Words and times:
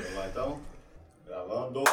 Vamos 0.00 0.14
lá 0.14 0.28
então? 0.28 0.60
Gravando. 1.26 1.84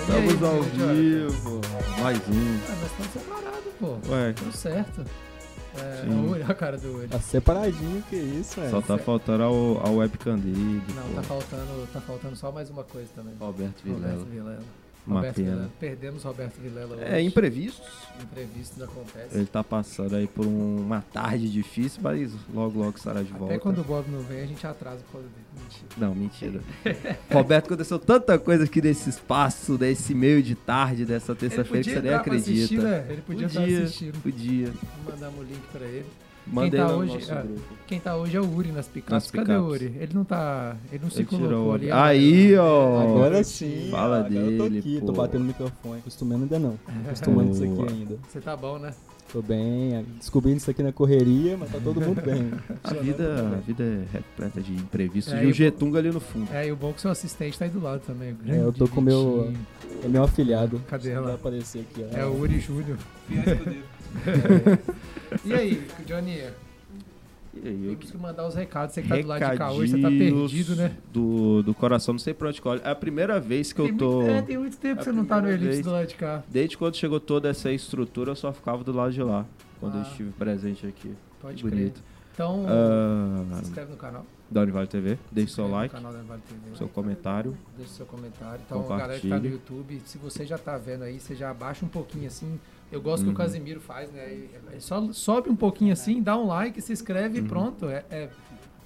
Estamos 0.00 0.42
ao 0.42 0.62
vivo. 0.62 1.60
Mais 2.00 2.18
um. 2.28 2.58
Ah, 2.68 2.76
nós 2.80 2.90
estamos 2.90 3.12
separados, 3.12 3.72
pô. 3.80 3.98
Ué, 4.10 4.32
Tudo 4.32 4.52
certo. 4.52 5.04
É, 5.76 6.02
Sim. 6.04 6.30
olha 6.30 6.46
a 6.46 6.54
cara 6.54 6.78
do 6.78 6.98
olho. 6.98 7.08
Tá 7.08 7.18
separadinho, 7.18 8.02
que 8.08 8.16
isso, 8.16 8.60
é. 8.60 8.70
só 8.70 8.80
tá 8.80 8.96
faltando 8.96 9.42
ao, 9.42 9.86
ao 9.86 9.96
webcam 9.96 10.38
dele. 10.38 10.82
Não, 10.94 11.02
pô. 11.02 11.14
tá 11.14 11.22
faltando, 11.22 11.88
tá 11.92 12.00
faltando 12.00 12.36
só 12.36 12.52
mais 12.52 12.70
uma 12.70 12.84
coisa 12.84 13.08
também. 13.14 13.34
Roberto 13.38 13.82
Roberto 13.84 14.24
Vilela. 14.26 14.62
Uma 15.06 15.16
Roberto 15.16 15.36
pena. 15.36 15.50
Vilela. 15.50 15.70
Perdemos 15.78 16.22
Roberto 16.22 16.54
Vilela 16.62 16.94
hoje. 16.96 17.04
É, 17.04 17.20
imprevistos. 17.20 17.86
Imprevistos 18.22 18.82
acontece. 18.82 19.36
Ele 19.36 19.44
tá 19.46 19.62
passando 19.62 20.16
aí 20.16 20.26
por 20.26 20.46
um- 20.46 20.78
uma 20.80 21.02
tarde 21.12 21.50
difícil, 21.50 22.00
mas 22.02 22.32
logo, 22.54 22.78
logo 22.80 22.96
estará 22.96 23.22
de 23.22 23.30
volta. 23.32 23.54
Até 23.54 23.58
quando 23.58 23.80
o 23.80 23.84
Bob 23.84 24.08
não 24.10 24.20
vem, 24.20 24.40
a 24.42 24.46
gente 24.46 24.66
atrasa 24.66 25.02
por 25.04 25.12
causa 25.12 25.26
dele. 25.28 25.44
Mentira. 25.62 25.86
Não, 25.98 26.14
mentira. 26.14 26.60
Roberto, 27.30 27.66
aconteceu 27.66 27.98
tanta 27.98 28.38
coisa 28.38 28.64
aqui 28.64 28.80
nesse 28.80 29.10
espaço, 29.10 29.76
desse 29.76 30.14
meio 30.14 30.42
de 30.42 30.54
tarde, 30.54 31.04
dessa 31.04 31.34
terça-feira, 31.34 31.84
que 31.84 31.90
você 31.90 32.00
nem 32.00 32.14
acredita. 32.14 32.50
assistir, 32.50 32.78
né? 32.80 33.06
Ele 33.10 33.22
podia 33.22 33.46
estar 33.46 33.60
Podia. 33.60 33.82
assistindo. 33.84 34.22
Podia. 34.22 34.72
Mandamos 35.04 35.40
o 35.40 35.42
link 35.42 35.62
pra 35.70 35.84
ele. 35.86 36.06
Mandei 36.46 36.78
tá 36.78 36.86
lá 36.86 36.92
no 36.92 36.98
hoje- 36.98 37.14
nosso 37.14 37.32
ah, 37.32 37.42
grupo. 37.42 37.60
Quem 37.86 38.00
tá 38.00 38.16
hoje 38.16 38.36
é 38.36 38.40
o 38.40 38.54
Uri 38.54 38.70
nas 38.72 38.86
picapes. 38.86 39.12
Nas 39.12 39.30
Cadê 39.30 39.54
o 39.56 39.62
picapes. 39.68 39.70
Uri? 39.88 39.96
Ele 40.02 40.14
não 40.14 40.24
tá. 40.24 40.76
Ele 40.92 41.02
não 41.02 41.10
se 41.10 41.18
Ele 41.20 41.26
colocou 41.26 41.66
o- 41.68 41.72
ali. 41.72 41.90
Aí, 41.90 42.56
ó. 42.56 43.00
Agora 43.00 43.42
sim. 43.44 43.88
Fala 43.90 44.18
agora 44.18 44.34
eu 44.34 44.58
tô 44.58 44.64
dele, 44.64 44.78
aqui, 44.78 45.00
pô. 45.00 45.06
tô 45.06 45.12
batendo 45.12 45.40
no 45.40 45.46
microfone. 45.46 45.98
Acostumando 46.00 46.42
ainda 46.42 46.58
não. 46.58 46.78
Acostumando 47.06 47.52
isso 47.52 47.64
aqui 47.64 47.92
ainda. 47.94 48.18
Você 48.28 48.40
tá 48.40 48.56
bom, 48.56 48.78
né? 48.78 48.92
Tô 49.34 49.42
bem, 49.42 50.06
descobrindo 50.16 50.58
isso 50.58 50.70
aqui 50.70 50.80
na 50.80 50.92
correria, 50.92 51.56
mas 51.56 51.68
tá 51.68 51.80
todo 51.82 52.00
mundo 52.00 52.22
bem. 52.22 52.52
A 52.84 52.92
vida, 52.92 53.56
a 53.56 53.60
vida 53.60 53.82
é 53.82 54.04
repleta 54.12 54.60
de 54.60 54.72
imprevistos. 54.74 55.34
É, 55.34 55.44
e 55.44 55.48
o 55.48 55.52
Getunga 55.52 55.98
ali 55.98 56.12
no 56.12 56.20
fundo. 56.20 56.48
É, 56.52 56.68
e 56.68 56.70
o 56.70 56.76
bom 56.76 56.90
é 56.90 56.92
que 56.92 57.00
seu 57.00 57.10
assistente 57.10 57.58
tá 57.58 57.64
aí 57.64 57.70
do 57.72 57.80
lado 57.80 58.00
também. 58.06 58.32
o 58.32 58.36
É, 58.48 58.58
eu 58.62 58.72
tô 58.72 58.86
com 58.86 59.00
o 59.00 59.02
meu-. 59.02 59.52
É 60.04 60.06
meu 60.06 60.22
afilhado. 60.22 60.80
Cadê 60.86 61.10
ela? 61.10 61.26
Vai 61.26 61.34
aparecer 61.34 61.80
aqui, 61.80 62.06
ó. 62.12 62.16
É 62.16 62.24
o 62.24 62.38
Uri 62.38 62.60
Júnior. 62.60 62.96
E 65.44 65.52
aí, 65.52 65.84
Johnny? 66.06 66.30
E 66.30 66.40
aí, 66.40 66.42
Eu 66.44 66.52
eu 67.62 67.96
preciso 67.96 68.18
mandar 68.18 68.46
os 68.46 68.54
recados. 68.54 68.94
Você 68.94 69.02
que 69.02 69.08
tá 69.08 69.16
do 69.16 69.26
lado 69.28 69.50
de 69.50 69.56
cá 69.58 69.70
hoje, 69.72 69.92
você 69.92 69.98
tá 70.00 70.08
perdido, 70.08 70.76
né? 70.76 70.96
Do, 71.12 71.62
do 71.62 71.74
coração, 71.74 72.14
não 72.14 72.18
sei 72.18 72.34
pra 72.34 72.48
onde 72.48 72.60
que 72.60 72.66
olha. 72.68 72.80
É 72.84 72.90
a 72.90 72.94
primeira 72.94 73.38
vez 73.40 73.72
que 73.72 73.80
eu 73.80 73.86
Tem 73.86 73.96
tô. 73.96 74.16
muito, 74.22 74.30
é, 74.30 74.42
tem 74.42 74.58
muito 74.58 74.76
tempo 74.76 74.94
a 74.94 74.98
que 74.98 75.04
você 75.04 75.12
não 75.12 75.24
tá 75.24 75.40
no 75.40 75.48
Elipse 75.50 75.82
do 75.82 75.90
lado 75.92 76.06
de 76.06 76.14
cá. 76.14 76.42
Desde 76.48 76.76
quando 76.76 76.96
chegou 76.96 77.20
toda 77.20 77.48
essa 77.48 77.70
estrutura, 77.70 78.32
eu 78.32 78.36
só 78.36 78.52
ficava 78.52 78.82
do 78.82 78.92
lado 78.92 79.12
de 79.12 79.22
lá. 79.22 79.46
Quando 79.80 79.94
eu 79.96 80.00
Ah. 80.00 80.08
estive 80.08 80.30
presente 80.32 80.86
aqui. 80.86 81.14
Pode 81.40 81.62
Que 81.62 81.68
crer. 81.68 81.78
bonito. 81.78 82.02
Então, 82.32 82.64
Ah, 82.68 83.56
se 83.56 83.62
inscreve 83.62 83.90
no 83.92 83.96
canal. 83.96 84.26
da 84.50 84.62
Univale 84.62 84.86
TV, 84.88 85.18
deixe 85.30 85.50
Se 85.50 85.54
seu 85.56 85.68
like, 85.68 85.94
TV. 85.94 86.76
seu 86.76 86.88
comentário. 86.88 87.56
Deixe 87.76 87.92
seu 87.92 88.06
comentário. 88.06 88.60
Então, 88.66 88.86
galera 88.88 89.18
que 89.20 89.28
tá 89.28 89.38
no. 89.38 89.46
YouTube, 89.46 90.00
se 90.04 90.18
você 90.18 90.44
já 90.44 90.58
tá 90.58 90.76
vendo 90.76 91.02
aí, 91.04 91.20
você 91.20 91.34
já 91.36 91.50
abaixa 91.50 91.84
um 91.84 91.88
pouquinho 91.88 92.26
assim. 92.26 92.58
Eu 92.92 93.00
gosto 93.00 93.22
que 93.24 93.28
Uhum. 93.28 93.34
o 93.34 93.36
Casimiro 93.36 93.80
faz, 93.80 94.10
né? 94.12 94.32
E- 94.32 94.50
é 94.76 94.80
só 94.80 95.12
sobe 95.12 95.50
um 95.50 95.56
pouquinho 95.56 95.92
assim, 95.92 96.22
dá 96.22 96.36
um 96.36 96.46
like, 96.46 96.80
se 96.80 96.92
inscreve 96.92 97.38
Uhum. 97.40 97.44
e 97.44 97.48
pronto. 97.48 97.86
É, 97.88 98.04
é 98.10 98.30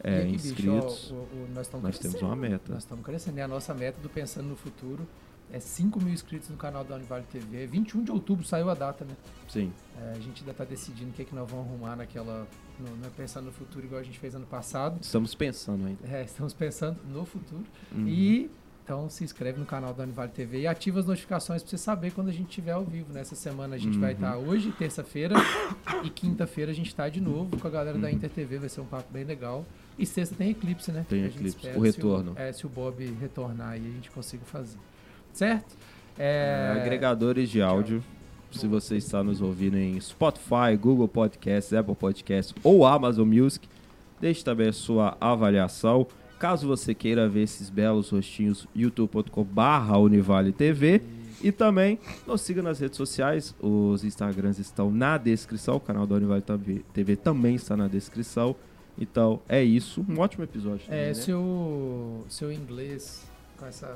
É, 0.04 0.16
e 0.16 0.22
aqui, 0.22 0.32
bicho, 0.32 0.46
inscritos. 0.48 1.12
ó, 1.12 1.14
o- 1.14 1.18
o- 1.18 1.48
nós 1.54 1.70
Nós 1.82 1.98
temos 1.98 2.20
uma 2.22 2.34
meta. 2.34 2.72
Nós 2.72 2.82
estamos 2.82 3.04
crescendo. 3.04 3.38
E 3.38 3.40
a 3.40 3.48
nossa 3.48 3.72
meta 3.74 4.00
do 4.00 4.08
Pensando 4.08 4.48
no 4.48 4.56
Futuro 4.56 5.06
é 5.52 5.60
5 5.60 6.00
mil 6.02 6.12
inscritos 6.12 6.48
no 6.48 6.56
canal 6.56 6.82
da 6.82 6.96
Univale 6.96 7.24
TV. 7.30 7.66
21 7.66 8.04
de 8.04 8.10
outubro 8.10 8.44
saiu 8.44 8.70
a 8.70 8.74
data, 8.74 9.04
né? 9.04 9.14
Sim. 9.48 9.70
É, 10.00 10.12
a 10.12 10.20
gente 10.20 10.40
ainda 10.40 10.52
está 10.52 10.64
decidindo 10.64 11.10
o 11.10 11.12
que, 11.12 11.22
é 11.22 11.24
que 11.24 11.34
nós 11.34 11.48
vamos 11.50 11.66
arrumar 11.66 11.94
naquela. 11.96 12.46
No, 12.80 12.96
não 12.96 13.06
é 13.06 13.10
Pensando 13.16 13.44
no 13.46 13.52
Futuro 13.52 13.84
igual 13.84 14.00
a 14.00 14.04
gente 14.04 14.18
fez 14.18 14.34
ano 14.34 14.46
passado. 14.46 14.98
Estamos 15.02 15.34
pensando 15.34 15.86
ainda. 15.86 16.00
É, 16.08 16.24
estamos 16.24 16.52
pensando 16.54 16.98
no 17.06 17.24
futuro. 17.26 17.64
Uhum. 17.92 18.08
E 18.08 18.50
então 18.84 19.08
se 19.08 19.22
inscreve 19.22 19.60
no 19.60 19.66
canal 19.66 19.94
da 19.94 20.02
Univale 20.02 20.32
TV 20.32 20.62
e 20.62 20.66
ativa 20.66 20.98
as 20.98 21.06
notificações 21.06 21.62
para 21.62 21.70
você 21.70 21.78
saber 21.78 22.10
quando 22.12 22.28
a 22.28 22.32
gente 22.32 22.48
estiver 22.48 22.72
ao 22.72 22.84
vivo. 22.84 23.12
Nessa 23.12 23.36
semana 23.36 23.76
a 23.76 23.78
gente 23.78 23.96
vai 23.98 24.10
Uhum. 24.12 24.16
estar 24.16 24.36
hoje, 24.38 24.72
terça-feira, 24.72 25.36
e 26.02 26.10
quinta-feira 26.10 26.72
a 26.72 26.74
gente 26.74 26.88
está 26.88 27.08
de 27.08 27.20
novo 27.20 27.56
com 27.58 27.68
a 27.68 27.70
galera 27.70 27.96
da 27.98 28.08
Uhum. 28.08 28.14
Inter 28.14 28.30
TV. 28.30 28.58
Vai 28.58 28.68
ser 28.68 28.80
um 28.80 28.86
papo 28.86 29.12
bem 29.12 29.22
legal. 29.24 29.64
E 29.98 30.04
sexta 30.06 30.34
tem 30.34 30.50
eclipse, 30.50 30.90
né? 30.90 31.06
Tem 31.08 31.24
eclipse, 31.26 31.66
o 31.76 31.80
retorno. 31.80 32.32
Se 32.34 32.38
o, 32.38 32.42
é, 32.42 32.52
se 32.52 32.66
o 32.66 32.68
Bob 32.68 33.04
retornar 33.20 33.68
aí, 33.70 33.86
a 33.86 33.90
gente 33.90 34.10
consiga 34.10 34.44
fazer. 34.46 34.78
Certo? 35.32 35.76
É, 36.18 36.74
É, 36.76 36.80
agregadores 36.80 37.48
de 37.50 37.62
áudio. 37.62 38.02
Se 38.50 38.66
você 38.66 38.96
está 38.96 39.22
nos 39.24 39.40
ouvindo 39.40 39.78
em 39.78 39.98
Spotify, 39.98 40.76
Google 40.78 41.08
Podcasts, 41.08 41.72
Apple 41.72 41.94
Podcasts 41.94 42.54
ou 42.62 42.84
Amazon 42.86 43.26
Music, 43.26 43.66
deixe 44.20 44.44
também 44.44 44.68
a 44.68 44.72
sua 44.74 45.16
avaliação. 45.18 46.06
Caso 46.38 46.66
você 46.66 46.94
queira 46.94 47.26
ver 47.28 47.42
esses 47.44 47.70
belos 47.70 48.10
rostinhos, 48.10 48.66
youtube.com.br 48.76 49.96
Univale 49.98 50.52
TV. 50.52 51.00
E 51.42 51.50
também 51.50 51.98
nos 52.26 52.40
siga 52.42 52.62
nas 52.62 52.78
redes 52.78 52.96
sociais. 52.96 53.54
Os 53.60 54.04
Instagrams 54.04 54.58
estão 54.58 54.90
na 54.92 55.16
descrição. 55.18 55.76
O 55.76 55.80
canal 55.80 56.06
da 56.06 56.14
Univale 56.16 56.42
TV 56.92 57.16
também 57.16 57.54
está 57.56 57.76
na 57.76 57.88
descrição. 57.88 58.54
Então 58.98 59.40
é 59.48 59.62
isso. 59.62 60.04
Um 60.08 60.18
ótimo 60.20 60.44
episódio. 60.44 60.84
também, 60.86 61.00
É, 61.00 61.06
né? 61.08 61.14
seu, 61.14 62.24
seu 62.28 62.52
inglês 62.52 63.26
com 63.56 63.66
essa. 63.66 63.92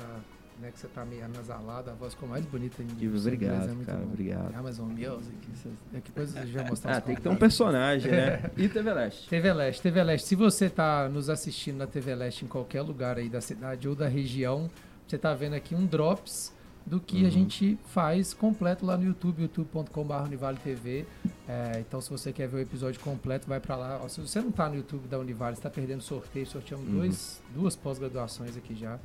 Né, 0.59 0.71
que 0.71 0.79
você 0.79 0.87
tá 0.87 1.05
meio 1.05 1.23
anasalado, 1.23 1.91
a 1.91 1.93
voz 1.93 2.15
ficou 2.15 2.27
mais 2.27 2.43
bonita 2.43 2.81
em 2.81 2.85
inglês, 2.85 3.27
Obrigado, 3.27 3.69
é 3.79 3.85
cara. 3.85 3.97
bom. 3.99 4.05
Obrigado. 4.05 4.55
Amazon 4.55 4.87
Music, 4.89 5.37
essas- 5.53 5.71
daqui 5.91 6.11
depois 6.11 6.35
eu 6.35 6.47
já 6.47 6.63
mostrar 6.63 6.97
Ah, 6.97 7.01
tem 7.01 7.13
que 7.15 7.21
ter 7.21 7.29
um 7.29 7.35
personagem, 7.35 8.11
né? 8.11 8.49
E 8.57 8.67
TV 8.67 8.91
Leste. 8.91 9.29
TV 9.29 9.53
Leste, 9.53 9.81
TV 9.83 10.03
Leste. 10.03 10.27
Se 10.27 10.35
você 10.35 10.67
tá 10.67 11.07
nos 11.09 11.29
assistindo 11.29 11.77
na 11.77 11.85
TV 11.85 12.15
Leste 12.15 12.43
em 12.43 12.47
qualquer 12.47 12.81
lugar 12.81 13.17
aí 13.19 13.29
da 13.29 13.39
cidade 13.39 13.87
ou 13.87 13.93
da 13.93 14.07
região, 14.07 14.67
você 15.07 15.15
tá 15.15 15.31
vendo 15.35 15.53
aqui 15.53 15.75
um 15.75 15.85
drops 15.85 16.51
do 16.83 16.99
que 16.99 17.21
a 17.21 17.25
Uhum. 17.25 17.29
gente 17.31 17.77
faz 17.89 18.33
completo 18.33 18.83
lá 18.83 18.97
no 18.97 19.03
YouTube, 19.05 19.41
youtube.com.br 19.43 20.13
Univale 20.25 20.57
TV. 20.57 21.05
É, 21.47 21.79
então, 21.87 22.01
se 22.01 22.09
você 22.09 22.33
quer 22.33 22.47
ver 22.47 22.57
o 22.57 22.59
episódio 22.61 22.99
completo, 23.01 23.47
vai 23.47 23.59
pra 23.59 23.75
lá. 23.75 23.99
Ó, 24.03 24.07
se 24.07 24.19
você 24.21 24.41
não 24.41 24.51
tá 24.51 24.67
no 24.69 24.75
YouTube 24.77 25.07
da 25.07 25.19
Univale, 25.19 25.55
você 25.55 25.61
tá 25.61 25.69
perdendo 25.69 26.01
sorteio. 26.01 26.47
Sorteamos 26.47 26.87
Uhum. 26.87 26.95
dois, 26.95 27.43
duas 27.53 27.75
pós-graduações 27.75 28.57
aqui 28.57 28.73
já. 28.73 28.97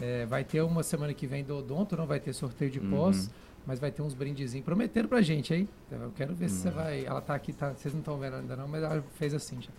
É, 0.00 0.26
vai 0.26 0.42
ter 0.44 0.60
uma 0.62 0.82
semana 0.82 1.14
que 1.14 1.26
vem 1.26 1.44
do 1.44 1.56
Odonto, 1.58 1.96
não 1.96 2.06
vai 2.06 2.18
ter 2.20 2.32
sorteio 2.32 2.70
de 2.70 2.80
pós. 2.80 3.26
Uhum. 3.26 3.32
Mas 3.66 3.78
vai 3.80 3.90
ter 3.90 4.02
uns 4.02 4.12
brindezinhos. 4.12 4.62
Prometeram 4.62 5.08
pra 5.08 5.22
gente, 5.22 5.54
hein? 5.54 5.66
Então, 5.86 6.02
Eu 6.02 6.10
quero 6.14 6.34
ver 6.34 6.50
se 6.50 6.56
você 6.56 6.68
Uhum. 6.68 6.74
vai. 6.74 7.04
Ela 7.06 7.20
tá 7.22 7.34
aqui, 7.34 7.50
tá, 7.50 7.70
vocês 7.72 7.94
não 7.94 8.00
estão 8.00 8.18
vendo 8.18 8.36
ainda 8.36 8.54
não, 8.56 8.68
mas 8.68 8.82
ela 8.82 9.02
fez 9.14 9.32
assim 9.32 9.58
já. 9.62 9.70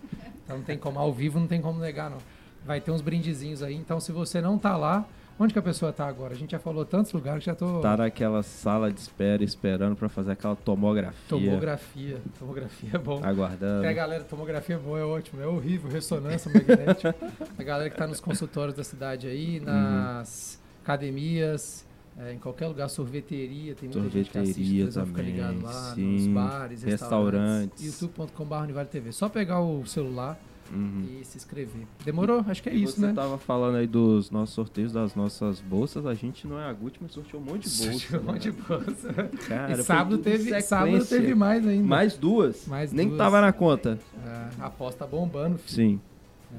Então 0.44 0.56
não 0.58 0.64
tem 0.64 0.76
como, 0.76 0.98
ao 0.98 1.12
vivo 1.12 1.38
não 1.38 1.46
tem 1.46 1.60
como 1.60 1.78
negar, 1.78 2.10
não. 2.10 2.18
Vai 2.64 2.80
ter 2.80 2.90
uns 2.90 3.00
brindezinhos 3.00 3.62
aí. 3.62 3.74
Então, 3.76 4.00
se 4.00 4.10
você 4.10 4.40
não 4.40 4.58
tá 4.58 4.76
lá, 4.76 5.06
onde 5.38 5.52
que 5.52 5.58
a 5.58 5.62
pessoa 5.62 5.92
tá 5.92 6.06
agora? 6.06 6.34
A 6.34 6.36
gente 6.36 6.50
já 6.52 6.58
falou 6.58 6.84
tantos 6.84 7.12
lugares 7.12 7.40
que 7.40 7.46
já 7.46 7.54
tô. 7.54 7.80
Tá 7.80 7.96
naquela 7.96 8.42
sala 8.42 8.90
de 8.92 9.00
espera 9.00 9.42
esperando 9.42 9.96
pra 9.96 10.08
fazer 10.08 10.32
aquela 10.32 10.56
tomografia. 10.56 11.18
Tomografia. 11.28 12.20
Tomografia 12.38 12.90
é 12.92 12.98
bom. 12.98 13.20
Aguardando. 13.22 13.84
É, 13.84 13.94
galera, 13.94 14.24
tomografia 14.24 14.76
é 14.76 14.78
boa, 14.78 14.98
é 14.98 15.04
ótimo. 15.04 15.42
É 15.42 15.46
horrível, 15.46 15.90
ressonância 15.90 16.50
magnética. 16.52 17.14
a 17.58 17.62
galera 17.62 17.90
que 17.90 17.96
tá 17.96 18.06
nos 18.06 18.20
consultórios 18.20 18.74
da 18.76 18.84
cidade 18.84 19.26
aí, 19.26 19.60
nas 19.60 20.60
academias, 20.82 21.86
é, 22.18 22.32
em 22.32 22.38
qualquer 22.38 22.66
lugar, 22.66 22.88
sorveteria, 22.88 23.74
tem 23.74 23.90
muita 23.90 24.08
gente 24.08 24.30
que 24.30 24.38
assiste, 24.38 24.90
Sorveteria 24.90 24.90
também, 24.90 25.24
ligado 25.32 25.62
lá, 25.62 25.94
nos 25.96 26.22
sim. 26.22 26.32
bares, 26.32 26.82
Restaurantes. 26.82 27.84
youtube.com.br 27.84 28.54
Univale 28.54 28.88
TV. 28.88 29.12
Só 29.12 29.28
pegar 29.28 29.60
o 29.60 29.84
celular 29.84 30.40
Uhum. 30.72 31.18
e 31.20 31.24
se 31.24 31.36
inscrever. 31.36 31.86
Demorou? 32.04 32.44
Acho 32.48 32.62
que 32.62 32.68
é 32.68 32.74
E 32.74 32.82
isso, 32.82 32.96
você 32.96 33.06
né? 33.06 33.12
tava 33.12 33.38
falando 33.38 33.76
aí 33.76 33.86
dos 33.86 34.30
nossos 34.30 34.54
sorteios, 34.54 34.92
das 34.92 35.14
nossas 35.14 35.60
bolsas. 35.60 36.06
A 36.06 36.14
gente 36.14 36.46
não 36.46 36.58
é 36.60 36.64
a 36.68 36.72
Gucci, 36.72 36.98
mas 37.00 37.12
sorteou 37.12 37.42
um 37.42 37.44
monte 37.44 37.68
de 37.68 37.86
bolsas. 37.86 38.12
Um 38.14 38.22
monte 38.24 38.42
de 38.50 38.52
bolsa. 38.52 39.12
Cara, 39.48 39.72
e 39.72 39.82
sábado 39.82 40.18
teve, 40.18 40.60
sábado 40.62 41.04
teve 41.04 41.34
mais 41.34 41.66
ainda. 41.66 41.86
Mais 41.86 42.16
duas. 42.16 42.66
Mais 42.66 42.92
Nem 42.92 43.08
duas. 43.08 43.18
tava 43.18 43.40
na 43.40 43.52
conta. 43.52 43.98
É, 44.24 44.62
a 44.62 44.66
aposta 44.66 45.06
bombando, 45.06 45.58
filho. 45.58 45.74
Sim. 45.74 46.00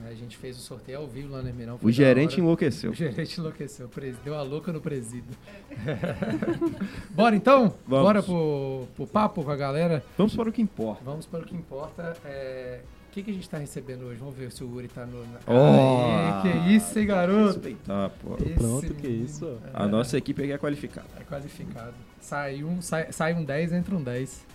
É, 0.06 0.10
a 0.12 0.14
gente 0.14 0.38
fez 0.38 0.58
o 0.58 0.60
sorteio 0.60 1.00
ao 1.00 1.08
vivo 1.08 1.32
lá 1.32 1.42
no 1.42 1.48
Emirão. 1.50 1.80
O 1.82 1.90
gerente 1.90 2.40
enlouqueceu. 2.40 2.92
O 2.92 2.94
gerente 2.94 3.40
enlouqueceu, 3.40 3.90
deu 4.24 4.36
a 4.36 4.42
louca 4.42 4.72
no 4.74 4.82
presídio. 4.82 5.32
Bora 7.12 7.36
então? 7.36 7.74
Vamos. 7.88 8.06
Bora 8.06 8.24
pro, 8.24 8.86
pro 8.96 9.08
papo 9.08 9.44
com 9.44 9.52
a 9.52 9.56
galera? 9.56 10.04
Vamos 10.18 10.36
para 10.36 10.50
o 10.50 10.52
que 10.52 10.62
importa. 10.62 11.02
Vamos 11.04 11.26
para 11.26 11.40
o 11.40 11.46
que 11.46 11.56
importa. 11.56 12.16
É, 12.26 12.82
que, 13.18 13.24
que 13.24 13.32
a 13.32 13.34
gente 13.34 13.50
tá 13.50 13.58
recebendo 13.58 14.04
hoje? 14.06 14.20
Vamos 14.20 14.36
ver 14.36 14.52
se 14.52 14.64
o 14.64 14.72
Uri 14.72 14.88
tá 14.88 15.06
no. 15.06 15.20
na- 15.26 15.40
Oh! 15.48 16.44
Aê, 16.48 16.52
que 16.64 16.70
isso, 16.76 16.98
hein, 17.00 17.06
garoto? 17.08 17.48
Respeitar, 17.54 18.10
pô. 18.22 18.36
Tô 18.36 18.44
Esse 18.46 18.54
pronto, 18.54 18.94
que 18.94 19.08
isso? 19.08 19.58
A 19.74 19.88
nossa 19.88 20.18
equipe 20.18 20.44
aqui 20.44 20.52
é 20.52 20.58
qualificada. 20.58 21.08
É 21.20 21.24
qualificado. 21.24 21.94
Sai 22.20 22.64
um, 22.64 22.82
sai, 22.82 23.12
sai 23.12 23.34
um 23.34 23.44
10, 23.44 23.74
entra 23.74 23.96
um 23.96 24.04
10. 24.04 24.46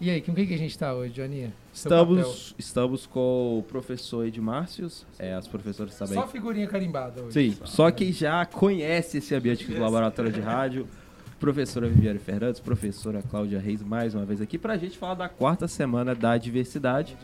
E 0.00 0.10
aí, 0.10 0.20
com 0.20 0.34
quem 0.34 0.46
que 0.46 0.54
a 0.54 0.58
gente 0.58 0.76
tá 0.76 0.92
hoje, 0.94 1.14
Joaninha? 1.14 1.52
Estamos, 1.72 2.54
estamos 2.58 3.06
com 3.06 3.58
o 3.58 3.62
professor 3.62 4.26
Edmárcios, 4.26 5.06
é, 5.18 5.32
as 5.32 5.46
professoras 5.46 5.96
também. 5.96 6.14
Só 6.14 6.26
figurinha 6.26 6.66
carimbada 6.66 7.22
hoje. 7.22 7.52
Sim, 7.52 7.56
só 7.64 7.88
que 7.90 8.12
já 8.12 8.44
conhece 8.44 9.18
esse 9.18 9.32
ambiente 9.34 9.64
aqui 9.64 9.74
do 9.74 9.80
Laboratório 9.80 10.32
de 10.32 10.40
Rádio. 10.40 10.88
Professora 11.42 11.88
Viviane 11.88 12.20
Fernandes, 12.20 12.60
professora 12.60 13.20
Cláudia 13.20 13.58
Reis, 13.58 13.82
mais 13.82 14.14
uma 14.14 14.24
vez 14.24 14.40
aqui 14.40 14.56
pra 14.56 14.76
gente 14.76 14.96
falar 14.96 15.14
da 15.14 15.28
quarta 15.28 15.66
semana 15.66 16.14
da 16.14 16.38
diversidade. 16.38 17.16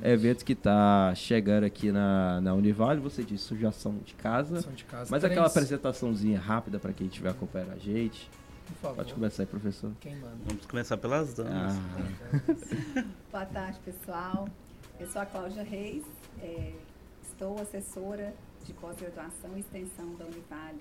Evento 0.00 0.44
que 0.44 0.54
tá 0.54 1.12
chegando 1.16 1.64
aqui 1.64 1.90
na, 1.90 2.40
na 2.40 2.54
Univale, 2.54 3.00
você 3.00 3.24
disse 3.24 3.42
sugestão 3.42 3.98
de 4.04 4.14
casa. 4.14 4.62
São 4.62 4.72
de 4.72 4.84
casa. 4.84 5.08
Mas 5.10 5.22
Três, 5.22 5.32
aquela 5.32 5.48
apresentaçãozinha 5.48 6.38
rápida 6.38 6.78
pra 6.78 6.92
quem 6.92 7.08
estiver 7.08 7.30
acompanhando 7.30 7.72
a 7.72 7.76
gente. 7.76 8.30
Por 8.64 8.74
favor. 8.76 8.96
Pode 8.98 9.12
começar 9.12 9.42
aí, 9.42 9.46
professor. 9.48 9.90
Quem 10.00 10.14
manda? 10.18 10.36
Vamos 10.46 10.66
começar 10.66 10.96
pelas 10.96 11.34
damas. 11.34 11.74
Ah, 11.74 13.04
Boa 13.32 13.46
tarde, 13.46 13.80
pessoal. 13.84 14.48
Eu 15.00 15.08
sou 15.08 15.20
a 15.20 15.26
Cláudia 15.26 15.64
Reis, 15.64 16.04
é, 16.40 16.74
estou 17.20 17.60
assessora 17.60 18.36
de 18.64 18.72
pós-graduação 18.72 19.50
e 19.56 19.58
extensão 19.58 20.14
da 20.14 20.26
Univale, 20.26 20.78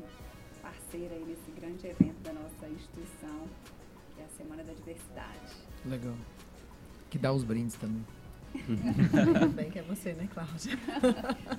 parceira 0.64 1.14
aí 1.14 1.26
nesse 1.26 1.52
grande 1.52 1.86
evento 1.86 2.22
da 2.24 2.32
nossa 2.32 2.68
instituição, 2.70 3.48
que 4.16 4.22
é 4.22 4.26
a 4.26 4.30
Semana 4.38 4.64
da 4.64 4.72
Diversidade. 4.72 5.58
Legal. 5.86 6.16
Que 7.10 7.20
dá 7.20 7.34
os 7.34 7.44
brindes 7.44 7.76
também. 7.76 8.04
Bem 9.56 9.70
que 9.70 9.80
é 9.80 9.82
você, 9.82 10.14
né, 10.14 10.30
Cláudia? 10.34 10.78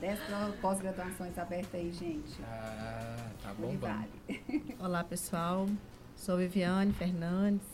Dez 0.00 0.18
pós-graduações 0.60 1.36
abertas 1.36 1.74
aí, 1.74 1.92
gente. 1.92 2.40
Ah, 2.42 3.30
tá 3.42 3.52
bombando. 3.52 4.08
Univale. 4.28 4.76
Olá, 4.78 5.04
pessoal. 5.04 5.68
Sou 6.16 6.38
Viviane 6.38 6.92
Fernandes. 6.92 7.66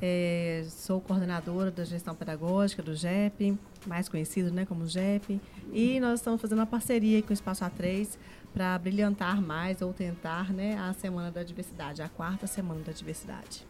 É, 0.00 0.64
sou 0.68 1.00
coordenadora 1.00 1.70
da 1.70 1.84
gestão 1.84 2.14
pedagógica 2.14 2.82
do 2.82 2.94
GEP, 2.94 3.56
mais 3.86 4.08
conhecido 4.08 4.50
né, 4.50 4.66
como 4.66 4.86
GEP. 4.86 5.40
E 5.72 5.98
nós 6.00 6.20
estamos 6.20 6.40
fazendo 6.40 6.58
uma 6.58 6.66
parceria 6.66 7.22
com 7.22 7.30
o 7.30 7.32
Espaço 7.32 7.64
A3 7.64 8.18
para 8.52 8.78
brilhantar 8.78 9.40
mais 9.40 9.80
ou 9.82 9.92
tentar 9.92 10.52
né, 10.52 10.78
a 10.78 10.92
Semana 10.92 11.30
da 11.30 11.42
Diversidade, 11.42 12.02
a 12.02 12.08
quarta 12.08 12.46
Semana 12.46 12.80
da 12.80 12.92
Diversidade. 12.92 13.66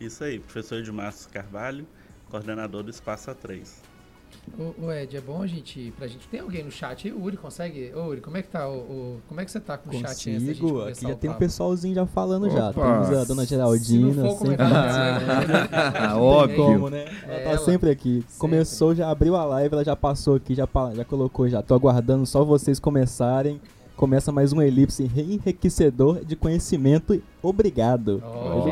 Isso 0.00 0.24
aí, 0.24 0.38
professor 0.38 0.78
Edmárcio 0.78 1.30
Carvalho, 1.30 1.86
coordenador 2.28 2.82
do 2.82 2.90
Espaço 2.90 3.30
A3. 3.30 3.91
Ô, 4.58 4.86
ô, 4.86 4.92
Ed, 4.92 5.16
é 5.16 5.20
bom 5.20 5.40
a 5.42 5.46
gente, 5.46 5.92
pra 5.96 6.06
gente. 6.06 6.26
Tem 6.28 6.40
alguém 6.40 6.62
no 6.64 6.70
chat 6.70 7.06
aí? 7.08 7.12
O 7.14 7.22
Uri 7.22 7.36
consegue? 7.36 7.92
Ô, 7.94 8.06
Uri, 8.08 8.20
como 8.20 8.36
é 8.36 8.42
que 8.42 8.48
tá? 8.48 8.68
O, 8.68 8.72
o- 8.78 9.20
como 9.28 9.40
é 9.40 9.44
que 9.44 9.50
você 9.50 9.60
tá 9.60 9.78
com 9.78 9.88
o 9.90 9.92
chat 9.92 10.02
Consigo, 10.08 10.80
aqui 10.82 11.02
já 11.02 11.08
o 11.12 11.16
tem 11.16 11.30
um 11.30 11.34
pessoalzinho 11.34 11.94
já 11.94 12.06
falando 12.06 12.50
já. 12.50 12.70
Opa! 12.70 12.82
Temos 13.04 13.18
a 13.18 13.24
dona 13.24 13.42
Se 13.42 13.48
Geraldina. 13.48 14.06
não 14.22 14.36
for 14.36 14.46
sempre 14.46 14.56
comentar, 14.56 15.70
Ah, 16.10 16.16
óbvio. 16.18 16.56
Como, 16.56 16.90
né? 16.90 17.04
Ela 17.26 17.40
tá 17.44 17.50
Ela. 17.50 17.58
sempre 17.58 17.90
aqui. 17.90 18.24
Começou, 18.38 18.94
já 18.94 19.10
abriu 19.10 19.36
a 19.36 19.44
live, 19.44 19.74
ela 19.74 19.84
já 19.84 19.96
passou 19.96 20.34
aqui, 20.36 20.54
já, 20.54 20.68
já 20.94 21.04
colocou 21.04 21.48
já. 21.48 21.62
Tô 21.62 21.74
aguardando 21.74 22.26
só 22.26 22.44
vocês 22.44 22.78
começarem. 22.78 23.60
Começa 23.94 24.32
mais 24.32 24.52
um 24.52 24.60
elipse 24.60 25.04
enriquecedor 25.04 26.24
de 26.24 26.34
conhecimento. 26.34 27.22
Obrigado. 27.42 28.22
Oh, 28.24 28.66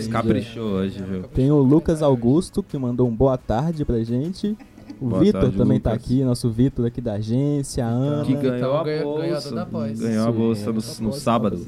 já. 0.00 0.10
caprichou 0.10 0.64
hoje, 0.64 1.02
viu? 1.02 1.24
Tem 1.24 1.50
o 1.50 1.58
Lucas 1.58 2.02
Augusto, 2.02 2.62
que 2.62 2.78
mandou 2.78 3.06
um 3.08 3.14
boa 3.14 3.36
tarde 3.36 3.84
pra 3.84 4.02
gente. 4.02 4.56
O 5.00 5.18
Vitor 5.18 5.50
também 5.52 5.80
tá 5.80 5.92
Lucas. 5.92 6.04
aqui, 6.06 6.22
nosso 6.22 6.50
Vitor 6.50 6.86
aqui 6.86 7.00
da 7.00 7.14
agência, 7.14 7.84
a 7.86 7.88
Ana. 7.88 8.24
Que 8.24 8.32
Então, 8.32 8.50
ganhou 8.50 8.76
a 8.76 8.84
bolsa. 8.84 9.66
pós. 9.66 9.98
Ganhou 10.00 10.28
a 10.28 10.32
bolsa 10.32 10.72
no, 10.72 10.78
Essa 10.78 11.02
no 11.02 11.12
sábado. 11.12 11.66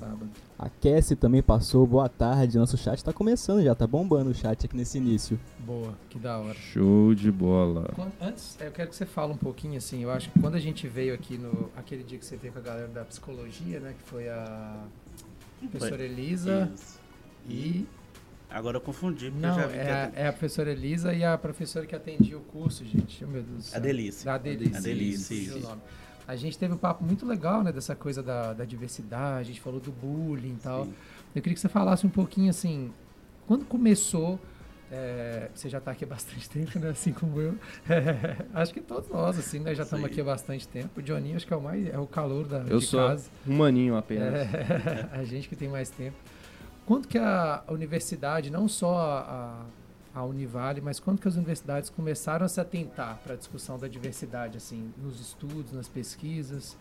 A 0.58 0.69
Cassie 0.69 1.17
também 1.17 1.43
passou, 1.43 1.84
boa 1.87 2.08
tarde. 2.08 2.56
Nosso 2.56 2.76
chat 2.76 3.02
tá 3.02 3.12
começando 3.12 3.62
já, 3.64 3.75
tá 3.75 3.84
bombando 3.84 4.31
o 4.31 4.34
chat 4.34 4.64
aqui 4.67 4.76
nesse 4.76 4.99
início. 4.99 5.40
Boa, 5.67 5.93
que 6.08 6.19
da 6.20 6.38
hora. 6.38 6.55
Show 6.55 7.14
de 7.14 7.32
bola. 7.32 7.90
Quando- 7.96 8.12
antes, 8.20 8.56
eu 8.61 8.70
quero 8.70 8.88
que 8.90 8.94
você 8.94 9.05
fale 9.06 9.32
um 9.32 9.37
pouquinho 9.37 9.76
assim. 9.79 10.02
Eu 10.05 10.11
acho 10.12 10.31
que 10.31 10.38
quando 10.38 10.55
a 10.55 10.61
gente 10.61 10.87
veio 10.87 11.14
aqui 11.14 11.37
no 11.37 11.69
aquele 11.76 12.05
dia 12.05 12.17
que 12.19 12.25
você 12.25 12.37
veio 12.37 12.52
com 12.52 12.61
a 12.61 12.62
galera 12.62 12.87
da 12.88 13.05
psicologia, 13.05 13.81
né, 13.81 13.94
que 13.99 14.08
foi 14.08 14.29
a 14.29 14.76
professora 15.70 16.02
Elisa 16.05 16.70
Isso. 16.75 17.00
e 17.49 17.87
Agora 18.53 18.77
eu 18.77 18.81
confundi, 18.81 19.31
porque 19.31 19.47
não 19.47 19.55
eu 19.57 19.61
já 19.63 19.67
vi 19.67 19.79
é, 19.79 19.85
que 19.85 19.91
a- 19.91 20.13
é 20.25 20.27
a 20.29 20.33
professora 20.33 20.71
Elisa 20.71 21.13
e 21.15 21.25
a 21.25 21.37
professora 21.39 21.87
que 21.87 21.95
atendia 21.97 22.37
o 22.37 22.41
curso, 22.41 22.85
gente. 22.85 23.25
Oh, 23.25 23.29
meu 23.29 23.43
Deus. 23.43 23.57
do 23.57 23.63
céu. 23.63 23.77
A 23.77 23.81
Delícia. 23.81 24.25
Da 24.27 24.39
Delícia. 24.39 24.79
A 24.79 24.81
Delícia, 24.81 25.35
isso, 25.35 25.59
isso. 25.59 25.79
A 26.27 26.37
gente 26.37 26.57
teve 26.59 26.73
um 26.73 26.79
papo 26.79 27.03
muito 27.05 27.27
legal, 27.27 27.63
né, 27.65 27.73
dessa 27.73 27.97
coisa 27.97 28.23
da, 28.23 28.53
da 28.53 28.65
diversidade. 28.65 29.41
A 29.41 29.43
gente 29.45 29.61
falou 29.61 29.81
do 29.81 29.91
bullying 29.91 30.53
e 30.55 30.63
tal. 30.63 30.85
Sim. 30.85 30.95
Eu 31.35 31.43
queria 31.43 31.55
que 31.55 31.61
você 31.61 31.69
falasse 31.69 32.07
um 32.07 32.11
pouquinho 32.11 32.51
assim, 32.51 32.93
quando 33.47 33.65
começou, 33.65 34.39
é, 34.91 35.49
você 35.55 35.69
já 35.69 35.79
está 35.79 35.91
aqui 35.91 36.05
há 36.05 36.07
bastante 36.07 36.49
tempo, 36.51 36.79
né? 36.79 36.91
Assim 36.91 37.13
como 37.13 37.41
eu. 37.41 37.57
acho 38.55 38.73
que 38.75 38.81
todos 38.81 39.09
nós, 39.09 39.39
assim, 39.39 39.59
né? 39.59 39.75
Já 39.75 39.83
estamos 39.85 40.05
aqui 40.05 40.21
há 40.21 40.25
bastante 40.25 40.69
tempo. 40.69 41.01
O 41.01 41.03
Johnny, 41.03 41.35
acho 41.35 41.47
que 41.47 41.53
é 41.53 41.57
o 41.57 41.63
mais, 41.63 41.87
é 41.89 41.99
o 41.99 42.07
calor 42.07 42.47
da, 42.47 42.59
Eu 42.69 42.79
de 42.79 42.85
sou 42.87 43.01
casa. 43.09 43.29
um 43.47 43.57
maninho 43.57 43.97
apenas. 43.97 44.33
É, 44.35 45.09
a 45.13 45.25
gente 45.25 45.49
que 45.49 45.57
tem 45.57 45.69
mais 45.69 45.89
tempo. 45.91 46.17
Quando 46.87 47.06
que 47.06 47.19
a 47.19 47.62
universidade, 47.69 48.50
não 48.50 48.67
só 48.69 48.99
a, 48.99 49.64
a 50.14 50.25
Univale, 50.25 50.81
mas 50.81 50.99
quando 50.99 51.20
que 51.20 51.29
as 51.29 51.37
universidades 51.37 51.88
começaram 51.88 52.44
a 52.44 52.49
se 52.49 52.61
atentar 52.61 53.19
para 53.23 53.34
a 53.34 53.37
discussão 53.37 53.79
da 53.79 53.88
diversidade, 53.88 54.56
assim, 54.56 54.93
nos 54.99 55.20
estudos, 55.20 55.73
nas 55.73 55.88
pesquisas? 55.88 56.76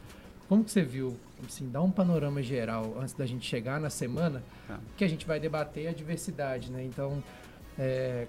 Como 0.50 0.64
que 0.66 0.72
você 0.72 0.82
viu, 0.82 1.16
assim, 1.48 1.70
dá 1.70 1.82
um 1.82 1.92
panorama 1.92 2.42
geral 2.44 2.96
antes 3.00 3.14
da 3.14 3.26
gente 3.26 3.46
chegar 3.48 3.80
na 3.80 3.90
semana, 3.90 4.44
Tá. 4.68 4.80
que 4.98 5.04
a 5.06 5.08
gente 5.08 5.26
vai 5.26 5.40
debater 5.40 5.88
a 5.88 5.94
diversidade, 5.94 6.72
né? 6.72 6.84
Então, 6.84 7.24
é, 7.80 8.28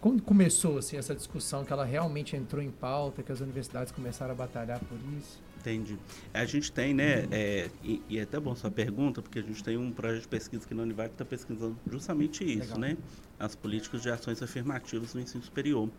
quando 0.00 0.22
começou 0.22 0.78
assim 0.78 0.96
essa 0.96 1.14
discussão 1.14 1.64
que 1.64 1.72
ela 1.72 1.84
realmente 1.84 2.34
entrou 2.36 2.60
em 2.62 2.70
pauta, 2.70 3.22
que 3.22 3.30
as 3.30 3.40
universidades 3.40 3.92
começaram 3.92 4.32
a 4.32 4.34
batalhar 4.34 4.80
por 4.80 4.98
isso? 5.16 5.40
Entendi. 5.66 5.98
A 6.32 6.44
gente 6.44 6.70
tem, 6.70 6.94
né, 6.94 7.26
é, 7.32 7.68
e, 7.82 8.00
e 8.08 8.18
é 8.18 8.22
até 8.22 8.38
bom 8.38 8.54
sua 8.54 8.70
pergunta, 8.70 9.20
porque 9.20 9.40
a 9.40 9.42
gente 9.42 9.64
tem 9.64 9.76
um 9.76 9.90
projeto 9.90 10.22
de 10.22 10.28
pesquisa 10.28 10.64
aqui 10.64 10.74
na 10.74 10.84
Univale 10.84 11.08
que 11.08 11.14
está 11.14 11.24
pesquisando 11.24 11.76
justamente 11.90 12.44
isso, 12.44 12.74
Legal. 12.74 12.78
né? 12.78 12.96
As 13.36 13.56
políticas 13.56 14.00
de 14.00 14.08
ações 14.08 14.40
afirmativas 14.40 15.12
no 15.12 15.20
ensino 15.20 15.42
superior. 15.42 15.90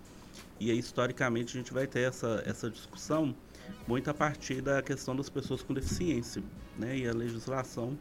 E 0.57 0.71
aí, 0.71 0.79
historicamente, 0.79 1.57
a 1.57 1.59
gente 1.59 1.73
vai 1.73 1.85
ter 1.85 2.07
essa, 2.07 2.41
essa 2.45 2.69
discussão 2.69 3.35
muito 3.85 4.09
a 4.09 4.13
partir 4.13 4.61
da 4.61 4.81
questão 4.81 5.13
das 5.13 5.29
pessoas 5.29 5.61
com 5.61 5.73
deficiência, 5.73 6.41
né? 6.77 6.97
E 6.97 7.07
a 7.07 7.11
legislação 7.11 7.97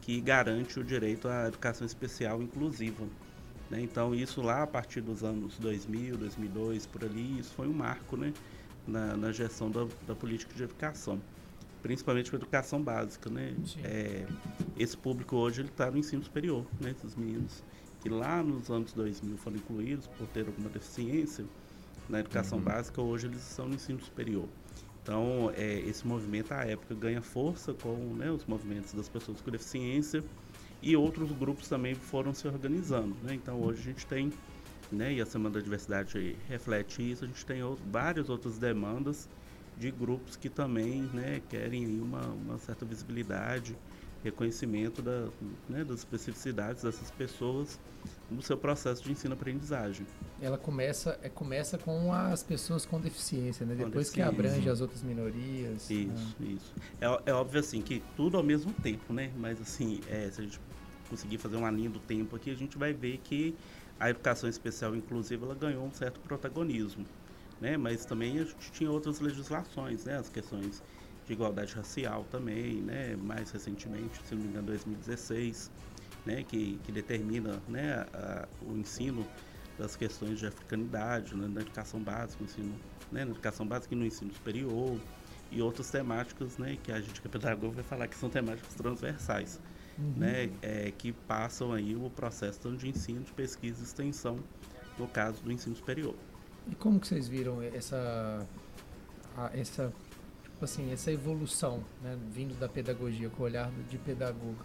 que 0.00 0.20
garante 0.20 0.78
o 0.78 0.84
direito 0.84 1.26
à 1.26 1.48
educação 1.48 1.84
especial 1.84 2.40
inclusiva. 2.40 3.04
né? 3.68 3.80
Então, 3.80 4.14
isso 4.14 4.40
lá 4.40 4.62
a 4.62 4.66
partir 4.66 5.00
dos 5.00 5.24
anos 5.24 5.58
2000, 5.58 6.16
2002, 6.16 6.86
por 6.86 7.02
ali, 7.04 7.40
isso 7.40 7.52
foi 7.54 7.66
um 7.66 7.72
marco, 7.72 8.16
né? 8.16 8.32
Na, 8.88 9.16
na 9.16 9.32
gestão 9.32 9.70
da, 9.70 9.86
da 10.06 10.14
política 10.14 10.54
de 10.54 10.62
educação, 10.62 11.20
principalmente 11.82 12.30
para 12.30 12.38
educação 12.38 12.82
básica, 12.82 13.28
né? 13.28 13.54
É, 13.84 14.26
esse 14.78 14.96
público 14.96 15.36
hoje 15.36 15.60
ele 15.60 15.68
está 15.68 15.90
no 15.90 15.98
ensino 15.98 16.24
superior, 16.24 16.64
né? 16.80 16.92
Esses 16.92 17.14
meninos 17.14 17.62
que 18.00 18.08
lá 18.08 18.42
nos 18.42 18.70
anos 18.70 18.92
2000 18.94 19.36
foram 19.36 19.56
incluídos 19.56 20.06
por 20.06 20.26
ter 20.28 20.46
alguma 20.46 20.70
deficiência 20.70 21.44
na 22.08 22.20
educação 22.20 22.58
básica, 22.58 23.02
hoje 23.02 23.26
eles 23.26 23.46
estão 23.46 23.68
no 23.68 23.74
ensino 23.74 24.00
superior. 24.00 24.48
Então, 25.02 25.50
é, 25.56 25.80
esse 25.80 26.06
movimento, 26.06 26.52
à 26.52 26.64
época, 26.64 26.94
ganha 26.94 27.22
força 27.22 27.72
com 27.72 27.94
né, 28.14 28.30
os 28.30 28.44
movimentos 28.44 28.92
das 28.92 29.08
pessoas 29.08 29.40
com 29.40 29.50
deficiência 29.50 30.22
e 30.82 30.94
outros 30.96 31.32
grupos 31.32 31.68
também 31.68 31.94
foram 31.94 32.34
se 32.34 32.46
organizando. 32.46 33.16
Né? 33.22 33.34
Então, 33.34 33.60
hoje 33.60 33.80
a 33.80 33.84
gente 33.84 34.06
tem, 34.06 34.32
né, 34.90 35.12
e 35.14 35.20
a 35.20 35.26
Semana 35.26 35.54
da 35.56 35.60
Diversidade 35.60 36.36
reflete 36.48 37.02
isso, 37.10 37.24
a 37.24 37.28
gente 37.28 37.44
tem 37.44 37.62
ou- 37.62 37.78
várias 37.90 38.28
outras 38.28 38.58
demandas 38.58 39.28
de 39.76 39.90
grupos 39.90 40.36
que 40.36 40.48
também 40.48 41.02
né, 41.12 41.40
querem 41.48 42.00
uma, 42.00 42.26
uma 42.26 42.58
certa 42.58 42.84
visibilidade, 42.84 43.76
reconhecimento 44.24 45.00
da, 45.00 45.28
né, 45.68 45.84
das 45.84 45.98
especificidades 46.00 46.82
dessas 46.82 47.10
pessoas 47.12 47.78
no 48.30 48.42
seu 48.42 48.56
processo 48.56 49.02
de 49.04 49.12
ensino-aprendizagem. 49.12 50.04
Ela 50.40 50.58
começa, 50.58 51.18
é, 51.22 51.28
começa 51.28 51.78
com 51.78 52.12
as 52.12 52.42
pessoas 52.42 52.84
com 52.84 53.00
deficiência, 53.00 53.64
né? 53.64 53.74
Com 53.76 53.84
Depois 53.84 54.10
que 54.10 54.20
deficiência. 54.20 54.48
abrange 54.50 54.68
as 54.70 54.80
outras 54.80 55.02
minorias. 55.02 55.88
Isso, 55.90 56.36
né? 56.40 56.46
isso. 56.56 56.74
É, 57.00 57.30
é 57.30 57.32
óbvio 57.32 57.60
assim 57.60 57.80
que 57.80 58.02
tudo 58.16 58.36
ao 58.36 58.42
mesmo 58.42 58.72
tempo, 58.72 59.12
né? 59.12 59.30
Mas 59.36 59.60
assim, 59.60 60.00
é, 60.08 60.28
se 60.30 60.40
a 60.40 60.44
gente 60.44 60.60
conseguir 61.08 61.38
fazer 61.38 61.56
uma 61.56 61.70
linha 61.70 61.88
do 61.90 61.98
tempo 62.00 62.36
aqui, 62.36 62.50
a 62.50 62.54
gente 62.56 62.76
vai 62.76 62.92
ver 62.92 63.18
que 63.24 63.54
a 63.98 64.10
educação 64.10 64.48
especial 64.48 64.94
inclusiva 64.96 65.44
ela 65.46 65.54
ganhou 65.54 65.84
um 65.86 65.92
certo 65.92 66.20
protagonismo, 66.20 67.06
né? 67.60 67.76
Mas 67.76 68.04
também 68.04 68.38
a 68.38 68.44
gente 68.44 68.70
tinha 68.72 68.90
outras 68.90 69.20
legislações, 69.20 70.04
né? 70.04 70.16
As 70.18 70.28
questões 70.28 70.82
de 71.24 71.32
igualdade 71.32 71.74
racial 71.74 72.24
também, 72.24 72.82
né? 72.82 73.16
Mais 73.16 73.50
recentemente, 73.50 74.20
se 74.24 74.34
não 74.34 74.42
me 74.42 74.48
engano, 74.48 74.66
2016, 74.66 75.70
né? 76.24 76.42
Que, 76.44 76.78
que 76.78 76.92
determina, 76.92 77.62
né? 77.66 78.06
a- 78.12 78.48
o 78.60 78.76
ensino 78.76 79.28
das 79.76 79.94
questões 79.96 80.38
de 80.38 80.46
africanidade 80.46 81.36
né? 81.36 81.46
na 81.48 81.60
educação 81.60 82.02
básica, 82.02 82.42
no 82.42 82.48
ensino, 82.48 82.80
né? 83.10 83.24
Na 83.24 83.30
educação 83.30 83.66
básica 83.66 83.94
e 83.94 83.96
no 83.96 84.06
ensino 84.06 84.32
superior 84.32 85.00
e 85.50 85.60
outras 85.62 85.90
temáticas, 85.90 86.58
né? 86.58 86.76
Que 86.76 86.92
a 86.92 87.00
gente 87.00 87.20
que 87.20 87.26
é 87.26 87.30
pedagogo 87.30 87.74
vai 87.74 87.84
falar 87.84 88.08
que 88.08 88.16
são 88.16 88.30
temáticas 88.30 88.74
transversais 88.74 89.60
Uhum. 89.98 90.12
né, 90.16 90.50
é, 90.62 90.92
que 90.96 91.12
passam 91.12 91.72
aí 91.72 91.96
o 91.96 92.08
processo 92.08 92.60
tanto 92.60 92.76
de 92.76 92.88
ensino, 92.88 93.20
de 93.22 93.32
pesquisa 93.32 93.80
e 93.80 93.84
extensão 93.84 94.38
no 94.96 95.08
caso 95.08 95.42
do 95.42 95.50
ensino 95.50 95.74
superior. 95.74 96.14
E 96.70 96.74
como 96.74 97.00
que 97.00 97.08
vocês 97.08 97.28
viram 97.28 97.60
essa, 97.62 98.46
essa, 99.52 99.92
tipo 100.42 100.64
assim, 100.64 100.92
essa 100.92 101.10
evolução, 101.10 101.82
né, 102.02 102.16
vindo 102.30 102.58
da 102.58 102.68
pedagogia, 102.68 103.28
com 103.30 103.42
o 103.42 103.46
olhar 103.46 103.70
de 103.88 103.98
pedagogo? 103.98 104.58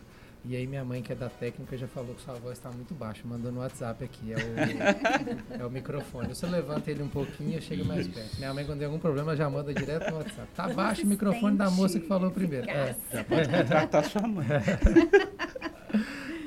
E 0.46 0.58
aí 0.58 0.68
minha 0.68 0.84
mãe, 0.84 1.02
que 1.02 1.14
é 1.14 1.16
da 1.16 1.30
técnica, 1.30 1.78
já 1.78 1.88
falou 1.88 2.14
que 2.14 2.22
sua 2.22 2.34
voz 2.34 2.58
está 2.58 2.70
muito 2.70 2.94
baixa, 2.94 3.22
mandou 3.26 3.52
no 3.52 3.62
WhatsApp 3.62 4.04
aqui, 4.04 4.34
é 4.34 4.36
o, 4.36 5.62
é 5.62 5.66
o 5.66 5.70
microfone. 5.72 6.36
Você 6.36 6.46
levanta 6.46 6.92
ele 6.92 7.02
um 7.02 7.08
pouquinho 7.08 7.58
e 7.58 7.62
chega 7.62 7.84
mais 7.86 8.08
perto. 8.08 8.38
Minha 8.38 8.54
mãe, 8.54 8.66
quando 8.66 8.80
tem 8.80 8.88
algum 8.88 9.00
problema, 9.00 9.36
já 9.38 9.50
manda 9.50 9.74
direto 9.74 10.12
no 10.12 10.18
WhatsApp. 10.18 10.50
Tá 10.54 10.68
baixo 10.68 11.04
o 11.04 11.08
microfone 11.08 11.56
da 11.56 11.70
moça 11.70 11.98
que 12.00 12.08
falou 12.08 12.30
primeiro. 12.30 12.70
É. 12.70 12.96
Já 13.12 13.24
pode 13.24 13.48
contratar 13.48 14.04
sua 14.04 14.28
mãe. 14.28 14.46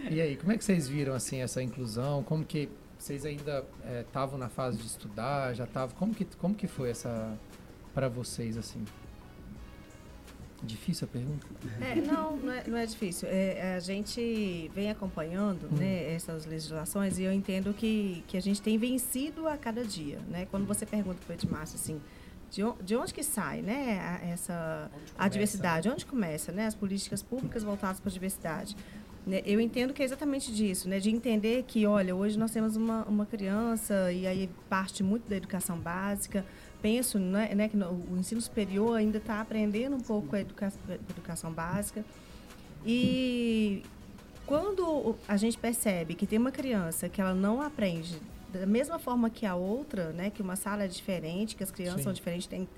E 0.09 0.21
aí, 0.21 0.37
como 0.37 0.53
é 0.53 0.57
que 0.57 0.65
vocês 0.65 0.87
viram 0.89 1.15
assim 1.15 1.43
essa 1.43 1.61
inclusão? 1.61 2.23
Como 2.23 2.45
que 2.45 2.69
vocês 2.97 3.27
ainda 3.27 3.65
estavam 4.01 4.39
na 4.39 4.49
fase 4.49 4.79
de 4.79 4.87
estudar? 4.87 5.53
Já 5.55 5.65
estavam? 5.65 5.97
Como 5.97 6.15
que 6.15 6.25
como 6.37 6.55
que 6.55 6.67
foi 6.67 6.91
essa 6.91 7.37
para 7.93 8.09
vocês 8.09 8.57
assim? 8.57 8.85
Difícil 10.67 11.07
a 11.07 11.13
pergunta? 11.13 11.47
É, 11.81 11.95
não, 12.01 12.37
não 12.37 12.53
é, 12.53 12.65
não 12.67 12.77
é 12.77 12.85
difícil. 12.87 13.29
É, 13.31 13.75
a 13.77 13.81
gente 13.81 14.71
vem 14.75 14.91
acompanhando 14.91 15.67
Hum. 15.73 15.77
né, 15.77 16.13
essas 16.13 16.45
legislações 16.47 17.19
e 17.19 17.23
eu 17.23 17.33
entendo 17.33 17.73
que, 17.73 18.25
que 18.27 18.37
a 18.37 18.43
gente 18.43 18.61
tem 18.61 18.77
vencido 18.79 19.47
a 19.49 19.57
cada 19.57 19.85
dia. 19.85 20.19
Né? 20.29 20.47
Quando 20.51 20.67
você 20.67 20.85
pergunta 20.85 21.19
para 21.27 21.33
o 21.33 21.37
Edmárcio 21.37 21.77
assim, 21.77 22.01
de, 22.51 22.63
de 22.85 22.97
onde 22.97 23.13
que 23.15 23.23
sai 23.23 23.63
né, 23.63 23.99
a- 24.01 24.27
essa 24.29 24.91
a 25.19 25.29
diversidade? 25.29 25.89
Onde 25.89 26.05
começa 26.07 26.51
né, 26.53 26.67
as 26.67 26.75
políticas 26.75 27.23
públicas 27.23 27.63
voltadas 27.63 28.01
para 28.01 28.11
a 28.11 28.13
diversidade? 28.13 28.77
Né, 29.27 29.43
eu 29.45 29.61
entendo 29.61 29.93
que 29.93 30.03
é 30.03 30.05
exatamente 30.05 30.53
disso, 30.55 30.89
né, 30.89 30.99
de 31.01 31.11
entender 31.11 31.65
que, 31.67 31.85
olha, 31.87 32.15
hoje 32.15 32.39
nós 32.39 32.51
temos 32.53 32.77
uma, 32.77 33.05
uma 33.05 33.27
criança 33.27 34.13
e 34.13 34.27
aí 34.27 34.49
parte 34.69 35.03
muito 35.03 35.29
da 35.29 35.37
educação 35.37 35.79
básica. 35.79 36.45
Penso 36.87 37.19
né, 37.19 37.53
né, 37.53 37.69
que 37.69 37.77
o 37.77 38.17
ensino 38.17 38.41
superior 38.41 38.97
ainda 38.97 39.19
está 39.19 39.41
aprendendo 39.41 39.97
um 39.97 40.01
pouco 40.01 40.37
a 40.37 40.41
educa 40.41 40.73
educação 41.11 41.51
básica. 41.51 42.05
E 42.87 43.83
quando 44.47 45.17
a 45.27 45.37
gente 45.37 45.59
percebe 45.59 46.15
que 46.15 46.29
tem 46.29 46.39
uma 46.39 46.53
criança 46.53 47.09
que 47.09 47.21
ela 47.21 47.35
não 47.35 47.61
aprende 47.61 48.21
da 48.53 48.65
mesma 48.67 49.01
forma 49.01 49.29
que 49.29 49.45
a 49.45 49.57
outra, 49.57 50.13
né, 50.13 50.31
que 50.31 50.41
uma 50.41 50.55
sala 50.55 50.85
é 50.85 50.87
diferente, 50.87 51.57
que 51.57 51.65
as 51.65 51.73
crianças 51.73 51.97
Sim. 51.97 52.05
são 52.05 52.13
diferentes, 52.13 52.47
têm 52.47 52.69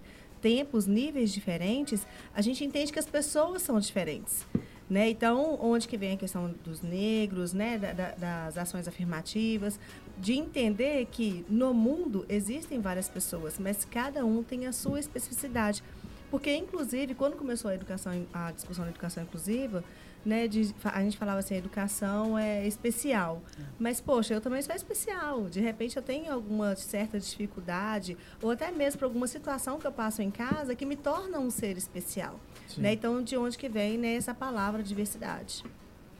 tempos, 0.41 0.87
níveis 0.87 1.31
diferentes, 1.31 2.07
a 2.35 2.41
gente 2.41 2.65
entende 2.65 2.91
que 2.91 2.99
as 2.99 3.07
pessoas 3.07 3.61
são 3.61 3.79
diferentes. 3.79 4.47
Né? 4.89 5.11
Então, 5.11 5.59
onde 5.61 5.87
que 5.87 5.99
vem 5.99 6.13
a 6.15 6.17
questão 6.17 6.55
dos 6.65 6.81
negros, 6.81 7.53
né? 7.53 7.77
da- 7.79 7.93
da- 7.93 8.13
das 8.13 8.57
ações 8.57 8.89
afirmativas, 8.89 9.79
de 10.17 10.33
entender 10.33 11.07
que 11.11 11.45
no 11.49 11.75
mundo 11.75 12.25
existem 12.29 12.81
várias 12.81 13.09
pessoas, 13.09 13.59
mas 13.59 13.85
cada 13.85 14.25
um 14.25 14.43
tem 14.43 14.67
a 14.67 14.73
sua 14.73 14.99
especificidade. 14.99 15.83
Porque, 16.31 16.55
inclusive, 16.55 17.15
quando 17.15 17.37
começou 17.37 17.71
a 17.71 17.75
educação, 17.75 18.27
a 18.33 18.51
discussão 18.53 18.85
da 18.85 18.91
educação 18.91 19.23
inclusiva, 19.23 19.83
né, 20.25 20.47
de, 20.49 20.75
a 20.85 21.01
gente 21.03 21.17
falava 21.17 21.39
assim, 21.39 21.55
a 21.55 21.59
educação 21.59 22.37
é 22.39 22.67
especial. 22.67 23.43
Mas, 23.79 23.99
poxa, 24.01 24.35
eu 24.35 24.41
também 24.41 24.61
sou 24.61 24.75
especial. 24.75 25.49
De 25.49 25.61
repente, 25.61 25.97
eu 25.97 26.03
tenho 26.03 26.31
alguma 26.31 26.77
certa 26.77 27.19
dificuldade, 27.19 28.17
ou 28.43 28.51
até 28.51 28.71
mesmo 28.71 28.99
por 28.99 29.07
alguma 29.07 29.27
situação 29.27 29.79
que 29.79 29.87
eu 29.87 29.93
passo 29.93 30.21
em 30.21 30.31
casa 30.31 30.75
que 30.75 30.85
me 30.85 30.97
torna 30.97 31.39
um 31.39 31.51
ser 31.51 31.79
especial. 31.79 32.39
Né? 32.77 32.93
Então, 32.93 33.23
de 33.23 33.37
onde 33.37 33.57
que 33.57 33.69
vem 33.69 33.97
né, 33.97 34.15
essa 34.15 34.35
palavra 34.35 34.83
diversidade? 34.83 35.65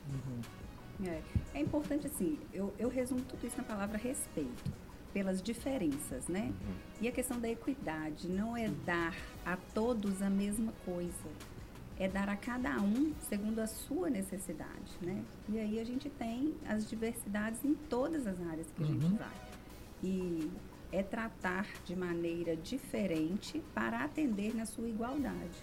Uhum. 0.09 0.41
É, 1.07 1.23
é 1.55 1.61
importante 1.61 2.07
assim, 2.07 2.39
eu, 2.53 2.73
eu 2.79 2.89
resumo 2.89 3.21
tudo 3.21 3.47
isso 3.47 3.57
na 3.59 3.63
palavra 3.65 3.97
respeito, 3.99 4.73
pelas 5.13 5.41
diferenças, 5.43 6.27
né? 6.29 6.53
E 7.01 7.07
a 7.07 7.13
questão 7.13 7.39
da 7.39 7.49
equidade 7.49 8.29
não 8.29 8.57
é 8.57 8.69
dar 8.85 9.15
a 9.45 9.57
todos 9.57 10.21
a 10.23 10.29
mesma 10.31 10.73
coisa, 10.85 11.29
é 11.99 12.09
dar 12.09 12.29
a 12.29 12.37
cada 12.37 12.81
um 12.81 13.13
segundo 13.29 13.61
a 13.61 13.67
sua 13.67 14.11
necessidade, 14.11 14.93
né? 15.03 15.23
E 15.49 15.59
aí 15.59 15.79
a 15.79 15.85
gente 15.85 16.09
tem 16.11 16.55
as 16.67 16.89
diversidades 16.89 17.65
em 17.65 17.75
todas 17.75 18.27
as 18.27 18.41
áreas 18.41 18.67
que 18.77 18.83
a 18.83 18.87
gente 18.87 19.05
Uhum. 19.05 19.17
vai. 19.17 19.37
E 20.03 20.51
é 20.91 21.03
tratar 21.03 21.67
de 21.85 21.95
maneira 21.95 22.57
diferente 22.57 23.63
para 23.75 24.03
atender 24.05 24.55
na 24.55 24.65
sua 24.67 24.89
igualdade. 24.89 25.59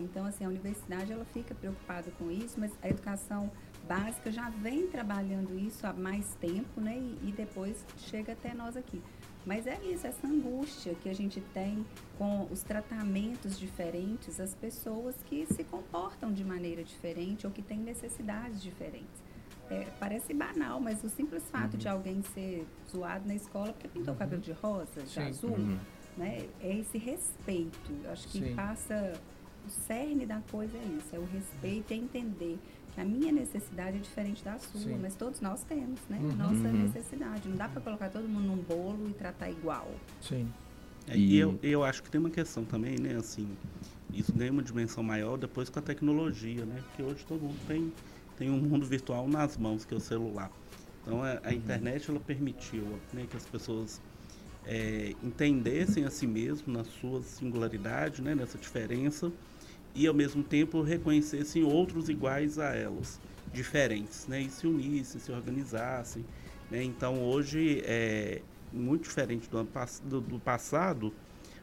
Então, 0.00 0.24
assim, 0.26 0.44
a 0.44 0.48
universidade 0.48 1.12
ela 1.12 1.24
fica 1.26 1.54
preocupada 1.54 2.10
com 2.18 2.30
isso, 2.30 2.58
mas 2.58 2.72
a 2.82 2.88
educação 2.88 3.50
básica 3.88 4.30
já 4.30 4.48
vem 4.50 4.86
trabalhando 4.86 5.58
isso 5.58 5.86
há 5.86 5.92
mais 5.92 6.34
tempo, 6.36 6.80
né? 6.80 6.96
E, 6.96 7.28
e 7.28 7.32
depois 7.32 7.84
chega 7.98 8.32
até 8.32 8.54
nós 8.54 8.76
aqui. 8.76 9.02
Mas 9.46 9.66
é 9.66 9.78
isso, 9.84 10.06
essa 10.06 10.26
angústia 10.26 10.94
que 10.94 11.08
a 11.08 11.12
gente 11.14 11.38
tem 11.52 11.84
com 12.16 12.48
os 12.50 12.62
tratamentos 12.62 13.58
diferentes, 13.58 14.40
as 14.40 14.54
pessoas 14.54 15.14
que 15.26 15.44
se 15.46 15.62
comportam 15.64 16.32
de 16.32 16.42
maneira 16.42 16.82
diferente 16.82 17.46
ou 17.46 17.52
que 17.52 17.60
têm 17.60 17.78
necessidades 17.78 18.62
diferentes. 18.62 19.22
É, 19.70 19.86
parece 20.00 20.32
banal, 20.32 20.80
mas 20.80 21.02
o 21.04 21.08
simples 21.10 21.42
fato 21.50 21.76
de 21.76 21.88
alguém 21.88 22.22
ser 22.34 22.66
zoado 22.90 23.26
na 23.26 23.34
escola 23.34 23.72
porque 23.72 23.88
pintou 23.88 24.14
o 24.14 24.16
cabelo 24.16 24.40
de 24.40 24.52
rosa, 24.52 25.02
de 25.02 25.08
Sim. 25.10 25.20
azul, 25.22 25.50
Uhum. 25.56 25.78
né? 26.16 26.46
É 26.60 26.76
esse 26.78 26.96
respeito. 26.96 27.92
Acho 28.10 28.28
que 28.28 28.38
Sim. 28.40 28.54
passa 28.54 29.12
o 29.66 29.70
cerne 29.70 30.26
da 30.26 30.40
coisa 30.50 30.76
é 30.76 30.84
isso, 30.98 31.14
é 31.14 31.18
o 31.18 31.24
respeito 31.24 31.92
e 31.92 31.96
entender 31.96 32.58
que 32.94 33.00
a 33.00 33.04
minha 33.04 33.32
necessidade 33.32 33.96
é 33.96 34.00
diferente 34.00 34.44
da 34.44 34.58
sua, 34.58 34.80
Sim. 34.80 34.98
mas 35.00 35.14
todos 35.16 35.40
nós 35.40 35.62
temos, 35.64 35.98
né? 36.08 36.18
Uhum. 36.20 36.36
Nossa 36.36 36.68
Uhum. 36.68 36.82
necessidade. 36.84 37.48
Não 37.48 37.56
dá 37.56 37.68
para 37.68 37.80
colocar 37.80 38.08
todo 38.10 38.28
mundo 38.28 38.46
num 38.46 38.56
bolo 38.62 39.08
e 39.10 39.12
tratar 39.14 39.50
igual. 39.50 39.90
Sim. 40.20 40.48
É, 41.08 41.16
E- 41.16 41.34
E 41.34 41.36
eu, 41.38 41.58
eu 41.62 41.82
acho 41.84 42.02
que 42.02 42.10
tem 42.10 42.20
uma 42.20 42.30
questão 42.30 42.64
também, 42.64 42.98
né, 42.98 43.16
assim, 43.16 43.48
isso 44.12 44.32
ganha 44.32 44.52
uma 44.52 44.62
dimensão 44.62 45.02
maior 45.02 45.36
depois 45.36 45.68
com 45.68 45.78
a 45.78 45.82
tecnologia, 45.82 46.64
né? 46.64 46.82
Porque 46.88 47.02
hoje 47.02 47.24
todo 47.26 47.40
mundo 47.42 47.58
tem, 47.66 47.92
tem 48.38 48.48
um 48.50 48.58
mundo 48.58 48.86
virtual 48.86 49.26
nas 49.28 49.56
mãos, 49.56 49.84
que 49.84 49.92
é 49.92 49.96
o 49.96 50.00
celular. 50.00 50.50
Então 51.02 51.22
a, 51.22 51.40
a 51.42 51.52
internet 51.52 52.08
ela 52.10 52.20
permitiu 52.20 52.84
né, 53.12 53.26
que 53.28 53.36
as 53.36 53.44
pessoas 53.44 54.00
é, 54.66 55.14
entendessem 55.22 56.04
a 56.04 56.10
si 56.10 56.26
mesmo 56.26 56.72
na 56.72 56.84
sua 56.84 57.22
singularidade, 57.22 58.22
né, 58.22 58.34
nessa 58.34 58.56
diferença, 58.56 59.30
e 59.94 60.06
ao 60.06 60.14
mesmo 60.14 60.42
tempo 60.42 60.82
reconhecessem 60.82 61.62
outros 61.62 62.08
iguais 62.08 62.58
a 62.58 62.74
elas, 62.74 63.20
diferentes, 63.52 64.26
né, 64.26 64.40
e 64.40 64.50
se 64.50 64.66
unissem, 64.66 65.20
se 65.20 65.30
organizassem. 65.30 66.24
Né? 66.70 66.82
Então 66.82 67.22
hoje 67.22 67.82
é 67.84 68.42
muito 68.72 69.04
diferente 69.04 69.48
do, 69.48 69.58
ano 69.58 69.70
do, 70.04 70.20
do 70.20 70.40
passado, 70.40 71.12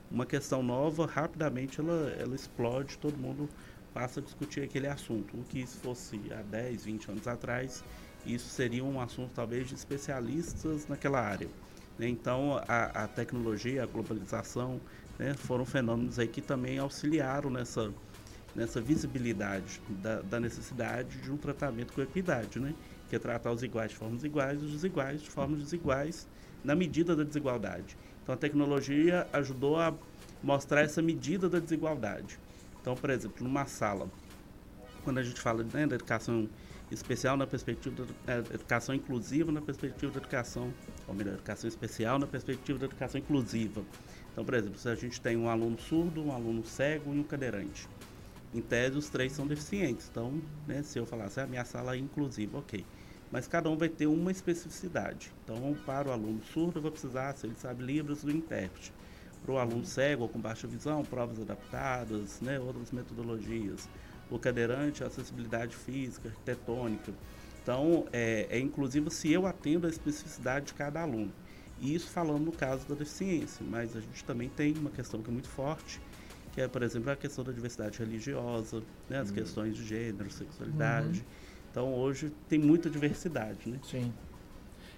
uma 0.10 0.26
questão 0.26 0.62
nova, 0.64 1.06
rapidamente 1.06 1.80
ela, 1.80 2.14
ela 2.20 2.36
explode, 2.36 2.98
todo 2.98 3.18
mundo 3.18 3.50
passa 3.94 4.20
a 4.20 4.24
discutir 4.24 4.62
aquele 4.62 4.88
assunto. 4.88 5.38
O 5.38 5.44
que 5.44 5.66
se 5.66 5.78
fosse 5.78 6.20
há 6.32 6.42
10, 6.42 6.86
20 6.86 7.12
anos 7.12 7.28
atrás, 7.28 7.84
isso 8.26 8.48
seria 8.50 8.84
um 8.84 9.00
assunto 9.00 9.32
talvez 9.34 9.68
de 9.68 9.76
especialistas 9.76 10.88
naquela 10.88 11.20
área. 11.20 11.50
né? 11.98 12.08
Então 12.08 12.62
a, 12.68 13.04
a 13.04 13.08
tecnologia, 13.08 13.84
a 13.84 13.86
globalização, 13.86 14.80
né, 15.18 15.34
foram 15.34 15.66
fenômenos 15.66 16.20
aí 16.20 16.28
que 16.28 16.42
também 16.42 16.78
auxiliaram 16.78 17.50
nessa, 17.50 17.94
nessa 18.56 18.82
visibilidade 18.82 19.82
da, 19.90 20.22
da 20.22 20.40
necessidade 20.40 21.20
de 21.22 21.32
um 21.32 21.38
tratamento 21.38 21.94
com 21.94 22.02
equidade, 22.02 22.60
né? 22.60 22.74
que 23.10 23.16
é 23.16 23.20
tratar 23.20 23.52
os 23.52 23.64
iguais 23.64 23.92
de 23.92 23.98
formas 23.98 24.24
iguais 24.24 24.62
e 24.62 24.66
os 24.66 24.72
desiguais 24.72 25.22
de 25.22 25.30
formas 25.30 25.60
desiguais 25.60 26.28
na 26.64 26.76
medida 26.76 27.16
da 27.16 27.24
desigualdade. 27.24 27.98
Então 28.24 28.34
a 28.34 28.38
tecnologia 28.38 29.28
ajudou 29.34 29.78
a 29.78 29.94
mostrar 30.42 30.82
essa 30.82 31.02
medida 31.02 31.50
da 31.50 31.60
desigualdade. 31.60 32.40
Então, 32.80 32.96
por 32.96 33.10
exemplo, 33.10 33.44
numa 33.44 33.66
sala, 33.66 34.10
quando 35.04 35.18
a 35.18 35.24
gente 35.24 35.40
fala 35.40 35.64
né, 35.74 35.86
da 35.86 35.96
educação 35.96 36.48
especial 36.92 37.38
na 37.38 37.48
perspectiva 37.48 38.06
da 38.26 38.34
eh, 38.34 38.44
educação 38.54 38.94
inclusiva 38.94 39.52
na 39.52 39.62
perspectiva 39.62 40.12
da 40.12 40.20
educação, 40.20 40.74
ou 41.08 41.14
melhor, 41.14 41.36
educação 41.36 41.68
especial 41.68 42.20
na 42.20 42.28
perspectiva 42.28 42.78
da 42.80 42.86
educação 42.86 43.20
inclusiva. 43.20 43.82
Então, 44.32 44.44
por 44.44 44.54
exemplo, 44.54 44.78
se 44.78 44.90
a 44.90 44.96
gente 44.96 45.20
tem 45.22 45.38
um 45.38 45.50
aluno 45.50 45.80
surdo, 45.80 46.24
um 46.24 46.32
aluno 46.32 46.66
cego 46.66 47.14
e 47.14 47.20
um 47.20 47.24
cadeirante. 47.24 47.88
Em 48.54 48.62
tese, 48.62 48.98
os 48.98 49.10
três 49.10 49.32
são 49.32 49.48
deficientes. 49.48 50.08
Então, 50.12 50.42
né, 50.68 50.84
se 50.84 51.00
eu 51.00 51.06
falasse, 51.06 51.40
a 51.40 51.48
minha 51.48 51.64
sala 51.64 51.96
é 51.96 51.98
inclusiva, 51.98 52.58
ok. 52.58 52.86
Mas 53.32 53.48
cada 53.48 53.70
um 53.70 53.78
vai 53.78 53.88
ter 53.88 54.08
uma 54.08 54.30
especificidade. 54.30 55.32
Então, 55.44 55.76
para 55.86 56.10
o 56.10 56.12
aluno 56.12 56.42
surdo, 56.44 56.80
eu 56.80 56.82
vou 56.82 56.92
precisar, 56.92 57.34
se 57.38 57.48
ele 57.48 57.56
sabe 57.56 57.84
Libras, 57.84 58.24
do 58.24 58.32
intérprete. 58.32 58.92
Para 59.42 59.54
o 59.54 59.58
aluno 59.58 59.86
cego 59.86 60.24
ou 60.24 60.30
com 60.30 60.40
baixa 60.40 60.68
visão, 60.68 61.04
provas 61.04 61.40
adaptadas, 61.40 62.42
né, 62.42 62.60
outras 62.60 62.92
metodologias. 62.92 63.88
O 64.30 64.38
cadeirante, 64.38 65.04
acessibilidade 65.04 65.76
física, 65.76 66.30
arquitetônica. 66.30 67.14
Então, 67.64 68.06
é, 68.12 68.48
é 68.50 69.10
se 69.10 69.32
eu 69.32 69.46
atendo 69.46 69.88
a 69.88 69.90
especificidade 69.90 70.68
de 70.68 70.74
cada 70.74 71.02
aluno. 71.02 71.32
E 71.80 71.96
isso 71.96 72.12
falando 72.12 72.46
no 72.46 72.52
caso 72.52 72.88
da 72.88 72.96
deficiência, 72.96 73.66
mas 73.68 73.96
a 73.96 74.02
gente 74.02 74.24
também 74.24 74.50
tem 74.50 74.74
uma 74.78 74.92
questão 74.92 75.22
que 75.22 75.30
é 75.30 75.34
muito 75.34 75.50
forte, 75.50 76.00
que 76.52 76.62
é, 76.62 76.68
por 76.68 76.84
exemplo, 76.84 77.12
a 77.12 77.16
questão 77.16 77.44
da 77.44 77.52
diversidade 77.52 78.00
religiosa, 78.00 78.82
né, 79.10 79.20
as 79.20 79.32
questões 79.32 79.76
de 79.76 79.86
gênero, 79.86 80.30
sexualidade. 80.30 81.26
Então, 81.72 81.94
hoje 81.94 82.32
tem 82.50 82.60
muita 82.60 82.90
diversidade, 82.90 83.70
né? 83.70 83.80
Sim. 83.84 84.12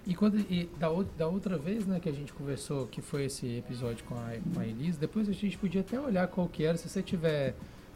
E, 0.06 0.14
quando, 0.14 0.38
e 0.50 0.68
da, 0.78 0.88
da 1.16 1.28
outra 1.28 1.56
vez 1.56 1.86
né, 1.86 1.98
que 1.98 2.08
a 2.08 2.12
gente 2.12 2.32
conversou, 2.32 2.86
que 2.86 3.00
foi 3.00 3.24
esse 3.24 3.58
episódio 3.58 4.04
com 4.04 4.14
a, 4.14 4.32
com 4.52 4.60
a 4.60 4.66
Elisa, 4.66 4.98
depois 4.98 5.28
a 5.28 5.32
gente 5.32 5.56
podia 5.56 5.80
até 5.80 5.98
olhar 5.98 6.26
qual 6.28 6.48
que 6.48 6.64
era. 6.64 6.76
Se 6.76 6.88
você 6.88 7.02
tiver 7.02 7.54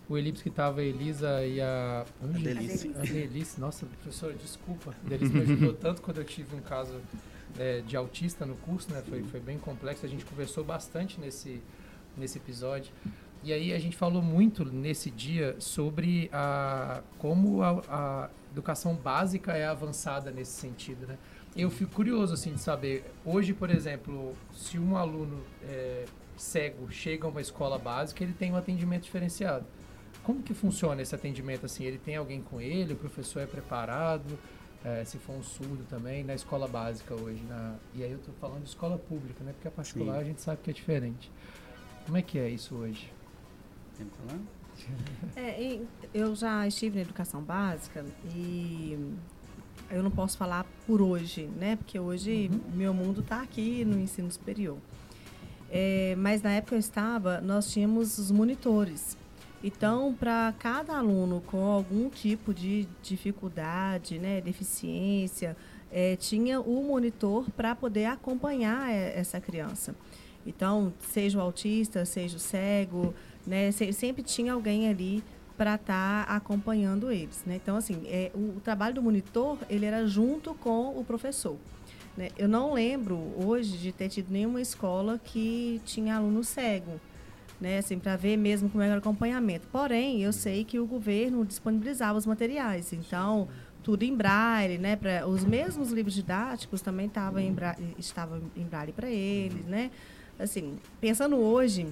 o 0.08 0.16
elipse 0.16 0.42
que 0.42 0.48
tava 0.48 0.80
a 0.80 0.84
Elisa 0.84 1.44
e 1.44 1.60
a... 1.60 2.06
A 2.22 2.26
Delice. 2.26 2.90
A 2.96 3.00
Delice. 3.00 3.60
Nossa, 3.60 3.84
professora, 3.84 4.32
desculpa. 4.34 4.94
A 5.04 5.08
Delice 5.08 5.32
me 5.34 5.42
ajudou 5.42 5.74
tanto 5.74 6.00
quando 6.00 6.18
eu 6.18 6.24
tive 6.24 6.56
um 6.56 6.60
caso 6.60 6.94
é, 7.58 7.82
de 7.82 7.94
autista 7.94 8.46
no 8.46 8.56
curso, 8.56 8.90
né? 8.90 9.02
Foi, 9.06 9.22
foi 9.24 9.40
bem 9.40 9.58
complexo. 9.58 10.06
A 10.06 10.08
gente 10.08 10.24
conversou 10.24 10.64
bastante 10.64 11.20
nesse, 11.20 11.60
nesse 12.16 12.38
episódio. 12.38 12.90
E 13.42 13.52
aí 13.52 13.72
a 13.72 13.78
gente 13.78 13.96
falou 13.96 14.20
muito 14.20 14.64
nesse 14.64 15.10
dia 15.10 15.56
sobre 15.58 16.28
a, 16.32 17.02
como 17.18 17.62
a, 17.62 17.82
a 17.88 18.30
educação 18.50 18.94
básica 18.94 19.52
é 19.52 19.66
avançada 19.66 20.30
nesse 20.30 20.52
sentido, 20.52 21.06
né? 21.06 21.16
Eu 21.56 21.70
fico 21.70 21.92
curioso 21.92 22.34
assim 22.34 22.52
de 22.52 22.60
saber 22.60 23.04
hoje, 23.24 23.54
por 23.54 23.70
exemplo, 23.70 24.34
se 24.52 24.78
um 24.78 24.96
aluno 24.96 25.42
é, 25.64 26.04
cego 26.36 26.90
chega 26.90 27.26
a 27.26 27.30
uma 27.30 27.40
escola 27.40 27.78
básica, 27.78 28.22
ele 28.22 28.32
tem 28.32 28.52
um 28.52 28.56
atendimento 28.56 29.04
diferenciado. 29.04 29.64
Como 30.22 30.42
que 30.42 30.52
funciona 30.52 31.00
esse 31.00 31.14
atendimento 31.14 31.64
assim? 31.64 31.84
Ele 31.84 31.98
tem 31.98 32.16
alguém 32.16 32.42
com 32.42 32.60
ele, 32.60 32.92
o 32.92 32.96
professor 32.96 33.40
é 33.40 33.46
preparado, 33.46 34.38
é, 34.84 35.04
se 35.04 35.18
for 35.18 35.34
um 35.34 35.42
surdo 35.42 35.84
também 35.88 36.22
na 36.22 36.34
escola 36.34 36.68
básica 36.68 37.14
hoje, 37.14 37.42
na, 37.48 37.76
e 37.94 38.02
aí 38.02 38.10
eu 38.10 38.18
estou 38.18 38.34
falando 38.40 38.62
de 38.62 38.68
escola 38.68 38.98
pública, 38.98 39.42
né? 39.42 39.52
Porque 39.52 39.68
a 39.68 39.70
particular 39.70 40.16
Sim. 40.16 40.20
a 40.20 40.24
gente 40.24 40.40
sabe 40.40 40.60
que 40.62 40.70
é 40.70 40.72
diferente. 40.72 41.30
Como 42.04 42.16
é 42.16 42.22
que 42.22 42.38
é 42.38 42.48
isso 42.48 42.74
hoje? 42.74 43.10
Falar? 44.06 44.40
É, 45.36 45.80
eu 46.14 46.34
já 46.34 46.66
estive 46.66 46.96
na 46.96 47.02
educação 47.02 47.42
básica 47.42 48.04
e 48.34 48.96
eu 49.90 50.02
não 50.02 50.10
posso 50.10 50.36
falar 50.36 50.64
por 50.86 51.00
hoje, 51.00 51.48
né? 51.58 51.76
Porque 51.76 51.98
hoje 51.98 52.50
meu 52.74 52.92
mundo 52.94 53.20
está 53.20 53.42
aqui 53.42 53.84
no 53.84 53.98
ensino 53.98 54.30
superior. 54.30 54.78
É, 55.70 56.14
mas 56.16 56.42
na 56.42 56.52
época 56.52 56.74
eu 56.74 56.78
estava, 56.78 57.40
nós 57.40 57.70
tínhamos 57.70 58.18
os 58.18 58.30
monitores. 58.30 59.16
Então, 59.62 60.14
para 60.14 60.54
cada 60.58 60.96
aluno 60.96 61.42
com 61.46 61.64
algum 61.66 62.08
tipo 62.08 62.54
de 62.54 62.86
dificuldade, 63.02 64.18
né, 64.18 64.40
deficiência, 64.40 65.56
é, 65.90 66.14
tinha 66.16 66.60
o 66.60 66.82
monitor 66.84 67.50
para 67.50 67.74
poder 67.74 68.06
acompanhar 68.06 68.88
é, 68.88 69.18
essa 69.18 69.40
criança. 69.40 69.94
Então, 70.46 70.92
seja 71.00 71.38
o 71.38 71.40
autista, 71.40 72.04
seja 72.04 72.36
o 72.36 72.40
cego, 72.40 73.14
né, 73.46 73.70
se- 73.72 73.92
sempre 73.92 74.22
tinha 74.22 74.52
alguém 74.52 74.88
ali 74.88 75.22
para 75.56 75.74
estar 75.74 76.22
acompanhando 76.24 77.10
eles. 77.10 77.42
Né? 77.44 77.56
Então, 77.56 77.76
assim, 77.76 78.02
é, 78.06 78.30
o, 78.34 78.56
o 78.58 78.60
trabalho 78.62 78.94
do 78.94 79.02
monitor 79.02 79.58
ele 79.68 79.84
era 79.86 80.06
junto 80.06 80.54
com 80.54 80.98
o 80.98 81.04
professor. 81.04 81.56
né? 82.16 82.28
Eu 82.38 82.48
não 82.48 82.72
lembro 82.74 83.16
hoje 83.36 83.76
de 83.78 83.90
ter 83.92 84.08
tido 84.08 84.30
nenhuma 84.30 84.60
escola 84.60 85.20
que 85.22 85.80
tinha 85.84 86.16
aluno 86.16 86.44
cego, 86.44 87.00
né? 87.60 87.78
Assim, 87.78 87.98
para 87.98 88.14
ver 88.16 88.36
mesmo 88.36 88.68
como 88.68 88.82
era 88.84 88.94
o 88.94 88.98
acompanhamento. 88.98 89.66
Porém, 89.72 90.22
eu 90.22 90.32
sei 90.32 90.62
que 90.64 90.78
o 90.78 90.86
governo 90.86 91.44
disponibilizava 91.44 92.16
os 92.16 92.24
materiais. 92.26 92.92
Então, 92.92 93.48
tudo 93.82 94.04
em 94.04 94.14
braille, 94.14 94.78
né? 94.78 94.96
Os 95.26 95.44
mesmos 95.44 95.90
livros 95.90 96.14
didáticos 96.14 96.80
também 96.80 97.10
em 97.40 97.52
braille, 97.52 97.94
estavam 97.98 98.42
em 98.56 98.62
braille 98.64 98.92
para 98.92 99.10
eles, 99.10 99.64
né? 99.66 99.90
Assim, 100.38 100.78
pensando 101.00 101.34
hoje, 101.36 101.88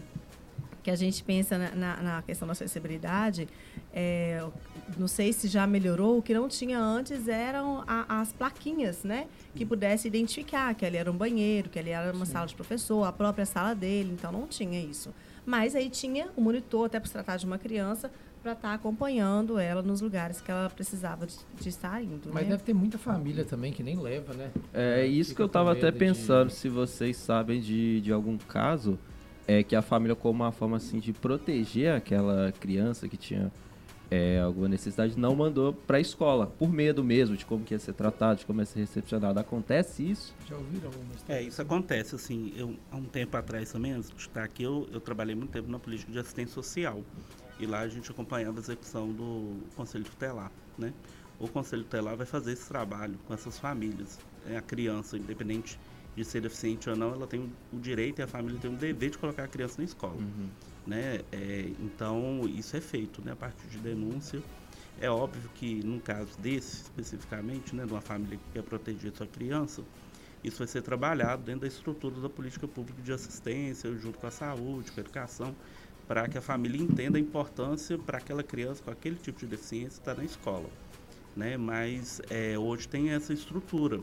que 0.86 0.90
a 0.92 0.94
gente 0.94 1.24
pensa 1.24 1.58
na, 1.58 1.70
na, 1.74 1.96
na 2.00 2.22
questão 2.22 2.46
da 2.46 2.52
acessibilidade, 2.52 3.48
é, 3.92 4.40
não 4.96 5.08
sei 5.08 5.32
se 5.32 5.48
já 5.48 5.66
melhorou, 5.66 6.18
o 6.18 6.22
que 6.22 6.32
não 6.32 6.46
tinha 6.48 6.78
antes 6.78 7.26
eram 7.26 7.82
a- 7.88 8.20
as 8.20 8.32
plaquinhas, 8.32 9.02
né? 9.02 9.26
Que 9.56 9.66
pudesse 9.66 10.06
identificar 10.06 10.72
que 10.76 10.86
ali 10.86 10.96
era 10.96 11.10
um 11.10 11.16
banheiro, 11.16 11.68
que 11.68 11.76
ali 11.76 11.90
era 11.90 12.12
uma 12.14 12.24
sala 12.24 12.46
de 12.46 12.54
professor, 12.54 13.02
a 13.02 13.10
própria 13.10 13.44
sala 13.44 13.74
dele, 13.74 14.12
então 14.12 14.30
não 14.30 14.46
tinha 14.46 14.80
isso. 14.80 15.12
Mas 15.44 15.74
aí 15.74 15.90
tinha 15.90 16.28
o 16.36 16.40
monitor, 16.40 16.86
até 16.86 17.00
por 17.00 17.08
se 17.08 17.12
tratar 17.14 17.36
de 17.36 17.46
uma 17.46 17.58
criança, 17.58 18.08
para 18.40 18.52
estar 18.52 18.72
acompanhando 18.74 19.58
ela 19.58 19.82
nos 19.82 20.00
lugares 20.00 20.40
que 20.40 20.48
ela 20.52 20.70
precisava 20.70 21.26
de, 21.26 21.34
de 21.60 21.68
estar 21.68 22.00
indo. 22.00 22.30
Mas 22.32 22.44
né? 22.44 22.50
deve 22.50 22.62
ter 22.62 22.74
muita 22.74 22.96
família 22.96 23.44
também 23.44 23.72
que 23.72 23.82
nem 23.82 23.98
leva, 23.98 24.32
né? 24.34 24.52
É 24.72 25.04
isso 25.04 25.30
Fica 25.30 25.38
que 25.38 25.42
eu 25.42 25.48
com 25.48 25.52
tava 25.52 25.72
até 25.72 25.86
medo 25.86 25.94
de- 25.94 25.98
pensando, 25.98 26.50
se 26.50 26.68
vocês 26.68 27.16
sabem 27.16 27.60
de, 27.60 28.00
de 28.02 28.12
algum 28.12 28.38
caso, 28.38 28.96
é 29.46 29.62
que 29.62 29.76
a 29.76 29.82
família, 29.82 30.16
como 30.16 30.42
uma 30.42 30.52
forma 30.52 30.76
assim 30.76 30.98
de 30.98 31.12
proteger 31.12 31.92
aquela 31.92 32.52
criança 32.52 33.08
que 33.08 33.16
tinha 33.16 33.52
é, 34.10 34.40
alguma 34.40 34.68
necessidade, 34.68 35.18
não 35.18 35.34
mandou 35.34 35.72
pra 35.72 36.00
escola, 36.00 36.46
por 36.46 36.72
medo 36.72 37.02
mesmo 37.02 37.36
de 37.36 37.44
como 37.44 37.64
que 37.64 37.74
ia 37.74 37.78
ser 37.78 37.92
tratado, 37.92 38.40
de 38.40 38.46
como 38.46 38.60
ia 38.60 38.66
ser 38.66 38.80
recepcionado. 38.80 39.38
Acontece 39.38 40.08
isso? 40.08 40.34
Já 40.48 40.56
ouviram 40.56 40.86
alguma 40.86 41.14
história? 41.14 41.40
É, 41.40 41.42
isso 41.42 41.60
acontece, 41.60 42.14
assim, 42.14 42.52
eu, 42.56 42.76
há 42.90 42.96
um 42.96 43.04
tempo 43.04 43.36
atrás 43.36 43.70
também, 43.72 43.92
antes 43.92 44.10
de 44.10 44.16
estar 44.16 44.44
aqui, 44.44 44.62
eu, 44.62 44.88
eu 44.92 45.00
trabalhei 45.00 45.34
muito 45.34 45.50
tempo 45.50 45.70
na 45.70 45.78
política 45.78 46.10
de 46.10 46.18
assistência 46.18 46.54
social. 46.54 47.02
E 47.58 47.66
lá 47.66 47.80
a 47.80 47.88
gente 47.88 48.10
acompanhava 48.10 48.58
a 48.58 48.60
execução 48.60 49.10
do 49.10 49.56
Conselho 49.74 50.04
Tutelar, 50.04 50.52
né? 50.76 50.92
O 51.38 51.48
Conselho 51.48 51.82
Tutelar 51.84 52.16
vai 52.16 52.26
fazer 52.26 52.52
esse 52.52 52.68
trabalho 52.68 53.18
com 53.26 53.32
essas 53.32 53.58
famílias. 53.58 54.18
É, 54.48 54.56
a 54.56 54.62
criança, 54.62 55.16
independente 55.16 55.78
de 56.16 56.24
ser 56.24 56.40
deficiente 56.40 56.88
ou 56.88 56.96
não, 56.96 57.12
ela 57.12 57.26
tem 57.26 57.52
o 57.70 57.78
direito 57.78 58.20
e 58.20 58.22
a 58.22 58.26
família 58.26 58.58
tem 58.58 58.72
o 58.72 58.76
dever 58.76 59.10
de 59.10 59.18
colocar 59.18 59.44
a 59.44 59.48
criança 59.48 59.74
na 59.78 59.84
escola. 59.84 60.16
Né? 60.86 61.20
É, 61.30 61.70
então, 61.78 62.40
isso 62.48 62.74
é 62.76 62.80
feito 62.80 63.22
né? 63.22 63.32
a 63.32 63.36
partir 63.36 63.68
de 63.68 63.78
denúncia. 63.78 64.42
É 64.98 65.10
óbvio 65.10 65.50
que, 65.54 65.84
num 65.84 65.98
caso 65.98 66.30
desse, 66.38 66.84
especificamente, 66.84 67.76
né, 67.76 67.84
de 67.84 67.92
uma 67.92 68.00
família 68.00 68.38
que 68.38 68.52
quer 68.54 68.62
proteger 68.62 69.12
sua 69.14 69.26
criança, 69.26 69.82
isso 70.42 70.56
vai 70.58 70.66
ser 70.66 70.80
trabalhado 70.80 71.42
dentro 71.42 71.62
da 71.62 71.66
estrutura 71.66 72.18
da 72.18 72.30
política 72.30 72.66
pública 72.66 73.02
de 73.02 73.12
assistência, 73.12 73.94
junto 73.98 74.18
com 74.18 74.26
a 74.26 74.30
saúde, 74.30 74.90
com 74.92 75.00
a 75.00 75.02
educação, 75.02 75.54
para 76.08 76.26
que 76.28 76.38
a 76.38 76.40
família 76.40 76.80
entenda 76.80 77.18
a 77.18 77.20
importância 77.20 77.98
para 77.98 78.16
aquela 78.16 78.42
criança 78.42 78.82
com 78.82 78.90
aquele 78.90 79.16
tipo 79.16 79.40
de 79.40 79.46
deficiência 79.46 79.98
estar 79.98 80.14
na 80.14 80.24
escola. 80.24 80.70
Né? 81.36 81.58
Mas 81.58 82.22
é, 82.30 82.58
hoje 82.58 82.88
tem 82.88 83.10
essa 83.10 83.34
estrutura. 83.34 84.00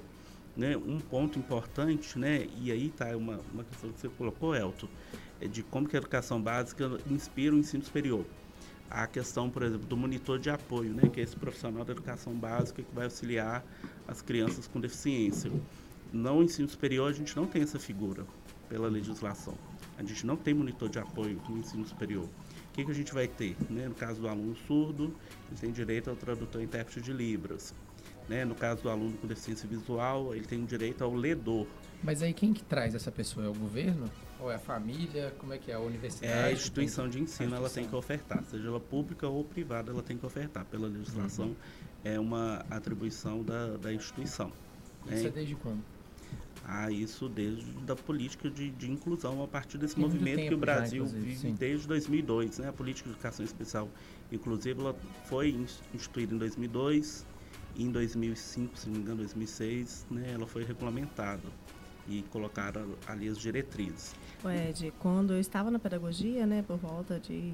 Né? 0.55 0.77
Um 0.77 0.99
ponto 0.99 1.39
importante, 1.39 2.17
né? 2.17 2.47
e 2.61 2.71
aí 2.71 2.87
está 2.87 3.17
uma, 3.17 3.39
uma 3.51 3.63
questão 3.63 3.91
que 3.91 3.99
você 3.99 4.09
colocou, 4.09 4.55
Elton, 4.55 4.87
é 5.41 5.47
de 5.47 5.63
como 5.63 5.87
que 5.87 5.95
a 5.95 5.99
educação 5.99 6.41
básica 6.41 6.91
inspira 7.09 7.55
o 7.55 7.57
ensino 7.57 7.83
superior. 7.83 8.25
A 8.89 9.07
questão, 9.07 9.49
por 9.49 9.63
exemplo, 9.63 9.87
do 9.87 9.97
monitor 9.97 10.37
de 10.37 10.51
apoio, 10.51 10.93
né? 10.93 11.09
que 11.09 11.19
é 11.19 11.23
esse 11.23 11.35
profissional 11.35 11.83
da 11.83 11.91
educação 11.91 12.33
básica 12.33 12.83
que 12.83 12.95
vai 12.95 13.05
auxiliar 13.05 13.65
as 14.07 14.21
crianças 14.21 14.67
com 14.67 14.79
deficiência. 14.79 15.51
No 16.11 16.43
ensino 16.43 16.69
superior, 16.69 17.09
a 17.09 17.13
gente 17.13 17.35
não 17.35 17.47
tem 17.47 17.63
essa 17.63 17.79
figura 17.79 18.23
pela 18.69 18.87
legislação. 18.87 19.57
A 19.97 20.03
gente 20.03 20.25
não 20.25 20.35
tem 20.35 20.53
monitor 20.53 20.89
de 20.89 20.99
apoio 20.99 21.41
no 21.49 21.57
ensino 21.57 21.85
superior. 21.85 22.25
O 22.25 22.73
que, 22.73 22.83
que 22.85 22.91
a 22.91 22.95
gente 22.95 23.13
vai 23.13 23.27
ter? 23.27 23.55
Né? 23.69 23.87
No 23.87 23.95
caso 23.95 24.21
do 24.21 24.27
aluno 24.27 24.55
surdo, 24.67 25.15
ele 25.49 25.59
tem 25.59 25.71
direito 25.71 26.09
ao 26.09 26.15
tradutor 26.15 26.61
e 26.61 26.65
intérprete 26.65 27.01
de 27.01 27.13
Libras. 27.13 27.73
Né? 28.27 28.45
No 28.45 28.55
caso 28.55 28.81
do 28.83 28.89
aluno 28.89 29.17
com 29.17 29.27
deficiência 29.27 29.67
visual, 29.67 30.33
ele 30.33 30.45
tem 30.45 30.63
direito 30.65 31.03
ao 31.03 31.13
ledor. 31.13 31.67
Mas 32.01 32.21
aí 32.21 32.33
quem 32.33 32.53
que 32.53 32.63
traz 32.63 32.95
essa 32.95 33.11
pessoa? 33.11 33.45
É 33.45 33.49
o 33.49 33.53
governo? 33.53 34.09
Ou 34.39 34.51
é 34.51 34.55
a 34.55 34.59
família? 34.59 35.33
Como 35.37 35.53
é 35.53 35.57
que 35.57 35.71
é? 35.71 35.75
A 35.75 35.79
universidade? 35.79 36.33
É 36.33 36.45
a 36.45 36.51
instituição 36.51 37.07
de 37.07 37.21
ensino, 37.21 37.55
ela 37.55 37.69
tem 37.69 37.87
que 37.87 37.95
ofertar, 37.95 38.43
seja 38.45 38.67
ela 38.67 38.79
pública 38.79 39.27
ou 39.27 39.43
privada, 39.43 39.91
ela 39.91 40.03
tem 40.03 40.17
que 40.17 40.25
ofertar. 40.25 40.65
Pela 40.65 40.87
legislação, 40.87 41.55
é 42.03 42.19
uma 42.19 42.65
atribuição 42.69 43.41
da, 43.43 43.77
da 43.77 43.93
instituição. 43.93 44.51
Isso 45.05 45.13
é 45.13 45.23
né? 45.23 45.29
desde 45.29 45.55
quando? 45.55 45.81
a 46.65 46.89
isso 46.89 47.27
desde 47.27 47.69
da 47.81 47.95
política 47.95 48.49
de, 48.49 48.69
de 48.71 48.89
inclusão 48.89 49.43
a 49.43 49.47
partir 49.47 49.77
desse 49.77 49.95
Tem 49.95 50.03
movimento 50.03 50.39
que 50.47 50.47
o 50.47 50.51
já, 50.51 50.57
Brasil 50.57 51.03
inclusive, 51.03 51.25
vive 51.25 51.39
sim. 51.39 51.55
desde 51.55 51.87
2002, 51.87 52.59
né? 52.59 52.69
A 52.69 52.73
política 52.73 53.09
de 53.09 53.15
educação 53.15 53.43
especial, 53.43 53.89
inclusive, 54.31 54.79
ela 54.79 54.95
foi 55.25 55.49
ins- 55.49 55.81
instituída 55.93 56.33
em 56.33 56.37
2002 56.37 57.25
e 57.25 57.32
em 57.77 57.91
2005, 57.91 58.77
se 58.77 58.87
não 58.87 58.95
me 58.95 59.01
engano, 59.01 59.17
2006, 59.17 60.05
né? 60.11 60.31
Ela 60.33 60.45
foi 60.45 60.63
regulamentada 60.63 61.41
e 62.07 62.23
colocaram 62.31 62.85
ali 63.07 63.27
as 63.27 63.37
diretrizes. 63.37 64.13
Ô, 64.43 64.49
Ed, 64.49 64.93
quando 64.99 65.33
eu 65.33 65.39
estava 65.39 65.71
na 65.71 65.79
pedagogia, 65.79 66.45
né, 66.45 66.63
por 66.67 66.77
volta 66.77 67.19
de. 67.19 67.53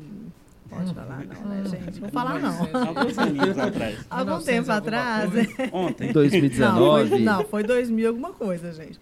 Pode 0.69 0.93
falar, 0.93 1.25
não, 1.25 1.45
né, 1.49 1.63
gente? 1.67 1.99
Vou 1.99 2.09
falar, 2.09 2.39
não. 2.39 2.87
Alguns 2.87 3.17
anos 3.17 3.57
atrás, 3.57 4.05
Algum 4.07 4.37
1900 4.37 4.45
tempo 4.45 4.71
atrás. 4.71 5.31
ontem. 5.71 6.11
2019? 6.11 6.69
Não, 6.69 7.07
foi, 7.09 7.19
não, 7.19 7.45
foi 7.45 7.63
2000 7.63 8.07
alguma 8.07 8.33
coisa, 8.33 8.71
gente. 8.71 8.99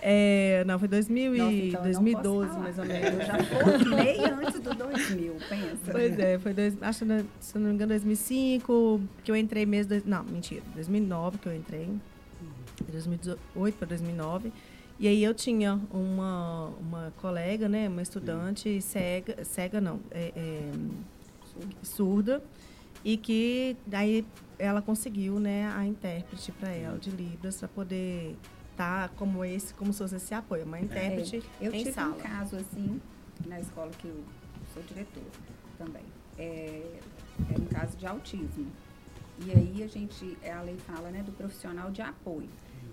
É, 0.00 0.62
não, 0.64 0.78
foi 0.78 0.86
2000 0.88 1.32
Nossa, 1.36 1.52
então 1.52 1.86
eu 1.86 1.92
não 1.92 2.04
posso 2.04 2.22
2012, 2.22 2.48
falar. 2.48 2.60
mais 2.62 2.78
ou 2.78 2.84
Eu 2.84 2.90
menos. 2.92 3.26
já 3.26 3.38
formei 3.44 4.20
antes 4.24 4.60
do 4.60 4.74
2000, 4.74 5.34
pensa. 5.48 5.76
Pois 5.90 6.18
é, 6.18 6.38
foi 6.38 6.54
dois, 6.54 6.82
acho 6.82 7.04
que, 7.04 7.24
se 7.40 7.56
eu 7.56 7.60
não 7.60 7.68
me 7.68 7.74
engano, 7.74 7.88
2005, 7.90 9.00
que 9.24 9.30
eu 9.30 9.36
entrei 9.36 9.66
mesmo. 9.66 9.88
dois- 9.90 10.04
Não, 10.04 10.22
mentira, 10.24 10.62
2009 10.74 11.38
que 11.38 11.46
eu 11.48 11.54
entrei. 11.56 11.88
2018 12.90 13.76
para 13.76 13.88
2009. 13.88 14.52
E 15.00 15.06
aí 15.06 15.22
eu 15.22 15.32
tinha 15.34 15.80
uma, 15.92 16.72
uma 16.80 17.12
colega, 17.18 17.68
né, 17.68 17.88
uma 17.88 18.02
estudante 18.02 18.80
cega, 18.82 19.44
cega 19.44 19.80
não, 19.80 20.00
é, 20.10 20.32
é, 20.36 20.70
surda, 21.82 22.42
e 23.04 23.16
que 23.16 23.76
daí 23.86 24.24
ela 24.58 24.82
conseguiu, 24.82 25.38
né, 25.38 25.72
a 25.76 25.84
intérprete 25.86 26.50
para 26.52 26.70
ela 26.72 26.98
de 26.98 27.10
Libras 27.10 27.58
para 27.58 27.68
poder 27.68 28.34
tá 28.78 29.10
como 29.16 29.44
esse, 29.44 29.74
como 29.74 29.92
se 29.92 29.98
fosse 29.98 30.16
esse 30.16 30.32
apoio, 30.32 30.64
uma 30.64 30.80
intérprete 30.80 31.42
Eu 31.60 31.74
em 31.74 31.78
tive 31.78 31.92
sala. 31.92 32.14
um 32.14 32.18
caso 32.20 32.56
assim 32.56 33.00
na 33.44 33.58
escola 33.60 33.90
que 33.98 34.06
eu 34.06 34.24
sou 34.72 34.82
diretora 34.84 35.26
também. 35.76 36.04
É, 36.38 37.00
é 37.52 37.58
um 37.60 37.66
caso 37.66 37.96
de 37.96 38.06
autismo. 38.06 38.70
E 39.44 39.50
aí 39.50 39.82
a 39.82 39.86
gente, 39.88 40.38
é, 40.42 40.52
a 40.52 40.62
lei 40.62 40.76
fala 40.78 41.10
né, 41.10 41.22
do 41.22 41.32
profissional 41.32 41.90
de 41.90 42.00
apoio. 42.02 42.48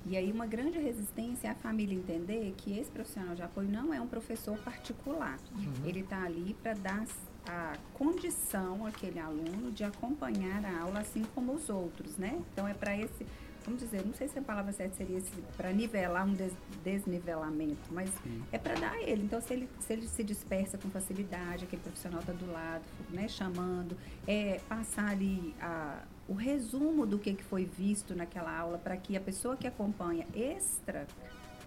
E 0.08 0.18
aí 0.18 0.32
uma 0.32 0.46
grande 0.46 0.78
resistência 0.80 1.48
é 1.48 1.52
a 1.52 1.56
família 1.56 1.96
entender 1.96 2.54
que 2.58 2.78
esse 2.78 2.90
profissional 2.92 3.36
de 3.36 3.42
apoio 3.44 3.70
não 3.70 3.94
é 3.94 4.02
um 4.02 4.08
professor 4.08 4.58
particular. 4.60 5.40
Ele 5.84 6.02
está 6.02 6.24
ali 6.24 6.56
para 6.62 6.74
dar 6.74 7.06
a 7.48 7.76
condição 7.94 8.86
àquele 8.86 9.20
aluno 9.20 9.72
de 9.72 9.84
acompanhar 9.84 10.64
a 10.66 10.82
aula 10.82 11.00
assim 11.00 11.24
como 11.34 11.54
os 11.54 11.70
outros, 11.70 12.18
né? 12.18 12.40
Então 12.52 12.68
é 12.68 12.74
para 12.74 12.96
esse, 12.98 13.26
vamos 13.66 13.82
dizer, 13.82 14.06
não 14.06 14.14
sei 14.14 14.28
se 14.28 14.38
a 14.38 14.42
palavra 14.42 14.72
certa 14.72 14.96
seria 14.96 15.20
para 15.58 15.72
nivelar 15.74 16.26
um 16.26 16.34
des- 16.34 16.54
desnivelamento, 16.84 17.78
mas 17.92 18.10
é 18.52 18.58
para 18.58 18.76
dar 18.76 18.92
a 18.94 19.02
ele. 19.02 19.24
Então, 19.24 19.42
se 19.42 19.54
ele, 19.54 19.70
se 19.80 19.94
ele 19.94 20.08
se 20.08 20.24
dispersa 20.24 20.78
com 20.78 20.90
facilidade, 20.90 21.66
aquele 21.66 21.82
profissional 21.82 22.20
está 22.20 22.32
do 22.34 22.52
lado, 22.52 22.84
né, 23.10 23.28
chamando, 23.28 23.98
é 24.28 24.60
passar 24.70 25.10
ali 25.10 25.54
a, 25.60 26.04
o 26.28 26.34
resumo 26.34 27.06
do 27.06 27.18
que, 27.20 27.34
que 27.34 27.44
foi 27.44 27.66
visto 27.66 28.16
naquela 28.16 28.56
aula, 28.58 28.78
para 28.78 28.96
que 28.98 29.18
a 29.18 29.22
pessoa 29.22 29.58
que 29.58 29.68
acompanha 29.68 30.26
extra 30.34 31.08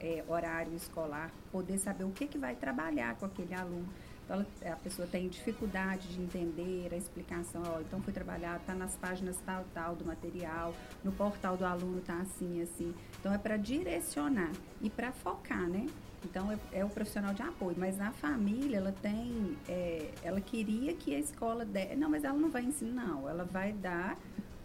é, 0.00 0.22
horário 0.28 0.74
escolar 0.76 1.32
poder 1.50 1.78
saber 1.78 2.04
o 2.04 2.11
que, 2.11 2.26
que 2.26 2.38
vai 2.38 2.54
trabalhar 2.54 3.16
com 3.16 3.26
aquele 3.26 3.54
aluno. 3.54 3.88
Então, 4.28 4.44
ela- 4.62 4.74
a 4.74 4.76
pessoa 4.76 5.08
tem 5.08 5.26
dificuldade 5.26 6.06
de 6.08 6.20
entender 6.20 6.92
a 6.92 6.96
explicação, 6.98 7.62
ó, 7.66 7.80
então 7.80 7.98
foi 8.02 8.12
trabalhado, 8.12 8.60
está 8.60 8.74
nas 8.74 8.94
páginas 8.94 9.38
tal, 9.46 9.64
tal 9.72 9.96
do 9.96 10.04
material, 10.04 10.74
no 11.02 11.10
portal 11.12 11.56
do 11.56 11.64
aluno 11.64 11.98
está 11.98 12.18
assim, 12.20 12.60
assim. 12.60 12.94
Então, 13.18 13.32
é 13.32 13.38
para 13.38 13.56
direcionar 13.56 14.52
e 14.82 14.90
para 14.90 15.12
focar, 15.12 15.66
né? 15.66 15.86
Então, 16.22 16.52
é, 16.52 16.58
é 16.72 16.84
o 16.84 16.90
profissional 16.90 17.32
de 17.32 17.40
apoio. 17.42 17.74
Mas 17.78 17.98
a 18.02 18.10
família, 18.10 18.76
ela 18.76 18.92
tem, 19.00 19.56
é, 19.66 20.10
ela 20.22 20.42
queria 20.42 20.92
que 20.92 21.14
a 21.14 21.18
escola 21.18 21.64
dê, 21.64 21.96
não, 21.96 22.10
mas 22.10 22.22
ela 22.22 22.36
não 22.36 22.50
vai 22.50 22.64
ensinar, 22.64 23.06
não, 23.06 23.26
ela 23.26 23.44
vai 23.44 23.72
dar 23.72 24.18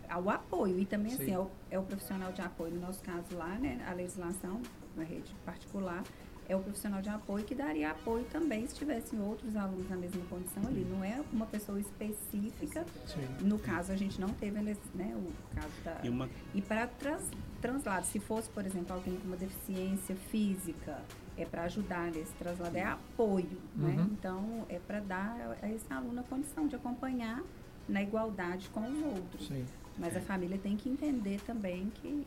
ao 0.10 0.30
apoio. 0.30 0.78
E 0.78 0.86
também, 0.86 1.14
assim, 1.14 1.26
Sim. 1.28 1.34
é 1.36 1.40
o, 1.40 1.50
é 1.72 1.80
o 1.80 1.84
profissional 1.84 2.34
de 2.34 2.42
apoio. 2.42 2.74
No 2.74 2.82
nosso 2.82 3.02
caso 3.02 3.34
lá, 3.38 3.56
né, 3.60 3.82
a 3.88 3.94
legislação 3.94 4.62
na 4.96 5.04
rede 5.04 5.34
particular, 5.46 6.04
é 6.48 6.56
o 6.56 6.60
profissional 6.60 7.02
de 7.02 7.10
apoio 7.10 7.44
que 7.46 7.56
daria 7.56 7.92
apoio 7.92 8.26
também 8.26 8.68
se 8.68 8.76
tivessem 8.76 9.20
outros 9.22 9.56
alunos 9.56 9.90
na 9.90 9.96
mesma 9.96 10.24
condição 10.30 10.64
ali. 10.68 10.86
Não 10.90 11.04
é 11.04 11.22
uma 11.32 11.46
pessoa 11.46 11.80
específica. 11.80 12.86
Sim. 13.06 13.28
No 13.42 13.58
caso, 13.58 13.92
a 13.92 13.96
gente 13.96 14.20
não 14.20 14.30
teve 14.30 14.60
né, 14.60 14.76
o 15.16 15.56
caso 15.56 15.74
da. 15.84 16.00
E 16.04 16.10
uma 16.10 16.30
E 16.54 16.62
para 16.62 16.88
trans, 16.88 17.24
translado, 17.62 18.06
se 18.06 18.20
fosse, 18.20 18.50
por 18.50 18.66
exemplo, 18.66 18.94
alguém 18.94 19.16
com 19.16 19.28
uma 19.28 19.38
deficiência 19.38 20.16
física, 20.16 21.00
é 21.38 21.46
para 21.46 21.64
ajudar 21.64 22.12
nesse 22.12 22.34
translado, 22.34 22.76
é 22.78 22.84
apoio, 22.84 23.62
né? 23.76 23.96
Uhum. 23.98 24.04
Então, 24.12 24.66
é 24.70 24.80
para 24.80 25.00
dar 25.00 25.58
a 25.62 25.70
esse 25.70 25.92
aluno 25.92 26.20
a 26.20 26.24
condição 26.24 26.68
de 26.68 26.76
acompanhar 26.76 27.42
na 27.88 28.02
igualdade 28.02 28.70
com 28.70 28.82
os 28.82 29.02
outros. 29.04 29.48
Sim. 29.48 29.66
Mas 29.98 30.16
a 30.16 30.22
família 30.22 30.58
tem 30.58 30.76
que 30.76 30.90
entender 30.90 31.40
também 31.42 31.92
que, 31.96 32.26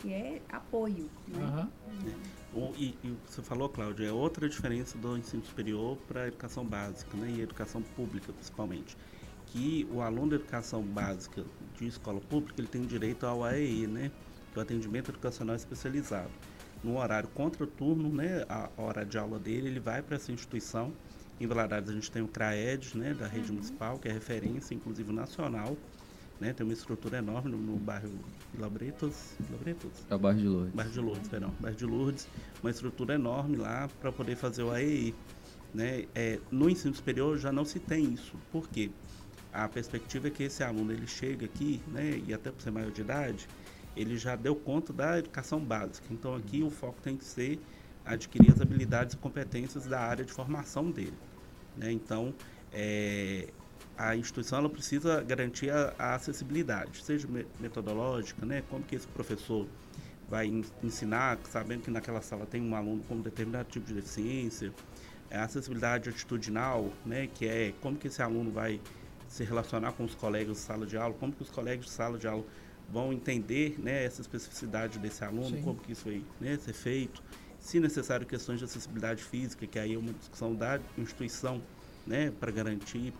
que 0.00 0.12
é 0.12 0.42
apoio, 0.48 1.08
né? 1.28 1.44
Aham. 1.44 1.70
O- 2.54 2.72
e, 2.76 2.96
e 3.02 3.10
o 3.10 3.16
que 3.16 3.32
você 3.32 3.42
falou, 3.42 3.68
Cláudio, 3.68 4.06
é 4.06 4.12
outra 4.12 4.48
diferença 4.48 4.96
do 4.96 5.16
ensino 5.18 5.42
superior 5.44 5.96
para 6.06 6.22
a 6.22 6.28
educação 6.28 6.64
básica, 6.64 7.16
né, 7.16 7.30
e 7.30 7.40
a 7.40 7.42
educação 7.42 7.82
pública, 7.82 8.32
principalmente. 8.32 8.96
Que 9.46 9.86
o 9.90 10.00
aluno 10.00 10.30
da 10.30 10.36
educação 10.36 10.82
básica 10.82 11.44
de 11.74 11.86
escola 11.86 12.20
pública, 12.20 12.60
ele 12.60 12.68
tem 12.68 12.86
direito 12.86 13.26
ao 13.26 13.42
AEE, 13.44 13.86
né, 13.88 14.12
que 14.52 14.58
é 14.58 14.60
o 14.60 14.62
atendimento 14.62 15.10
educacional 15.10 15.56
especializado. 15.56 16.32
No 16.82 16.98
horário 16.98 17.28
contraturno, 17.30 18.08
né, 18.12 18.44
a 18.48 18.70
hora 18.76 19.04
de 19.04 19.18
aula 19.18 19.38
dele, 19.38 19.68
ele 19.68 19.80
vai 19.80 20.02
para 20.02 20.16
essa 20.16 20.30
instituição. 20.30 20.94
Em 21.40 21.46
Valadares 21.46 21.88
a 21.88 21.92
gente 21.92 22.10
tem 22.10 22.22
o 22.22 22.28
CRAED, 22.28 22.96
né, 22.96 23.14
da 23.14 23.26
rede 23.26 23.50
municipal, 23.50 23.98
que 23.98 24.06
é 24.08 24.12
referência, 24.12 24.74
inclusive 24.74 25.12
nacional. 25.12 25.76
Né, 26.40 26.52
tem 26.52 26.66
uma 26.66 26.72
estrutura 26.72 27.18
enorme 27.18 27.52
no, 27.52 27.56
no 27.56 27.76
bairro 27.76 28.10
Labretas, 28.58 29.36
Labretas? 29.50 30.04
É 30.10 30.14
o 30.14 30.18
bairro 30.18 30.38
de 30.40 30.48
Lourdes. 30.48 30.74
Bairro 30.74 30.90
de 30.90 31.00
Lourdes, 31.00 31.28
perdão. 31.28 31.54
Bairro 31.60 31.76
de 31.76 31.86
Lourdes, 31.86 32.28
uma 32.60 32.70
estrutura 32.70 33.14
enorme 33.14 33.56
lá 33.56 33.88
para 34.00 34.10
poder 34.10 34.36
fazer 34.36 34.64
o 34.64 34.70
AEI. 34.70 35.14
Né? 35.72 36.06
É, 36.14 36.40
no 36.50 36.68
ensino 36.68 36.94
superior 36.94 37.38
já 37.38 37.52
não 37.52 37.64
se 37.64 37.78
tem 37.78 38.12
isso. 38.12 38.36
Por 38.50 38.68
quê? 38.68 38.90
A 39.52 39.68
perspectiva 39.68 40.26
é 40.26 40.30
que 40.30 40.42
esse 40.42 40.64
aluno 40.64 40.92
ele 40.92 41.06
chega 41.06 41.46
aqui, 41.46 41.80
né, 41.86 42.20
e 42.26 42.34
até 42.34 42.50
por 42.50 42.60
ser 42.60 42.72
maior 42.72 42.90
de 42.90 43.00
idade, 43.00 43.46
ele 43.96 44.18
já 44.18 44.34
deu 44.34 44.56
conta 44.56 44.92
da 44.92 45.18
educação 45.18 45.60
básica. 45.60 46.08
Então 46.10 46.34
aqui 46.34 46.62
o 46.64 46.70
foco 46.70 47.00
tem 47.00 47.16
que 47.16 47.24
ser 47.24 47.60
adquirir 48.04 48.52
as 48.52 48.60
habilidades 48.60 49.14
e 49.14 49.16
competências 49.16 49.86
da 49.86 50.00
área 50.00 50.24
de 50.24 50.32
formação 50.32 50.90
dele. 50.90 51.16
Né? 51.76 51.90
Então, 51.92 52.34
é, 52.72 53.48
a 53.96 54.16
instituição 54.16 54.58
ela 54.58 54.68
precisa 54.68 55.22
garantir 55.22 55.70
a, 55.70 55.94
a 55.98 56.14
acessibilidade, 56.14 57.02
seja 57.04 57.28
me- 57.28 57.46
metodológica, 57.60 58.44
né? 58.44 58.62
como 58.68 58.82
que 58.84 58.94
esse 58.96 59.06
professor 59.08 59.66
vai 60.28 60.46
en- 60.46 60.64
ensinar, 60.82 61.38
sabendo 61.50 61.82
que 61.82 61.90
naquela 61.90 62.20
sala 62.20 62.46
tem 62.46 62.60
um 62.62 62.74
aluno 62.74 63.02
com 63.08 63.20
determinado 63.20 63.68
tipo 63.70 63.86
de 63.86 63.94
deficiência, 63.94 64.72
a 65.30 65.44
acessibilidade 65.44 66.08
atitudinal, 66.10 66.92
né? 67.06 67.28
que 67.32 67.46
é 67.46 67.72
como 67.80 67.96
que 67.96 68.08
esse 68.08 68.20
aluno 68.22 68.50
vai 68.50 68.80
se 69.28 69.44
relacionar 69.44 69.92
com 69.92 70.04
os 70.04 70.14
colegas 70.14 70.56
de 70.56 70.62
sala 70.62 70.86
de 70.86 70.96
aula, 70.96 71.14
como 71.14 71.32
que 71.32 71.42
os 71.42 71.50
colegas 71.50 71.86
de 71.86 71.90
sala 71.90 72.18
de 72.18 72.26
aula 72.26 72.44
vão 72.88 73.12
entender 73.12 73.76
né, 73.78 74.04
essa 74.04 74.20
especificidade 74.20 74.98
desse 74.98 75.24
aluno, 75.24 75.56
Sim. 75.56 75.62
como 75.62 75.78
que 75.80 75.92
isso 75.92 76.04
vai 76.04 76.22
né, 76.40 76.56
ser 76.58 76.74
feito, 76.74 77.22
se 77.58 77.80
necessário 77.80 78.26
questões 78.26 78.58
de 78.58 78.66
acessibilidade 78.66 79.22
física, 79.24 79.66
que 79.66 79.78
aí 79.78 79.94
é 79.94 79.98
uma 79.98 80.12
discussão 80.12 80.54
da 80.54 80.78
instituição 80.98 81.62
né, 82.06 82.30
para 82.38 82.52
garantir 82.52 83.12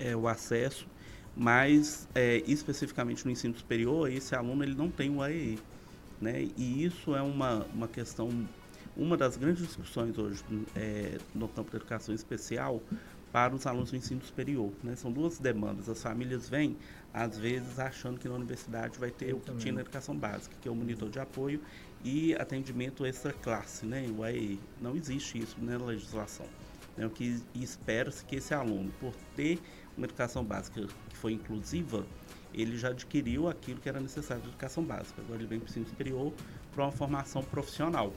é, 0.00 0.16
o 0.16 0.26
acesso, 0.26 0.86
mas 1.36 2.08
é, 2.14 2.42
especificamente 2.46 3.24
no 3.24 3.30
ensino 3.30 3.54
superior, 3.54 4.10
esse 4.10 4.34
aluno 4.34 4.64
ele 4.64 4.74
não 4.74 4.90
tem 4.90 5.14
o 5.14 5.22
AEE. 5.22 5.58
Né? 6.20 6.48
E 6.56 6.84
isso 6.84 7.14
é 7.14 7.22
uma, 7.22 7.66
uma 7.72 7.88
questão, 7.88 8.28
uma 8.96 9.16
das 9.16 9.36
grandes 9.36 9.66
discussões 9.66 10.18
hoje 10.18 10.42
é, 10.74 11.18
no 11.34 11.48
campo 11.48 11.70
da 11.70 11.78
educação 11.78 12.14
especial 12.14 12.82
para 13.32 13.54
os 13.54 13.66
alunos 13.66 13.90
do 13.90 13.96
ensino 13.96 14.20
superior. 14.22 14.72
Né? 14.82 14.96
São 14.96 15.10
duas 15.12 15.38
demandas. 15.38 15.88
As 15.88 16.02
famílias 16.02 16.48
vêm, 16.48 16.76
às 17.14 17.38
vezes, 17.38 17.78
achando 17.78 18.18
que 18.18 18.28
na 18.28 18.34
universidade 18.34 18.98
vai 18.98 19.10
ter 19.10 19.30
Eu 19.30 19.36
o 19.36 19.40
que 19.40 19.46
também. 19.46 19.60
tinha 19.60 19.74
na 19.74 19.80
educação 19.80 20.16
básica, 20.16 20.54
que 20.60 20.68
é 20.68 20.70
o 20.70 20.74
monitor 20.74 21.08
de 21.08 21.20
apoio 21.20 21.60
e 22.04 22.34
atendimento 22.34 23.06
extra 23.06 23.32
classe, 23.32 23.86
né? 23.86 24.06
o 24.16 24.22
AEE. 24.24 24.58
Não 24.80 24.96
existe 24.96 25.38
isso 25.38 25.56
na 25.60 25.78
legislação. 25.78 26.46
Né? 26.96 27.06
O 27.06 27.10
que 27.10 27.40
espera-se 27.54 28.24
que 28.24 28.36
esse 28.36 28.52
aluno, 28.52 28.92
por 29.00 29.14
ter 29.36 29.58
uma 30.00 30.06
educação 30.06 30.42
básica 30.42 30.86
que 31.08 31.16
foi 31.16 31.32
inclusiva, 31.32 32.06
ele 32.52 32.76
já 32.76 32.88
adquiriu 32.88 33.48
aquilo 33.48 33.80
que 33.80 33.88
era 33.88 34.00
necessário 34.00 34.42
de 34.42 34.48
educação 34.48 34.82
básica. 34.82 35.20
Agora 35.20 35.38
ele 35.38 35.46
vem 35.46 35.58
para 35.58 35.66
o 35.66 35.70
ensino 35.70 35.86
superior 35.86 36.32
para 36.72 36.84
uma 36.84 36.92
formação 36.92 37.42
profissional. 37.42 38.12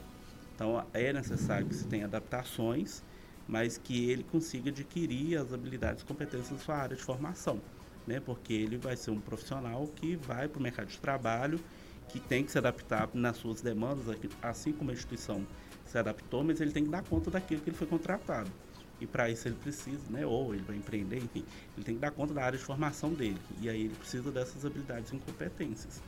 Então 0.56 0.86
é 0.94 1.12
necessário 1.12 1.68
que 1.68 1.76
se 1.76 1.86
tenha 1.86 2.06
adaptações, 2.06 3.04
mas 3.48 3.78
que 3.78 4.10
ele 4.10 4.24
consiga 4.24 4.70
adquirir 4.70 5.38
as 5.38 5.52
habilidades 5.52 6.04
e 6.04 6.06
competências 6.06 6.50
da 6.50 6.58
sua 6.58 6.76
área 6.78 6.96
de 6.96 7.04
formação. 7.04 7.60
Né? 8.08 8.20
Porque 8.20 8.54
ele 8.54 8.78
vai 8.78 8.96
ser 8.96 9.12
um 9.12 9.20
profissional 9.20 9.86
que 9.88 10.16
vai 10.16 10.48
para 10.48 10.60
o 10.60 10.64
mercado 10.64 10.88
de 10.88 10.98
trabalho, 10.98 11.60
que 12.08 12.20
tem 12.20 12.44
que 12.44 12.52
se 12.52 12.58
adaptar 12.58 13.10
nas 13.14 13.38
suas 13.38 13.62
demandas, 13.62 14.06
assim 14.42 14.72
como 14.72 14.92
a 14.92 14.94
instituição 14.94 15.46
se 15.86 15.98
adaptou, 15.98 16.44
mas 16.44 16.62
ele 16.62 16.72
tem 16.72 16.84
que 16.84 16.90
dar 16.90 17.04
conta 17.04 17.30
daquilo 17.30 17.62
que 17.62 17.70
ele 17.70 17.78
foi 17.78 17.88
contratado. 17.88 18.50
E 19.04 19.06
para 19.06 19.30
isso 19.30 19.50
ele 19.50 19.56
precisa, 19.56 20.02
né, 20.10 20.26
ou 20.26 20.56
ele 20.56 20.64
vai 20.64 20.78
empreender, 20.78 21.18
enfim, 21.18 21.44
ele 21.76 21.86
tem 21.86 21.96
que 21.96 22.02
dar 22.02 22.12
conta 22.12 22.34
da 22.34 22.42
área 22.42 22.58
de 22.58 22.64
formação 22.64 23.14
dele. 23.14 23.38
E 23.62 23.70
aí 23.70 23.82
ele 23.82 23.96
precisa 23.96 24.32
dessas 24.32 24.66
habilidades 24.66 25.12
e 25.12 25.18
competências. 25.18 26.02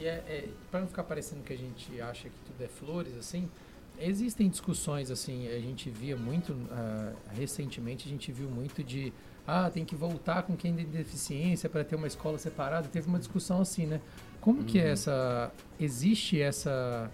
E 0.00 0.06
é, 0.06 0.24
é, 0.26 0.48
para 0.70 0.80
não 0.80 0.88
ficar 0.88 1.04
parecendo 1.04 1.42
que 1.42 1.52
a 1.52 1.56
gente 1.56 2.00
acha 2.00 2.30
que 2.30 2.36
tudo 2.46 2.64
é 2.64 2.68
flores, 2.68 3.14
assim, 3.18 3.50
existem 3.98 4.48
discussões, 4.48 5.10
assim, 5.10 5.46
a 5.48 5.60
gente 5.60 5.90
via 5.90 6.16
muito, 6.16 6.56
ah, 6.70 7.12
recentemente 7.34 8.06
a 8.06 8.10
gente 8.10 8.32
viu 8.32 8.48
muito 8.48 8.82
de, 8.82 9.12
ah, 9.46 9.70
tem 9.70 9.84
que 9.84 9.94
voltar 9.94 10.42
com 10.42 10.56
quem 10.56 10.74
tem 10.74 10.86
deficiência 10.86 11.68
para 11.68 11.84
ter 11.84 11.96
uma 11.96 12.06
escola 12.06 12.38
separada. 12.38 12.88
Teve 12.88 13.08
uma 13.08 13.18
discussão 13.18 13.60
assim, 13.60 13.86
né? 13.86 14.00
Como 14.40 14.64
que 14.64 14.78
é 14.78 14.88
essa, 14.88 15.52
existe 15.78 16.40
essa, 16.40 17.10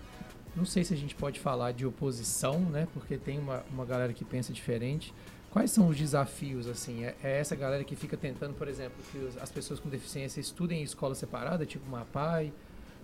não 0.54 0.64
sei 0.64 0.84
se 0.84 0.92
a 0.92 0.96
gente 0.96 1.14
pode 1.14 1.40
falar 1.40 1.72
de 1.72 1.86
oposição, 1.86 2.60
né? 2.60 2.86
Porque 2.92 3.16
tem 3.16 3.38
uma, 3.38 3.64
uma 3.70 3.84
galera 3.84 4.12
que 4.12 4.24
pensa 4.24 4.52
diferente. 4.52 5.12
Quais 5.50 5.70
são 5.70 5.88
os 5.88 5.96
desafios, 5.96 6.66
assim? 6.66 7.04
É, 7.04 7.14
é 7.22 7.38
essa 7.38 7.54
galera 7.54 7.84
que 7.84 7.94
fica 7.96 8.16
tentando, 8.16 8.54
por 8.54 8.68
exemplo, 8.68 8.96
que 9.10 9.18
os- 9.18 9.36
as 9.38 9.50
pessoas 9.50 9.78
com 9.80 9.88
deficiência 9.88 10.40
estudem 10.40 10.80
em 10.80 10.82
escola 10.82 11.14
separada, 11.14 11.64
tipo 11.66 11.86
uma 11.86 12.04
PAI? 12.06 12.52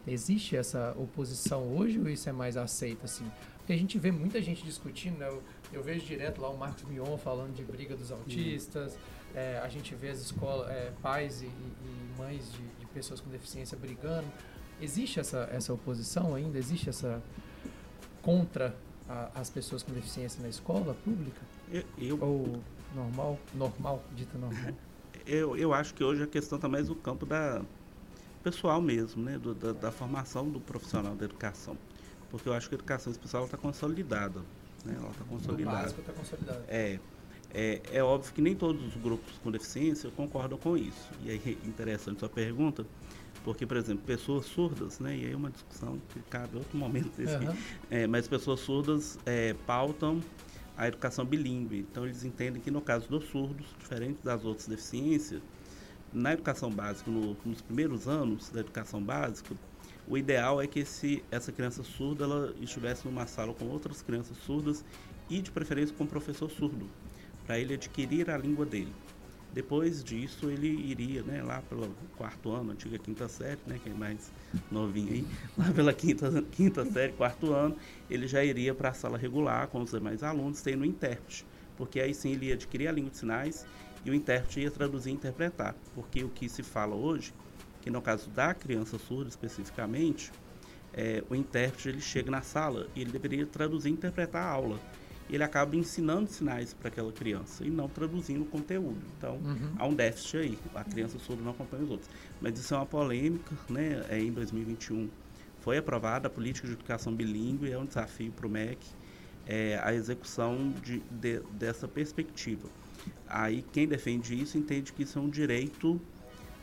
Existe 0.06 0.56
essa 0.56 0.94
oposição 0.96 1.76
hoje 1.76 1.98
ou 1.98 2.08
isso 2.08 2.28
é 2.28 2.32
mais 2.32 2.56
aceito, 2.56 3.04
assim? 3.04 3.30
Porque 3.58 3.72
a 3.74 3.76
gente 3.76 3.98
vê 3.98 4.10
muita 4.10 4.40
gente 4.40 4.62
discutindo, 4.64 5.18
né? 5.18 5.28
Eu, 5.28 5.42
eu 5.72 5.82
vejo 5.82 6.06
direto 6.06 6.40
lá 6.40 6.48
o 6.48 6.56
Marcos 6.56 6.84
Mion 6.84 7.18
falando 7.18 7.54
de 7.54 7.62
briga 7.62 7.94
dos 7.94 8.10
autistas, 8.10 8.96
é, 9.34 9.58
a 9.62 9.68
gente 9.68 9.94
vê 9.94 10.08
as 10.08 10.20
escolas, 10.20 10.70
é, 10.70 10.90
pais 11.02 11.42
e, 11.42 11.46
e- 11.46 11.48
e 11.48 12.18
mães 12.18 12.50
de, 12.50 12.62
de 12.80 12.86
pessoas 12.94 13.20
com 13.20 13.28
deficiência 13.28 13.76
brigando. 13.76 14.26
Existe 14.80 15.18
essa, 15.20 15.48
essa 15.52 15.72
oposição 15.72 16.34
ainda? 16.34 16.58
Existe 16.58 16.88
essa 16.88 17.22
contra 18.22 18.74
a- 19.08 19.30
as 19.34 19.50
pessoas 19.50 19.82
com 19.82 19.92
deficiência 19.92 20.42
na 20.42 20.48
escola 20.48 20.94
pública? 21.04 21.40
Eu, 21.70 21.82
eu, 21.98 22.18
Ou 22.20 22.60
normal? 22.94 23.38
Normal, 23.54 24.02
dita 24.14 24.36
normal? 24.38 24.72
eu, 25.26 25.56
eu 25.56 25.72
acho 25.72 25.94
que 25.94 26.02
hoje 26.04 26.22
a 26.22 26.26
questão 26.26 26.56
está 26.56 26.68
mais 26.68 26.88
no 26.88 26.94
campo 26.94 27.26
da 27.26 27.62
pessoal 28.42 28.80
mesmo, 28.80 29.22
né? 29.22 29.38
Do- 29.38 29.54
da, 29.54 29.72
da 29.72 29.90
formação 29.92 30.48
do 30.48 30.60
profissional 30.60 31.14
da 31.14 31.24
educação. 31.24 31.76
Porque 32.30 32.48
eu 32.48 32.52
acho 32.52 32.68
que 32.68 32.74
a 32.74 32.78
educação 32.78 33.10
especial 33.10 33.44
está 33.44 33.56
consolidada. 33.56 34.40
Né? 34.84 34.94
Ela 34.96 35.10
está 35.10 35.24
consolidada. 35.24 35.86
está 35.86 36.12
consolidado. 36.12 36.62
É, 36.68 36.98
é, 37.52 37.80
é 37.92 38.02
óbvio 38.02 38.32
que 38.34 38.42
nem 38.42 38.54
todos 38.54 38.84
os 38.86 38.94
grupos 39.02 39.32
com 39.42 39.50
deficiência 39.50 40.10
concordam 40.10 40.58
com 40.58 40.76
isso. 40.76 41.08
E 41.24 41.30
aí, 41.30 41.58
interessante 41.64 42.20
sua 42.20 42.28
pergunta, 42.28 42.86
porque, 43.48 43.64
por 43.64 43.78
exemplo, 43.78 44.04
pessoas 44.04 44.44
surdas, 44.44 44.98
né? 45.00 45.16
E 45.16 45.24
aí 45.24 45.32
é 45.32 45.36
uma 45.36 45.50
discussão 45.50 45.98
que 46.12 46.20
cabe 46.28 46.58
outro 46.58 46.76
momento 46.76 47.08
desse. 47.16 47.34
Aham. 47.34 47.56
É, 47.90 48.06
mas 48.06 48.28
pessoas 48.28 48.60
surdas 48.60 49.18
é, 49.24 49.54
pautam 49.54 50.20
a 50.76 50.86
educação 50.86 51.24
bilíngue. 51.24 51.78
Então, 51.90 52.04
eles 52.04 52.24
entendem 52.24 52.60
que, 52.60 52.70
no 52.70 52.82
caso 52.82 53.08
dos 53.08 53.24
surdos, 53.24 53.74
diferente 53.78 54.18
das 54.22 54.44
outras 54.44 54.68
deficiências, 54.68 55.40
na 56.12 56.34
educação 56.34 56.70
básica, 56.70 57.10
no- 57.10 57.38
nos 57.42 57.62
primeiros 57.62 58.06
anos 58.06 58.50
da 58.50 58.60
educação 58.60 59.02
básica, 59.02 59.54
o 60.06 60.18
ideal 60.18 60.60
é 60.60 60.66
que 60.66 60.80
esse, 60.80 61.24
essa 61.30 61.50
criança 61.50 61.82
surda 61.82 62.24
ela 62.24 62.54
estivesse 62.60 63.06
numa 63.06 63.26
sala 63.26 63.54
com 63.54 63.64
outras 63.64 64.02
crianças 64.02 64.36
surdas 64.36 64.84
e, 65.30 65.40
de 65.40 65.50
preferência, 65.50 65.94
com 65.96 66.04
um 66.04 66.06
professor 66.06 66.50
surdo, 66.50 66.86
para 67.46 67.58
ele 67.58 67.72
adquirir 67.72 68.28
a 68.28 68.36
língua 68.36 68.66
dele. 68.66 68.92
Depois 69.52 70.04
disso, 70.04 70.50
ele 70.50 70.68
iria 70.68 71.22
né, 71.22 71.42
lá 71.42 71.62
pelo 71.62 71.88
quarto 72.16 72.50
ano, 72.52 72.72
antiga 72.72 72.98
quinta 72.98 73.28
série, 73.28 73.60
né, 73.66 73.78
que 73.82 73.88
é 73.88 73.94
mais 73.94 74.30
novinho 74.70 75.12
aí, 75.12 75.24
lá 75.56 75.72
pela 75.72 75.92
quinta, 75.92 76.30
quinta 76.52 76.84
série, 76.84 77.12
quarto 77.14 77.52
ano, 77.52 77.76
ele 78.10 78.26
já 78.26 78.44
iria 78.44 78.74
para 78.74 78.90
a 78.90 78.94
sala 78.94 79.16
regular 79.16 79.66
com 79.68 79.80
os 79.80 79.90
demais 79.90 80.22
alunos, 80.22 80.60
tendo 80.60 80.82
um 80.82 80.84
intérprete, 80.84 81.46
porque 81.76 82.00
aí 82.00 82.14
sim 82.14 82.32
ele 82.32 82.46
ia 82.46 82.54
adquirir 82.54 82.88
a 82.88 82.92
língua 82.92 83.10
de 83.10 83.16
sinais 83.16 83.66
e 84.04 84.10
o 84.10 84.14
intérprete 84.14 84.60
ia 84.60 84.70
traduzir 84.70 85.10
e 85.10 85.14
interpretar, 85.14 85.74
porque 85.94 86.22
o 86.22 86.28
que 86.28 86.48
se 86.48 86.62
fala 86.62 86.94
hoje, 86.94 87.32
que 87.80 87.90
no 87.90 88.02
caso 88.02 88.30
da 88.30 88.52
criança 88.52 88.98
surda 88.98 89.30
especificamente, 89.30 90.30
é, 90.92 91.22
o 91.28 91.34
intérprete 91.34 91.88
ele 91.88 92.00
chega 92.00 92.30
na 92.30 92.42
sala 92.42 92.88
e 92.94 93.00
ele 93.00 93.10
deveria 93.10 93.46
traduzir 93.46 93.88
e 93.88 93.92
interpretar 93.92 94.42
a 94.42 94.50
aula. 94.50 94.78
Ele 95.28 95.42
acaba 95.42 95.76
ensinando 95.76 96.28
sinais 96.30 96.72
para 96.72 96.88
aquela 96.88 97.12
criança 97.12 97.64
e 97.64 97.70
não 97.70 97.88
traduzindo 97.88 98.42
o 98.42 98.46
conteúdo. 98.46 98.98
Então, 99.16 99.36
Uhum. 99.36 99.72
há 99.78 99.86
um 99.86 99.94
déficit 99.94 100.36
aí. 100.38 100.58
A 100.74 100.82
criança 100.84 101.18
surda 101.18 101.42
não 101.42 101.50
acompanha 101.50 101.84
os 101.84 101.90
outros. 101.90 102.10
Mas 102.40 102.58
isso 102.58 102.72
é 102.72 102.76
uma 102.78 102.86
polêmica, 102.86 103.54
né? 103.68 104.04
É, 104.08 104.18
em 104.18 104.32
2021 104.32 105.08
foi 105.60 105.76
aprovada 105.78 106.28
a 106.28 106.30
política 106.30 106.66
de 106.66 106.72
educação 106.74 107.12
bilíngue, 107.14 107.70
é 107.70 107.76
um 107.78 107.84
desafio 107.84 108.32
para 108.32 108.46
o 108.46 108.50
MEC 108.50 108.78
é, 109.46 109.78
a 109.82 109.94
execução 109.94 110.72
de, 110.82 111.00
de- 111.10 111.40
dessa 111.58 111.86
perspectiva. 111.88 112.68
Aí 113.26 113.64
quem 113.72 113.86
defende 113.88 114.40
isso 114.40 114.56
entende 114.58 114.92
que 114.92 115.02
isso 115.02 115.18
é 115.18 115.22
um 115.22 115.28
direito 115.28 116.00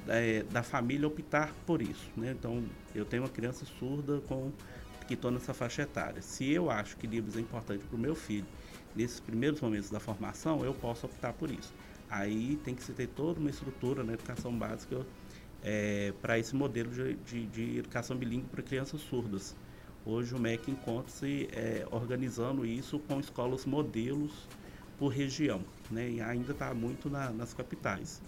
é, 0.08 0.44
da 0.44 0.62
família 0.64 1.08
optar 1.08 1.52
por 1.66 1.82
isso. 1.82 2.10
Né? 2.16 2.36
Então, 2.38 2.64
eu 2.94 3.04
tenho 3.06 3.24
uma 3.24 3.30
criança 3.30 3.66
surda 3.66 4.22
com 4.28 4.52
que 5.08 5.14
estou 5.14 5.32
nessa 5.32 5.54
faixa 5.54 5.84
etária. 5.84 6.22
Se 6.22 6.50
eu 6.52 6.70
acho 6.70 6.98
que 6.98 7.08
Libras 7.08 7.36
é 7.36 7.40
importante 7.42 7.84
para 7.86 7.96
o 7.96 8.00
meu 8.00 8.16
filho 8.16 8.48
nesses 8.96 9.20
primeiros 9.20 9.62
momentos 9.62 9.90
da 9.90 10.00
formação, 10.00 10.64
eu 10.66 10.74
posso 10.74 11.06
optar 11.06 11.34
por 11.34 11.52
isso. 11.52 11.74
Aí 12.10 12.58
tem 12.58 12.76
que 12.76 12.84
se 12.84 12.94
ter 12.94 13.08
toda 13.08 13.40
uma 13.40 13.50
estrutura 13.50 14.04
na 14.04 14.14
educação 14.14 14.58
básica 14.58 15.06
para 16.22 16.38
esse 16.38 16.56
modelo 16.56 16.92
de, 16.92 17.16
de, 17.16 17.46
de 17.48 17.78
educação 17.80 18.16
bilíngue 18.16 18.48
para 18.48 18.62
crianças 18.62 19.02
surdas. 19.02 19.56
Hoje 20.06 20.36
o 20.36 20.40
MEC 20.40 20.70
encontra-se 20.70 21.48
é, 21.52 21.86
organizando 21.90 22.66
isso 22.66 23.00
com 23.00 23.20
escolas 23.20 23.66
modelos 23.66 24.48
por 25.00 25.08
região, 25.08 25.62
né? 25.90 26.10
E 26.12 26.22
ainda 26.22 26.52
está 26.52 26.74
muito 26.74 27.10
na- 27.10 27.32
nas 27.32 27.54
capitais. 27.54 28.22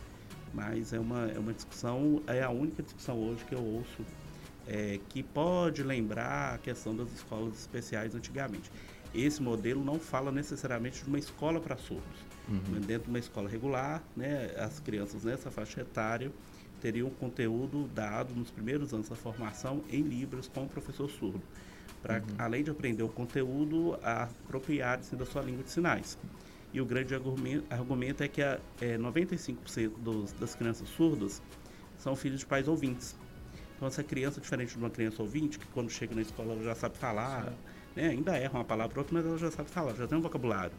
Mas 0.53 0.91
é 0.91 0.99
uma, 0.99 1.27
é 1.27 1.37
uma 1.37 1.53
discussão, 1.53 2.23
é 2.25 2.41
a 2.41 2.49
única 2.49 2.81
discussão 2.81 3.19
hoje 3.19 3.45
que 3.45 3.53
eu 3.53 3.63
ouço 3.63 4.03
é, 4.67 4.99
que 5.09 5.23
pode 5.23 5.83
lembrar 5.83 6.55
a 6.55 6.57
questão 6.57 6.95
das 6.95 7.11
escolas 7.11 7.57
especiais 7.59 8.13
antigamente. 8.15 8.71
Esse 9.13 9.41
modelo 9.41 9.83
não 9.83 9.99
fala 9.99 10.31
necessariamente 10.31 11.03
de 11.03 11.09
uma 11.09 11.17
escola 11.17 11.59
para 11.59 11.77
surdos. 11.77 12.25
Mas 12.47 12.85
Dentro 12.85 13.05
de 13.05 13.09
uma 13.09 13.19
escola 13.19 13.49
regular, 13.49 14.01
né, 14.15 14.53
as 14.57 14.79
crianças 14.79 15.23
nessa 15.23 15.51
faixa 15.51 15.81
etária 15.81 16.31
teriam 16.79 17.09
conteúdo 17.09 17.89
dado 17.93 18.33
nos 18.35 18.51
primeiros 18.51 18.93
anos 18.93 19.09
da 19.09 19.15
formação 19.15 19.83
em 19.89 20.01
Libras 20.01 20.47
com 20.47 20.63
o 20.63 20.69
professor 20.69 21.09
surdo. 21.09 21.41
Para, 22.01 22.23
além 22.37 22.63
de 22.63 22.69
aprender 22.69 23.03
o 23.03 23.09
conteúdo, 23.09 23.97
apropriar-se 24.03 25.15
da 25.15 25.25
sua 25.25 25.41
língua 25.41 25.63
de 25.63 25.71
sinais. 25.71 26.17
E 26.71 26.79
o 26.79 26.85
grande 26.85 27.15
argumento, 27.15 27.65
argumento 27.69 28.23
é 28.23 28.27
que 28.27 28.41
a, 28.41 28.59
é, 28.79 28.97
95% 28.97 29.89
dos, 29.97 30.31
das 30.33 30.53
crianças 30.53 30.87
surdas 30.89 31.41
são 31.97 32.15
filhos 32.15 32.41
de 32.41 32.45
pais 32.45 32.67
ouvintes. 32.67 33.15
Então, 33.77 33.87
essa 33.87 34.03
criança, 34.03 34.41
diferente 34.41 34.71
de 34.73 34.77
uma 34.79 34.89
criança 34.89 35.21
ouvinte, 35.21 35.57
que 35.59 35.65
quando 35.67 35.89
chega 35.89 36.13
na 36.15 36.21
escola 36.21 36.53
ela 36.53 36.63
já 36.63 36.73
sabe 36.75 36.97
falar, 36.97 37.53
né, 37.95 38.09
ainda 38.09 38.35
erra 38.35 38.57
uma 38.57 38.65
palavra 38.65 38.95
ou 38.95 38.99
outra, 39.01 39.13
mas 39.15 39.25
ela 39.25 39.37
já 39.37 39.51
sabe 39.51 39.69
falar, 39.69 39.93
já 39.95 40.07
tem 40.07 40.17
um 40.17 40.21
vocabulário. 40.21 40.73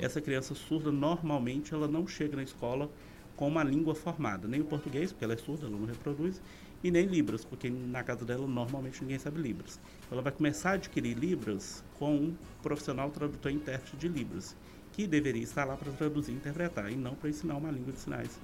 Essa 0.00 0.20
criança 0.20 0.54
surda, 0.54 0.90
normalmente, 0.90 1.72
ela 1.72 1.86
não 1.86 2.06
chega 2.06 2.36
na 2.36 2.42
escola 2.42 2.90
com 3.36 3.46
uma 3.48 3.62
língua 3.62 3.94
formada, 3.94 4.46
nem 4.48 4.60
o 4.60 4.64
português, 4.64 5.12
porque 5.12 5.24
ela 5.24 5.34
é 5.34 5.36
surda, 5.36 5.66
ela 5.66 5.76
não 5.78 5.86
reproduz, 5.86 6.40
e 6.82 6.90
nem 6.90 7.06
Libras, 7.06 7.44
porque 7.44 7.70
na 7.70 8.02
casa 8.02 8.24
dela 8.24 8.46
normalmente 8.46 9.00
ninguém 9.02 9.18
sabe 9.20 9.40
Libras. 9.40 9.78
Ela 10.10 10.20
vai 10.20 10.32
começar 10.32 10.70
a 10.70 10.74
adquirir 10.74 11.16
Libras 11.16 11.82
com 11.98 12.12
um 12.16 12.34
profissional 12.60 13.08
tradutor 13.10 13.52
e 13.52 13.54
intérprete 13.54 13.96
de 13.96 14.08
Libras, 14.08 14.56
que 14.92 15.06
deveria 15.06 15.42
estar 15.42 15.64
lá 15.64 15.76
para 15.76 15.92
traduzir 15.92 16.32
e 16.32 16.34
interpretar, 16.34 16.90
e 16.90 16.96
não 16.96 17.14
para 17.14 17.30
ensinar 17.30 17.56
uma 17.56 17.70
língua 17.70 17.92
de 17.92 18.00
sinais 18.00 18.36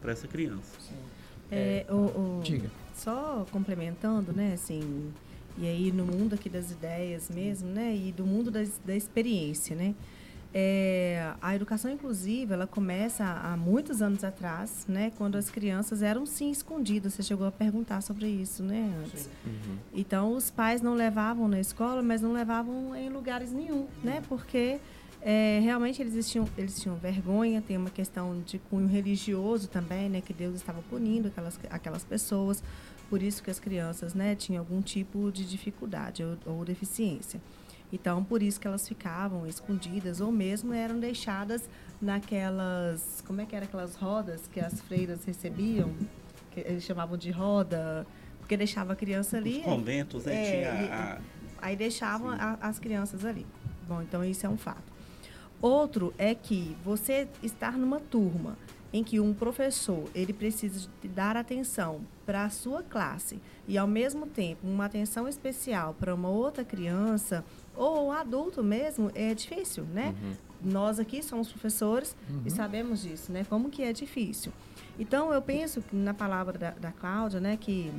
para 0.00 0.12
essa 0.12 0.28
criança. 0.28 0.78
É, 1.50 1.84
o, 1.90 1.94
o- 2.38 2.40
Diga. 2.42 2.70
Só 3.02 3.46
complementando, 3.50 4.30
né, 4.30 4.52
assim, 4.52 5.10
e 5.56 5.66
aí 5.66 5.90
no 5.90 6.04
mundo 6.04 6.34
aqui 6.34 6.50
das 6.50 6.70
ideias 6.70 7.30
mesmo, 7.30 7.70
né, 7.70 7.96
e 7.96 8.12
do 8.12 8.26
mundo 8.26 8.50
das, 8.50 8.78
da 8.84 8.94
experiência, 8.94 9.74
né, 9.74 9.94
é, 10.52 11.32
a 11.40 11.56
educação 11.56 11.90
inclusiva, 11.90 12.52
ela 12.52 12.66
começa 12.66 13.24
há 13.24 13.56
muitos 13.56 14.02
anos 14.02 14.22
atrás, 14.22 14.84
né, 14.86 15.12
quando 15.16 15.36
as 15.36 15.48
crianças 15.48 16.02
eram 16.02 16.26
sim 16.26 16.50
escondidas, 16.50 17.14
você 17.14 17.22
chegou 17.22 17.46
a 17.46 17.50
perguntar 17.50 18.02
sobre 18.02 18.26
isso, 18.26 18.62
né, 18.62 18.92
antes. 19.02 19.30
Então, 19.94 20.34
os 20.34 20.50
pais 20.50 20.82
não 20.82 20.92
levavam 20.92 21.48
na 21.48 21.58
escola, 21.58 22.02
mas 22.02 22.20
não 22.20 22.32
levavam 22.32 22.94
em 22.94 23.08
lugares 23.08 23.50
nenhum, 23.50 23.86
né, 24.04 24.22
porque 24.28 24.78
é, 25.22 25.60
realmente 25.62 26.00
eles 26.02 26.28
tinham, 26.28 26.48
eles 26.56 26.80
tinham 26.80 26.96
vergonha, 26.96 27.62
tem 27.62 27.76
uma 27.76 27.90
questão 27.90 28.40
de 28.44 28.58
cunho 28.58 28.88
religioso 28.88 29.68
também, 29.68 30.08
né, 30.08 30.20
que 30.20 30.32
Deus 30.32 30.54
estava 30.56 30.82
punindo 30.90 31.28
aquelas, 31.28 31.60
aquelas 31.70 32.04
pessoas, 32.04 32.62
por 33.10 33.20
isso 33.22 33.42
que 33.42 33.50
as 33.50 33.58
crianças, 33.58 34.14
né, 34.14 34.36
tinham 34.36 34.60
algum 34.60 34.80
tipo 34.80 35.30
de 35.32 35.44
dificuldade 35.44 36.22
ou, 36.24 36.38
ou 36.46 36.64
deficiência. 36.64 37.40
Então, 37.92 38.22
por 38.22 38.40
isso 38.40 38.60
que 38.60 38.68
elas 38.68 38.86
ficavam 38.86 39.44
escondidas 39.48 40.20
ou 40.20 40.30
mesmo 40.30 40.72
eram 40.72 41.00
deixadas 41.00 41.68
naquelas, 42.00 43.20
como 43.26 43.40
é 43.40 43.46
que 43.46 43.56
era 43.56 43.64
aquelas 43.64 43.96
rodas 43.96 44.42
que 44.52 44.60
as 44.60 44.80
freiras 44.82 45.24
recebiam, 45.24 45.90
que 46.52 46.60
eles 46.60 46.84
chamavam 46.84 47.18
de 47.18 47.32
roda, 47.32 48.06
porque 48.38 48.56
deixava 48.56 48.92
a 48.92 48.96
criança 48.96 49.36
ali. 49.38 49.58
Os 49.58 49.64
conventos, 49.64 50.24
né, 50.24 50.34
É, 50.34 50.62
e- 50.84 50.88
a, 50.92 51.20
Aí 51.62 51.76
deixavam 51.76 52.30
a- 52.30 52.56
as 52.62 52.78
crianças 52.78 53.24
ali. 53.24 53.44
Bom, 53.88 54.00
então 54.00 54.24
isso 54.24 54.46
é 54.46 54.48
um 54.48 54.56
fato. 54.56 54.90
Outro 55.60 56.14
é 56.16 56.34
que 56.34 56.74
você 56.84 57.28
estar 57.42 57.72
numa 57.76 58.00
turma 58.00 58.56
em 58.92 59.04
que 59.04 59.20
um 59.20 59.32
professor 59.32 60.04
ele 60.14 60.32
precisa 60.32 60.88
de 61.00 61.08
dar 61.08 61.36
atenção 61.36 62.00
para 62.26 62.44
a 62.44 62.50
sua 62.50 62.82
classe 62.82 63.40
e 63.68 63.78
ao 63.78 63.86
mesmo 63.86 64.26
tempo 64.26 64.66
uma 64.66 64.84
atenção 64.84 65.28
especial 65.28 65.94
para 65.98 66.14
uma 66.14 66.28
outra 66.28 66.64
criança 66.64 67.44
ou 67.76 68.08
um 68.08 68.12
adulto 68.12 68.62
mesmo 68.62 69.10
é 69.14 69.32
difícil, 69.34 69.84
né? 69.84 70.14
Nós 70.62 70.98
aqui 70.98 71.22
somos 71.22 71.48
professores 71.48 72.16
e 72.44 72.50
sabemos 72.50 73.02
disso, 73.02 73.32
né? 73.32 73.46
Como 73.48 73.70
que 73.70 73.82
é 73.82 73.92
difícil. 73.92 74.52
Então 74.98 75.32
eu 75.32 75.40
penso 75.40 75.80
que 75.80 75.94
na 75.96 76.12
palavra 76.12 76.58
da, 76.58 76.70
da 76.72 76.92
Cláudia, 76.92 77.40
né, 77.40 77.56
que 77.56 77.90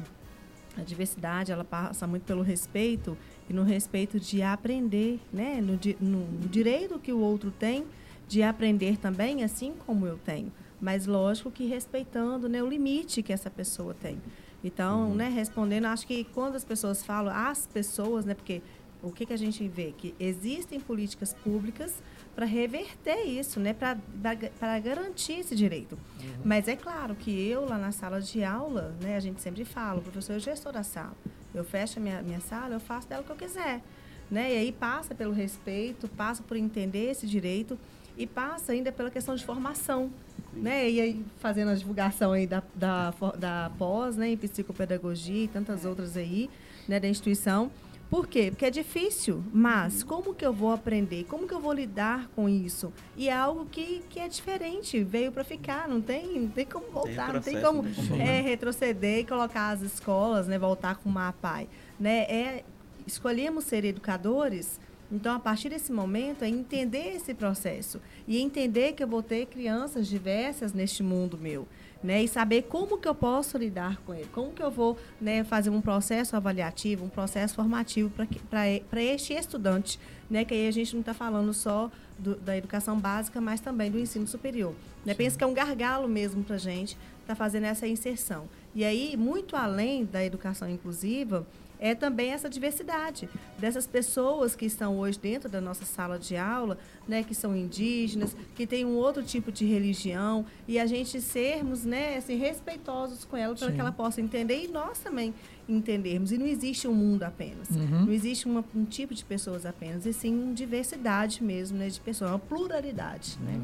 a 0.78 0.82
diversidade 0.82 1.52
ela 1.52 1.64
passa 1.64 2.06
muito 2.06 2.24
pelo 2.24 2.42
respeito 2.42 3.18
e 3.50 3.54
no 3.54 3.64
respeito 3.64 4.20
de 4.20 4.42
aprender, 4.42 5.20
né? 5.32 5.60
No, 5.62 5.80
no 6.00 6.48
direito 6.50 7.00
que 7.00 7.12
o 7.12 7.20
outro 7.20 7.50
tem 7.50 7.86
de 8.28 8.44
aprender 8.44 8.98
também, 8.98 9.44
assim 9.44 9.74
como 9.86 10.06
eu 10.06 10.18
tenho. 10.18 10.52
Mas 10.82 11.06
lógico 11.06 11.52
que 11.52 11.66
respeitando 11.66 12.50
né, 12.50 12.64
o 12.64 12.68
limite 12.68 13.22
que 13.22 13.32
essa 13.32 13.50
pessoa 13.50 13.94
tem. 13.94 14.20
Então, 14.64 15.14
né, 15.14 15.30
respondendo, 15.30 15.86
acho 15.86 16.06
que 16.08 16.24
quando 16.24 16.56
as 16.56 16.64
pessoas 16.64 17.04
falam 17.04 17.34
as 17.34 17.68
pessoas, 17.68 18.26
né, 18.26 18.34
porque 18.34 18.62
o 19.02 19.12
que, 19.12 19.26
que 19.26 19.34
a 19.34 19.38
gente 19.38 19.68
vê? 19.68 19.94
Que 19.98 20.14
existem 20.20 20.80
políticas 20.80 21.34
públicas 21.34 22.04
para 22.36 22.46
reverter 22.46 23.24
isso, 23.26 23.60
né, 23.60 23.74
para 23.74 24.80
garantir 24.80 25.40
esse 25.40 25.56
direito. 25.56 25.98
Mas 26.46 26.68
é 26.68 26.76
claro 26.76 27.16
que 27.16 27.32
eu, 27.32 27.66
lá 27.66 27.78
na 27.78 27.92
sala 27.92 28.22
de 28.22 28.44
aula, 28.44 28.96
né, 29.02 29.16
a 29.16 29.20
gente 29.20 29.42
sempre 29.42 29.66
fala, 29.66 30.00
o 30.00 30.04
professor 30.04 30.34
é 30.34 30.38
o 30.38 30.40
gestor 30.40 30.72
da 30.72 30.84
sala. 30.84 31.16
Eu 31.54 31.64
fecho 31.64 32.00
a 32.00 32.02
minha, 32.02 32.22
minha 32.22 32.40
sala, 32.40 32.76
eu 32.76 32.80
faço 32.80 33.08
dela 33.08 33.22
o 33.22 33.26
que 33.26 33.32
eu 33.32 33.36
quiser. 33.36 33.82
Né? 34.30 34.54
E 34.54 34.58
aí 34.58 34.72
passa 34.72 35.14
pelo 35.14 35.34
respeito, 35.34 36.08
passa 36.08 36.42
por 36.42 36.56
entender 36.56 37.12
esse 37.12 37.28
direito 37.28 37.78
e 38.18 38.26
passa 38.26 38.72
ainda 38.72 38.92
pela 38.92 39.12
questão 39.12 39.36
de 39.36 39.44
formação. 39.44 40.10
Né? 40.54 40.90
E 40.90 41.02
aí, 41.02 41.26
fazendo 41.40 41.72
a 41.72 41.76
divulgação 41.76 42.34
aí 42.34 42.46
da, 42.46 42.62
da, 42.76 43.14
da 43.38 43.72
pós, 43.78 44.18
né, 44.18 44.30
em 44.30 44.38
psicopedagogia 44.38 45.46
e 45.46 45.48
tantas 45.48 45.86
outras 45.86 46.18
aí, 46.18 46.50
né, 46.88 47.00
da 47.00 47.08
instituição. 47.08 47.72
Por 48.10 48.28
quê? 48.28 48.52
Porque 48.52 48.66
é 48.66 48.70
difícil, 48.70 49.42
mas 49.54 50.04
como 50.04 50.34
que 50.34 50.46
eu 50.46 50.52
vou 50.52 50.74
aprender? 50.74 51.24
Como 51.30 51.48
que 51.48 51.54
eu 51.54 51.62
vou 51.62 51.72
lidar 51.72 52.30
com 52.36 52.50
isso? 52.50 52.92
E 53.16 53.30
é 53.30 53.34
algo 53.34 53.66
que, 53.66 54.04
que 54.10 54.20
é 54.20 54.28
diferente, 54.28 55.02
veio 55.02 55.32
para 55.32 55.46
ficar, 55.46 55.88
não 55.88 56.02
tem, 56.02 56.42
não 56.42 56.50
tem 56.50 56.66
como 56.66 56.88
voltar, 56.92 57.34
não 57.34 57.40
tem 57.40 57.62
como 57.62 57.86
é, 58.20 58.42
retroceder 58.42 59.20
e 59.20 59.24
colocar 59.24 59.70
as 59.70 59.82
escolas, 59.82 60.46
né, 60.46 60.60
voltar 60.60 60.96
com 60.96 61.08
uma 61.08 61.32
pai, 61.32 61.70
né? 61.98 62.24
É 62.24 62.64
escolhemos 63.08 63.64
ser 63.66 63.84
educadores 63.86 64.80
então, 65.12 65.36
a 65.36 65.40
partir 65.40 65.70
desse 65.70 65.92
momento, 65.92 66.44
é 66.44 66.48
entender 66.48 67.16
esse 67.16 67.34
processo 67.34 68.00
e 68.28 68.40
entender 68.40 68.94
que 68.94 69.04
eu 69.04 69.08
vou 69.08 69.22
ter 69.22 69.46
crianças 69.48 70.08
diversas 70.08 70.72
neste 70.74 71.04
mundo 71.04 71.38
meu. 71.38 71.68
Né, 72.04 72.24
e 72.24 72.28
saber 72.28 72.64
como 72.64 72.98
que 72.98 73.08
eu 73.08 73.14
posso 73.14 73.60
lidar 73.60 74.02
com 74.02 74.12
ele, 74.12 74.28
como 74.34 74.52
que 74.52 74.64
eu 74.64 74.72
vou 74.72 74.98
né, 75.20 75.44
fazer 75.44 75.70
um 75.70 75.80
processo 75.80 76.36
avaliativo, 76.36 77.06
um 77.06 77.10
processo 77.10 77.54
formativo 77.54 78.12
para 78.50 79.04
este 79.04 79.36
estudante, 79.36 80.00
né, 80.28 80.44
que 80.44 80.52
aí 80.52 80.68
a 80.68 80.72
gente 80.72 80.94
não 80.94 81.02
está 81.02 81.14
falando 81.14 81.54
só 81.54 81.92
do, 82.18 82.36
da 82.38 82.58
educação 82.58 83.00
básica, 83.00 83.40
mas 83.40 83.60
também 83.60 83.92
do 83.92 84.00
ensino 84.00 84.26
superior. 84.26 84.74
Né? 85.06 85.14
Penso 85.14 85.38
que 85.38 85.44
é 85.44 85.48
um 85.48 85.54
gargalo 85.54 86.08
mesmo 86.08 86.44
para 86.44 86.56
a 86.56 86.60
gente 86.60 86.98
estar 87.22 87.28
tá 87.28 87.36
fazendo 87.36 87.66
essa 87.66 87.88
inserção. 87.88 88.50
E 88.74 88.84
aí, 88.84 89.16
muito 89.16 89.56
além 89.56 90.04
da 90.04 90.26
educação 90.26 90.68
inclusiva, 90.68 91.46
é 91.82 91.96
também 91.96 92.32
essa 92.32 92.48
diversidade 92.48 93.28
dessas 93.58 93.88
pessoas 93.88 94.56
que 94.56 94.66
estão 94.66 95.00
hoje 95.00 95.18
dentro 95.20 95.50
da 95.50 95.60
nossa 95.60 95.84
sala 95.84 96.20
de 96.20 96.38
aula, 96.38 96.78
né, 97.08 97.24
que 97.24 97.34
são 97.34 97.56
indígenas, 97.56 98.38
que 98.56 98.68
têm 98.68 98.86
um 98.86 98.96
outro 98.96 99.24
tipo 99.24 99.52
de 99.52 99.66
religião, 99.66 100.46
e 100.68 100.78
a 100.78 100.86
gente 100.86 101.20
sermos 101.20 101.84
né, 101.84 102.18
assim, 102.18 102.36
respeitosos 102.36 103.26
com 103.26 103.36
ela 103.36 103.56
para 103.56 103.72
que 103.72 103.80
ela 103.80 103.92
possa 103.92 104.22
entender 104.22 104.64
e 104.64 104.68
nós 104.68 105.00
também 105.00 105.34
entendermos. 105.68 106.32
E 106.32 106.38
não 106.38 106.46
existe 106.46 106.88
um 106.88 106.94
mundo 106.94 107.24
apenas, 107.24 107.70
uhum. 107.72 108.06
não 108.06 108.12
existe 108.12 108.46
uma, 108.46 108.64
um 108.76 108.86
tipo 108.86 109.16
de 109.16 109.26
pessoas 109.26 109.66
apenas, 109.66 110.06
e 110.06 110.14
sim 110.14 110.54
diversidade 110.54 111.44
mesmo 111.44 111.80
né, 111.80 111.90
de 111.90 112.00
pessoas, 112.00 112.30
uma 112.30 112.40
pluralidade. 112.40 113.40
Né? 113.42 113.60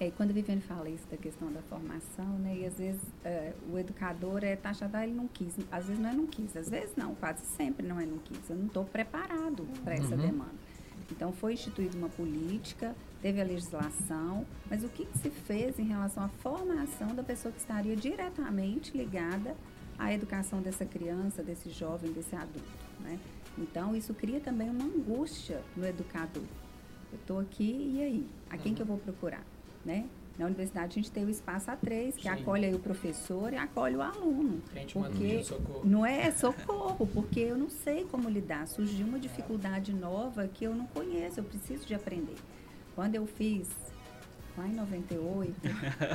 É, 0.00 0.10
quando 0.10 0.30
a 0.30 0.32
Viviane 0.32 0.62
fala 0.62 0.88
isso 0.88 1.06
da 1.10 1.16
questão 1.18 1.52
da 1.52 1.60
formação, 1.60 2.26
né, 2.38 2.56
e 2.56 2.66
às 2.66 2.78
vezes 2.78 3.02
é, 3.22 3.52
o 3.70 3.78
educador 3.78 4.42
é 4.42 4.56
taxado, 4.56 4.96
ah, 4.96 5.04
ele 5.04 5.14
não 5.14 5.28
quis. 5.28 5.54
Às 5.70 5.84
vezes 5.84 6.02
não 6.02 6.08
é 6.08 6.14
não 6.14 6.26
quis, 6.26 6.56
às 6.56 6.70
vezes 6.70 6.96
não, 6.96 7.14
quase 7.14 7.44
sempre 7.44 7.86
não 7.86 8.00
é 8.00 8.06
não 8.06 8.16
quis. 8.16 8.48
Eu 8.48 8.56
não 8.56 8.66
estou 8.66 8.82
preparado 8.86 9.68
para 9.84 9.92
essa 9.92 10.14
uhum. 10.14 10.22
demanda. 10.22 10.54
Então, 11.10 11.32
foi 11.32 11.52
instituída 11.52 11.98
uma 11.98 12.08
política, 12.08 12.94
teve 13.20 13.42
a 13.42 13.44
legislação, 13.44 14.46
mas 14.70 14.82
o 14.82 14.88
que, 14.88 15.04
que, 15.04 15.18
se 15.18 15.28
fez 15.28 15.78
em 15.78 15.84
relação 15.84 16.24
à 16.24 16.28
formação 16.28 17.14
da 17.14 17.22
pessoa 17.22 17.52
que 17.52 17.58
estaria 17.58 17.94
diretamente 17.94 18.96
ligada 18.96 19.54
à 19.98 20.14
educação 20.14 20.62
dessa 20.62 20.86
criança, 20.86 21.42
desse 21.42 21.68
jovem, 21.68 22.10
desse 22.12 22.34
adulto, 22.34 22.86
né? 23.00 23.18
Então, 23.58 23.94
isso 23.94 24.14
cria 24.14 24.40
também 24.40 24.70
uma 24.70 24.84
angústia 24.84 25.60
no 25.76 25.84
educador. 25.84 26.44
Eu 27.12 27.18
estou 27.18 27.38
aqui, 27.40 27.92
e 27.96 28.02
aí? 28.02 28.26
A 28.48 28.56
quem 28.56 28.72
que 28.72 28.80
eu 28.80 28.86
vou 28.86 28.96
procurar? 28.96 29.44
Né? 29.84 30.06
Na 30.38 30.46
universidade 30.46 30.92
a 30.92 30.94
gente 30.94 31.10
tem 31.10 31.24
o 31.26 31.28
espaço 31.28 31.70
A3, 31.70 32.14
que 32.14 32.22
Sim. 32.22 32.28
acolhe 32.30 32.74
o 32.74 32.78
professor 32.78 33.52
e 33.52 33.56
acolhe 33.56 33.96
o 33.96 34.00
aluno. 34.00 34.62
Porque 34.90 35.44
não 35.84 36.06
é 36.06 36.30
socorro, 36.30 37.06
porque 37.06 37.40
eu 37.40 37.58
não 37.58 37.68
sei 37.68 38.04
como 38.04 38.26
lidar. 38.28 38.66
Surgiu 38.66 39.06
uma 39.06 39.18
dificuldade 39.18 39.92
nova 39.92 40.48
que 40.48 40.64
eu 40.64 40.74
não 40.74 40.86
conheço, 40.86 41.40
eu 41.40 41.44
preciso 41.44 41.86
de 41.86 41.94
aprender. 41.94 42.36
Quando 42.94 43.16
eu 43.16 43.26
fiz 43.26 43.68
lá 44.56 44.66
em 44.66 44.74
98, 44.74 45.54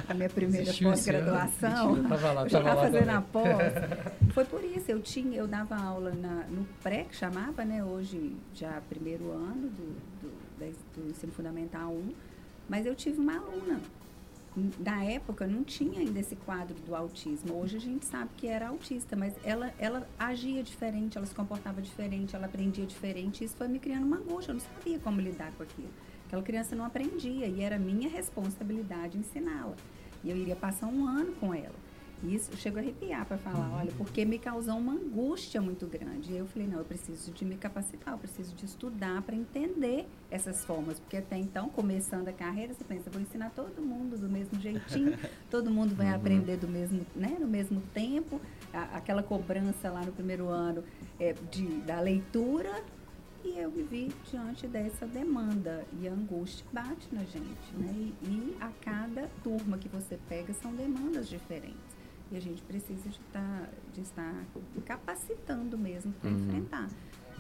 a 0.10 0.14
minha 0.14 0.30
primeira 0.30 0.74
pós-graduação, 0.74 1.98
eu 2.44 2.50
já 2.50 2.60
estava 2.60 2.82
fazendo 2.82 3.10
a 3.10 3.22
pós, 3.22 3.74
foi 4.34 4.46
por 4.46 4.64
isso, 4.64 4.92
eu 4.92 5.02
tinha, 5.02 5.38
eu 5.38 5.48
dava 5.48 5.76
aula 5.76 6.12
na, 6.12 6.46
no 6.50 6.66
pré, 6.82 7.04
que 7.04 7.16
chamava, 7.16 7.64
né, 7.64 7.84
hoje 7.84 8.36
já 8.54 8.82
primeiro 8.90 9.32
ano 9.32 9.70
do, 9.70 9.96
do, 10.22 10.76
do 10.96 11.10
ensino 11.10 11.32
fundamental 11.32 11.92
1, 11.92 12.14
mas 12.70 12.86
eu 12.86 12.96
tive 12.96 13.20
uma 13.20 13.38
aluna. 13.38 13.82
Na 14.80 15.04
época 15.04 15.46
não 15.46 15.66
tinha 15.66 16.00
ainda 16.00 16.18
esse 16.20 16.36
quadro 16.36 16.76
do 16.86 16.96
autismo. 16.96 17.60
Hoje 17.60 17.76
a 17.76 17.80
gente 17.80 18.06
sabe 18.06 18.30
que 18.38 18.48
era 18.48 18.70
autista, 18.70 19.14
mas 19.16 19.34
ela, 19.44 19.74
ela 19.78 20.08
agia 20.18 20.64
diferente, 20.64 21.18
ela 21.18 21.28
se 21.28 21.36
comportava 21.36 21.82
diferente, 21.82 22.36
ela 22.36 22.46
aprendia 22.46 22.86
diferente. 22.86 23.44
Isso 23.44 23.58
foi 23.58 23.68
me 23.68 23.80
criando 23.80 24.06
uma 24.06 24.18
angústia, 24.18 24.52
eu 24.52 24.56
não 24.56 24.62
sabia 24.62 24.98
como 25.00 25.20
lidar 25.20 25.52
com 25.54 25.64
aquilo. 25.64 25.90
Aquela 26.28 26.42
criança 26.42 26.76
não 26.76 26.86
aprendia 26.86 27.48
e 27.48 27.62
era 27.62 27.78
minha 27.78 28.10
responsabilidade 28.10 29.18
ensiná-la. 29.18 29.76
E 30.24 30.30
eu 30.30 30.38
iria 30.38 30.56
passar 30.56 30.88
um 30.88 31.06
ano 31.06 31.34
com 31.34 31.54
ela. 31.54 31.85
Isso, 32.24 32.52
eu 32.52 32.58
chego 32.58 32.78
a 32.78 32.82
arrepiar 32.82 33.26
para 33.26 33.38
falar, 33.38 33.70
olha, 33.78 33.92
porque 33.98 34.26
me 34.26 34.40
causou 34.40 34.78
uma 34.78 34.94
angústia 34.94 35.62
muito 35.62 35.86
grande. 35.86 36.32
E 36.32 36.38
eu 36.38 36.48
falei, 36.48 36.68
não, 36.68 36.80
eu 36.80 36.86
preciso 36.86 37.32
de 37.32 37.46
me 37.46 37.56
capacitar, 37.56 38.14
eu 38.14 38.18
preciso 38.18 38.56
de 38.56 38.66
estudar 38.66 39.22
para 39.22 39.36
entender 39.36 40.08
essas 40.32 40.64
formas. 40.66 41.00
Porque 41.00 41.18
até 41.18 41.38
então, 41.38 41.70
começando 41.70 42.28
a 42.28 42.34
carreira, 42.34 42.74
você 42.74 42.84
pensa, 42.84 43.10
vou 43.10 43.22
ensinar 43.22 43.52
todo 43.52 43.82
mundo 43.82 44.18
do 44.18 44.30
mesmo 44.30 44.60
jeitinho, 44.60 45.18
todo 45.52 45.70
mundo 45.70 45.94
vai 45.94 46.08
uhum. 46.08 46.16
aprender 46.16 46.58
do 46.58 46.68
mesmo, 46.68 47.06
né, 47.16 47.38
no 47.40 47.48
mesmo 47.48 47.82
tempo. 47.94 48.42
A, 48.74 48.98
aquela 48.98 49.22
cobrança 49.22 49.92
lá 49.92 50.02
no 50.02 50.12
primeiro 50.12 50.48
ano 50.48 50.84
é, 51.20 51.34
de, 51.52 51.66
da 51.82 52.00
leitura, 52.00 52.84
e 53.44 53.60
eu 53.60 53.70
me 53.70 53.84
vi 53.84 54.12
diante 54.32 54.68
dessa 54.68 55.06
demanda 55.06 55.86
e 56.02 56.08
a 56.08 56.12
angústia 56.12 56.66
bate 56.74 57.08
na 57.12 57.24
gente, 57.26 57.76
né? 57.78 57.94
E, 57.94 58.16
e, 58.24 58.58
a 58.60 58.72
cada 58.82 59.30
turma 59.44 59.78
que 59.78 59.88
você 59.88 60.18
pega 60.28 60.52
são 60.54 60.74
demandas 60.74 61.30
diferentes. 61.30 61.95
E 62.32 62.38
a 62.38 62.40
gente 62.40 62.62
precisa 62.64 63.10
de, 63.10 63.20
tá, 63.32 63.68
de 63.94 64.02
estar 64.02 64.46
capacitando 64.86 65.78
mesmo 65.78 66.12
para 66.14 66.30
uhum. 66.30 66.38
enfrentar 66.38 66.90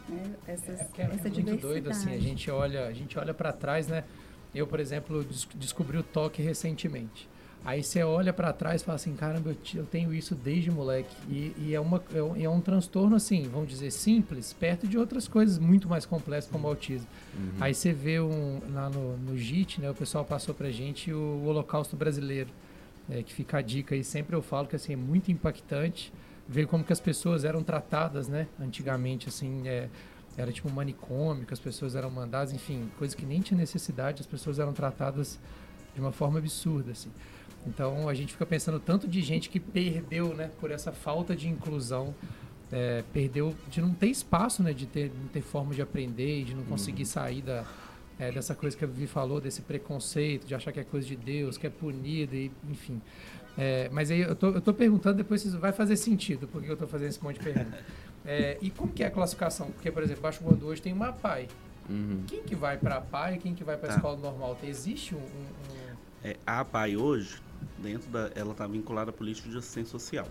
né, 0.08 0.36
essas, 0.48 0.80
é, 0.80 1.02
é 1.02 1.06
essa 1.06 1.30
muito 1.30 1.58
doido 1.58 1.90
assim, 1.90 2.14
a 2.14 2.20
gente 2.20 2.50
olha, 2.52 2.86
a 2.86 2.94
gente 2.94 3.18
olha 3.18 3.34
para 3.34 3.52
trás, 3.52 3.88
né? 3.88 4.04
Eu, 4.54 4.66
por 4.66 4.80
exemplo, 4.80 5.24
des 5.24 5.48
descobri 5.56 5.98
o 5.98 6.04
toque 6.04 6.42
recentemente. 6.42 7.28
Aí 7.66 7.84
você 7.84 8.04
olha 8.04 8.32
para 8.32 8.54
trás 8.54 8.84
e 8.84 8.86
fala 8.86 8.96
assim, 8.96 9.16
caramba, 9.16 9.50
eu, 9.50 9.58
eu, 9.74 9.86
tenho 9.88 10.14
isso 10.14 10.36
desde 10.36 10.70
moleque. 10.70 11.16
E, 11.28 11.52
e 11.58 11.74
é, 11.74 11.80
uma, 11.80 12.02
é, 12.14 12.44
é, 12.44 12.50
um 12.50 12.62
transtorno, 12.62 13.16
assim, 13.16 13.50
vamos 13.52 13.68
dizer, 13.68 13.92
simples, 13.92 14.54
perto 14.54 14.88
de 14.88 15.00
outras 15.00 15.28
coisas 15.28 15.58
muito 15.58 15.90
mais 15.90 16.06
complexas, 16.06 16.50
como 16.50 16.68
o 16.68 16.70
autismo. 16.70 17.08
Uhum. 17.34 17.54
Aí 17.60 17.74
você 17.74 17.92
vê 17.92 18.20
um, 18.20 18.62
lá 18.72 18.88
no, 18.88 19.18
no 19.18 19.36
JIT, 19.36 19.82
né, 19.82 19.90
o 19.90 19.96
pessoal 19.96 20.24
passou 20.24 20.54
pra 20.54 20.70
gente 20.70 21.12
o, 21.12 21.18
o 21.18 21.48
Holocausto 21.48 21.96
Brasileiro 21.98 22.50
é, 23.10 23.22
que 23.24 23.34
fica 23.34 23.58
a 23.58 23.62
dica 23.62 23.96
aí, 23.96 24.04
sempre 24.04 24.36
eu 24.36 24.42
falo 24.42 24.68
que 24.68 24.76
assim, 24.76 24.94
é 24.94 24.96
muito 24.96 25.32
impactante 25.32 26.12
ver 26.48 26.68
como 26.68 26.84
que 26.84 26.94
as 26.94 27.00
pessoas 27.00 27.44
eram 27.44 27.64
tratadas, 27.64 28.28
né? 28.28 28.48
Antigamente, 28.60 29.28
assim, 29.28 29.68
é, 29.68 29.90
era 30.38 30.52
tipo 30.52 30.70
um 30.70 30.72
manicômio, 30.72 31.46
que 31.46 31.54
as 31.54 31.60
pessoas 31.60 31.96
eram 31.96 32.10
mandadas, 32.12 32.54
enfim, 32.54 32.90
coisa 32.98 33.16
que 33.16 33.26
nem 33.26 33.42
tinha 33.42 33.58
necessidade, 33.58 34.22
as 34.22 34.28
pessoas 34.28 34.60
eram 34.60 34.74
tratadas 34.74 35.40
de 35.94 36.02
uma 36.02 36.12
forma 36.12 36.40
absurda, 36.40 36.92
assim. 36.92 37.12
Então, 37.66 38.08
a 38.08 38.14
gente 38.14 38.34
fica 38.34 38.46
pensando 38.46 38.80
tanto 38.80 39.08
de 39.08 39.22
gente 39.22 39.50
que 39.50 39.60
perdeu, 39.60 40.36
né, 40.36 40.52
por 40.60 40.70
essa 40.70 40.92
falta 40.92 41.36
de 41.36 41.48
inclusão, 41.48 42.14
é, 42.72 43.04
perdeu 43.12 43.56
de 43.70 43.82
não 43.82 43.94
ter 43.94 44.08
espaço, 44.08 44.62
né, 44.62 44.74
de 44.74 44.86
ter, 44.86 45.12
não 45.20 45.28
ter 45.30 45.42
forma 45.42 45.74
de 45.74 45.82
aprender, 45.82 46.44
de 46.44 46.54
não 46.54 46.64
conseguir 46.64 47.04
uhum. 47.04 47.10
sair 47.10 47.42
da, 47.42 47.66
é, 48.20 48.32
dessa 48.32 48.56
coisa 48.56 48.76
que 48.76 48.84
a 48.84 48.88
Vivi 48.88 49.08
falou, 49.08 49.42
desse 49.42 49.62
preconceito, 49.62 50.46
de 50.46 50.56
achar 50.56 50.72
que 50.72 50.80
é 50.80 50.84
coisa 50.84 51.06
de 51.08 51.16
Deus, 51.16 51.58
que 51.58 51.68
é 51.68 51.70
punido, 51.70 52.36
e, 52.36 52.52
enfim. 52.70 53.02
É, 53.58 53.90
mas 53.92 54.12
aí 54.12 54.22
eu 54.22 54.36
tô, 54.36 54.50
eu 54.50 54.62
tô 54.62 54.74
perguntando, 54.74 55.18
depois 55.18 55.44
vai 55.56 55.72
fazer 55.72 55.96
sentido, 55.98 56.48
porque 56.48 56.70
eu 56.70 56.74
estou 56.74 56.88
fazendo 56.88 57.10
esse 57.10 57.24
monte 57.24 57.40
de 57.40 57.44
pergunta. 57.44 57.78
É, 58.28 58.58
e 58.60 58.72
como 58.72 58.92
que 58.92 59.04
é 59.04 59.06
a 59.06 59.12
classificação? 59.12 59.70
Porque, 59.70 59.92
por 59.92 60.02
exemplo, 60.02 60.24
Baixo 60.24 60.44
Voando 60.44 60.66
hoje 60.66 60.82
tem 60.82 60.92
uma 60.92 61.14
PAI. 61.14 61.48
Uhum. 61.88 62.24
Quem 62.26 62.42
que 62.42 62.56
vai 62.56 62.76
para 62.76 62.96
a 62.96 63.02
PAI 63.02 63.36
e 63.36 63.38
quem 63.38 63.54
que 63.54 63.64
vai 63.64 63.78
para 63.78 63.90
a 63.90 63.92
tá. 63.92 63.96
escola 63.98 64.18
normal? 64.18 64.58
Existe 64.64 65.14
um... 65.14 65.20
um, 65.20 65.22
um... 65.22 65.96
É, 66.24 66.36
a 66.44 66.66
PAI 66.66 66.98
hoje, 66.98 67.40
dentro 67.78 68.10
da, 68.10 68.32
ela 68.34 68.54
está 68.54 68.66
vinculada 68.66 69.12
à 69.12 69.14
política 69.14 69.48
de 69.48 69.60
assistência 69.60 69.92
social. 69.92 70.28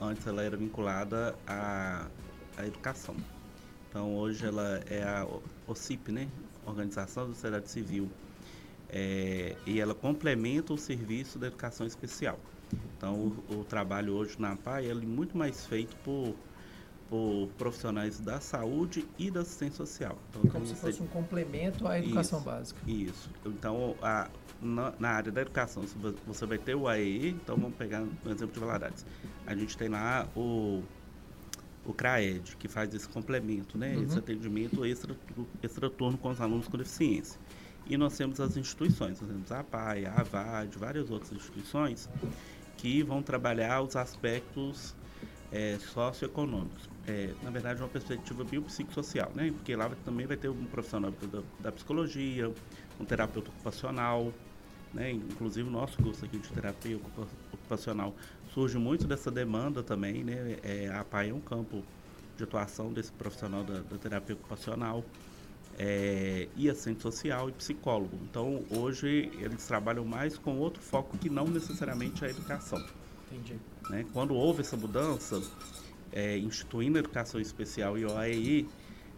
Antes 0.00 0.26
ela 0.26 0.42
era 0.42 0.56
vinculada 0.56 1.34
à, 1.46 2.06
à 2.56 2.66
educação. 2.66 3.14
Então 3.90 4.16
hoje 4.16 4.46
ela 4.46 4.82
é 4.88 5.02
a 5.02 5.26
OCIP, 5.66 6.10
né? 6.10 6.28
Organização 6.68 7.28
da 7.28 7.34
Sociedade 7.34 7.70
Civil, 7.70 8.08
é, 8.88 9.56
e 9.66 9.80
ela 9.80 9.94
complementa 9.94 10.72
o 10.72 10.78
serviço 10.78 11.38
da 11.38 11.46
educação 11.48 11.86
especial. 11.86 12.38
Então, 12.96 13.32
o, 13.48 13.60
o 13.60 13.64
trabalho 13.64 14.14
hoje 14.14 14.36
na 14.38 14.56
PAI 14.56 14.90
é 14.90 14.94
muito 14.94 15.36
mais 15.36 15.66
feito 15.66 15.96
por, 16.04 16.34
por 17.08 17.48
profissionais 17.56 18.20
da 18.20 18.40
saúde 18.40 19.06
e 19.18 19.30
da 19.30 19.40
assistência 19.40 19.76
social. 19.76 20.18
Então, 20.30 20.50
Como 20.50 20.66
se 20.66 20.74
fosse 20.74 21.02
um 21.02 21.06
complemento 21.06 21.86
à 21.86 21.98
educação 21.98 22.38
isso, 22.38 22.48
básica. 22.48 22.80
Isso. 22.86 23.30
Então, 23.46 23.94
a, 24.02 24.28
na, 24.60 24.92
na, 24.98 25.08
área 25.10 25.32
da 25.32 25.42
educação, 25.42 25.84
você 26.26 26.46
vai 26.46 26.58
ter 26.58 26.74
o 26.74 26.88
AEI, 26.88 27.28
então 27.30 27.56
vamos 27.56 27.76
pegar 27.76 28.00
no 28.00 28.30
exemplo 28.30 28.54
de 28.54 28.60
Valadares. 28.60 29.06
A 29.46 29.54
gente 29.54 29.76
tem 29.76 29.88
lá 29.88 30.26
o, 30.36 30.82
o 31.88 31.94
CRAED, 31.94 32.56
que 32.58 32.68
faz 32.68 32.94
esse 32.94 33.08
complemento, 33.08 33.78
né? 33.78 33.96
Uhum. 33.96 34.04
Esse 34.04 34.18
atendimento 34.18 34.84
extra, 34.84 35.16
extraturno 35.62 36.18
com 36.18 36.28
os 36.28 36.40
alunos 36.40 36.68
com 36.68 36.76
deficiência. 36.76 37.40
E 37.86 37.96
nós 37.96 38.14
temos 38.14 38.38
as 38.40 38.58
instituições, 38.58 39.18
nós 39.20 39.30
temos 39.30 39.50
a 39.50 39.64
PAI, 39.64 40.04
a 40.04 40.20
AVAD, 40.20 40.76
várias 40.76 41.10
outras 41.10 41.32
instituições 41.32 42.06
que 42.76 43.02
vão 43.02 43.22
trabalhar 43.22 43.80
os 43.80 43.96
aspectos 43.96 44.94
é, 45.50 45.78
socioeconômicos. 45.78 46.90
É, 47.06 47.32
na 47.42 47.50
verdade, 47.50 47.80
uma 47.80 47.88
perspectiva 47.88 48.44
biopsicossocial, 48.44 49.32
né? 49.34 49.50
Porque 49.50 49.74
lá 49.74 49.90
também 50.04 50.26
vai 50.26 50.36
ter 50.36 50.50
um 50.50 50.66
profissional 50.66 51.10
da, 51.10 51.42
da 51.58 51.72
psicologia, 51.72 52.52
um 53.00 53.04
terapeuta 53.06 53.48
ocupacional, 53.48 54.30
né? 54.92 55.10
Inclusive 55.12 55.66
o 55.66 55.72
nosso 55.72 55.96
curso 56.02 56.26
aqui 56.26 56.38
de 56.38 56.48
terapia 56.50 57.00
ocupacional 57.50 58.14
surge 58.58 58.76
muito 58.76 59.06
dessa 59.06 59.30
demanda 59.30 59.84
também, 59.84 60.24
né? 60.24 60.56
É, 60.64 60.88
a 60.88 61.04
PAI 61.04 61.30
é 61.30 61.32
um 61.32 61.40
campo 61.40 61.84
de 62.36 62.42
atuação 62.42 62.92
desse 62.92 63.12
profissional 63.12 63.62
da, 63.62 63.82
da 63.82 63.96
terapia 63.96 64.34
ocupacional 64.34 65.04
é, 65.78 66.48
e 66.56 66.68
assistente 66.68 67.00
social 67.00 67.48
e 67.48 67.52
psicólogo. 67.52 68.18
Então, 68.28 68.64
hoje 68.68 69.30
eles 69.38 69.64
trabalham 69.64 70.04
mais 70.04 70.36
com 70.36 70.58
outro 70.58 70.82
foco 70.82 71.16
que 71.18 71.30
não 71.30 71.46
necessariamente 71.46 72.24
a 72.24 72.28
educação. 72.28 72.84
Entendi. 73.30 73.60
Né? 73.90 74.04
Quando 74.12 74.34
houve 74.34 74.62
essa 74.62 74.76
mudança, 74.76 75.40
é, 76.12 76.36
instituindo 76.36 76.98
a 76.98 77.00
educação 77.00 77.40
especial 77.40 77.96
e 77.96 78.04
o 78.04 78.18
AEI, 78.18 78.66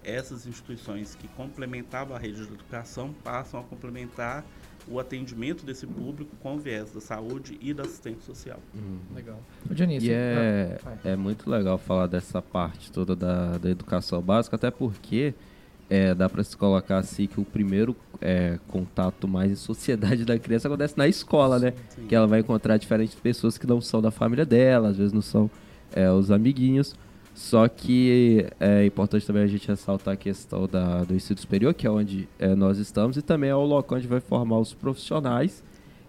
essas 0.05 0.47
instituições 0.47 1.15
que 1.15 1.27
complementavam 1.29 2.15
a 2.15 2.19
rede 2.19 2.45
de 2.45 2.53
educação 2.53 3.15
passam 3.25 3.61
a 3.61 3.63
complementar 3.63 4.45
o 4.91 4.99
atendimento 4.99 5.65
desse 5.65 5.87
público 5.87 6.35
com 6.43 6.57
o 6.57 6.59
viés 6.59 6.91
da 6.93 7.01
saúde 7.01 7.57
e 7.61 7.73
da 7.73 7.85
assistência 7.85 8.23
social. 8.23 8.59
Legal. 9.15 9.41
Ô, 9.71 9.75
Dionísio, 9.75 10.11
E 10.11 10.13
é, 10.13 10.79
ah, 10.85 10.97
é 11.05 11.17
muito 11.17 11.49
legal 11.49 11.79
falar 11.79 12.07
dessa 12.07 12.43
parte 12.43 12.91
toda 12.91 13.15
da, 13.15 13.57
da 13.59 13.71
educação 13.71 14.21
básica, 14.21 14.57
até 14.57 14.71
porque 14.71 15.33
é, 15.89 16.15
dá 16.15 16.29
para 16.29 16.43
se 16.43 16.57
colocar 16.57 16.99
assim 16.99 17.27
que 17.27 17.41
o 17.41 17.45
primeiro 17.45 17.97
é, 18.21 18.59
contato 18.69 19.27
mais 19.27 19.51
em 19.51 19.57
sociedade 19.57 20.25
da 20.27 20.39
criança 20.39 20.69
acontece 20.69 20.97
na 20.97 21.09
escola, 21.09 21.59
né? 21.59 21.73
Sim. 21.89 22.07
Que 22.07 22.15
ela 22.15 22.27
vai 22.27 22.41
encontrar 22.41 22.77
diferentes 22.77 23.15
pessoas 23.15 23.57
que 23.57 23.67
não 23.67 23.81
são 23.81 24.01
da 24.01 24.11
família 24.11 24.45
dela, 24.45 24.89
às 24.89 24.97
vezes 24.97 25.13
não 25.13 25.23
são 25.23 25.51
é, 25.93 26.11
os 26.11 26.31
amiguinhos. 26.31 26.95
Só 27.41 27.67
que 27.69 28.47
é 28.61 28.85
importante 28.85 29.27
também 29.27 29.43
a 29.43 29.47
gente 29.47 29.67
ressaltar 29.67 30.13
a 30.13 30.17
questão 30.17 30.67
da, 30.67 31.05
do 31.05 31.15
ensino 31.15 31.41
superior, 31.41 31.73
que 31.73 31.87
é 31.87 31.91
onde 31.91 32.29
é, 32.39 32.55
nós 32.55 32.77
estamos, 32.77 33.17
e 33.17 33.23
também 33.23 33.49
é 33.49 33.55
o 33.55 33.65
local 33.65 33.97
onde 33.97 34.07
vai 34.07 34.21
formar 34.21 34.59
os 34.59 34.75
profissionais 34.75 35.65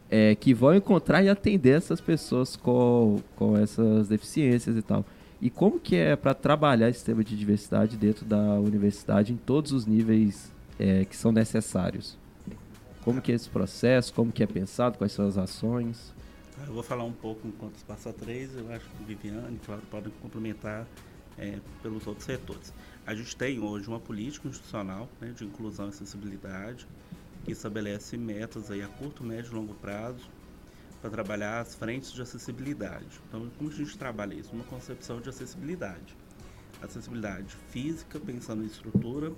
é, 0.10 0.36
que 0.36 0.54
vão 0.54 0.76
encontrar 0.76 1.24
e 1.24 1.30
atender 1.30 1.78
essas 1.78 2.02
pessoas 2.02 2.58
com, 2.58 3.22
com 3.38 3.58
essas 3.58 4.10
deficiências 4.10 4.76
e 4.76 4.82
tal. 4.82 5.06
E 5.42 5.50
como 5.50 5.80
que 5.80 5.96
é 5.96 6.18
para 6.18 6.34
trabalhar 6.34 6.90
esse 6.90 7.04
tema 7.04 7.24
de 7.24 7.38
diversidade 7.38 7.96
dentro 7.96 8.26
da 8.26 8.60
universidade 8.60 9.32
em 9.32 9.38
todos 9.38 9.72
os 9.72 9.86
níveis 9.86 10.52
é, 10.78 11.06
que 11.06 11.16
são 11.16 11.32
necessários? 11.32 12.18
Como 13.06 13.22
que 13.22 13.32
é 13.32 13.36
esse 13.36 13.50
processo? 13.50 14.14
Como 14.14 14.34
que 14.34 14.44
é 14.44 14.48
pensado? 14.48 14.98
Quais 14.98 15.14
são 15.14 15.26
as 15.26 15.38
ações? 15.38 16.14
Eu 16.68 16.74
vou 16.74 16.84
falar 16.84 17.06
um 17.06 17.14
pouco 17.14 17.48
enquanto 17.48 17.78
se 17.78 17.86
passa 17.86 18.12
três, 18.12 18.54
eu 18.54 18.70
acho 18.70 18.86
que 18.86 19.04
Viviane, 19.06 19.58
claro, 19.66 19.82
podem 19.90 20.12
complementar 20.22 20.86
é, 21.38 21.60
pelos 21.82 22.06
outros 22.08 22.26
setores. 22.26 22.74
A 23.06 23.16
gente 23.16 23.36
tem 23.36 23.60
hoje 23.60 23.88
uma 23.88 24.00
política 24.00 24.48
institucional 24.48 25.10
né, 25.20 25.34
de 25.36 25.44
inclusão 25.44 25.88
e 25.88 25.90
acessibilidade 25.90 26.88
que 27.44 27.52
estabelece 27.52 28.18
metas 28.18 28.70
aí 28.70 28.82
a 28.82 28.88
curto, 28.88 29.24
médio 29.24 29.52
e 29.52 29.56
longo 29.56 29.74
prazo 29.76 30.30
para 31.02 31.10
trabalhar 31.10 31.60
as 31.60 31.74
frentes 31.74 32.14
de 32.14 32.22
acessibilidade. 32.22 33.20
Então, 33.28 33.50
como 33.58 33.70
a 33.70 33.74
gente 33.74 33.98
trabalha 33.98 34.36
isso? 34.36 34.52
Uma 34.54 34.64
concepção 34.66 35.20
de 35.20 35.30
acessibilidade. 35.30 36.16
Acessibilidade 36.82 37.56
física, 37.70 38.20
pensando 38.20 38.64
em 38.64 38.68
estrutura, 38.68 39.32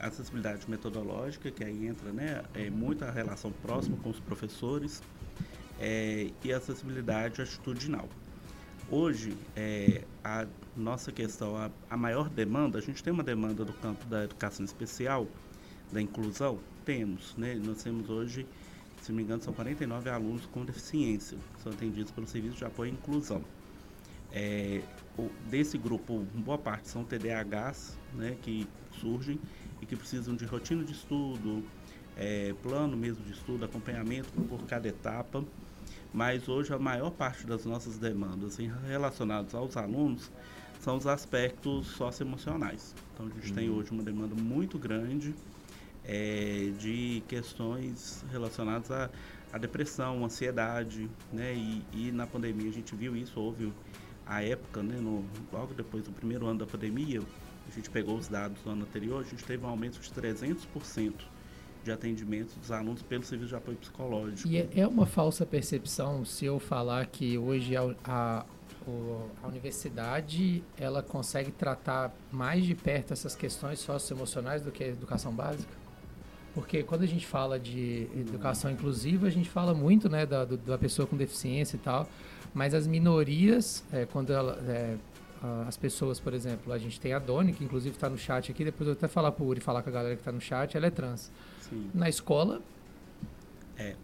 acessibilidade 0.00 0.68
metodológica, 0.68 1.50
que 1.50 1.62
aí 1.62 1.86
entra 1.86 2.12
né, 2.12 2.42
é, 2.54 2.68
muita 2.70 3.10
relação 3.10 3.52
próxima 3.52 3.96
com 3.98 4.10
os 4.10 4.18
professores, 4.18 5.00
é, 5.78 6.30
e 6.42 6.52
acessibilidade 6.52 7.42
atitudinal. 7.42 8.08
Hoje, 8.88 9.48
é, 9.54 10.08
a 10.22 10.48
nossa 10.74 11.12
questão, 11.12 11.56
a, 11.56 11.72
a 11.90 11.96
maior 11.96 12.28
demanda, 12.30 12.78
a 12.78 12.82
gente 12.82 13.02
tem 13.02 13.12
uma 13.12 13.24
demanda 13.24 13.64
do 13.64 13.74
campo 13.74 14.06
da 14.06 14.24
educação 14.24 14.64
especial, 14.64 15.34
da 15.90 16.00
inclusão? 16.00 16.64
Temos, 16.84 17.36
né? 17.36 17.54
Nós 17.56 17.82
temos 17.82 18.08
hoje, 18.08 18.48
se 19.00 19.10
não 19.10 19.16
me 19.16 19.22
engano, 19.24 19.42
são 19.42 19.52
49 19.54 20.08
alunos 20.10 20.46
com 20.46 20.64
deficiência, 20.64 21.38
que 21.52 21.60
são 21.60 21.72
atendidos 21.72 22.12
pelo 22.12 22.26
Serviço 22.28 22.56
de 22.58 22.64
Apoio 22.64 22.92
à 22.92 22.94
Inclusão. 22.94 23.48
É, 24.30 24.88
o- 25.16 25.36
desse 25.40 25.78
grupo, 25.78 26.24
boa 26.34 26.58
parte 26.58 26.88
são 26.88 27.04
TDAHs, 27.04 28.00
né, 28.10 28.36
que 28.36 28.72
surgem 28.90 29.40
e 29.80 29.86
que 29.86 29.96
precisam 29.96 30.34
de 30.36 30.44
rotina 30.44 30.84
de 30.84 30.92
estudo, 30.92 31.70
é, 32.14 32.52
plano 32.54 32.96
mesmo 32.96 33.24
de 33.24 33.32
estudo, 33.32 33.64
acompanhamento 33.64 34.42
por 34.42 34.66
cada 34.66 34.88
etapa. 34.88 35.46
Mas 36.16 36.48
hoje 36.48 36.72
a 36.72 36.78
maior 36.78 37.10
parte 37.10 37.46
das 37.46 37.66
nossas 37.66 37.98
demandas 37.98 38.58
em- 38.58 38.72
relacionadas 38.88 39.54
aos 39.54 39.76
alunos 39.76 40.32
são 40.80 40.96
os 40.96 41.06
aspectos 41.06 41.88
socioemocionais. 41.88 42.94
Então 43.12 43.26
a 43.26 43.28
gente 43.28 43.52
tem 43.52 43.68
hoje 43.68 43.90
uma 43.90 44.02
demanda 44.02 44.34
muito 44.34 44.78
grande 44.78 45.34
é, 46.02 46.72
de 46.78 47.22
questões 47.28 48.24
relacionadas 48.32 48.90
à, 48.90 49.10
à 49.52 49.58
depressão, 49.58 50.24
ansiedade, 50.24 51.06
né? 51.30 51.52
E, 51.54 51.84
e 51.92 52.10
na 52.12 52.26
pandemia 52.26 52.70
a 52.70 52.72
gente 52.72 52.96
viu 52.96 53.14
isso, 53.14 53.38
houve 53.38 53.70
a 54.24 54.42
época, 54.42 54.82
né? 54.82 54.98
No, 54.98 55.22
logo 55.52 55.74
depois 55.74 56.02
do 56.04 56.12
primeiro 56.12 56.46
ano 56.46 56.60
da 56.60 56.66
pandemia, 56.66 57.20
a 57.68 57.70
gente 57.70 57.90
pegou 57.90 58.16
os 58.16 58.26
dados 58.26 58.62
do 58.62 58.70
ano 58.70 58.84
anterior, 58.84 59.20
a 59.20 59.28
gente 59.28 59.44
teve 59.44 59.62
um 59.66 59.68
aumento 59.68 60.00
de 60.00 60.08
300% 60.08 61.12
de 61.86 61.92
atendimento 61.92 62.58
dos 62.58 62.70
alunos 62.72 63.00
pelo 63.02 63.22
serviço 63.22 63.50
de 63.50 63.54
apoio 63.54 63.76
psicológico. 63.78 64.48
E 64.48 64.58
é- 64.58 64.68
é 64.74 64.86
uma 64.86 65.06
falsa 65.06 65.46
percepção 65.46 66.24
se 66.24 66.44
eu 66.44 66.58
falar 66.58 67.06
que 67.06 67.38
hoje 67.38 67.76
a, 67.76 67.94
a, 68.04 68.44
a 69.42 69.46
universidade 69.46 70.62
ela 70.76 71.00
consegue 71.02 71.52
tratar 71.52 72.12
mais 72.32 72.64
de 72.64 72.74
perto 72.74 73.12
essas 73.12 73.36
questões 73.36 73.78
socioemocionais 73.78 74.62
do 74.62 74.72
que 74.72 74.82
a 74.82 74.88
educação 74.88 75.32
básica? 75.32 75.72
Porque 76.54 76.82
quando 76.82 77.02
a 77.02 77.06
gente 77.06 77.26
fala 77.26 77.58
de 77.58 78.08
educação 78.16 78.70
inclusiva, 78.70 79.26
a 79.28 79.30
gente 79.30 79.48
fala 79.48 79.72
muito 79.74 80.08
né, 80.08 80.26
da, 80.26 80.44
da 80.44 80.76
pessoa 80.78 81.06
com 81.06 81.16
deficiência 81.16 81.76
e 81.76 81.78
tal, 81.78 82.08
mas 82.52 82.74
as 82.74 82.86
minorias, 82.86 83.84
é, 83.92 84.06
quando 84.06 84.32
ela, 84.32 84.58
é, 84.66 84.96
as 85.68 85.76
pessoas, 85.76 86.18
por 86.18 86.32
exemplo, 86.32 86.72
a 86.72 86.78
gente 86.78 86.98
tem 86.98 87.12
a 87.12 87.18
Doni, 87.18 87.52
que 87.52 87.62
inclusive 87.62 87.94
está 87.94 88.08
no 88.08 88.16
chat 88.16 88.50
aqui, 88.50 88.64
depois 88.64 88.88
eu 88.88 88.94
vou 88.94 88.98
até 88.98 89.06
falar 89.06 89.30
para 89.32 89.44
o 89.44 89.46
Uri 89.46 89.60
falar 89.60 89.82
com 89.82 89.90
a 89.90 89.92
galera 89.92 90.14
que 90.16 90.22
está 90.22 90.32
no 90.32 90.40
chat, 90.40 90.74
ela 90.76 90.86
é 90.86 90.90
trans. 90.90 91.30
Sim. 91.68 91.90
Na 91.94 92.08
escola, 92.08 92.60
É. 93.78 93.94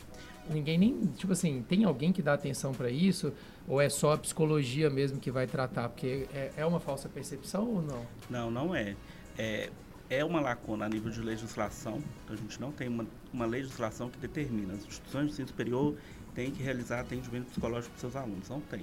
ninguém 0.51 0.79
nem, 0.79 1.07
tipo 1.17 1.33
assim, 1.33 1.63
tem 1.69 1.85
alguém 1.85 2.13
que 2.13 2.21
dá 2.23 2.35
atenção 2.35 2.73
para 2.73 2.91
isso? 2.91 3.33
Ou 3.69 3.81
é 3.81 3.89
só 3.89 4.13
a 4.15 4.19
psicologia 4.19 4.91
mesmo 4.91 5.19
que 5.21 5.31
vai 5.31 5.47
tratar? 5.47 5.89
Porque 5.89 6.27
é, 6.35 6.53
é 6.57 6.67
uma 6.67 6.81
falsa 6.81 7.09
percepção 7.09 7.65
ou 7.67 7.83
não? 7.83 8.07
Não, 8.29 8.51
não 8.51 8.75
é. 8.75 8.97
é. 9.39 9.71
É 10.11 10.23
uma 10.23 10.41
lacuna 10.43 10.85
a 10.85 10.89
nível 10.91 11.11
de 11.11 11.23
legislação. 11.23 11.99
A 12.29 12.37
gente 12.37 12.61
não 12.61 12.71
tem 12.71 12.87
uma, 12.87 13.07
uma 13.33 13.47
legislação 13.47 14.11
que 14.11 14.19
determina. 14.19 14.75
As 14.75 14.81
instituições 14.85 15.27
de 15.27 15.33
ensino 15.33 15.49
superior 15.49 15.95
têm 16.35 16.51
que 16.51 16.63
realizar 16.63 17.01
atendimento 17.01 17.47
psicológico 17.47 17.93
para 17.93 18.01
seus 18.01 18.15
alunos. 18.15 18.47
Não 18.51 18.61
tem. 18.61 18.83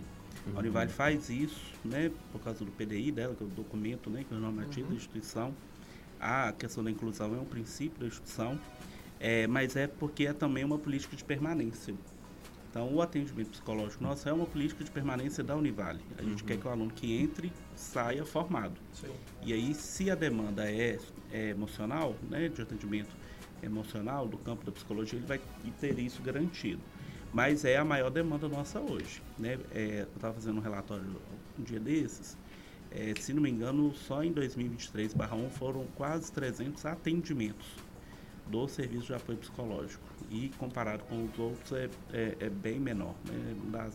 A 0.55 0.59
Univale 0.59 0.89
faz 0.89 1.29
isso, 1.29 1.61
né, 1.85 2.09
por 2.31 2.41
causa 2.41 2.65
do 2.65 2.71
PDI 2.71 3.11
dela, 3.11 3.35
que 3.35 3.43
é 3.43 3.45
o 3.45 3.49
documento, 3.49 4.09
né, 4.09 4.25
que 4.27 4.33
é 4.33 4.37
o 4.37 4.39
normativo 4.39 4.89
da 4.89 4.95
instituição. 4.95 5.53
A 6.19 6.51
questão 6.51 6.83
da 6.83 6.91
inclusão 6.91 7.33
é 7.35 7.39
um 7.39 7.45
princípio 7.45 7.99
da 7.99 8.07
instituição, 8.07 8.59
é, 9.19 9.47
mas 9.47 9.75
é 9.75 9.87
porque 9.87 10.25
é 10.25 10.33
também 10.33 10.63
uma 10.63 10.77
política 10.77 11.15
de 11.15 11.23
permanência. 11.23 11.93
Então, 12.69 12.93
o 12.93 13.01
atendimento 13.01 13.49
psicológico 13.49 14.03
nosso 14.03 14.29
é 14.29 14.33
uma 14.33 14.45
política 14.45 14.83
de 14.83 14.91
permanência 14.91 15.43
da 15.43 15.55
Univale. 15.55 16.01
A 16.19 16.23
gente 16.23 16.43
quer 16.43 16.57
que 16.57 16.67
o 16.67 16.69
aluno 16.69 16.91
que 16.91 17.17
entre 17.17 17.51
saia 17.75 18.23
formado. 18.23 18.75
E 19.43 19.51
aí, 19.53 19.73
se 19.73 20.11
a 20.11 20.15
demanda 20.15 20.69
é, 20.69 20.99
é 21.31 21.49
emocional, 21.49 22.15
né, 22.29 22.47
de 22.47 22.61
atendimento 22.61 23.09
emocional 23.63 24.27
do 24.27 24.37
campo 24.37 24.63
da 24.63 24.71
psicologia, 24.71 25.17
ele 25.17 25.25
vai 25.25 25.41
ter 25.79 25.97
isso 25.97 26.21
garantido. 26.21 26.81
Mas 27.33 27.65
é 27.65 27.77
a 27.77 27.85
maior 27.85 28.11
demanda 28.11 28.47
nossa 28.47 28.79
hoje. 28.79 29.21
Né? 29.37 29.57
É, 29.71 30.01
eu 30.01 30.15
estava 30.15 30.33
fazendo 30.35 30.57
um 30.57 30.61
relatório 30.61 31.05
um 31.57 31.63
dia 31.63 31.79
desses, 31.79 32.37
é, 32.91 33.13
se 33.19 33.33
não 33.33 33.41
me 33.41 33.49
engano, 33.49 33.93
só 33.93 34.23
em 34.23 34.33
2023/1 34.33 35.49
foram 35.51 35.85
quase 35.95 36.31
300 36.31 36.85
atendimentos 36.85 37.67
do 38.47 38.67
serviço 38.67 39.07
de 39.07 39.13
apoio 39.13 39.37
psicológico. 39.37 40.03
E 40.31 40.49
comparado 40.57 41.03
com 41.03 41.25
os 41.25 41.37
outros 41.39 41.71
é, 41.71 41.89
é, 42.11 42.35
é 42.39 42.49
bem 42.49 42.79
menor, 42.79 43.13
né? 43.27 43.55
dá 43.71 43.89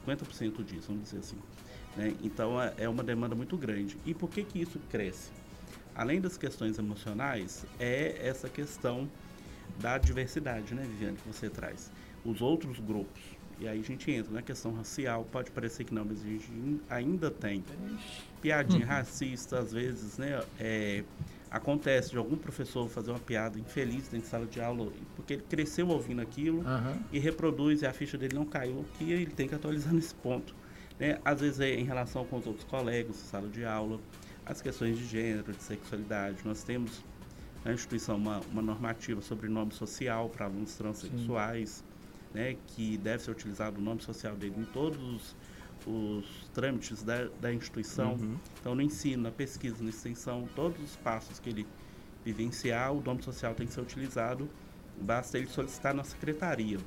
50% 0.00 0.64
disso, 0.64 0.88
vamos 0.88 1.04
dizer 1.04 1.18
assim. 1.18 1.38
Né? 1.96 2.14
Então 2.22 2.60
é- 2.62 2.72
é 2.78 2.88
uma 2.88 3.02
demanda 3.02 3.34
muito 3.34 3.56
grande. 3.56 3.96
E 4.06 4.14
por 4.14 4.30
que, 4.30 4.44
que 4.44 4.60
isso 4.60 4.78
cresce? 4.90 5.30
Além 5.94 6.20
das 6.20 6.36
questões 6.36 6.78
emocionais, 6.78 7.64
é 7.80 8.28
essa 8.28 8.48
questão 8.48 9.08
da 9.80 9.98
diversidade, 9.98 10.74
né, 10.74 10.82
Viviane, 10.82 11.16
que 11.16 11.26
você 11.26 11.48
traz. 11.50 11.90
Os 12.24 12.40
outros 12.40 12.78
grupos, 12.78 13.20
E 13.58 13.66
aí 13.66 13.80
a 13.80 13.82
gente 13.82 14.10
entra 14.10 14.32
na 14.32 14.42
questão 14.42 14.74
racial, 14.74 15.26
pode 15.32 15.50
parecer 15.50 15.84
que 15.84 15.94
não, 15.94 16.04
mas 16.04 16.20
a 16.20 16.24
gente 16.24 16.80
ainda 16.90 17.30
tem 17.30 17.64
piadinha 18.42 18.84
racista, 18.84 19.58
às 19.58 19.72
vezes, 19.72 20.18
né? 20.18 20.42
É, 20.60 21.02
acontece 21.50 22.10
de 22.10 22.18
algum 22.18 22.36
professor 22.36 22.88
fazer 22.88 23.10
uma 23.10 23.18
piada 23.18 23.58
infeliz 23.58 24.08
dentro 24.08 24.20
de 24.20 24.26
sala 24.26 24.46
de 24.46 24.60
aula, 24.60 24.92
porque 25.14 25.34
ele 25.34 25.42
cresceu 25.48 25.88
ouvindo 25.88 26.20
aquilo 26.20 26.60
Aham. 26.66 26.98
e 27.10 27.18
reproduz 27.18 27.82
e 27.82 27.86
a 27.86 27.92
ficha 27.92 28.18
dele 28.18 28.34
não 28.34 28.44
caiu, 28.44 28.84
que 28.98 29.10
ele 29.10 29.26
tem 29.26 29.48
que 29.48 29.54
atualizar 29.54 29.92
nesse 29.94 30.14
ponto. 30.14 30.54
Né? 30.98 31.18
Às 31.24 31.40
vezes 31.40 31.60
é 31.60 31.74
em 31.74 31.84
relação 31.84 32.24
com 32.24 32.36
os 32.36 32.46
outros 32.46 32.64
colegas, 32.64 33.16
sala 33.16 33.48
de 33.48 33.64
aula, 33.64 33.98
as 34.44 34.60
questões 34.60 34.98
de 34.98 35.06
gênero, 35.06 35.52
de 35.52 35.62
sexualidade. 35.62 36.38
Nós 36.44 36.62
temos 36.62 37.02
na 37.64 37.72
instituição 37.72 38.16
uma, 38.16 38.40
uma 38.52 38.62
normativa 38.62 39.20
sobre 39.20 39.48
nome 39.48 39.72
social 39.72 40.28
para 40.28 40.46
alunos 40.46 40.74
transexuais, 40.76 41.82
né? 42.34 42.56
que 42.68 42.96
deve 42.98 43.22
ser 43.22 43.30
utilizado 43.30 43.80
o 43.80 43.82
nome 43.82 44.02
social 44.02 44.36
dele 44.36 44.54
em 44.58 44.64
todos 44.64 44.98
os, 45.02 45.36
os 45.86 46.48
trâmites 46.54 47.02
da, 47.02 47.28
da 47.40 47.52
instituição. 47.52 48.14
Uhum. 48.14 48.36
Então, 48.60 48.74
no 48.74 48.82
ensino, 48.82 49.22
na 49.24 49.30
pesquisa, 49.30 49.82
na 49.82 49.90
extensão, 49.90 50.48
todos 50.54 50.82
os 50.82 50.96
passos 50.96 51.38
que 51.38 51.50
ele 51.50 51.66
vivenciar, 52.24 52.92
o 52.92 53.00
nome 53.00 53.22
social 53.22 53.54
tem 53.54 53.66
que 53.66 53.72
ser 53.72 53.80
utilizado, 53.80 54.48
basta 55.00 55.38
ele 55.38 55.46
solicitar 55.46 55.94
na 55.94 56.02
secretaria. 56.02 56.78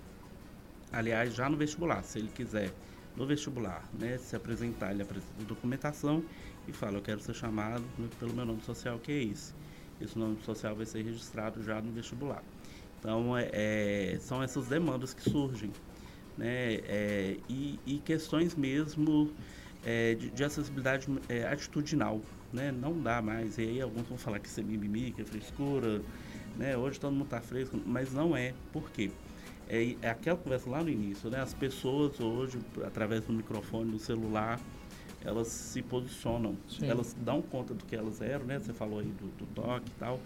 Aliás, 0.92 1.34
já 1.34 1.50
no 1.50 1.56
vestibular, 1.56 2.04
se 2.04 2.20
ele 2.20 2.30
quiser, 2.30 2.74
no 3.16 3.26
vestibular, 3.26 3.88
né, 3.98 4.18
se 4.18 4.36
apresentar, 4.36 4.92
ele 4.92 5.04
apresenta 5.04 5.32
a 5.40 5.44
documentação 5.44 6.24
e 6.68 6.74
fala, 6.74 6.98
eu 6.98 7.02
quero 7.02 7.20
ser 7.22 7.34
chamado 7.34 7.84
pelo 8.20 8.34
meu 8.34 8.46
nome 8.46 8.62
social, 8.64 9.00
que 9.00 9.12
é 9.12 9.24
esse. 9.24 9.54
Esse 10.02 10.18
nome 10.18 10.42
social 10.44 10.76
vai 10.76 10.86
ser 10.86 11.04
registrado 11.04 11.62
já 11.64 11.82
no 11.82 11.92
vestibular. 11.92 12.44
Então, 13.00 13.38
é, 13.38 13.50
é, 13.54 14.18
são 14.20 14.44
essas 14.44 14.68
demandas 14.68 15.14
que 15.14 15.30
surgem. 15.30 15.72
Né, 16.38 16.76
é, 16.88 17.38
e, 17.50 17.78
e 17.86 17.98
questões 17.98 18.56
mesmo 18.56 19.30
é, 19.84 20.16
de, 20.16 20.30
de 20.30 20.44
acessibilidade 20.44 21.08
é, 21.28 21.46
atitudinal, 21.46 22.22
né? 22.52 22.72
Não 22.72 22.98
dá 22.98 23.22
mais. 23.22 23.58
E 23.58 23.62
aí 23.62 23.82
alguns 23.82 24.08
vão 24.08 24.18
falar 24.18 24.40
que 24.40 24.48
isso 24.48 24.60
é 24.60 24.64
mimimi, 24.64 25.12
que 25.12 25.22
é 25.22 25.26
frescura, 25.26 26.02
né? 26.58 26.78
Hoje 26.78 27.00
todo 27.00 27.12
mundo 27.12 27.26
está 27.26 27.42
fresco, 27.42 27.80
mas 27.86 28.14
não 28.14 28.36
é. 28.36 28.54
Por 28.72 28.90
quê? 28.92 29.12
É, 29.68 29.96
é 30.02 30.10
aquela 30.10 30.38
conversa 30.38 30.70
lá 30.70 30.84
no 30.84 30.90
início, 30.90 31.30
né? 31.30 31.42
As 31.42 31.54
pessoas 31.54 32.20
hoje, 32.20 32.60
através 32.86 33.26
do 33.26 33.34
microfone, 33.34 33.92
do 33.92 34.00
celular, 34.00 34.60
elas 35.24 35.48
se 35.48 35.82
posicionam, 35.82 36.58
Sim. 36.68 36.88
elas 36.88 37.16
dão 37.20 37.42
conta 37.42 37.74
do 37.74 37.84
que 37.86 37.96
elas 37.96 38.22
eram, 38.22 38.46
né? 38.46 38.60
Você 38.60 38.74
falou 38.74 39.00
aí 39.00 39.08
do, 39.08 39.28
do 39.38 39.46
toque 39.54 39.90
e 39.90 40.00
tal. 40.00 40.20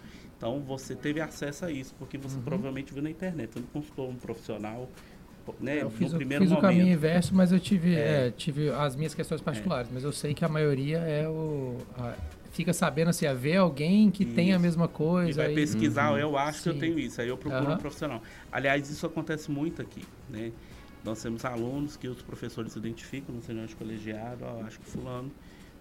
Então 0.44 0.60
você 0.60 0.94
teve 0.94 1.22
acesso 1.22 1.64
a 1.64 1.72
isso, 1.72 1.96
porque 1.98 2.18
você 2.18 2.36
Uhum. 2.36 2.42
provavelmente 2.42 2.94
viu 2.94 3.02
na 3.02 3.10
internet. 3.10 3.54
Você 3.54 3.60
não 3.62 3.68
consultou 3.68 4.10
um 4.10 4.16
profissional, 4.16 4.90
né? 5.62 5.82
Eu 5.82 5.90
fiz, 5.90 6.10
no 6.12 6.16
o- 6.16 6.20
primeiro 6.20 6.44
fiz 6.44 6.52
o 6.52 6.56
momento. 6.56 6.70
caminho 6.70 6.94
inverso, 6.94 7.34
mas 7.34 7.54
eu 7.54 7.60
tive, 7.62 7.96
É. 7.96 8.28
é, 8.28 8.32
tive 8.32 8.70
as 8.70 8.94
minhas 8.94 9.16
questões 9.16 9.40
particulares. 9.40 9.90
Mas 9.92 10.04
eu 10.04 10.12
sei 10.12 10.34
que 10.34 10.44
a 10.44 10.50
maioria 10.50 10.98
é 10.98 11.30
o. 11.30 11.78
a- 11.98 12.16
fica 12.52 12.72
sabendo 12.74 13.08
assim, 13.10 13.26
a 13.26 13.34
ver 13.34 13.56
alguém 13.58 14.12
que 14.12 14.26
tem 14.26 14.50
a 14.52 14.56
Isso. 14.56 14.62
mesma 14.62 14.86
E 14.86 14.88
coisa. 14.90 15.42
vai 15.42 15.48
aí- 15.50 15.56
pesquisar, 15.56 16.12
Uhum. 16.12 16.18
eu 16.20 16.38
acho 16.38 16.62
que 16.62 16.70
eu 16.70 16.74
Sim. 16.74 16.80
tenho 16.80 17.00
isso, 17.00 17.20
aí 17.22 17.28
eu 17.30 17.38
procuro 17.38 17.64
Aham. 17.66 17.76
um 17.76 17.78
profissional. 17.78 18.22
Aliás, 18.52 18.88
isso 18.92 19.06
acontece 19.08 19.50
muito 19.50 19.82
aqui, 19.82 20.04
né? 20.30 20.52
Nós 21.06 21.20
temos 21.24 21.44
alunos 21.46 21.96
que 21.98 22.08
os 22.08 22.22
professores 22.22 22.74
se 22.74 22.78
identificam 22.78 23.34
no 23.34 23.42
cenário 23.42 23.70
de 23.70 23.76
colegiado, 23.76 24.44
ó, 24.44 24.62
acho 24.68 24.78
que 24.80 24.86
fulano 24.86 25.32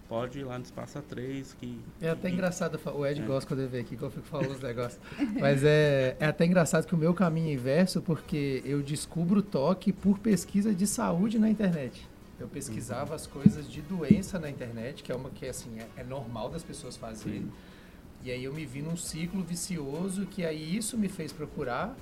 pode 0.07 0.39
ir 0.39 0.43
lá 0.43 0.57
no 0.57 0.63
espaço 0.63 0.99
A3, 0.99 1.55
que... 1.59 1.79
É 2.01 2.09
até 2.09 2.29
engraçado, 2.29 2.79
o 2.93 3.05
Ed 3.05 3.21
É. 3.21 3.25
gosta 3.25 3.47
quando 3.47 3.61
eu 3.61 3.69
ver 3.69 3.79
aqui, 3.79 3.95
que 3.95 4.03
eu 4.03 4.11
fico 4.11 4.25
falando 4.27 4.51
os 4.51 4.59
negócios. 4.61 5.01
Mas 5.39 5.63
é, 5.63 6.15
é 6.19 6.25
até 6.25 6.45
engraçado 6.45 6.85
que 6.85 6.93
o 6.93 6.97
meu 6.97 7.13
caminho 7.13 7.49
é 7.49 7.53
inverso, 7.53 8.01
porque 8.01 8.61
eu 8.65 8.81
descubro 8.81 9.39
o 9.39 9.43
toque 9.43 9.91
por 9.91 10.19
pesquisa 10.19 10.73
de 10.73 10.85
saúde 10.85 11.39
na 11.39 11.49
internet. 11.49 12.07
Eu 12.39 12.47
pesquisava 12.47 13.15
as 13.15 13.25
coisas 13.25 13.69
de 13.71 13.81
doença 13.81 14.37
na 14.39 14.49
internet, 14.49 15.01
que 15.03 15.11
é 15.11 15.15
uma 15.15 15.29
que 15.29 15.45
assim, 15.47 15.79
é, 15.79 16.01
é 16.01 16.03
normal 16.03 16.49
das 16.49 16.63
pessoas 16.63 16.97
fazerem. 16.97 17.41
Sim. 17.43 17.51
E 18.23 18.31
aí 18.31 18.43
eu 18.43 18.53
me 18.53 18.65
vi 18.65 18.81
num 18.81 18.95
ciclo 18.97 19.41
vicioso 19.43 20.25
que 20.25 20.45
aí 20.45 20.77
isso 20.77 20.97
me 20.97 21.09
fez 21.09 21.31
procurar 21.33 21.95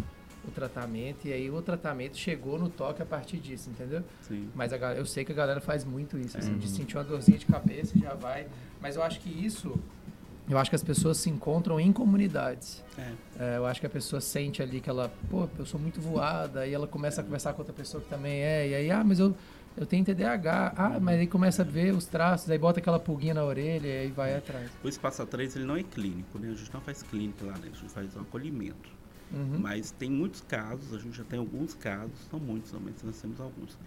o 0.47 0.51
tratamento 0.51 1.27
e 1.27 1.33
aí 1.33 1.49
o 1.51 1.61
tratamento 1.61 2.17
chegou 2.17 2.57
no 2.57 2.67
toque 2.69 3.01
a 3.01 3.05
partir 3.05 3.37
disso, 3.37 3.69
entendeu? 3.69 4.03
Sim. 4.21 4.49
Mas 4.55 4.73
a 4.73 4.77
eu 4.95 5.05
sei 5.05 5.23
que 5.23 5.31
a 5.31 5.35
galera 5.35 5.61
faz 5.61 5.83
muito 5.85 6.17
isso, 6.17 6.37
assim, 6.37 6.57
de 6.57 6.65
Uhum. 6.67 6.73
sentir 6.73 6.97
uma 6.97 7.03
dorzinha 7.03 7.37
de 7.37 7.45
cabeça 7.45 7.95
e 7.97 8.01
já 8.01 8.13
vai. 8.15 8.47
Mas 8.81 8.95
eu 8.95 9.03
acho 9.03 9.19
que 9.19 9.29
isso, 9.29 9.79
eu 10.49 10.57
acho 10.57 10.69
que 10.71 10.75
as 10.75 10.83
pessoas 10.83 11.17
se 11.17 11.29
encontram 11.29 11.79
em 11.79 11.93
comunidades. 11.93 12.83
É. 12.97 13.11
É, 13.39 13.57
eu 13.57 13.65
acho 13.67 13.79
que 13.79 13.85
a 13.85 13.89
pessoa 13.89 14.19
sente 14.19 14.61
ali 14.63 14.81
que 14.81 14.89
ela, 14.89 15.11
pô, 15.29 15.47
eu 15.59 15.65
sou 15.65 15.79
muito 15.79 16.01
voada, 16.01 16.65
e 16.65 16.73
ela 16.73 16.87
começa 16.87 17.21
a 17.21 17.23
conversar 17.23 17.53
com 17.53 17.59
outra 17.61 17.73
pessoa 17.73 18.01
que 18.01 18.09
também 18.09 18.41
é, 18.41 18.67
e 18.69 18.75
aí, 18.75 18.91
ah, 18.91 19.03
mas 19.03 19.19
eu, 19.19 19.35
eu 19.77 19.85
tenho 19.85 20.03
TDAH, 20.03 20.73
ah, 20.75 20.99
mas 20.99 21.19
aí 21.19 21.27
começa 21.27 21.61
a 21.61 21.65
ver 21.65 21.93
os 21.93 22.05
traços, 22.07 22.49
aí 22.49 22.57
bota 22.57 22.79
aquela 22.79 22.99
pulguinha 22.99 23.35
na 23.35 23.43
orelha 23.45 24.03
e 24.03 24.07
vai 24.09 24.35
atrás. 24.35 24.71
O 24.83 24.89
espaço 24.89 25.23
A3, 25.25 25.55
ele 25.55 25.65
não 25.65 25.75
é 25.77 25.83
clínico, 25.83 26.39
né? 26.39 26.49
A 26.51 26.55
gente 26.55 26.73
não 26.73 26.81
faz 26.81 27.03
clínica 27.03 27.45
lá 27.45 27.53
dentro, 27.53 27.77
a 27.77 27.81
gente 27.81 27.91
faz 27.91 28.15
um 28.17 28.21
acolhimento. 28.21 28.89
Uhum. 29.33 29.59
Mas 29.59 29.91
tem 29.91 30.09
muitos 30.09 30.41
casos, 30.41 30.93
a 30.93 30.99
gente 30.99 31.17
já 31.17 31.23
tem 31.23 31.39
alguns 31.39 31.73
casos, 31.73 32.27
não 32.31 32.39
muitos, 32.39 32.71
mas 32.73 33.01
nós 33.03 33.21
temos 33.21 33.39
alguns. 33.39 33.77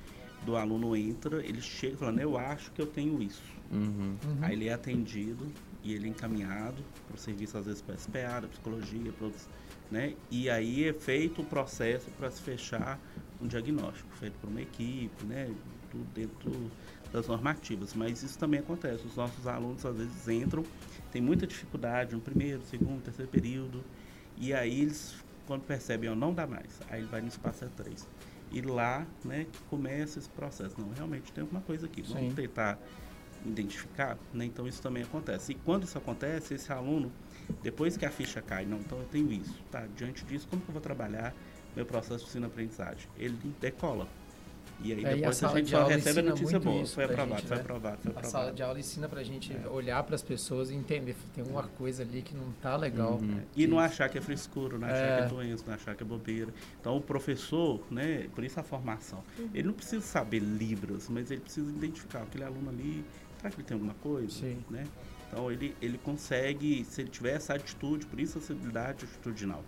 Do 0.44 0.56
aluno 0.56 0.94
entra, 0.94 1.44
ele 1.44 1.60
chega 1.60 1.96
falando, 1.96 2.20
eu 2.20 2.36
acho 2.36 2.70
que 2.72 2.80
eu 2.80 2.86
tenho 2.86 3.22
isso. 3.22 3.42
Uhum. 3.70 4.16
Uhum. 4.22 4.38
Aí 4.42 4.52
ele 4.54 4.68
é 4.68 4.72
atendido 4.72 5.46
e 5.82 5.92
ele 5.92 6.06
é 6.06 6.10
encaminhado 6.10 6.82
para 7.06 7.16
o 7.16 7.18
serviço, 7.18 7.56
às 7.56 7.66
vezes, 7.66 7.82
para 7.82 7.94
SPA, 7.94 8.40
da 8.40 8.48
psicologia, 8.48 9.12
pra 9.12 9.26
outros, 9.26 9.48
né? 9.90 10.14
E 10.30 10.48
aí 10.50 10.84
é 10.84 10.92
feito 10.92 11.42
o 11.42 11.44
processo 11.44 12.10
para 12.12 12.30
se 12.30 12.40
fechar 12.40 12.98
um 13.40 13.46
diagnóstico, 13.46 14.08
feito 14.16 14.34
por 14.40 14.48
uma 14.48 14.60
equipe, 14.60 15.24
né? 15.26 15.50
Tudo 15.90 16.04
dentro 16.14 16.70
das 17.12 17.28
normativas. 17.28 17.94
Mas 17.94 18.22
isso 18.22 18.38
também 18.38 18.60
acontece. 18.60 19.06
Os 19.06 19.16
nossos 19.16 19.46
alunos, 19.46 19.84
às 19.84 19.96
vezes, 19.96 20.28
entram, 20.28 20.64
tem 21.12 21.22
muita 21.22 21.46
dificuldade 21.46 22.14
no 22.14 22.20
primeiro, 22.20 22.62
segundo, 22.64 23.02
terceiro 23.02 23.30
período, 23.30 23.84
e 24.36 24.52
aí 24.52 24.80
eles, 24.80 25.14
quando 25.46 25.62
percebem, 25.62 26.10
ó, 26.10 26.14
não 26.14 26.32
dá 26.32 26.46
mais, 26.46 26.80
aí 26.88 27.00
ele 27.00 27.08
vai 27.08 27.20
no 27.20 27.28
espaço 27.28 27.64
E3. 27.64 28.06
E 28.50 28.60
lá, 28.60 29.06
né, 29.24 29.46
que 29.50 29.58
começa 29.64 30.18
esse 30.18 30.28
processo. 30.28 30.80
Não, 30.80 30.90
realmente 30.90 31.32
tem 31.32 31.42
alguma 31.42 31.60
coisa 31.60 31.86
aqui. 31.86 32.02
Vamos 32.02 32.30
Sim. 32.30 32.34
tentar 32.34 32.78
identificar, 33.44 34.16
né? 34.32 34.44
Então 34.44 34.66
isso 34.66 34.80
também 34.80 35.02
acontece. 35.02 35.52
E 35.52 35.54
quando 35.54 35.84
isso 35.84 35.98
acontece, 35.98 36.54
esse 36.54 36.72
aluno, 36.72 37.12
depois 37.62 37.96
que 37.96 38.06
a 38.06 38.10
ficha 38.10 38.40
cai, 38.40 38.64
não, 38.64 38.78
então 38.78 38.98
eu 38.98 39.06
tenho 39.06 39.30
isso, 39.32 39.60
tá? 39.70 39.86
Diante 39.96 40.24
disso, 40.24 40.46
como 40.48 40.62
que 40.62 40.68
eu 40.68 40.72
vou 40.72 40.80
trabalhar 40.80 41.34
meu 41.74 41.84
processo 41.84 42.24
de 42.24 42.30
ensino-aprendizagem? 42.30 43.08
Ele 43.16 43.36
decola. 43.60 44.08
E 44.84 44.92
aí 44.92 44.98
É, 44.98 45.02
e 45.02 45.06
a 45.06 45.14
depois 45.16 45.28
a, 45.28 45.32
sala 45.48 45.56
gente 45.58 45.64
de 45.64 45.70
só 45.70 45.76
aula 45.78 45.88
recebe 45.94 46.08
a 46.08 46.10
ensina 46.12 46.30
notícia 46.30 46.58
muito 46.58 46.64
boa. 46.70 46.82
isso 46.82 46.94
Foi 46.94 47.04
aprovado, 47.04 47.30
gente, 47.40 47.46
foi 47.48 47.56
né? 47.56 47.62
aprovado, 47.62 47.96
foi 48.02 48.08
A 48.08 48.10
aprovado. 48.10 48.30
sala 48.32 48.52
de 48.52 48.62
aula 48.62 48.78
ensina 48.78 49.08
pra 49.08 49.22
gente 49.22 49.52
É. 49.56 49.68
olhar 49.68 50.02
para 50.04 50.14
as 50.14 50.22
pessoas 50.22 50.70
e 50.70 50.74
entender, 50.74 51.16
tem 51.34 51.42
uma 51.42 51.62
coisa 51.62 52.02
ali 52.02 52.20
que 52.22 52.34
não 52.36 52.52
tá 52.60 52.76
legal. 52.76 53.14
Uhum. 53.14 53.40
E 53.56 53.66
não 53.66 53.78
achar 53.78 54.08
que 54.10 54.18
é 54.18 54.20
frescura, 54.20 54.76
não 54.78 54.86
achar 54.86 54.96
É. 54.96 55.16
que 55.18 55.22
é 55.24 55.28
doença, 55.28 55.64
não 55.66 55.74
achar 55.74 55.94
que 55.94 56.02
é 56.02 56.06
bobeira. 56.06 56.52
Então 56.80 56.96
o 56.96 57.00
professor, 57.00 57.80
né, 57.90 58.28
por 58.34 58.44
isso 58.44 58.60
a 58.60 58.62
formação, 58.62 59.24
ele 59.54 59.68
não 59.68 59.74
precisa 59.74 60.02
saber 60.02 60.40
libras, 60.40 61.08
mas 61.08 61.30
ele 61.30 61.40
precisa 61.40 61.70
identificar 61.70 62.22
aquele 62.22 62.44
aluno 62.44 62.68
ali, 62.68 63.02
será 63.38 63.50
que 63.50 63.56
ele 63.56 63.66
tem 63.66 63.74
alguma 63.74 63.94
coisa? 63.94 64.28
Sim. 64.30 64.58
Né? 64.68 64.84
Então 65.32 65.50
ele, 65.50 65.74
ele 65.82 65.98
consegue, 65.98 66.84
se 66.84 67.00
ele 67.00 67.08
tiver 67.10 67.32
essa 67.32 67.54
atitude, 67.54 68.06
por 68.06 68.20
isso 68.20 68.38
a 68.38 68.40
sensibilidade 68.40 69.04
atitudinal, 69.04 69.64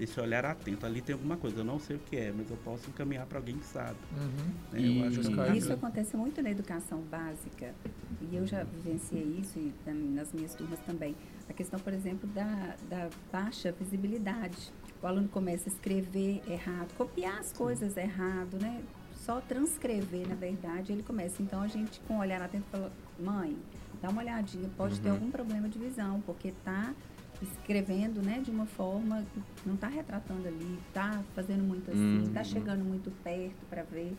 desse 0.00 0.18
olhar 0.18 0.46
atento, 0.46 0.86
ali 0.86 1.02
tem 1.02 1.12
alguma 1.12 1.36
coisa, 1.36 1.58
eu 1.58 1.64
não 1.64 1.78
sei 1.78 1.96
o 1.96 1.98
que 1.98 2.16
é, 2.16 2.32
mas 2.34 2.50
eu 2.50 2.56
posso 2.56 2.88
encaminhar 2.88 3.26
para 3.26 3.38
alguém 3.38 3.58
que 3.58 3.66
sabe. 3.66 3.98
Uhum. 4.16 4.52
Né? 4.72 4.80
E- 4.80 5.00
que 5.10 5.18
Isso 5.18 5.30
ajuda. 5.50 5.74
acontece 5.74 6.16
muito 6.16 6.40
na 6.42 6.50
educação 6.50 7.02
básica 7.02 7.74
e 8.22 8.34
eu 8.34 8.46
já 8.46 8.64
vivenciei 8.64 9.36
isso 9.38 9.58
e 9.58 9.74
na- 9.86 9.92
nas 10.22 10.32
minhas 10.32 10.54
turmas 10.54 10.78
também. 10.86 11.14
A 11.50 11.52
questão, 11.52 11.78
por 11.78 11.92
exemplo, 11.92 12.26
da, 12.30 12.74
da 12.88 13.10
baixa 13.30 13.72
visibilidade. 13.72 14.72
O 15.02 15.06
aluno 15.06 15.28
começa 15.28 15.68
a 15.68 15.72
escrever 15.72 16.40
errado, 16.48 16.94
copiar 16.96 17.38
as 17.38 17.52
coisas 17.52 17.94
errado, 17.98 18.56
né? 18.60 18.82
Só 19.16 19.38
transcrever, 19.42 20.26
na 20.26 20.34
verdade, 20.34 20.92
ele 20.92 21.02
começa. 21.02 21.42
Então 21.42 21.60
a 21.60 21.68
gente, 21.68 22.00
com 22.08 22.14
o 22.14 22.18
olhar 22.20 22.40
atento, 22.40 22.64
fala: 22.72 22.90
mãe, 23.18 23.54
dá 24.00 24.08
uma 24.08 24.22
olhadinha, 24.22 24.68
pode 24.78 24.98
ter 24.98 25.08
Uhum. 25.08 25.14
algum 25.14 25.30
problema 25.30 25.68
de 25.68 25.78
visão, 25.78 26.22
porque 26.22 26.48
está 26.48 26.94
escrevendo 27.42 28.22
né, 28.22 28.40
de 28.44 28.50
uma 28.50 28.66
forma 28.66 29.24
que 29.32 29.40
não 29.66 29.74
está 29.74 29.88
retratando 29.88 30.46
ali, 30.46 30.78
está 30.88 31.22
fazendo 31.34 31.62
muito 31.62 31.90
assim, 31.90 32.22
está 32.26 32.40
Uhum. 32.40 32.44
chegando 32.44 32.84
muito 32.84 33.10
perto 33.22 33.64
para 33.68 33.82
ver. 33.82 34.16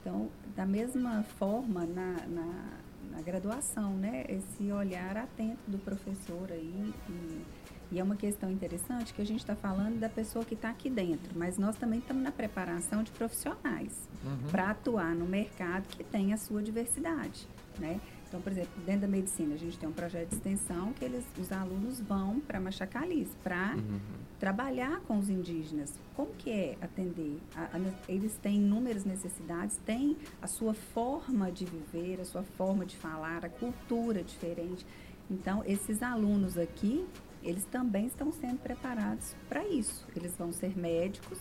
Então, 0.00 0.28
da 0.54 0.66
mesma 0.66 1.22
forma, 1.38 1.84
na, 1.86 2.12
na, 2.28 2.64
na 3.12 3.22
graduação, 3.22 3.94
né, 3.94 4.24
esse 4.28 4.70
olhar 4.70 5.16
atento 5.16 5.58
do 5.66 5.78
professor 5.78 6.50
aí. 6.50 6.92
E, 7.08 7.42
e 7.90 7.98
é 7.98 8.04
uma 8.04 8.16
questão 8.16 8.50
interessante 8.50 9.14
que 9.14 9.22
a 9.22 9.24
gente 9.24 9.40
está 9.40 9.56
falando 9.56 9.98
da 9.98 10.10
pessoa 10.10 10.44
que 10.44 10.52
está 10.52 10.68
aqui 10.68 10.90
dentro, 10.90 11.32
mas 11.34 11.56
nós 11.56 11.74
também 11.76 12.00
estamos 12.00 12.22
na 12.22 12.30
preparação 12.30 13.02
de 13.02 13.10
profissionais 13.12 14.06
Uhum. 14.24 14.50
para 14.50 14.70
atuar 14.70 15.14
no 15.14 15.24
mercado 15.24 15.86
que 15.96 16.02
tem 16.04 16.32
a 16.32 16.36
sua 16.36 16.60
diversidade, 16.62 17.46
né? 17.78 17.98
Então, 18.28 18.40
por 18.42 18.52
exemplo, 18.52 18.70
dentro 18.84 19.02
da 19.02 19.08
medicina, 19.08 19.54
a 19.54 19.58
gente 19.58 19.78
tem 19.78 19.88
um 19.88 19.92
projeto 19.92 20.28
de 20.28 20.34
extensão 20.36 20.92
que 20.92 21.04
eles, 21.04 21.24
os 21.38 21.50
alunos 21.50 21.98
vão 21.98 22.40
para 22.40 22.60
Machacalice, 22.60 23.34
para 23.42 23.74
Uhum. 23.74 23.98
trabalhar 24.38 25.00
com 25.00 25.18
os 25.18 25.30
indígenas. 25.30 25.94
Como 26.14 26.30
que 26.34 26.50
é 26.50 26.76
atender? 26.82 27.38
A- 27.56 27.70
a 27.76 28.12
eles 28.12 28.36
têm 28.36 28.56
inúmeras 28.56 29.04
necessidades, 29.06 29.78
têm 29.78 30.14
a 30.42 30.46
sua 30.46 30.74
forma 30.74 31.50
de 31.50 31.64
viver, 31.64 32.20
a 32.20 32.24
sua 32.26 32.42
forma 32.42 32.84
de 32.84 32.96
falar, 32.98 33.44
a 33.46 33.48
cultura 33.48 34.22
diferente. 34.22 34.84
Então, 35.30 35.62
esses 35.66 36.02
alunos 36.02 36.58
aqui, 36.58 37.06
eles 37.42 37.64
também 37.64 38.06
estão 38.06 38.30
sendo 38.30 38.58
preparados 38.58 39.34
para 39.48 39.66
isso. 39.66 40.06
Eles 40.14 40.36
vão 40.36 40.52
ser 40.52 40.76
médicos 40.76 41.38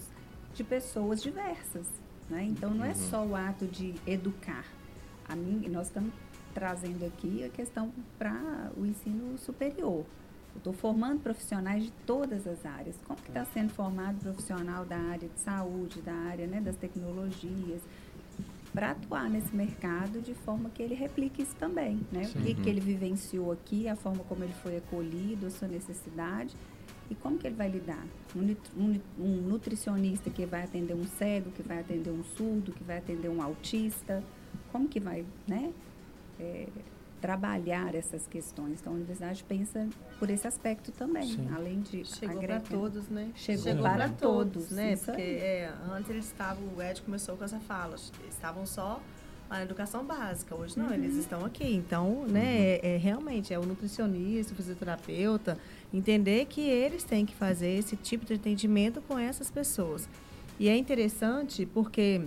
de 0.54 0.64
pessoas 0.64 1.22
diversas. 1.22 1.86
Né? 2.30 2.44
Então, 2.46 2.74
não 2.74 2.86
é 2.86 2.94
só 2.94 3.26
o 3.26 3.36
ato 3.36 3.66
de 3.66 3.94
educar. 4.06 4.66
A 5.30 5.36
mim, 5.36 5.68
nós 5.70 5.88
estamos 5.88 6.14
trazendo 6.58 7.06
aqui 7.06 7.44
a 7.44 7.50
questão 7.50 7.94
para 8.18 8.72
o 8.76 8.84
ensino 8.84 9.38
superior. 9.38 10.04
Eu 10.56 10.58
estou 10.58 10.74
formando 10.74 11.20
profissionais 11.20 11.84
de 11.84 11.92
todas 12.04 12.48
as 12.48 12.66
áreas. 12.66 12.96
Como 13.06 13.22
que 13.22 13.28
está 13.28 13.46
sendo 13.46 13.70
formado 13.70 14.18
profissional 14.18 14.84
da 14.84 14.98
área 14.98 15.30
de 15.30 15.40
saúde, 15.40 16.02
da 16.02 16.16
área 16.16 16.48
né, 16.48 16.60
das 16.60 16.76
tecnologias, 16.76 17.80
para 18.74 18.90
atuar 18.90 19.30
nesse 19.30 19.56
mercado 19.56 20.20
de 20.20 20.34
forma 20.34 20.72
que 20.72 20.82
ele 20.82 20.96
replique 20.96 21.44
isso 21.44 21.56
também, 21.58 22.00
né? 22.12 22.24
O 22.36 22.42
que, 22.42 22.56
que 22.56 22.68
ele 22.68 22.82
vivenciou 22.82 23.52
aqui, 23.52 23.88
a 23.88 23.96
forma 23.96 24.24
como 24.24 24.44
ele 24.44 24.54
foi 24.64 24.78
acolhido, 24.78 25.46
a 25.46 25.52
sua 25.52 25.68
necessidade 25.68 26.56
e 27.08 27.14
como 27.14 27.38
que 27.38 27.46
ele 27.46 27.56
vai 27.56 27.70
lidar. 27.70 28.04
Um, 28.36 28.56
um 28.76 29.00
um 29.20 29.42
nutricionista 29.44 30.32
que 30.32 30.44
vai 30.48 30.64
atender 30.64 30.96
um 30.96 31.06
cego, 31.06 31.52
que 31.52 31.62
vai 31.62 31.82
atender 31.82 32.10
um 32.10 32.24
surdo, 32.24 32.72
que 32.72 32.84
vai 32.84 32.98
atender 32.98 33.30
um 33.30 33.44
autista, 33.44 34.24
como 34.72 34.88
que 34.88 35.00
vai, 35.00 35.24
né? 35.48 35.72
É, 36.40 36.68
trabalhar 37.22 37.96
essas 37.96 38.28
questões. 38.28 38.80
Então, 38.80 38.94
a 38.94 38.96
universidade 38.96 39.44
pensa 39.44 39.88
por 40.20 40.30
esse 40.30 40.48
aspecto 40.48 40.92
também, 40.92 41.28
Sim. 41.28 41.50
além 41.56 41.82
de 41.82 42.06
Chegou 42.06 42.42
para 42.42 42.60
todos, 42.60 43.08
né? 43.08 43.32
Chegou 43.36 43.76
para 43.78 43.96
pra 43.96 44.10
todos, 44.10 44.70
né? 44.70 44.96
Porque 44.96 45.22
é, 45.22 45.74
antes 45.92 46.10
eles 46.10 46.26
estavam, 46.26 46.64
o 46.76 46.82
Ed 46.82 47.02
começou 47.02 47.36
com 47.36 47.44
essa 47.44 47.60
fala, 47.60 47.96
estavam 48.30 48.66
só 48.66 49.02
na 49.50 49.64
educação 49.64 50.06
básica. 50.06 50.56
Hoje 50.56 50.78
não, 50.78 50.94
eles 50.94 51.16
estão 51.16 51.46
aqui. 51.46 51.74
Então, 51.74 52.26
né, 52.28 52.78
é, 52.78 52.96
é 52.96 52.98
realmente 52.98 53.54
é 53.54 53.60
o 53.60 53.66
nutricionista, 53.66 54.54
o 54.54 54.56
fisioterapeuta, 54.56 55.58
entender 55.94 56.46
que 56.46 56.62
eles 56.62 57.04
têm 57.04 57.26
que 57.26 57.34
fazer 57.34 57.70
esse 57.70 57.96
tipo 57.96 58.26
de 58.26 58.34
atendimento 58.34 59.02
com 59.02 59.18
essas 59.18 59.50
pessoas. 59.50 60.08
E 60.60 60.70
é 60.70 60.76
interessante 60.76 61.66
porque 61.66 62.22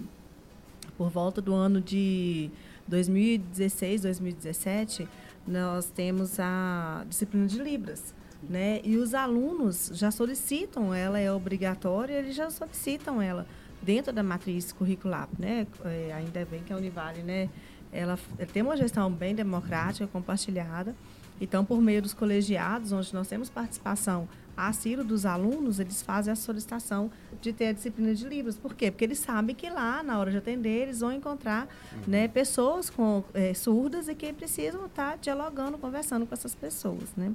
por 0.97 1.11
volta 1.11 1.41
do 1.41 1.55
ano 1.55 1.81
de 1.81 2.51
2016, 2.91 4.03
2017, 4.03 5.09
nós 5.47 5.87
temos 5.87 6.39
a 6.39 7.05
disciplina 7.09 7.47
de 7.47 7.63
Libras. 7.63 8.15
Né? 8.49 8.81
E 8.83 8.97
os 8.97 9.15
alunos 9.15 9.91
já 9.95 10.11
solicitam, 10.11 10.93
ela 10.95 11.19
é 11.19 11.31
obrigatória, 11.33 12.15
eles 12.15 12.35
já 12.35 12.51
solicitam 12.51 13.21
ela 13.21 13.47
dentro 13.83 14.13
da 14.13 14.23
matriz 14.23 14.73
curricular. 14.73 15.29
Né? 15.39 15.67
É, 15.85 16.13
ainda 16.15 16.45
bem 16.51 16.63
que 16.63 16.73
a 16.73 16.77
Univale 16.77 17.23
né, 17.23 17.49
ela, 17.93 18.15
f- 18.15 18.47
tem 18.47 18.63
uma 18.63 18.77
gestão 18.77 19.11
bem 19.13 19.35
democrática, 19.35 20.07
compartilhada. 20.07 20.95
Então, 21.41 21.65
por 21.65 21.81
meio 21.81 22.03
dos 22.03 22.13
colegiados, 22.15 22.93
onde 22.93 23.13
nós 23.15 23.29
temos 23.29 23.49
participação 23.51 24.27
assíduo 24.69 25.05
dos 25.05 25.25
alunos, 25.25 25.81
eles 25.81 26.03
fazem 26.03 26.33
a 26.33 26.37
solicitação 26.37 27.11
de 27.41 27.53
ter 27.53 27.69
a 27.69 27.73
disciplina 27.73 28.15
de 28.15 28.29
Libras. 28.29 28.57
Por 28.57 28.75
quê? 28.75 28.91
Porque 28.91 29.05
eles 29.05 29.19
sabem 29.19 29.55
que 29.55 29.69
lá, 29.71 30.03
na 30.03 30.19
hora 30.19 30.31
de 30.31 30.37
atender, 30.37 30.83
eles 30.83 31.01
vão 31.01 31.13
encontrar 31.13 31.69
né, 32.07 32.29
pessoas 32.29 32.91
com, 32.91 33.25
eh, 33.35 33.55
surdas 33.55 34.09
e 34.09 34.15
que 34.15 34.33
precisam 34.33 34.87
estar 34.87 35.17
dialogando, 35.19 35.79
conversando 35.79 36.27
com 36.27 36.35
essas 36.35 36.55
pessoas. 36.55 37.09
Né? 37.17 37.33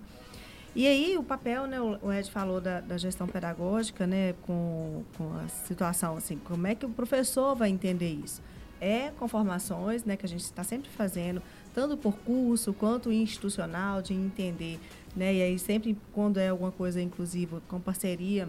E 0.75 0.85
aí, 0.87 1.17
o 1.17 1.23
papel, 1.23 1.67
né, 1.67 1.79
o 1.79 1.97
o 2.01 2.11
Ed 2.11 2.29
falou 2.29 2.59
da, 2.59 2.81
da 2.81 2.97
gestão 2.97 3.27
pedagógica, 3.27 4.05
né, 4.05 4.33
com, 4.41 5.03
com 5.17 5.33
a 5.37 5.47
situação, 5.47 6.17
assim, 6.17 6.37
como 6.37 6.67
é 6.67 6.75
que 6.75 6.85
o 6.85 6.89
professor 6.89 7.55
vai 7.55 7.69
entender 7.69 8.09
isso? 8.09 8.41
É 8.81 9.09
com 9.17 9.25
formações, 9.25 10.03
né, 10.03 10.17
que 10.17 10.25
a 10.25 10.29
gente 10.29 10.43
está 10.43 10.65
sempre 10.65 10.89
fazendo, 10.89 11.41
tanto 11.73 11.95
por 11.95 12.17
curso 12.17 12.73
quanto 12.73 13.09
institucional, 13.09 14.01
de 14.01 14.13
entender, 14.13 14.77
né, 15.15 15.33
e 15.33 15.41
aí 15.41 15.57
sempre 15.59 15.97
quando 16.13 16.37
é 16.37 16.49
alguma 16.49 16.71
coisa 16.71 17.01
inclusiva, 17.01 17.61
com 17.67 17.79
parceria 17.79 18.47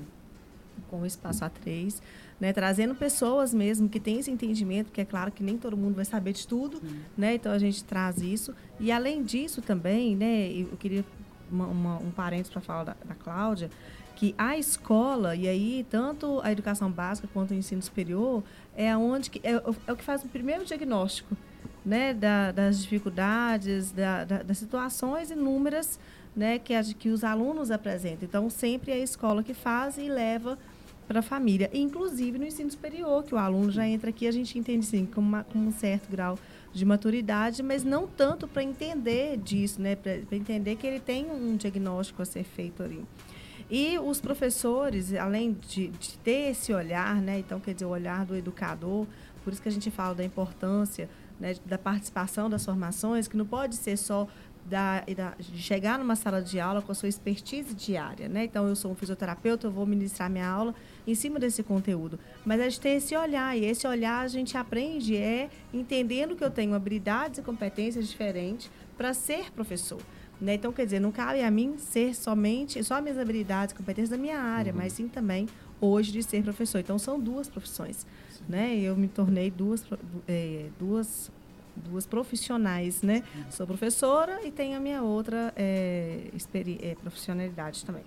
com 0.90 1.00
o 1.00 1.06
Espaço 1.06 1.42
A3, 1.42 2.00
né, 2.38 2.52
trazendo 2.52 2.94
pessoas 2.94 3.54
mesmo 3.54 3.88
que 3.88 3.98
têm 3.98 4.18
esse 4.18 4.30
entendimento, 4.30 4.86
porque 4.88 5.00
é 5.00 5.04
claro 5.06 5.32
que 5.32 5.42
nem 5.42 5.56
todo 5.56 5.76
mundo 5.76 5.94
vai 5.94 6.04
saber 6.04 6.32
de 6.32 6.46
tudo, 6.46 6.80
né, 7.16 7.34
então 7.34 7.50
a 7.50 7.58
gente 7.58 7.82
traz 7.82 8.20
isso. 8.20 8.54
E 8.78 8.92
além 8.92 9.22
disso 9.24 9.62
também, 9.62 10.14
né, 10.14 10.50
eu 10.52 10.76
queria 10.76 11.04
uma, 11.50 11.66
uma- 11.66 11.98
um 11.98 12.10
parênteses 12.10 12.52
para 12.52 12.60
falar 12.60 12.84
da, 12.84 12.96
da 13.04 13.14
Cláudia, 13.14 13.70
que 14.16 14.34
a 14.36 14.56
escola, 14.58 15.34
e 15.34 15.46
aí 15.48 15.86
tanto 15.90 16.40
a 16.42 16.52
educação 16.52 16.90
básica 16.90 17.28
quanto 17.32 17.52
o 17.52 17.54
ensino 17.54 17.80
superior, 17.82 18.42
é, 18.76 18.94
onde 18.96 19.30
que, 19.30 19.40
é, 19.42 19.56
o- 19.56 19.74
é 19.86 19.92
o 19.92 19.96
que 19.96 20.04
faz 20.04 20.22
o 20.24 20.28
primeiro 20.28 20.64
diagnóstico 20.64 21.36
né, 21.84 22.12
da- 22.12 22.50
das 22.52 22.82
dificuldades, 22.82 23.92
da- 23.92 24.24
da- 24.24 24.42
das 24.42 24.58
situações 24.58 25.30
inúmeras 25.30 25.98
né, 26.36 26.58
que, 26.58 26.74
as- 26.74 26.92
que 26.92 27.08
os 27.08 27.24
alunos 27.24 27.70
apresentam. 27.70 28.24
Então, 28.28 28.50
sempre 28.50 28.92
é 28.92 28.94
a 28.94 28.98
escola 28.98 29.42
que 29.42 29.54
faz 29.54 29.96
e 29.96 30.08
leva 30.08 30.58
para 31.08 31.20
a 31.20 31.22
família. 31.22 31.70
Inclusive 31.72 32.38
no 32.38 32.44
ensino 32.44 32.70
superior, 32.70 33.22
que 33.24 33.34
o 33.34 33.38
aluno 33.38 33.70
já 33.70 33.86
entra 33.88 34.10
aqui, 34.10 34.26
a 34.26 34.30
gente 34.32 34.58
entende 34.58 34.84
sim, 34.84 35.06
com, 35.06 35.20
uma- 35.20 35.44
com 35.44 35.58
um 35.58 35.72
certo 35.72 36.10
grau 36.10 36.38
de 36.72 36.84
maturidade, 36.84 37.62
mas 37.62 37.82
não 37.84 38.06
tanto 38.06 38.46
para 38.46 38.62
entender 38.62 39.38
disso, 39.38 39.80
né, 39.80 39.96
para 39.96 40.12
entender 40.36 40.76
que 40.76 40.86
ele 40.86 41.00
tem 41.00 41.30
um 41.30 41.56
diagnóstico 41.56 42.20
a 42.20 42.24
ser 42.24 42.44
feito 42.44 42.82
ali. 42.82 43.02
E 43.70 43.98
os 43.98 44.20
professores, 44.20 45.14
além 45.14 45.52
de, 45.68 45.88
de 45.88 46.18
ter 46.18 46.50
esse 46.50 46.72
olhar, 46.72 47.16
né, 47.22 47.38
então 47.38 47.58
quer 47.58 47.72
dizer, 47.72 47.86
o 47.86 47.90
olhar 47.90 48.24
do 48.26 48.36
educador, 48.36 49.06
por 49.42 49.52
isso 49.52 49.62
que 49.62 49.68
a 49.68 49.72
gente 49.72 49.90
fala 49.90 50.14
da 50.14 50.24
importância 50.24 51.08
né, 51.40 51.54
da 51.64 51.76
participação 51.78 52.48
das 52.50 52.64
formações, 52.64 53.26
que 53.28 53.36
não 53.36 53.44
pode 53.46 53.76
ser 53.76 53.96
só 53.96 54.26
da, 54.68 55.00
da- 55.16 55.34
de 55.38 55.58
chegar 55.62 55.98
numa 55.98 56.16
sala 56.16 56.42
de 56.42 56.58
aula 56.60 56.82
com 56.82 56.92
a 56.92 56.94
sua 56.94 57.08
expertise 57.08 57.74
diária. 57.74 58.28
Né? 58.28 58.44
Então, 58.44 58.66
eu 58.68 58.74
sou 58.76 58.90
um 58.90 58.94
fisioterapeuta, 58.94 59.66
eu 59.66 59.70
vou 59.70 59.86
ministrar 59.86 60.28
minha 60.28 60.48
aula 60.48 60.74
em 61.06 61.14
cima 61.14 61.38
desse 61.38 61.62
conteúdo. 61.62 62.18
Mas 62.44 62.60
a 62.60 62.64
gente 62.64 62.80
tem 62.80 62.96
esse 62.96 63.16
olhar, 63.16 63.56
e 63.56 63.64
esse 63.64 63.86
olhar 63.86 64.20
a 64.24 64.28
gente 64.28 64.56
aprende 64.56 65.16
é 65.16 65.48
entendendo 65.72 66.34
que 66.36 66.42
eu 66.44 66.50
tenho 66.50 66.74
habilidades 66.74 67.38
e 67.38 67.42
competências 67.42 68.08
diferentes 68.08 68.70
para 68.96 69.14
ser 69.14 69.50
professor. 69.52 70.00
Né? 70.40 70.54
Então, 70.54 70.72
quer 70.72 70.84
dizer, 70.84 71.00
não 71.00 71.12
cabe 71.12 71.42
a 71.42 71.50
mim 71.50 71.76
ser 71.78 72.14
somente, 72.14 72.82
só 72.84 73.00
minhas 73.00 73.18
habilidades 73.18 73.72
e 73.72 73.76
competências 73.76 74.10
da 74.10 74.18
minha 74.18 74.38
área, 74.38 74.72
mas 74.72 74.92
sim 74.92 75.08
também 75.08 75.48
hoje 75.80 76.12
de 76.12 76.22
ser 76.22 76.42
professor. 76.42 76.78
Então, 76.78 76.98
são 76.98 77.18
duas 77.20 77.48
profissões. 77.48 78.06
Né? 78.48 78.76
Eu 78.76 78.94
me 78.96 79.08
tornei 79.08 79.50
duas, 79.50 79.84
eh, 80.28 80.66
duas, 80.78 81.30
duas 81.76 82.06
profissionais. 82.06 83.02
Né? 83.02 83.22
Sou 83.50 83.66
professora 83.66 84.40
e 84.44 84.50
tenho 84.50 84.76
a 84.76 84.80
minha 84.80 85.02
outra 85.02 85.52
experi- 86.34 86.78
eh, 86.82 86.96
profissionalidade 87.00 87.84
também. 87.84 88.02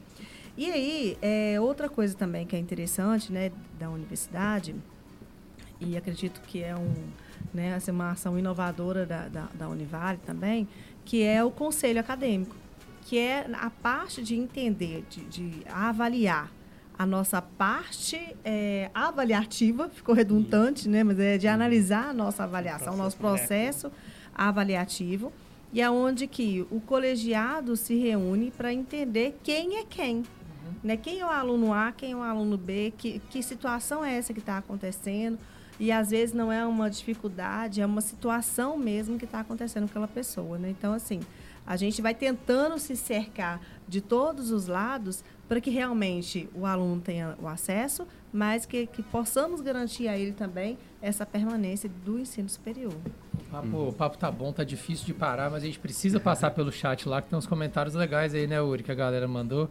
E 0.58 0.70
aí, 0.70 1.18
é, 1.22 1.58
outra 1.62 1.88
coisa 1.88 2.16
também 2.16 2.46
que 2.46 2.56
é 2.56 2.60
interessante 2.60 3.32
né, 3.32 3.52
da 3.80 3.90
universidade, 3.90 4.76
e 5.80 5.96
acredito 5.96 6.42
que 6.42 6.62
é 6.62 6.76
um, 6.76 6.94
né, 7.54 7.76
assim, 7.76 7.92
uma 7.92 8.12
ação 8.12 8.38
inovadora 8.38 9.06
da, 9.06 9.30
da, 9.30 9.48
da 9.54 9.70
Univale 9.70 10.20
também, 10.26 10.68
que 11.06 11.24
é 11.24 11.42
o 11.42 11.50
conselho 11.50 12.02
acadêmico, 12.02 12.56
que 13.06 13.18
é 13.18 13.50
a 13.54 13.70
parte 13.70 14.22
de 14.22 14.36
entender, 14.36 15.06
de, 15.10 15.22
de 15.26 15.52
avaliar 15.70 16.52
a 17.00 17.06
nossa 17.06 17.42
parte 17.42 18.36
é, 18.44 18.92
avaliativa, 18.94 19.88
ficou 19.88 20.14
redundante, 20.14 20.90
né, 20.90 21.02
mas 21.02 21.18
é 21.18 21.38
de 21.38 21.48
analisar 21.48 22.10
a 22.10 22.14
nossa 22.14 22.44
avaliação, 22.44 22.94
o 22.94 22.98
nosso 22.98 23.16
processo 23.16 23.90
avaliativo, 24.36 25.32
e 25.72 25.82
aonde 25.82 26.28
que 26.28 26.68
o 26.70 26.82
colegiado 26.82 27.78
se 27.78 27.96
reúne 27.98 28.52
para 28.52 28.74
entender 28.74 29.40
quem 29.42 29.78
é 29.78 29.86
quem. 29.86 30.26
Né? 30.84 30.98
Quem 30.98 31.22
é 31.22 31.26
o 31.26 31.30
aluno 31.30 31.72
A, 31.72 31.94
quem 31.94 32.12
é 32.12 32.16
o 32.18 32.22
aluno 32.22 32.58
B, 32.58 32.92
que, 32.98 33.22
que 33.30 33.42
situação 33.42 34.04
é 34.04 34.18
essa 34.18 34.34
que 34.34 34.40
está 34.42 34.58
acontecendo. 34.58 35.40
E 35.80 35.94
às 35.94 36.10
vezes 36.10 36.36
não 36.36 36.52
é 36.52 36.66
uma 36.66 36.90
dificuldade, 36.90 37.80
é 37.80 37.86
uma 37.86 38.02
situação 38.02 38.78
mesmo 38.78 39.18
que 39.18 39.24
está 39.24 39.40
acontecendo 39.40 39.84
com 39.84 39.92
aquela 39.92 40.08
pessoa. 40.08 40.58
Né? 40.58 40.70
Então, 40.70 40.92
assim, 40.92 41.22
a 41.70 41.78
gente 41.78 42.02
vai 42.02 42.16
tentando 42.16 42.80
se 42.80 42.98
cercar 42.98 43.62
de 43.88 44.02
todos 44.02 44.50
os 44.50 44.66
lados 44.66 45.24
para 45.48 45.62
que 45.62 45.70
realmente 45.70 46.50
o 46.56 46.66
aluno 46.66 47.00
tenha 47.00 47.38
o 47.40 47.48
acesso, 47.48 48.08
mas 48.34 48.66
que, 48.66 48.88
que 48.88 49.04
possamos 49.04 49.62
garantir 49.62 50.08
a 50.08 50.18
ele 50.18 50.32
também 50.32 50.80
essa 51.00 51.28
permanência 51.28 51.88
do 52.04 52.18
ensino 52.18 52.50
superior. 52.50 52.96
O 53.34 53.52
papo, 53.52 53.78
o 53.90 53.94
papo 53.94 54.18
tá 54.18 54.32
bom, 54.32 54.52
tá 54.52 54.64
difícil 54.64 55.06
de 55.06 55.14
parar, 55.14 55.52
mas 55.52 55.62
a 55.62 55.68
gente 55.68 55.78
precisa 55.78 56.20
passar 56.20 56.50
pelo 56.52 56.72
chat 56.72 57.08
lá, 57.08 57.22
que 57.22 57.30
tem 57.30 57.38
uns 57.38 57.46
comentários 57.46 57.94
legais 57.94 58.34
aí, 58.34 58.48
né, 58.48 58.60
Uri, 58.60 58.82
que 58.82 58.92
a 58.92 58.96
galera 58.96 59.28
mandou. 59.28 59.70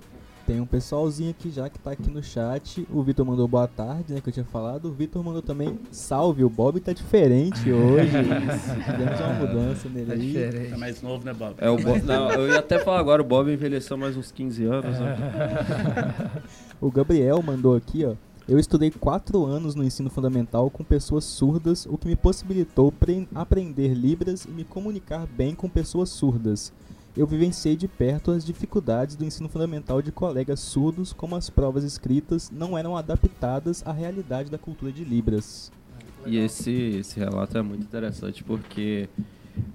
Tem 0.49 0.63
um 0.63 0.65
pessoalzinho 0.67 1.29
aqui 1.31 1.51
já 1.51 1.69
que 1.69 1.79
tá 1.79 1.91
aqui 1.91 2.11
no 2.11 2.23
chat. 2.23 2.89
O 2.91 3.03
Vitor 3.03 3.27
mandou 3.27 3.47
boa 3.47 3.69
tarde, 3.69 4.15
né? 4.15 4.21
Que 4.23 4.31
eu 4.31 4.33
tinha 4.33 4.47
falado. 4.47 4.87
O 4.87 4.93
Vitor 4.93 5.23
mandou 5.23 5.43
também 5.43 5.79
salve. 5.93 6.43
O 6.43 6.49
Bob 6.49 6.81
tá 6.81 6.91
diferente 6.95 7.71
hoje. 7.71 8.09
Tivemos 8.83 9.21
uma 9.21 9.35
mudança 9.35 9.91
nele 9.91 10.07
Tá 10.07 10.13
aí. 10.15 10.21
diferente. 10.21 10.71
Tá 10.71 10.79
mais 10.79 11.03
novo, 11.03 11.23
né, 11.23 11.35
Bob? 11.35 11.55
É 11.59 11.69
o 11.69 11.77
Bob, 11.77 12.01
não, 12.01 12.31
eu 12.33 12.49
ia 12.49 12.61
até 12.61 12.79
falar 12.79 12.99
agora, 12.99 13.21
o 13.21 13.25
Bob 13.27 13.53
envelheceu 13.53 13.99
mais 13.99 14.17
uns 14.17 14.33
15 14.33 14.65
anos. 14.65 14.99
Né? 14.99 15.17
O 16.81 16.91
Gabriel 16.91 17.43
mandou 17.43 17.77
aqui, 17.77 18.07
ó. 18.07 18.15
Eu 18.49 18.59
estudei 18.59 18.91
quatro 18.91 19.45
anos 19.45 19.75
no 19.75 19.85
ensino 19.85 20.09
fundamental 20.09 20.71
com 20.71 20.83
pessoas 20.83 21.25
surdas, 21.25 21.85
o 21.85 21.99
que 21.99 22.07
me 22.09 22.17
possibilitou 22.17 22.91
pre- 22.91 23.29
aprender 23.35 23.93
Libras 23.93 24.47
e 24.47 24.51
me 24.51 24.65
comunicar 24.65 25.27
bem 25.27 25.55
com 25.55 25.69
pessoas 25.69 26.09
surdas. 26.09 26.73
Eu 27.17 27.27
vivenciei 27.27 27.77
de 27.77 27.89
perto 27.89 28.31
as 28.31 28.45
dificuldades 28.45 29.17
do 29.17 29.25
ensino 29.25 29.49
fundamental 29.49 30.01
de 30.01 30.13
colegas 30.13 30.61
surdos, 30.61 31.13
como 31.13 31.35
as 31.35 31.51
provas 31.51 31.83
escritas 31.83 32.51
não 32.51 32.79
eram 32.79 32.97
adaptadas 32.97 33.83
à 33.87 33.93
realidade 33.93 34.51
da 34.51 34.59
cultura 34.59 34.93
de 34.93 35.05
Libras. 35.05 35.73
E 36.27 36.39
esse, 36.39 36.71
esse 36.71 37.19
relato 37.19 37.57
é 37.57 37.63
muito 37.63 37.83
interessante 37.83 38.45
porque, 38.45 39.09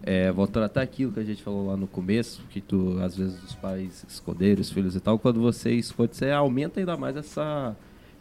é, 0.04 0.32
voltando 0.32 0.64
até 0.64 0.82
aquilo 0.82 1.12
que 1.12 1.20
a 1.20 1.24
gente 1.24 1.42
falou 1.42 1.68
lá 1.68 1.76
no 1.76 1.88
começo, 1.88 2.44
que 2.50 2.62
tu, 2.62 2.98
às 3.02 3.18
vezes 3.18 3.42
os 3.44 3.56
pais 3.56 4.06
esconderam 4.08 4.62
os 4.62 4.70
filhos 4.70 4.96
e 4.96 5.00
tal, 5.00 5.18
quando 5.18 5.42
você 5.42 5.72
esconde, 5.72 6.16
você 6.16 6.30
aumenta 6.32 6.80
ainda 6.80 6.96
mais 6.96 7.18
essa, 7.18 7.76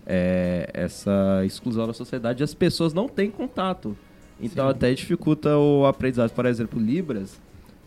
é, 0.07 0.71
essa 0.73 1.45
exclusão 1.45 1.87
da 1.87 1.93
sociedade 1.93 2.43
e 2.43 2.45
as 2.45 2.55
pessoas 2.55 2.93
não 2.93 3.09
têm 3.09 3.31
contato. 3.31 3.97
Então 4.41 4.65
Sim. 4.65 4.71
até 4.71 4.95
dificulta 4.95 5.57
o 5.57 5.87
aprendizado. 5.87 6.31
Por 6.31 6.47
exemplo, 6.47 6.81
Libras, 6.81 7.41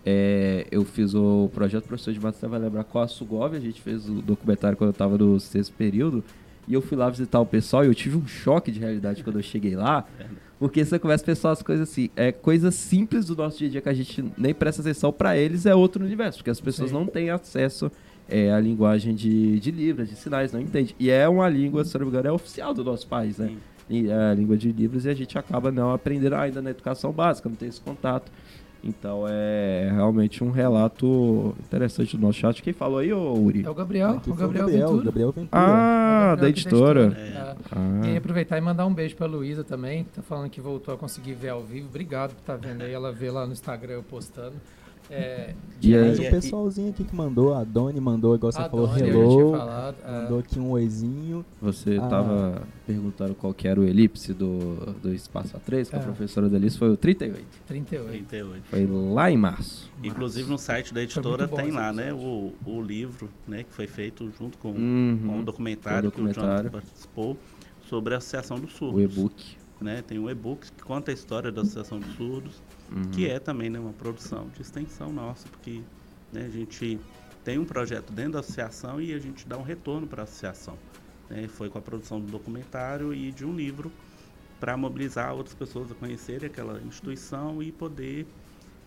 é, 0.06 0.68
eu 0.70 0.86
fiz 0.86 1.16
o 1.16 1.50
projeto 1.54 1.86
Professor 1.86 2.14
de 2.14 2.20
Matos, 2.20 2.40
você 2.40 2.48
vai 2.48 2.60
lembrar, 2.60 2.84
com 2.84 3.00
a 3.00 3.08
Sugov, 3.08 3.56
a 3.56 3.60
gente 3.60 3.82
fez 3.82 4.08
o 4.08 4.22
documentário 4.22 4.78
quando 4.78 4.90
eu 4.90 4.92
estava 4.92 5.18
no 5.18 5.40
sexto 5.40 5.74
período, 5.74 6.24
e 6.68 6.74
eu 6.74 6.82
fui 6.82 6.96
lá 6.98 7.10
visitar 7.10 7.40
o 7.40 7.46
pessoal 7.46 7.84
e 7.84 7.88
eu 7.88 7.96
tive 7.96 8.16
um 8.18 8.28
choque 8.28 8.72
de 8.72 8.80
realidade 8.80 9.24
quando 9.24 9.38
eu 9.38 9.44
cheguei 9.44 9.76
lá, 9.76 10.06
porque 10.60 10.86
você 10.86 11.00
começa 11.00 11.24
a 11.24 11.26
pensar 11.26 11.52
as 11.52 11.62
coisas 11.62 11.90
assim, 11.90 12.10
é 12.16 12.32
coisas 12.32 12.76
simples 12.76 13.26
do 13.26 13.36
nosso 13.36 13.58
dia 13.58 13.68
a 13.68 13.72
dia 13.72 13.82
que 13.82 13.90
a 13.90 13.94
gente 13.94 14.24
nem 14.38 14.54
presta 14.54 14.82
atenção, 14.82 15.12
para 15.12 15.36
eles 15.38 15.66
é 15.66 15.74
outro 15.74 16.04
universo, 16.04 16.40
porque 16.40 16.52
as 16.52 16.62
pessoas 16.62 16.92
Sim. 16.92 16.96
não 16.96 17.08
têm 17.08 17.32
acesso 17.32 17.92
é, 18.30 18.52
à 18.52 18.60
linguagem 18.60 19.14
de, 19.14 19.60
de 19.60 19.72
Libras, 19.72 20.10
de 20.10 20.16
sinais, 20.16 20.52
não 20.52 20.60
entende. 20.60 20.96
E 21.00 21.10
é 21.10 21.28
uma 21.28 21.48
língua, 21.50 21.84
se 21.84 21.98
não 21.98 22.06
me 22.06 22.12
engano, 22.12 22.28
é 22.28 22.32
oficial 22.32 22.74
do 22.74 22.84
nosso 22.84 23.08
país, 23.08 23.38
né? 23.38 23.56
E 23.90 24.10
é 24.10 24.32
a 24.32 24.34
língua 24.34 24.58
de 24.58 24.72
Libras 24.72 25.06
e 25.06 25.10
a 25.10 25.14
gente 25.14 25.38
acaba 25.38 25.72
não 25.72 25.94
aprendendo 25.94 26.34
ainda 26.36 26.62
na 26.62 26.72
educação 26.72 27.12
básica, 27.12 27.48
não 27.48 27.56
tem 27.56 27.70
esse 27.70 27.80
contato. 27.80 28.32
Então 28.86 29.26
é 29.28 29.90
realmente 29.92 30.44
um 30.44 30.52
relato 30.52 31.56
interessante 31.60 32.16
do 32.16 32.22
nosso 32.22 32.38
chat. 32.38 32.62
Quem 32.62 32.72
falou 32.72 33.00
aí, 33.00 33.12
ô 33.12 33.34
Uri? 33.34 33.66
É 33.66 33.70
o 33.70 33.74
Gabriel, 33.74 34.12
Aqui 34.12 34.30
o 34.30 34.36
Gabriel, 34.36 34.66
Gabriel, 34.66 34.88
Ventura. 34.88 35.06
Gabriel 35.06 35.32
Ventura. 35.32 35.50
Ah, 35.52 36.30
É 36.30 36.34
o 36.34 36.36
da 36.36 36.36
Gabriel 36.36 36.50
aqui 36.52 36.60
editora. 36.60 37.18
É. 37.18 37.56
Ah. 37.72 38.08
E 38.08 38.18
aproveitar 38.18 38.58
e 38.58 38.62
mandar 38.62 38.86
um 38.86 38.94
beijo 38.94 39.16
pra 39.16 39.26
Luísa 39.26 39.64
também, 39.64 40.04
tá 40.04 40.22
falando 40.22 40.50
que 40.50 40.62
voltou 40.62 40.94
a 40.94 40.98
conseguir 40.98 41.34
ver 41.34 41.50
ao 41.50 41.64
vivo. 41.64 41.88
Obrigado 41.90 42.36
por 42.36 42.42
estar 42.42 42.58
vendo 42.58 42.84
aí, 42.84 42.94
ela 42.94 43.12
vê 43.12 43.32
lá 43.32 43.48
no 43.48 43.54
Instagram 43.54 43.94
eu 43.94 44.04
postando. 44.04 44.54
É, 45.10 45.54
E 45.82 45.96
aí? 45.96 46.08
Mas 46.10 46.20
o 46.20 46.22
pessoalzinho 46.24 46.90
aqui 46.90 47.04
que 47.04 47.16
mandou, 47.16 47.54
a 47.54 47.64
Doni 47.64 48.00
mandou, 48.00 48.34
igual 48.36 48.52
você 48.52 48.60
a 48.62 48.70
falou, 48.70 48.88
Doni, 48.88 49.02
eu 49.02 49.06
já 49.08 49.12
tinha 49.14 49.24
hello. 49.40 49.52
falado. 49.52 49.96
é, 50.04 50.12
Mandou 50.24 50.40
aqui 50.40 50.60
um 50.60 50.70
oizinho. 50.72 51.46
Você 51.62 51.92
Ah. 52.00 52.04
estava 52.06 52.62
perguntando 52.88 53.36
qual 53.36 53.54
que 53.54 53.68
era 53.68 53.80
o 53.80 53.84
elipse 53.84 54.34
do, 54.34 54.94
do 55.02 55.14
espaço 55.14 55.56
A3, 55.58 55.90
que 55.90 55.96
a 55.96 56.00
É. 56.00 56.02
professora 56.02 56.50
da 56.50 56.58
Alice 56.58 56.78
foi 56.78 56.90
o 56.90 56.98
38. 56.98 57.46
38. 57.68 58.08
38. 58.10 58.64
Foi 58.66 58.88
lá 58.88 59.30
em 59.30 59.38
março. 59.38 59.92
Inclusive 60.04 60.50
no 60.50 60.58
site 60.58 60.94
da 60.94 61.04
editora 61.04 61.48
tem 61.48 61.70
lá, 61.72 61.94
né, 61.94 62.12
o, 62.14 62.54
o 62.66 62.82
livro, 62.82 63.30
né, 63.48 63.64
que 63.64 63.74
foi 63.74 63.86
feito 63.88 64.32
junto 64.40 64.58
com, 64.58 64.70
Uhum. 64.72 65.20
com 65.28 65.40
o 65.40 65.44
documentário, 65.44 66.10
O 66.10 66.12
que 66.12 66.20
o 66.20 66.24
documentário. 66.24 66.50
Jonathan 66.64 66.70
participou 66.72 67.38
sobre 67.88 68.14
a 68.16 68.18
Associação 68.18 68.60
dos 68.60 68.74
O 68.74 68.78
Surdos. 68.78 69.04
e-book. 69.04 69.56
Né? 69.82 70.02
Tem 70.08 70.18
um 70.18 70.30
e-book 70.30 70.72
que 70.72 70.84
conta 70.84 71.12
a 71.12 71.14
história 71.14 71.52
da 71.52 71.62
Associação 71.62 72.00
dos 72.00 72.16
Surdos, 72.16 72.62
Uhum. 72.92 73.04
que 73.12 73.28
é 73.28 73.40
também 73.40 73.70
né, 73.70 73.80
uma 73.80 73.94
produção 73.94 74.48
de 74.50 74.62
extensão 74.62 75.12
nossa, 75.12 75.48
porque 75.50 75.82
né, 76.32 76.46
a 76.46 76.50
gente 76.50 77.00
tem 77.44 77.58
um 77.58 77.66
projeto 77.66 78.12
dentro 78.12 78.34
da 78.34 78.40
associação 78.40 79.02
e 79.02 79.14
a 79.14 79.20
gente 79.20 79.48
dá 79.48 79.58
um 79.58 79.64
retorno 79.64 80.08
para 80.08 80.22
a 80.22 80.26
associação. 80.26 80.78
né? 81.30 81.48
Foi 81.48 81.70
com 81.70 81.78
a 81.78 81.82
produção 81.82 82.20
do 82.20 82.32
documentário 82.32 83.14
e 83.14 83.32
de 83.32 83.46
um 83.46 83.56
livro 83.56 83.92
para 84.60 84.76
mobilizar 84.78 85.34
outras 85.34 85.56
pessoas 85.56 85.92
a 85.92 85.96
conhecerem 85.96 86.48
aquela 86.48 86.80
instituição 86.82 87.62
e 87.62 87.72
poder 87.72 88.26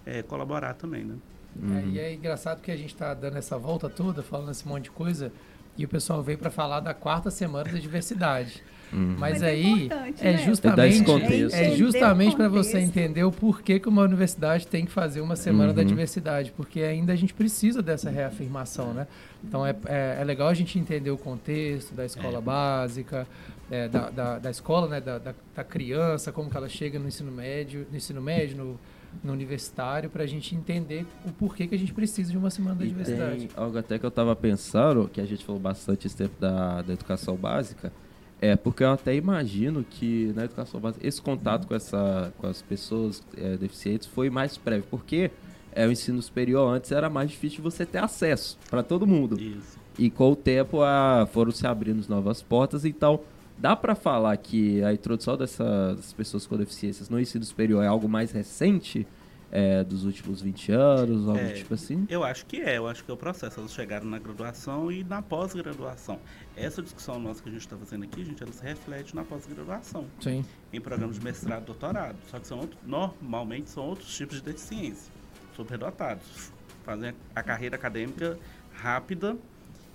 eh, 0.07 0.23
colaborar 0.23 0.75
também. 0.75 1.05
Né? 1.05 1.17
É, 1.57 1.87
e 1.87 1.99
é 1.99 2.15
engraçado 2.15 2.61
que 2.61 2.71
a 2.71 2.77
gente 2.77 2.95
tá 2.95 3.13
dando 3.15 3.37
essa 3.37 3.59
volta 3.59 3.89
toda, 3.89 4.23
falando 4.23 4.51
esse 4.51 4.67
monte 4.67 4.85
de 4.85 4.91
coisa, 4.91 5.33
e 5.77 5.85
o 5.85 5.89
pessoal 5.89 6.23
veio 6.23 6.39
para 6.39 6.51
falar 6.51 6.81
da 6.81 6.95
quarta 6.95 7.31
semana 7.31 7.71
da 7.71 7.79
diversidade. 7.79 8.63
Uhum. 8.93 9.17
Mas, 9.19 9.35
Mas 9.35 9.43
é 9.43 9.47
aí 9.51 9.89
é 9.91 9.95
né? 9.95 10.35
Esse 10.35 10.45
justamente 10.47 11.53
é 11.55 11.77
justamente 11.77 12.37
para 12.37 12.49
você 12.49 12.79
entender 12.79 13.23
o 13.25 13.31
porquê 13.31 13.79
que 13.79 13.89
uma 13.89 14.03
universidade 14.03 14.67
tem 14.67 14.87
que 14.87 14.91
fazer 14.93 15.21
uma 15.21 15.37
semana 15.37 15.73
da 15.73 15.83
Uhum. 15.83 15.89
diversidade, 15.89 16.53
porque 16.57 16.81
ainda 16.81 17.13
a 17.13 17.17
gente 17.17 17.35
precisa 17.35 17.83
dessa 17.83 18.09
reafirmação, 18.11 18.95
né? 18.95 19.07
Então 19.45 19.67
é, 19.67 19.75
é, 19.87 20.19
é 20.21 20.25
legal 20.25 20.49
a 20.49 20.55
gente 20.55 20.79
entender 20.79 21.11
o 21.11 21.19
contexto 21.19 21.95
da 21.95 22.05
escola 22.07 22.39
É. 22.39 22.41
básica, 22.41 23.27
é, 23.71 23.89
da, 23.89 24.09
da, 24.11 24.39
da 24.39 24.51
escola, 24.51 24.89
né? 24.89 25.01
Da, 25.01 25.19
da, 25.19 25.35
da 25.55 25.65
criança, 25.65 26.33
como 26.33 26.49
que 26.51 26.57
ela 26.57 26.69
chega 26.69 26.99
no 26.99 27.07
ensino 27.09 27.31
médio, 27.31 27.87
no 27.91 27.97
ensino 27.97 28.23
médio, 28.23 28.57
no, 28.57 28.81
no 29.23 29.33
universitário, 29.33 30.09
para 30.09 30.23
a 30.25 30.27
gente 30.27 30.55
entender 30.55 31.07
o 31.27 31.31
porquê 31.33 31.67
que 31.67 31.75
a 31.75 31.79
gente 31.79 31.93
precisa 31.93 32.31
de 32.31 32.39
uma 32.39 32.51
semana 32.51 32.77
da 32.77 32.85
E 32.85 32.89
diversidade. 32.89 33.49
tem 33.49 33.51
algo 33.57 33.77
até 33.79 33.99
que 33.99 34.07
eu 34.07 34.11
tava 34.11 34.35
pensando, 34.35 35.09
que 35.13 35.21
a 35.21 35.27
gente 35.27 35.45
falou 35.45 35.61
bastante 35.61 36.07
esse 36.07 36.17
tempo 36.17 36.35
da, 36.41 36.81
da 36.83 36.93
educação 36.95 37.37
básica, 37.37 37.93
é 38.41 38.57
porque 38.57 38.85
eu 38.85 38.91
até 38.91 39.15
imagino 39.15 39.85
que 39.85 40.33
na 40.35 40.45
educação 40.45 40.81
básica 40.81 41.07
esse 41.07 41.21
contato 41.21 41.67
com, 41.67 41.75
essa, 41.75 42.33
com 42.39 42.47
as 42.47 42.63
pessoas 42.63 43.23
é, 43.37 43.57
deficientes 43.57 44.07
foi 44.07 44.31
mais 44.31 44.57
breve, 44.57 44.85
porque 44.91 45.31
é, 45.73 45.87
o 45.87 45.93
ensino 45.93 46.21
superior 46.23 46.73
antes 46.73 46.93
era 46.93 47.11
mais 47.11 47.31
difícil 47.31 47.57
de 47.57 47.63
você 47.63 47.85
ter 47.85 47.99
acesso 47.99 48.59
para 48.71 48.83
todo 48.83 49.07
mundo. 49.07 49.41
Isso. 49.41 49.79
E 49.99 50.09
com 50.09 50.33
o 50.33 50.37
tempo 50.37 50.83
a, 50.83 51.29
foram 51.33 51.51
se 51.51 51.67
abrindo 51.67 52.09
novas 52.09 52.41
portas, 52.41 52.85
então 52.85 53.21
dá 53.59 53.75
para 53.75 53.97
falar 53.97 54.37
que 54.37 54.83
a 54.85 54.93
introdução 54.93 55.37
dessas 55.37 56.13
pessoas 56.13 56.47
com 56.47 56.57
deficiências 56.57 57.09
no 57.09 57.19
ensino 57.19 57.45
superior 57.45 57.83
é 57.83 57.89
algo 57.89 58.09
mais 58.09 58.31
recente, 58.31 59.07
é, 59.51 59.83
dos 59.83 60.05
últimos 60.05 60.43
20 60.43 60.73
anos, 60.73 61.27
algo 61.27 61.39
É. 61.41 61.53
tipo 61.55 61.73
assim? 61.75 62.07
Eu 62.11 62.23
acho 62.23 62.45
que 62.47 62.59
é, 62.61 62.77
eu 62.77 62.87
acho 62.87 63.03
que 63.05 63.11
é 63.11 63.15
o 63.15 63.17
processo. 63.17 63.59
Elas 63.61 63.73
chegaram 63.73 64.07
na 64.07 64.19
graduação 64.19 64.93
e 64.93 65.03
na 65.05 65.23
pós-graduação. 65.23 66.19
Essa 66.57 66.83
discussão 66.83 67.19
nossa 67.19 67.43
que 67.43 67.49
a 67.49 67.53
gente 67.53 67.63
está 67.63 67.77
fazendo 67.77 68.05
aqui, 68.05 68.25
gente, 68.25 68.43
ela 68.43 68.53
se 68.53 68.63
reflete 68.63 69.17
na 69.17 69.25
pós-graduação, 69.25 70.07
Sim. 70.21 70.45
em 70.73 70.81
programas 70.81 71.17
de 71.19 71.25
mestrado 71.25 71.63
e 71.63 71.67
doutorado. 71.67 72.17
Só 72.31 72.39
que 72.39 72.47
são 72.47 72.59
outro- 72.61 72.79
normalmente 72.87 73.71
são 73.71 73.85
outros 73.87 74.15
tipos 74.15 74.37
de 74.37 74.43
deficiência, 74.43 75.11
superdotados. 75.57 76.53
Fazem 76.85 77.15
a 77.35 77.43
carreira 77.43 77.77
acadêmica 77.77 78.39
rápida 78.73 79.37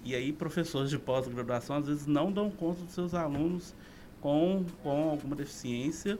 e 0.03 0.13
aí 0.15 0.33
professores 0.33 0.89
de 0.89 0.97
pós-graduação 0.99 1.77
às 1.77 1.87
vezes 1.87 2.05
não 2.05 2.31
dão 2.31 2.49
conta 2.51 2.81
dos 2.83 2.93
seus 2.93 3.13
alunos 3.13 3.73
com, 4.19 4.65
com 4.81 5.09
alguma 5.09 5.35
deficiência 5.35 6.17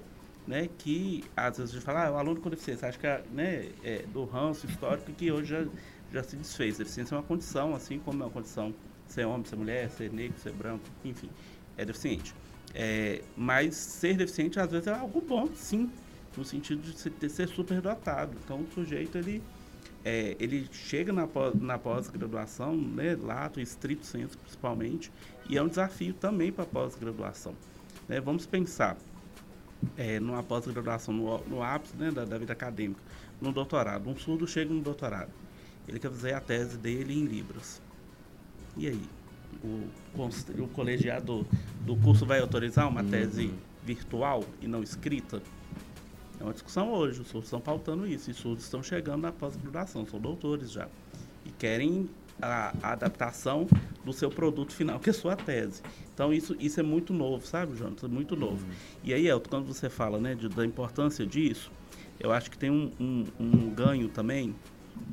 né, 0.48 0.70
que 0.78 1.24
às 1.36 1.58
vezes 1.58 1.72
a 1.72 1.76
gente 1.78 1.86
fala, 1.86 2.06
ah, 2.08 2.12
o 2.12 2.18
aluno 2.18 2.42
com 2.42 2.50
deficiência, 2.50 2.88
acho 2.88 3.00
que 3.00 3.08
é, 3.08 3.24
né, 3.32 3.70
é 3.84 4.04
do 4.14 4.26
ranço 4.26 4.66
histórico 4.66 5.12
que 5.14 5.32
hoje 5.32 5.50
já, 5.50 5.66
já 6.12 6.24
se 6.24 6.36
desfez. 6.36 6.78
Deficiência 6.78 7.16
é 7.16 7.18
uma 7.18 7.24
condição, 7.24 7.76
assim 7.76 8.00
como 8.00 8.22
é 8.24 8.26
uma 8.26 8.32
condição 8.32 8.74
ser 9.08 9.26
homem, 9.26 9.46
ser 9.46 9.56
mulher, 9.56 9.90
ser 9.90 10.12
negro, 10.12 10.38
ser 10.40 10.52
branco, 10.52 10.84
enfim, 11.06 11.30
é 11.78 11.86
deficiente. 11.86 12.34
É, 12.74 13.22
mas 13.38 13.76
ser 13.76 14.18
deficiente 14.18 14.60
às 14.60 14.72
vezes 14.72 14.88
é 14.88 14.94
algo 14.94 15.22
bom, 15.22 15.48
sim, 15.56 15.90
no 16.36 16.44
sentido 16.44 16.82
de 16.82 17.10
ter- 17.12 17.30
ser 17.30 17.48
superdotado. 17.48 18.36
Então 18.44 18.62
o 18.62 18.68
sujeito 18.74 19.18
ele, 19.18 19.44
é, 20.04 20.36
ele 20.40 20.68
chega 20.72 21.14
na 21.14 21.28
pós- 21.28 21.54
na 21.54 21.78
pós-graduação, 21.78 22.76
né, 22.76 23.16
lato, 23.22 23.60
estrito 23.62 24.06
senso 24.06 24.38
principalmente, 24.40 25.12
e 25.48 25.58
é 25.58 25.62
um 25.62 25.68
desafio 25.68 26.14
também 26.14 26.52
para 26.52 26.64
a 26.64 26.68
pós-graduação. 26.68 27.56
Né? 28.08 28.20
Vamos 28.20 28.46
pensar 28.46 28.98
é, 29.98 30.20
numa 30.20 30.44
pós-graduação, 30.44 31.14
no, 31.14 31.38
no 31.46 31.64
ápice 31.64 31.96
né, 31.96 32.12
da, 32.12 32.26
da 32.26 32.38
vida 32.38 32.54
acadêmica, 32.54 33.02
no 33.42 33.52
doutorado. 33.52 34.10
Um 34.10 34.16
surdo 34.16 34.48
chega 34.48 34.74
no 34.74 34.82
doutorado. 34.82 35.32
Ele 35.88 36.00
quer 36.00 36.10
fazer 36.10 36.34
a 36.34 36.40
tese 36.40 36.78
dele 36.78 37.14
em 37.14 37.26
Libras. 37.26 37.82
E 38.78 38.88
aí? 38.88 39.02
O, 39.64 39.88
o 40.64 40.68
colegiado 40.70 41.46
do 41.82 41.96
curso 41.98 42.26
vai 42.26 42.40
autorizar 42.40 42.88
uma 42.88 43.04
tese 43.04 43.54
virtual 43.84 44.44
e 44.62 44.68
não 44.68 44.82
escrita? 44.82 45.42
É 46.40 46.44
uma 46.44 46.54
discussão 46.54 46.92
hoje. 46.92 47.22
Os 47.22 47.28
surdos 47.28 47.48
estão 47.48 47.62
pautando 47.62 48.08
isso. 48.08 48.30
E 48.30 48.32
os 48.32 48.38
surdos 48.38 48.64
estão 48.64 48.82
chegando 48.82 49.22
na 49.22 49.32
pós-graduação, 49.32 50.06
são 50.08 50.20
doutores 50.20 50.72
já. 50.72 50.88
E 51.46 51.52
querem 51.52 52.10
a, 52.42 52.74
a 52.82 52.92
adaptação 52.94 53.68
do 54.04 54.12
seu 54.12 54.30
produto 54.30 54.74
final, 54.74 55.00
que 55.00 55.10
é 55.10 55.12
a 55.12 55.14
sua 55.14 55.36
tese. 55.36 55.82
Então 56.14 56.34
isso, 56.34 56.56
isso 56.60 56.80
é 56.80 56.84
muito 56.84 57.14
novo, 57.14 57.46
sabe, 57.48 57.76
Jonathan? 57.76 58.08
Muito 58.08 58.36
novo. 58.36 58.66
E 59.04 59.14
aí, 59.14 59.28
Elton, 59.28 59.50
quando 59.50 59.68
você 59.68 59.90
fala 59.90 60.20
né, 60.20 60.36
de- 60.36 60.50
da 60.50 60.66
importância 60.66 61.26
disso, 61.26 61.72
eu 62.20 62.32
acho 62.32 62.52
que 62.52 62.58
tem 62.58 62.70
um, 62.70 62.92
um- 63.00 63.26
um 63.40 63.70
ganho 63.70 64.10
também 64.10 64.54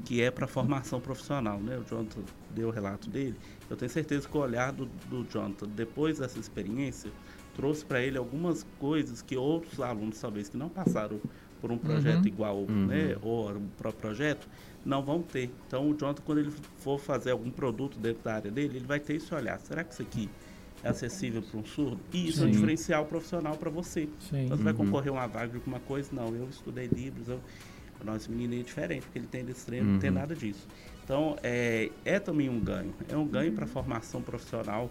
que 0.05 0.21
é 0.21 0.31
para 0.31 0.45
a 0.45 0.49
formação 0.49 1.01
profissional. 1.01 1.59
Né? 1.61 1.79
O 1.79 1.85
Jonathan 1.85 2.21
deu 2.55 2.69
o 2.69 2.71
relato 2.71 3.09
dele. 3.09 3.37
Eu 3.69 3.77
tenho 3.77 3.91
certeza 3.91 4.29
que 4.29 4.37
o 4.37 4.41
olhar 4.41 4.73
do, 4.73 4.87
do 5.09 5.25
Jonathan, 5.31 5.69
depois 5.69 6.19
dessa 6.19 6.39
experiência, 6.39 7.11
trouxe 7.55 7.85
para 7.85 8.01
ele 8.03 8.19
algumas 8.19 8.67
coisas 8.79 9.23
que 9.23 9.37
outros 9.37 9.81
alunos, 9.81 10.21
talvez, 10.21 10.49
que 10.49 10.57
não 10.57 10.69
passaram 10.69 11.21
por 11.61 11.71
um 11.71 11.79
projeto 11.79 12.23
Uhum. 12.23 12.29
igual, 12.29 12.67
né, 12.69 13.17
ou 13.23 13.51
o 13.51 13.61
próprio 13.77 14.01
projeto, 14.01 14.49
não 14.85 15.03
vão 15.03 15.23
ter. 15.23 15.51
Então, 15.67 15.91
o 15.91 15.95
Jonathan, 15.97 16.23
quando 16.25 16.39
ele 16.39 16.51
for 16.79 16.99
fazer 16.99 17.31
algum 17.33 17.51
produto 17.51 17.99
dentro 17.99 18.23
da 18.25 18.35
área 18.35 18.51
dele, 18.51 18.77
ele 18.79 18.87
vai 18.87 18.99
ter 19.01 19.15
esse 19.17 19.33
olhar. 19.35 19.59
Será 19.61 19.85
que 19.85 19.93
isso 19.93 20.03
aqui 20.03 20.29
é 20.83 20.89
acessível 20.89 21.43
para 21.43 21.61
um 21.61 21.65
surdo. 21.65 22.01
E 22.13 22.29
isso 22.29 22.41
é 22.43 22.45
um 22.45 22.47
Sim. 22.47 22.53
diferencial 22.53 23.05
profissional 23.05 23.57
para 23.57 23.69
você. 23.71 24.09
Sim. 24.19 24.45
Então, 24.47 24.57
você 24.57 24.63
vai 24.63 24.73
Uhum. 24.73 24.79
concorrer 24.87 25.11
a 25.11 25.13
uma 25.13 25.27
vaga 25.27 25.49
de 25.49 25.57
alguma 25.57 25.79
coisa? 25.81 26.09
Não, 26.13 26.35
eu 26.35 26.49
estudei 26.49 26.87
Libras, 26.87 27.29
eu... 27.29 27.39
nosso 28.03 28.31
menino 28.33 28.55
é 28.55 28.63
diferente, 28.65 29.03
porque 29.03 29.19
ele 29.19 29.27
tem 29.27 29.45
desse 29.45 29.67
treino, 29.67 29.93
não 29.93 29.99
tem 29.99 30.09
Uhum. 30.09 30.17
nada 30.17 30.35
disso. 30.35 30.67
Então, 31.05 31.37
é, 31.43 31.91
é 32.05 32.19
também 32.19 32.49
um 32.49 32.59
ganho. 32.59 32.95
É 33.11 33.17
um 33.17 33.27
ganho 33.27 33.53
para 33.53 33.65
a 33.65 33.69
formação 33.69 34.23
profissional 34.23 34.91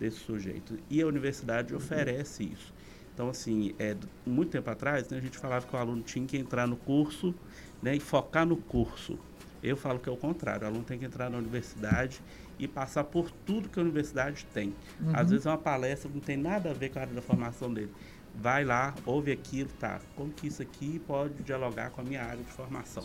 desse 0.00 0.20
sujeito. 0.20 0.78
E 0.88 1.02
a 1.02 1.06
universidade 1.06 1.74
oferece 1.74 2.44
isso. 2.44 2.72
Então, 3.12 3.28
assim, 3.28 3.74
é, 3.78 3.94
muito 4.24 4.50
tempo 4.52 4.70
atrás, 4.70 5.08
né, 5.10 5.18
a 5.18 5.20
gente 5.20 5.36
falava 5.36 5.66
que 5.66 5.74
o 5.74 5.78
aluno 5.78 6.02
tinha 6.02 6.26
que 6.26 6.36
entrar 6.38 6.66
no 6.66 6.76
curso 6.76 7.34
né, 7.82 7.94
e 7.96 8.00
focar 8.00 8.46
no 8.46 8.56
curso. 8.56 9.18
Eu 9.66 9.76
falo 9.76 9.98
que 9.98 10.08
é 10.08 10.12
o 10.12 10.16
contrário. 10.16 10.62
O 10.62 10.66
aluno 10.66 10.84
tem 10.84 10.98
que 10.98 11.04
entrar 11.04 11.28
na 11.28 11.38
universidade 11.38 12.20
e 12.58 12.68
passar 12.68 13.04
por 13.04 13.30
tudo 13.44 13.68
que 13.68 13.78
a 13.78 13.82
universidade 13.82 14.46
tem. 14.54 14.72
Às 15.12 15.22
Uhum. 15.24 15.26
vezes 15.30 15.46
é 15.46 15.50
uma 15.50 15.58
palestra 15.58 16.08
que 16.08 16.14
não 16.14 16.22
tem 16.22 16.36
nada 16.36 16.70
a 16.70 16.72
ver 16.72 16.90
com 16.90 16.98
a 16.98 17.02
área 17.02 17.14
da 17.14 17.20
formação 17.22 17.72
dele. 17.72 17.90
Vai 18.34 18.64
lá, 18.64 18.94
ouve 19.04 19.32
aquilo, 19.32 19.70
tá? 19.80 19.98
Como 20.14 20.30
que 20.30 20.46
isso 20.46 20.62
aqui 20.62 21.00
pode 21.06 21.34
dialogar 21.42 21.90
com 21.90 22.00
a 22.00 22.04
minha 22.04 22.22
área 22.22 22.42
de 22.42 22.50
formação? 22.52 23.02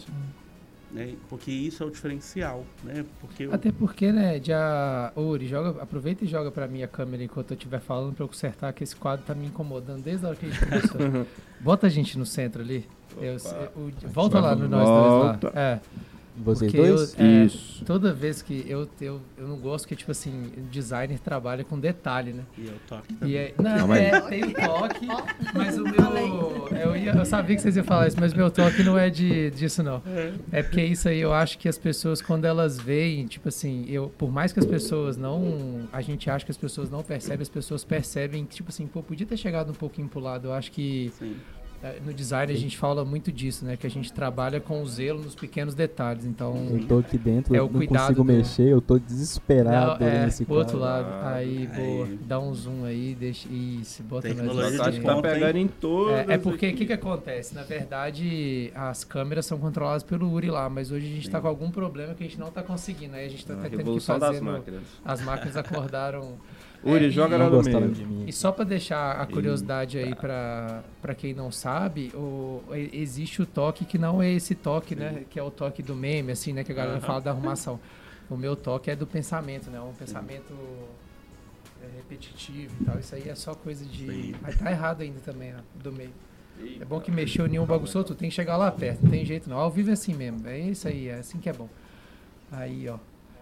Né? 0.91 1.15
Porque 1.29 1.49
isso 1.49 1.81
é 1.83 1.85
o 1.85 1.89
diferencial, 1.89 2.65
né? 2.83 3.05
Porque 3.21 3.43
eu- 3.43 3.53
Até 3.53 3.71
porque, 3.71 4.11
né, 4.11 4.41
já. 4.43 5.13
Uri, 5.15 5.47
joga, 5.47 5.81
aproveita 5.81 6.25
e 6.25 6.27
joga 6.27 6.51
pra 6.51 6.67
mim 6.67 6.83
a 6.83 6.87
câmera 6.87 7.23
enquanto 7.23 7.51
eu 7.51 7.55
estiver 7.55 7.79
falando 7.79 8.13
pra 8.13 8.25
eu 8.25 8.27
consertar 8.27 8.73
que 8.73 8.83
esse 8.83 8.93
quadro 8.95 9.25
tá 9.25 9.33
me 9.33 9.45
incomodando 9.47 10.03
desde 10.03 10.25
a 10.25 10.29
hora 10.29 10.37
que 10.37 10.45
a 10.47 10.49
gente 10.49 10.65
começou. 10.65 11.25
Bota 11.61 11.87
a 11.87 11.89
gente 11.89 12.19
no 12.19 12.25
centro 12.25 12.61
ali. 12.61 12.85
Eu- 13.21 13.37
o- 13.77 13.91
volta 14.09 14.39
lá 14.41 14.53
no 14.53 14.67
nós 14.67 14.85
Volta. 14.87 15.37
dois 15.39 15.53
lá. 15.55 15.61
É. 15.61 15.79
Vocês 16.43 16.71
Porque 16.71 16.87
dois? 16.87 17.15
eu- 17.17 17.25
é, 17.25 17.45
Isso. 17.45 17.85
Toda 17.85 18.13
vez 18.13 18.41
que 18.41 18.65
eu, 18.67 18.87
eu, 18.99 19.21
eu 19.37 19.47
não 19.47 19.57
gosto 19.57 19.87
que, 19.87 19.95
tipo 19.95 20.11
assim, 20.11 20.51
designer 20.71 21.19
trabalha 21.19 21.63
com 21.63 21.79
detalhe, 21.79 22.33
né? 22.33 22.43
e 22.57 22.67
eu 22.67 22.73
toque 22.87 23.13
E 23.13 23.15
também. 23.17 23.35
é, 23.37 23.53
não, 23.57 23.77
Calma 23.77 23.95
aí. 23.95 24.05
é, 24.05 24.21
tem 24.21 24.43
o 24.43 24.53
toque, 24.53 25.07
mas 25.53 25.77
o 25.77 25.83
meu. 25.83 26.67
Eu, 26.71 26.95
ia- 26.95 27.13
eu 27.13 27.25
sabia 27.25 27.55
que 27.55 27.61
vocês 27.61 27.75
iam 27.75 27.85
falar 27.85 28.07
isso, 28.07 28.17
mas 28.19 28.33
meu 28.33 28.49
toque 28.49 28.83
não 28.83 28.97
é 28.97 29.09
de, 29.09 29.51
disso, 29.51 29.81
não. 29.83 30.01
É 30.51 30.61
porque 30.63 30.81
isso 30.83 31.07
aí 31.09 31.19
eu 31.19 31.33
acho 31.33 31.57
que 31.57 31.67
as 31.69 31.77
pessoas, 31.77 32.21
quando 32.21 32.45
elas 32.45 32.79
veem, 32.79 33.25
tipo 33.27 33.47
assim, 33.49 33.85
eu, 33.87 34.09
por 34.17 34.31
mais 34.31 34.51
que 34.53 34.59
as 34.59 34.65
pessoas 34.65 35.17
não. 35.17 35.87
A 35.91 36.01
gente 36.01 36.29
acha 36.29 36.45
que 36.45 36.51
as 36.51 36.57
pessoas 36.57 36.89
não 36.89 37.01
percebem, 37.03 37.41
as 37.41 37.49
pessoas 37.49 37.83
percebem 37.83 38.45
que, 38.45 38.55
tipo 38.55 38.69
assim, 38.69 38.87
pô, 38.87 39.01
podia 39.03 39.25
ter 39.25 39.37
chegado 39.37 39.71
um 39.71 39.75
pouquinho 39.75 40.07
pro 40.07 40.19
lado. 40.19 40.47
Eu 40.47 40.53
acho 40.53 40.71
que 40.71 41.11
Sim. 41.17 41.35
Eh, 41.83 41.99
no 42.05 42.13
design 42.13 42.51
a 42.51 42.55
gente 42.55 42.77
fala 42.77 43.03
muito 43.03 43.31
disso, 43.31 43.65
né? 43.65 43.75
Que 43.77 43.87
a 43.87 43.89
gente 43.89 44.11
trabalha 44.13 44.59
com 44.59 44.81
o 44.81 44.87
zelo 44.87 45.21
nos 45.21 45.35
pequenos 45.35 45.73
detalhes. 45.73 46.25
Então. 46.25 46.55
Eu 46.71 46.85
tô 46.87 46.97
aqui 46.99 47.17
dentro, 47.17 47.55
É 47.55 47.59
eu 47.59 47.65
o 47.65 47.67
não 47.67 47.73
cuidado 47.73 48.01
consigo 48.07 48.23
do- 48.23 48.33
mexer, 48.33 48.67
eu 48.69 48.81
tô 48.81 48.95
Não, 48.95 49.01
desesperado 49.01 50.03
é, 50.03 50.25
nesse 50.25 50.45
pro 50.45 50.55
outro 50.55 50.77
lado. 50.77 51.07
Aí, 51.25 51.67
Aí. 51.67 51.67
boa. 51.67 52.07
Dá 52.21 52.39
um 52.39 52.53
zoom 52.53 52.85
aí, 52.85 53.15
deixa. 53.19 53.47
Isso, 53.49 54.03
bota 54.03 54.27
Tecnologia 54.27 54.65
assim. 54.67 54.75
de 54.75 54.81
Acho 54.81 54.99
que 54.99 55.05
tá 55.05 55.21
pegando 55.21 55.57
em 55.57 55.67
todas. 55.67 56.29
É, 56.29 56.33
é 56.33 56.37
porque 56.37 56.69
o 56.69 56.75
que, 56.75 56.85
que 56.85 56.93
acontece? 56.93 57.55
Na 57.55 57.63
verdade, 57.63 58.71
as 58.75 59.03
câmeras 59.03 59.45
são 59.45 59.57
controladas 59.57 60.03
pelo 60.03 60.31
Uri 60.31 60.49
lá, 60.49 60.69
mas 60.69 60.91
hoje 60.91 61.05
a 61.07 61.09
gente 61.09 61.27
está 61.27 61.37
Sim. 61.37 61.41
com 61.43 61.47
algum 61.47 61.71
problema 61.71 62.13
que 62.13 62.23
a 62.23 62.27
gente 62.27 62.39
não 62.39 62.47
está 62.49 62.61
conseguindo. 62.63 63.15
Aí 63.15 63.25
a 63.25 63.29
gente 63.29 63.39
está 63.39 63.53
A 63.53 63.57
tendo 63.69 63.93
que 63.93 63.99
fazer. 63.99 64.41
no-. 64.41 64.63
As 65.03 65.21
máquinas 65.21 65.55
acordaram. 65.57 66.37
Uri, 66.83 67.05
É, 67.05 67.09
joga 67.09 67.37
lá 67.37 67.49
no 67.49 67.61
meio. 67.61 67.91
de 67.91 68.05
mim. 68.05 68.23
E 68.27 68.33
só 68.33 68.51
para 68.51 68.63
deixar 68.65 69.19
a 69.19 69.25
curiosidade 69.25 69.97
aí 69.99 70.15
para 70.15 70.83
para 71.01 71.13
quem 71.13 71.33
não 71.33 71.51
sabe, 71.51 72.11
o, 72.15 72.61
existe 72.91 73.41
o 73.41 73.45
toque 73.45 73.85
que 73.85 73.97
não 73.97 74.21
é 74.21 74.31
esse 74.31 74.55
toque, 74.55 74.95
né? 74.95 75.23
Que 75.29 75.39
é 75.39 75.43
o 75.43 75.51
toque 75.51 75.83
do 75.83 75.95
meme, 75.95 76.31
assim, 76.31 76.53
né? 76.53 76.63
Que 76.63 76.71
a 76.71 76.75
galera 76.75 76.97
Aham. 76.97 77.05
fala 77.05 77.21
da 77.21 77.31
arrumação. 77.31 77.79
O 78.29 78.37
meu 78.37 78.55
toque 78.55 78.89
é 78.89 78.95
do 78.95 79.05
pensamento, 79.05 79.69
né? 79.69 79.81
Um 79.81 79.91
pensamento 79.91 80.53
é, 81.83 81.97
repetitivo 81.97 82.73
e 82.79 82.85
tal. 82.85 82.97
Isso 82.97 83.13
aí 83.13 83.27
é 83.27 83.35
só 83.35 83.53
coisa 83.53 83.83
de. 83.83 84.07
Sim. 84.07 84.35
Mas 84.41 84.55
tá 84.57 84.71
errado 84.71 85.01
ainda 85.01 85.19
também, 85.19 85.53
ó, 85.53 85.59
do 85.83 85.91
meio. 85.91 86.11
É 86.79 86.85
bom 86.85 87.01
que 87.01 87.11
mexeu 87.11 87.45
nenhum 87.47 87.65
bagunçou, 87.65 88.05
tu 88.05 88.15
tem 88.15 88.29
que 88.29 88.35
chegar 88.35 88.55
lá 88.55 88.71
perto, 88.71 89.03
não 89.03 89.09
tem 89.11 89.25
jeito 89.25 89.49
não. 89.49 89.57
Ao 89.57 89.69
vivo 89.69 89.89
é 89.89 89.93
assim 89.93 90.13
mesmo, 90.13 90.47
é 90.47 90.57
isso 90.59 90.87
aí, 90.87 91.09
é 91.09 91.15
assim 91.15 91.39
que 91.39 91.49
é 91.49 91.53
bom. 91.53 91.67
Aí, 92.51 92.87
ó. 92.87 92.97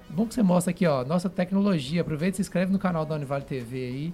Bom 0.09 0.25
que 0.25 0.33
você 0.33 0.41
mostra 0.43 0.71
aqui, 0.71 0.85
ó, 0.85 1.03
nossa 1.05 1.29
tecnologia. 1.29 2.01
Aproveita 2.01 2.35
e 2.35 2.37
se 2.37 2.41
inscreve 2.41 2.71
no 2.71 2.79
canal 2.79 3.05
da 3.05 3.15
Univale 3.15 3.43
TV 3.43 3.77
aí. 3.77 4.13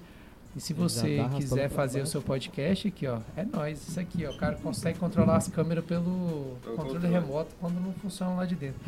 E 0.57 0.61
se 0.61 0.71
você 0.73 1.17
tá 1.17 1.29
quiser 1.35 1.67
fazer 1.69 2.01
o 2.01 2.05
seu 2.05 2.21
podcast 2.21 2.87
aqui, 2.87 3.05
ó, 3.07 3.17
é 3.35 3.43
nóis. 3.43 3.85
Isso 3.89 3.99
aqui, 3.99 4.25
ó. 4.25 4.31
O 4.31 4.37
cara 4.37 4.55
consegue 4.55 4.97
controlar 4.97 5.35
as 5.35 5.49
câmeras 5.49 5.83
pelo 5.83 6.55
controle 6.77 7.07
remoto 7.07 7.53
quando 7.59 7.73
não 7.81 7.91
funciona 7.93 8.33
lá 8.35 8.45
de 8.45 8.55
dentro. 8.55 8.79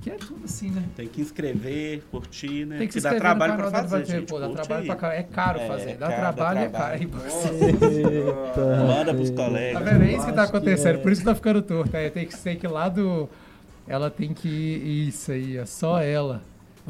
Que 0.00 0.10
é 0.10 0.14
tudo 0.14 0.44
assim, 0.46 0.70
né? 0.70 0.82
Tem 0.96 1.06
que 1.06 1.20
inscrever, 1.20 2.02
curtir, 2.10 2.64
né? 2.64 2.78
Tem 2.78 2.86
que 2.88 2.94
se 2.94 3.00
Porque 3.02 3.14
dá 3.16 3.20
trabalho 3.20 3.52
no 3.52 3.58
pra 3.58 3.66
canal 3.70 3.82
da 3.82 3.88
fazer, 3.90 4.04
TV. 4.06 4.18
gente. 4.20 4.28
Pô, 4.30 4.38
dá 4.40 4.48
trabalho 4.48 4.86
pra 4.86 4.96
caralho. 4.96 5.20
É 5.20 5.22
caro 5.24 5.60
É, 5.60 5.66
fazer. 5.66 5.96
Dá 5.98 6.08
caro, 6.08 6.22
dá 6.22 6.32
trabalho, 6.32 6.58
é 6.60 6.68
caro. 6.68 6.98
trabalho. 7.10 7.94
Eita, 7.94 8.86
Manda 8.86 9.14
pros 9.14 9.30
colegas. 9.30 9.82
Tá 9.84 9.90
vendo? 9.90 10.02
É 10.04 10.12
isso 10.14 10.24
que 10.26 10.32
tá 10.32 10.42
que 10.48 10.56
acontecendo. 10.56 10.94
é. 10.94 11.02
Por 11.02 11.12
isso 11.12 11.20
que 11.20 11.26
tá 11.26 11.34
ficando 11.34 11.60
torto. 11.60 11.94
É, 11.94 12.08
tem 12.08 12.26
que 12.26 12.34
ser 12.34 12.56
que 12.56 12.66
lá 12.66 12.88
do. 12.88 13.28
Ela 13.86 14.10
tem 14.10 14.32
que 14.32 14.48
ir. 14.48 15.08
Isso 15.08 15.30
aí, 15.32 15.58
ó. 15.60 15.66
Só 15.66 16.00
ela. 16.00 16.40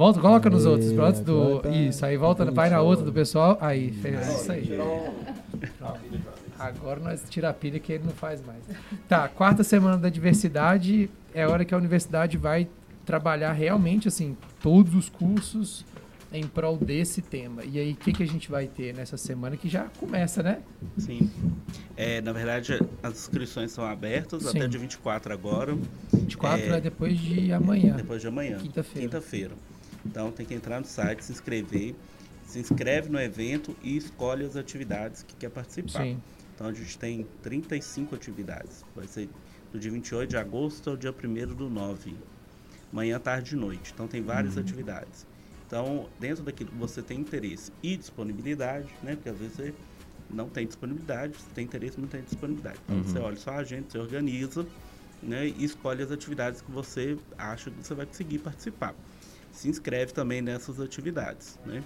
Volta, 0.00 0.18
coloca 0.18 0.48
nos 0.48 0.64
Aê, 0.64 0.72
outros. 0.72 0.98
Antes 0.98 1.20
do. 1.20 1.58
tá- 1.60 1.68
Isso, 1.68 2.06
aí 2.06 2.16
volta, 2.16 2.50
vai 2.50 2.70
na 2.70 2.80
outra 2.80 3.04
do 3.04 3.12
pessoal. 3.12 3.58
Aí, 3.60 3.92
fez 3.92 4.28
isso 4.40 4.50
aí. 4.50 4.78
Agora 6.58 6.98
nós 7.00 7.22
tira 7.28 7.50
a 7.50 7.52
pilha 7.52 7.78
que 7.78 7.92
ele 7.92 8.04
não 8.04 8.12
faz 8.12 8.42
mais. 8.42 8.62
Tá, 9.06 9.28
quarta 9.28 9.62
semana 9.62 9.98
da 9.98 10.08
diversidade 10.08 11.10
é 11.34 11.42
a 11.42 11.50
hora 11.50 11.66
que 11.66 11.74
a 11.74 11.76
universidade 11.76 12.38
vai 12.38 12.66
trabalhar 13.04 13.52
realmente, 13.52 14.08
assim, 14.08 14.38
todos 14.62 14.94
os 14.94 15.10
cursos 15.10 15.84
em 16.32 16.46
prol 16.46 16.78
desse 16.78 17.20
tema. 17.20 17.62
E 17.62 17.78
aí, 17.78 17.92
o 17.92 17.96
que, 17.96 18.10
que 18.14 18.22
a 18.22 18.26
gente 18.26 18.50
vai 18.50 18.66
ter 18.68 18.94
nessa 18.94 19.18
semana 19.18 19.54
que 19.54 19.68
já 19.68 19.84
começa, 19.98 20.42
né? 20.42 20.60
Sim. 20.96 21.30
É, 21.94 22.22
na 22.22 22.32
verdade, 22.32 22.80
as 23.02 23.12
inscrições 23.12 23.70
são 23.70 23.84
abertas 23.84 24.44
Sim. 24.44 24.48
até 24.56 24.66
dia 24.66 24.80
24 24.80 25.30
agora, 25.30 25.76
24 26.10 26.72
é, 26.72 26.76
É, 26.78 26.80
depois 26.80 27.18
de 27.18 27.52
amanhã. 27.52 27.96
depois 27.96 28.22
de 28.22 28.28
amanhã. 28.28 28.56
Quinta-feira. 28.58 29.06
Quinta-feira. 29.08 29.50
Então 30.04 30.30
tem 30.32 30.46
que 30.46 30.54
entrar 30.54 30.80
no 30.80 30.86
site, 30.86 31.24
se 31.24 31.32
inscrever, 31.32 31.94
se 32.46 32.58
inscreve 32.58 33.08
no 33.08 33.20
evento 33.20 33.76
e 33.82 33.96
escolhe 33.96 34.44
as 34.44 34.56
atividades 34.56 35.22
que 35.22 35.34
quer 35.36 35.50
participar. 35.50 36.04
Sim. 36.04 36.20
Então 36.54 36.66
a 36.68 36.72
gente 36.72 36.98
tem 36.98 37.26
35 37.42 38.14
atividades. 38.14 38.84
Vai 38.94 39.06
ser 39.06 39.28
do 39.72 39.78
dia 39.78 39.90
28 39.90 40.30
de 40.30 40.36
agosto 40.36 40.90
ao 40.90 40.96
dia 40.96 41.12
1 41.12 41.54
do 41.54 41.70
9. 41.70 42.16
Manhã, 42.92 43.18
tarde 43.20 43.54
e 43.54 43.58
noite. 43.58 43.92
Então 43.94 44.06
tem 44.08 44.20
várias 44.20 44.56
Uhum. 44.56 44.62
atividades. 44.62 45.24
Então, 45.66 46.08
dentro 46.18 46.42
daquilo 46.42 46.70
que 46.70 46.76
você 46.76 47.00
tem 47.00 47.20
interesse 47.20 47.70
e 47.80 47.96
disponibilidade, 47.96 48.88
né? 49.04 49.14
Porque 49.14 49.28
às 49.28 49.38
vezes 49.38 49.54
você 49.54 49.72
não 50.28 50.48
tem 50.48 50.66
disponibilidade, 50.66 51.34
você 51.34 51.48
tem 51.54 51.64
interesse, 51.64 52.00
não 52.00 52.08
tem 52.08 52.22
disponibilidade. 52.22 52.78
Então 52.84 52.96
Uhum. 52.96 53.04
você 53.04 53.18
olha 53.20 53.36
só 53.36 53.50
a 53.52 53.56
agenda, 53.58 53.88
você 53.88 53.98
organiza, 53.98 54.66
né? 55.22 55.46
E 55.46 55.64
escolhe 55.64 56.02
as 56.02 56.10
atividades 56.10 56.60
que 56.60 56.70
você 56.72 57.16
acha 57.38 57.70
que 57.70 57.76
você 57.86 57.94
vai 57.94 58.04
conseguir 58.06 58.40
participar. 58.40 58.94
Se 59.52 59.68
inscreve 59.68 60.12
também 60.12 60.40
nessas 60.40 60.80
atividades, 60.80 61.58
né? 61.66 61.82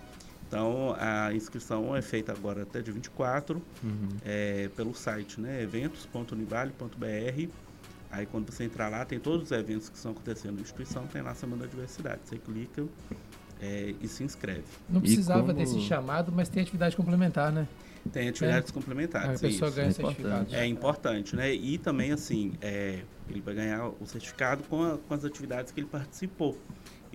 Então, 0.46 0.94
a 0.98 1.32
inscrição 1.34 1.96
é 1.96 2.02
feita 2.02 2.30
agora 2.32 2.62
até 2.62 2.80
dia 2.80 2.92
24 2.92 3.60
Uhum. 3.82 4.08
é, 4.24 4.68
pelo 4.76 4.94
site, 4.94 5.40
né? 5.40 5.62
eventos.univale.br. 5.62 7.48
Aí 8.10 8.26
quando 8.26 8.50
você 8.52 8.64
entrar 8.64 8.88
lá, 8.88 9.04
tem 9.04 9.18
todos 9.18 9.46
os 9.46 9.52
eventos 9.52 9.88
que 9.88 9.96
estão 9.96 10.12
acontecendo 10.12 10.54
na 10.56 10.60
instituição, 10.60 11.06
tem 11.08 11.22
lá 11.22 11.32
a 11.32 11.34
Semana 11.34 11.62
da 11.62 11.68
Diversidade. 11.68 12.20
Você 12.24 12.36
clica 12.38 12.84
é, 13.60 13.94
e 14.00 14.06
se 14.06 14.22
inscreve. 14.22 14.62
Não 14.88 15.00
precisava 15.00 15.40
como- 15.40 15.54
desse 15.54 15.80
chamado, 15.80 16.30
mas 16.30 16.48
tem 16.48 16.62
atividade 16.62 16.94
complementar, 16.96 17.50
né? 17.50 17.66
Tem 18.12 18.28
atividades 18.28 18.70
A 18.70 18.74
complementares. 18.74 19.40
pessoa 19.40 19.68
isso. 19.68 19.76
ganha 19.76 19.88
é 19.88 19.92
certificado. 19.92 20.34
importante. 20.34 20.54
É 20.54 20.66
importante, 20.66 21.34
né? 21.36 21.52
E 21.54 21.78
também, 21.78 22.12
assim, 22.12 22.52
é, 22.60 23.00
ele 23.28 23.40
vai 23.40 23.54
ganhar 23.54 23.88
o 23.88 24.06
certificado 24.06 24.62
com, 24.64 24.82
a- 24.84 24.98
com 24.98 25.14
as 25.14 25.24
atividades 25.24 25.72
que 25.72 25.80
ele 25.80 25.88
participou. 25.88 26.56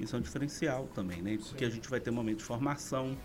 Isso 0.02 0.16
é 0.16 0.20
um 0.20 0.22
diferencial 0.22 0.88
também, 0.94 1.22
né? 1.22 1.38
Porque 1.38 1.66
a 1.66 1.70
gente 1.70 1.90
vai 1.90 2.00
ter 2.00 2.12
momento 2.12 2.38
de 2.40 2.44
formação, 2.44 3.18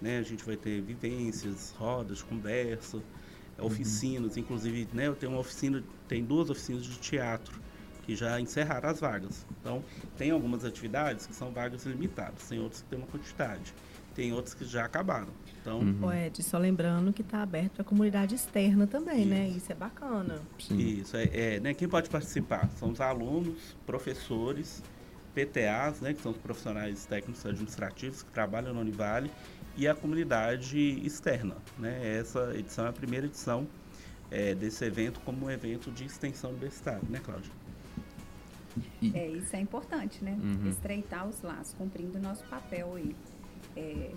né? 0.00 0.18
A 0.18 0.22
gente 0.22 0.44
vai 0.44 0.56
ter 0.56 0.80
vivências, 0.80 1.74
rodas, 1.78 2.22
conversa, 2.22 3.02
oficinas. 3.58 4.36
Inclusive, 4.36 4.88
né? 4.92 5.08
Eu 5.08 5.14
tenho 5.16 5.32
uma 5.32 5.40
oficina, 5.40 5.82
tem 6.08 6.24
duas 6.24 6.50
oficinas 6.50 6.84
de 6.84 6.98
teatro 6.98 7.60
que 8.04 8.16
já 8.16 8.40
encerraram 8.40 8.88
as 8.88 9.00
vagas. 9.00 9.46
Então, 9.60 9.82
tem 10.18 10.30
algumas 10.30 10.64
atividades 10.64 11.26
que 11.26 11.34
são 11.34 11.52
vagas 11.52 11.84
limitadas, 11.86 12.48
tem 12.48 12.58
outras 12.60 12.82
que 12.82 12.88
tem 12.88 12.98
uma 12.98 13.06
quantidade, 13.06 13.72
tem 14.12 14.32
outras 14.32 14.54
que 14.54 14.64
já 14.64 14.84
acabaram. 14.84 15.28
Então, 15.60 15.78
Uhum. 15.78 16.12
Ed, 16.12 16.42
só 16.42 16.58
lembrando 16.58 17.12
que 17.12 17.22
está 17.22 17.42
aberto 17.42 17.74
para 17.74 17.82
a 17.82 17.84
comunidade 17.84 18.34
externa 18.34 18.88
também, 18.88 19.24
né? 19.24 19.46
Isso. 19.46 19.58
Isso 19.58 19.72
é 19.72 19.74
bacana. 19.76 20.40
Sim. 20.58 20.76
Isso, 20.78 21.16
é, 21.16 21.30
é, 21.32 21.60
né, 21.60 21.72
quem 21.74 21.88
pode 21.88 22.10
participar 22.10 22.68
são 22.76 22.90
os 22.90 23.00
alunos, 23.00 23.76
professores, 23.86 24.82
PTAs, 25.34 26.00
né, 26.00 26.14
que 26.14 26.22
são 26.22 26.32
os 26.32 26.38
profissionais 26.38 27.04
técnicos 27.06 27.44
administrativos 27.44 28.22
que 28.22 28.30
trabalham 28.30 28.72
na 28.74 28.80
Univale, 28.80 29.30
e 29.76 29.88
a 29.88 29.94
comunidade 29.94 30.78
externa. 31.04 31.56
Né? 31.78 32.18
Essa 32.18 32.54
edição 32.56 32.86
é 32.86 32.88
a 32.90 32.92
primeira 32.92 33.26
edição 33.26 33.66
é, 34.30 34.54
desse 34.54 34.84
evento 34.84 35.20
como 35.20 35.46
um 35.46 35.50
evento 35.50 35.90
de 35.90 36.04
extensão 36.04 36.50
universitária, 36.50 37.02
né, 37.08 37.20
Cláudia? 37.24 37.50
É, 39.14 39.28
isso 39.28 39.54
é 39.54 39.60
importante, 39.60 40.24
né? 40.24 40.38
Uhum. 40.42 40.70
Estreitar 40.70 41.28
os 41.28 41.42
laços, 41.42 41.74
cumprindo 41.74 42.18
o 42.18 42.22
nosso 42.22 42.42
papel 42.44 42.94
aí. 42.94 43.14
É, 43.76 44.10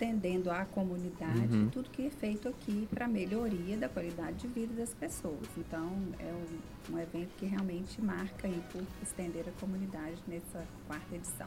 estendendo 0.00 0.50
à 0.50 0.64
comunidade 0.64 1.52
Uhum. 1.52 1.68
tudo 1.68 1.90
que 1.90 2.06
é 2.06 2.10
feito 2.10 2.48
aqui 2.48 2.88
para 2.90 3.06
melhoria 3.06 3.76
da 3.76 3.88
qualidade 3.88 4.38
de 4.38 4.48
vida 4.48 4.72
das 4.74 4.94
pessoas. 4.94 5.46
Então, 5.58 5.90
é 6.18 6.32
um, 6.32 6.94
um 6.94 6.98
evento 6.98 7.28
que 7.36 7.44
realmente 7.44 8.00
marca 8.00 8.48
aí 8.48 8.62
por 8.72 8.82
estender 9.02 9.44
a 9.46 9.60
comunidade 9.60 10.16
nessa 10.26 10.64
quarta 10.86 11.14
edição. 11.14 11.46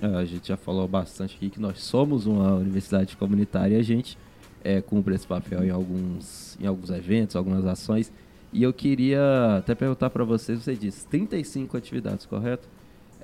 É, 0.00 0.06
a 0.06 0.24
gente 0.24 0.48
já 0.48 0.56
falou 0.56 0.88
bastante 0.88 1.36
aqui 1.36 1.48
que 1.50 1.60
nós 1.60 1.80
somos 1.80 2.26
uma 2.26 2.54
universidade 2.54 3.16
comunitária 3.16 3.76
e 3.76 3.78
a 3.78 3.82
gente 3.82 4.18
é, 4.64 4.80
cumpre 4.80 5.14
esse 5.14 5.26
papel 5.26 5.62
em 5.62 5.70
alguns, 5.70 6.58
em 6.60 6.66
alguns 6.66 6.90
eventos, 6.90 7.36
algumas 7.36 7.64
ações. 7.64 8.10
E 8.52 8.62
eu 8.62 8.72
queria 8.72 9.58
até 9.58 9.74
perguntar 9.74 10.10
para 10.10 10.24
vocês, 10.24 10.62
você 10.62 10.74
disse 10.74 11.06
35 11.06 11.76
atividades, 11.76 12.26
correto? 12.26 12.68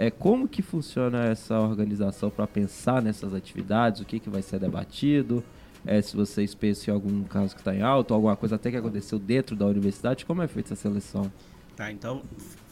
É, 0.01 0.12
como 0.12 0.46
que 0.46 0.62
funciona 0.62 1.24
essa 1.24 1.59
organização 1.59 2.30
para 2.30 2.46
pensar 2.46 3.03
nessas 3.03 3.34
atividades? 3.34 4.01
O 4.01 4.05
que, 4.05 4.20
que 4.20 4.30
vai 4.30 4.42
ser 4.42 4.61
debatido? 4.61 5.42
É, 5.84 6.01
se 6.01 6.16
vocês 6.16 6.55
pensam 6.55 6.92
em 6.92 6.96
algum 6.96 7.24
caso 7.24 7.53
que 7.53 7.61
está 7.61 7.74
em 7.74 7.82
alta, 7.82 8.14
alguma 8.14 8.36
coisa 8.36 8.55
até 8.55 8.70
que 8.70 8.76
aconteceu 8.76 9.18
dentro 9.18 9.57
da 9.57 9.66
universidade, 9.66 10.24
como 10.24 10.40
é 10.40 10.46
feita 10.46 10.72
essa 10.72 10.82
seleção? 10.82 11.30
Tá, 11.74 11.90
então 11.90 12.22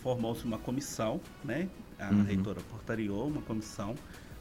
formou-se 0.02 0.44
uma 0.44 0.58
comissão, 0.58 1.20
né? 1.44 1.68
A 1.98 2.10
Uhum. 2.12 2.22
reitora 2.22 2.60
portariou 2.70 3.26
uma 3.26 3.42
comissão 3.42 3.96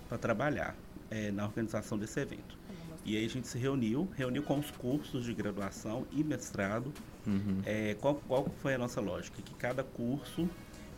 para 0.07 0.19
trabalhar 0.19 0.75
eh, 1.09 1.31
na 1.31 1.45
organização 1.45 1.97
desse 1.97 2.19
evento. 2.19 2.55
E 3.03 3.15
aí 3.17 3.25
a 3.25 3.29
gente 3.29 3.47
se 3.47 3.57
reuniu, 3.57 4.07
reuniu 4.15 4.43
com 4.43 4.59
os 4.59 4.69
cursos 4.71 5.25
de 5.25 5.33
graduação 5.33 6.05
e 6.11 6.23
mestrado. 6.23 6.91
Uhum. 7.25 7.61
Eh, 7.65 7.95
qual, 7.99 8.15
qual 8.27 8.45
foi 8.61 8.75
a 8.75 8.77
nossa 8.77 8.99
lógica? 9.01 9.41
Que 9.41 9.53
cada 9.55 9.83
curso 9.83 10.47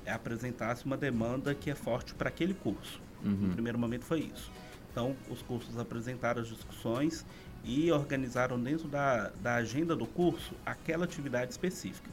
apresentasse 0.08 0.86
uma 0.86 0.98
demanda 0.98 1.54
que 1.54 1.70
é 1.70 1.76
forte 1.76 2.14
para 2.14 2.30
aquele 2.30 2.54
curso. 2.54 3.00
No 3.24 3.30
Uhum. 3.32 3.50
primeiro 3.54 3.78
momento 3.78 4.06
foi 4.06 4.20
isso. 4.34 4.52
Então, 4.92 5.16
os 5.30 5.42
cursos 5.42 5.78
apresentaram 5.78 6.42
as 6.42 6.48
discussões 6.48 7.26
e 7.64 7.92
organizaram 7.92 8.60
dentro 8.60 8.88
da, 8.88 9.30
da 9.42 9.56
agenda 9.56 9.96
do 9.96 10.06
curso 10.06 10.54
aquela 10.66 11.06
atividade 11.06 11.52
específica. 11.52 12.10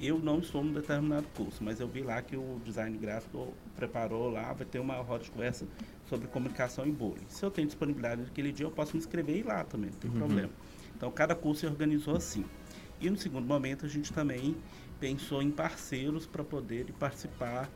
Eu 0.00 0.18
não 0.18 0.40
estou 0.40 0.64
num 0.64 0.72
determinado 0.72 1.26
curso, 1.36 1.62
mas 1.62 1.78
eu 1.78 1.86
vi 1.86 2.02
lá 2.02 2.20
que 2.20 2.36
o 2.36 2.60
design 2.64 2.96
gráfico 2.98 3.54
preparou 3.76 4.28
lá, 4.30 4.52
vai 4.52 4.66
ter 4.66 4.80
uma 4.80 4.96
roda 4.96 5.22
de 5.22 5.30
conversa 5.30 5.66
sobre 6.08 6.26
comunicação 6.26 6.84
em 6.84 6.90
bullying. 6.90 7.24
Se 7.28 7.44
eu 7.44 7.50
tenho 7.50 7.66
disponibilidade 7.68 8.22
naquele 8.22 8.50
dia, 8.50 8.66
eu 8.66 8.70
posso 8.72 8.92
me 8.94 8.98
inscrever 8.98 9.36
e 9.36 9.38
ir 9.40 9.44
lá 9.46 9.62
também, 9.62 9.90
não 9.90 9.98
tem 9.98 10.10
Uhum. 10.10 10.16
problema. 10.18 10.50
Então, 10.96 11.10
cada 11.12 11.34
curso 11.36 11.60
se 11.60 11.66
organizou 11.66 12.16
assim. 12.16 12.44
E 13.00 13.08
no 13.10 13.16
segundo 13.16 13.46
momento, 13.46 13.84
a 13.86 13.88
gente 13.88 14.12
também 14.12 14.56
pensou 15.00 15.42
em 15.42 15.50
parceiros 15.50 16.26
para 16.26 16.44
poder 16.44 16.86
participar 16.98 17.68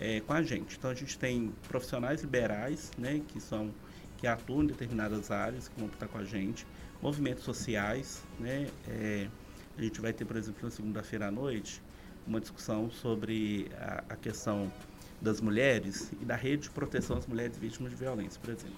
eh, 0.00 0.20
com 0.20 0.32
a 0.32 0.42
gente. 0.42 0.76
Então, 0.76 0.90
a 0.90 0.94
gente 0.94 1.18
tem 1.18 1.52
profissionais 1.68 2.22
liberais, 2.22 2.90
né, 2.98 3.22
que 3.28 3.40
são 3.40 3.72
que 4.18 4.26
atuam 4.26 4.62
em 4.62 4.66
determinadas 4.66 5.32
áreas, 5.32 5.66
que 5.66 5.80
vão 5.80 5.88
estar 5.88 6.06
com 6.06 6.18
a 6.18 6.24
gente, 6.24 6.64
movimentos 7.02 7.42
sociais, 7.42 8.22
né, 8.38 8.68
eh, 8.86 9.28
a 9.76 9.82
gente 9.82 10.00
vai 10.00 10.12
ter, 10.12 10.24
por 10.24 10.36
exemplo, 10.36 10.60
na 10.62 10.70
segunda-feira 10.70 11.26
à 11.26 11.30
noite, 11.30 11.82
uma 12.26 12.40
discussão 12.40 12.90
sobre 12.90 13.68
a, 13.76 14.04
a 14.10 14.16
questão 14.16 14.72
das 15.20 15.40
mulheres 15.40 16.12
e 16.20 16.24
da 16.24 16.36
rede 16.36 16.64
de 16.64 16.70
proteção 16.70 17.16
às 17.16 17.26
mulheres 17.26 17.56
vítimas 17.56 17.90
de 17.92 17.98
violência, 17.98 18.40
por 18.40 18.50
exemplo. 18.50 18.76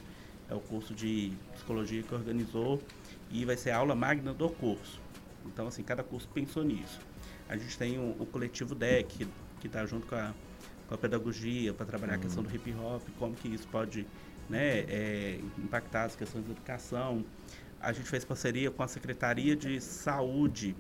É 0.49 0.55
o 0.55 0.61
curso 0.61 0.95
de 0.95 1.33
psicologia 1.55 2.03
que 2.03 2.15
organizou 2.15 2.81
e 3.31 3.45
vai 3.45 3.57
ser 3.57 3.71
a 3.71 3.79
aula 3.79 3.95
magna 3.95 4.33
do 4.33 4.49
curso. 4.49 5.01
Então, 5.47 5.67
assim, 5.67 5.83
cada 5.83 6.03
curso 6.03 6.29
pensou 6.29 6.63
nisso. 6.63 7.01
A 7.49 7.57
gente 7.57 7.77
tem 7.77 7.99
o, 7.99 8.17
o 8.19 8.27
coletivo 8.27 8.75
DEC, 8.75 9.27
que 9.61 9.67
está 9.67 9.85
junto 9.87 10.07
com 10.07 10.15
a, 10.15 10.33
com 10.89 10.95
a 10.95 10.99
pedagogia 10.99 11.73
para 11.75 11.87
trabalhar 11.87 12.15
a 12.15 12.19
questão 12.19 12.43
do 12.43 12.55
hip 12.55 12.73
hop, 12.75 13.03
como 13.19 13.35
que 13.35 13.49
isso 13.49 13.67
pode 13.69 14.07
né, 14.49 14.81
é, 14.89 15.39
impactar 15.59 16.05
as 16.05 16.17
questões 16.17 16.45
da 16.45 16.53
educação. 16.53 17.25
A 17.81 17.93
gente 17.93 18.09
fez 18.09 18.25
parceria 18.25 18.71
com 18.71 18.83
a 18.83 18.89
Secretaria 18.89 19.55
de 19.55 19.81
Saúde. 19.81 20.75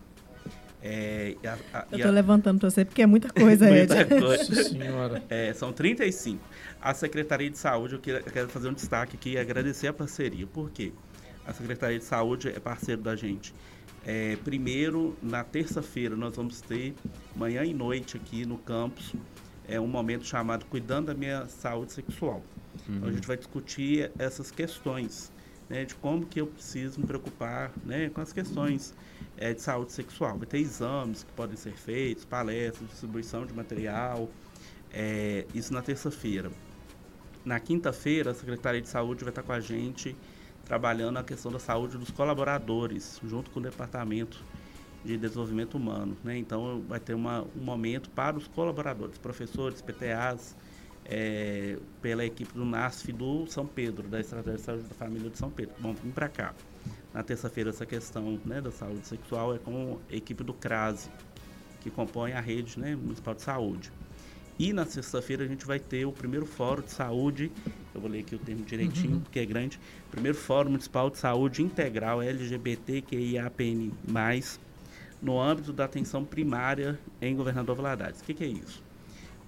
é, 0.82 1.34
a- 1.44 1.78
a- 1.78 1.86
Eu 1.92 1.98
e 1.98 2.02
tô 2.02 2.08
a- 2.08 2.10
levantando 2.10 2.60
pra 2.60 2.68
você 2.70 2.84
porque 2.84 3.00
é 3.02 3.06
muita 3.06 3.30
coisa, 3.30 3.64
Ed. 3.74 3.94
Muita 3.94 4.04
coisa. 4.06 4.44
Nossa 4.54 4.64
senhora. 4.64 5.22
É, 5.30 5.52
são 5.54 5.72
35. 5.72 6.42
A 6.80 6.92
Secretaria 6.92 7.48
de 7.50 7.56
Saúde, 7.58 7.94
eu 7.94 8.00
quero, 8.00 8.18
eu 8.18 8.32
quero 8.32 8.48
fazer 8.48 8.68
um 8.68 8.74
destaque 8.74 9.16
aqui 9.16 9.30
e 9.32 9.38
agradecer 9.38 9.86
a 9.88 9.92
parceria. 9.94 10.46
Por 10.46 10.70
quê? 10.70 10.92
A 11.46 11.52
Secretaria 11.54 11.98
de 11.98 12.04
Saúde 12.04 12.48
é 12.48 12.60
parceiro 12.60 13.00
da 13.00 13.16
gente. 13.16 13.54
É, 14.06 14.36
primeiro, 14.44 15.16
na 15.22 15.42
terça-feira, 15.42 16.14
nós 16.14 16.36
vamos 16.36 16.60
ter, 16.60 16.94
manhã 17.34 17.64
e 17.64 17.72
noite 17.72 18.16
aqui 18.16 18.44
no 18.44 18.58
campus, 18.58 19.14
é 19.66 19.80
um 19.80 19.86
momento 19.86 20.26
chamado 20.26 20.66
Cuidando 20.66 21.06
da 21.06 21.14
Minha 21.14 21.46
Saúde 21.46 21.92
Sexual. 21.92 22.42
Então, 22.88 23.08
a 23.08 23.12
gente 23.12 23.26
vai 23.26 23.36
discutir 23.36 24.10
essas 24.18 24.50
questões, 24.50 25.32
né, 25.70 25.86
de 25.86 25.94
como 25.94 26.26
que 26.26 26.40
eu 26.40 26.46
preciso 26.46 27.00
me 27.00 27.06
preocupar 27.06 27.72
né, 27.84 28.10
com 28.10 28.20
as 28.20 28.32
questões 28.32 28.94
é, 29.38 29.54
de 29.54 29.62
saúde 29.62 29.92
sexual. 29.92 30.36
Vai 30.36 30.46
ter 30.46 30.58
exames 30.58 31.22
que 31.22 31.32
podem 31.32 31.56
ser 31.56 31.72
feitos, 31.72 32.24
palestras, 32.24 32.88
distribuição 32.90 33.46
de 33.46 33.54
material, 33.54 34.28
é, 34.92 35.46
isso 35.54 35.72
na 35.72 35.80
terça-feira. 35.80 36.50
Na 37.44 37.58
quinta-feira, 37.58 38.32
a 38.32 38.34
Secretaria 38.34 38.82
de 38.82 38.88
Saúde 38.88 39.24
vai 39.24 39.30
estar 39.30 39.42
com 39.42 39.52
a 39.52 39.60
gente 39.60 40.14
trabalhando 40.64 41.18
a 41.18 41.22
questão 41.22 41.52
da 41.52 41.58
saúde 41.58 41.98
dos 41.98 42.10
colaboradores, 42.10 43.20
junto 43.24 43.50
com 43.50 43.60
o 43.60 43.62
Departamento 43.62 44.42
de 45.04 45.16
Desenvolvimento 45.16 45.74
Humano. 45.76 46.16
Né? 46.24 46.38
Então, 46.38 46.82
vai 46.88 46.98
ter 46.98 47.14
uma, 47.14 47.42
um 47.56 47.62
momento 47.62 48.10
para 48.10 48.36
os 48.36 48.48
colaboradores, 48.48 49.18
professores, 49.18 49.82
PTAs, 49.82 50.56
é, 51.04 51.78
pela 52.00 52.24
equipe 52.24 52.54
do 52.54 52.64
NASF 52.64 53.12
do 53.12 53.46
São 53.46 53.66
Pedro, 53.66 54.08
da 54.08 54.20
Estratégia 54.20 54.58
de 54.58 54.62
Saúde 54.62 54.82
da 54.84 54.94
Família 54.94 55.30
de 55.30 55.38
São 55.38 55.50
Pedro, 55.50 55.74
vão 55.78 55.92
vir 55.92 56.12
para 56.12 56.28
cá. 56.28 56.54
Na 57.12 57.22
terça-feira, 57.22 57.70
essa 57.70 57.86
questão 57.86 58.40
né, 58.44 58.60
da 58.60 58.72
saúde 58.72 59.06
sexual 59.06 59.54
é 59.54 59.58
com 59.58 59.98
a 60.10 60.14
equipe 60.14 60.42
do 60.42 60.54
CRASE, 60.54 61.10
que 61.80 61.90
compõe 61.90 62.32
a 62.32 62.40
rede 62.40 62.80
né, 62.80 62.96
municipal 62.96 63.34
de 63.34 63.42
saúde. 63.42 63.92
E 64.58 64.72
na 64.72 64.86
sexta-feira 64.86 65.44
a 65.44 65.48
gente 65.48 65.66
vai 65.66 65.80
ter 65.80 66.04
o 66.04 66.12
primeiro 66.12 66.46
fórum 66.46 66.82
de 66.82 66.92
saúde, 66.92 67.50
eu 67.92 68.00
vou 68.00 68.08
ler 68.08 68.20
aqui 68.20 68.36
o 68.36 68.38
termo 68.38 68.64
direitinho, 68.64 69.20
porque 69.20 69.40
é 69.40 69.46
grande, 69.46 69.80
primeiro 70.12 70.38
fórum 70.38 70.70
municipal 70.70 71.10
de 71.10 71.18
saúde 71.18 71.60
integral 71.60 72.22
LGBTQIAPN+, 72.22 73.92
no 75.20 75.40
âmbito 75.40 75.72
da 75.72 75.86
atenção 75.86 76.24
primária 76.24 76.98
em 77.20 77.34
Governador 77.34 77.74
Valadares. 77.74 78.20
O 78.20 78.24
que, 78.24 78.32
que 78.32 78.44
é 78.44 78.48
isso? 78.48 78.80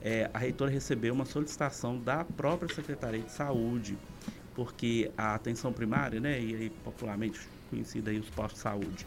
É, 0.03 0.29
a 0.35 0.39
reitora 0.39 0.71
recebeu 0.73 1.15
uma 1.15 1.25
solicitação 1.25 1.99
da 1.99 2.25
própria 2.25 2.75
Secretaria 2.75 3.23
de 3.23 3.31
Saúde, 3.31 3.97
porque 4.57 5.11
a 5.17 5.35
atenção 5.35 5.73
primária, 5.73 6.19
né, 6.19 6.41
e 6.41 6.71
popularmente 6.83 7.41
conhecida 7.71 8.11
aí 8.11 8.19
os 8.19 8.29
postos 8.31 8.57
de 8.57 8.63
saúde, 8.63 9.07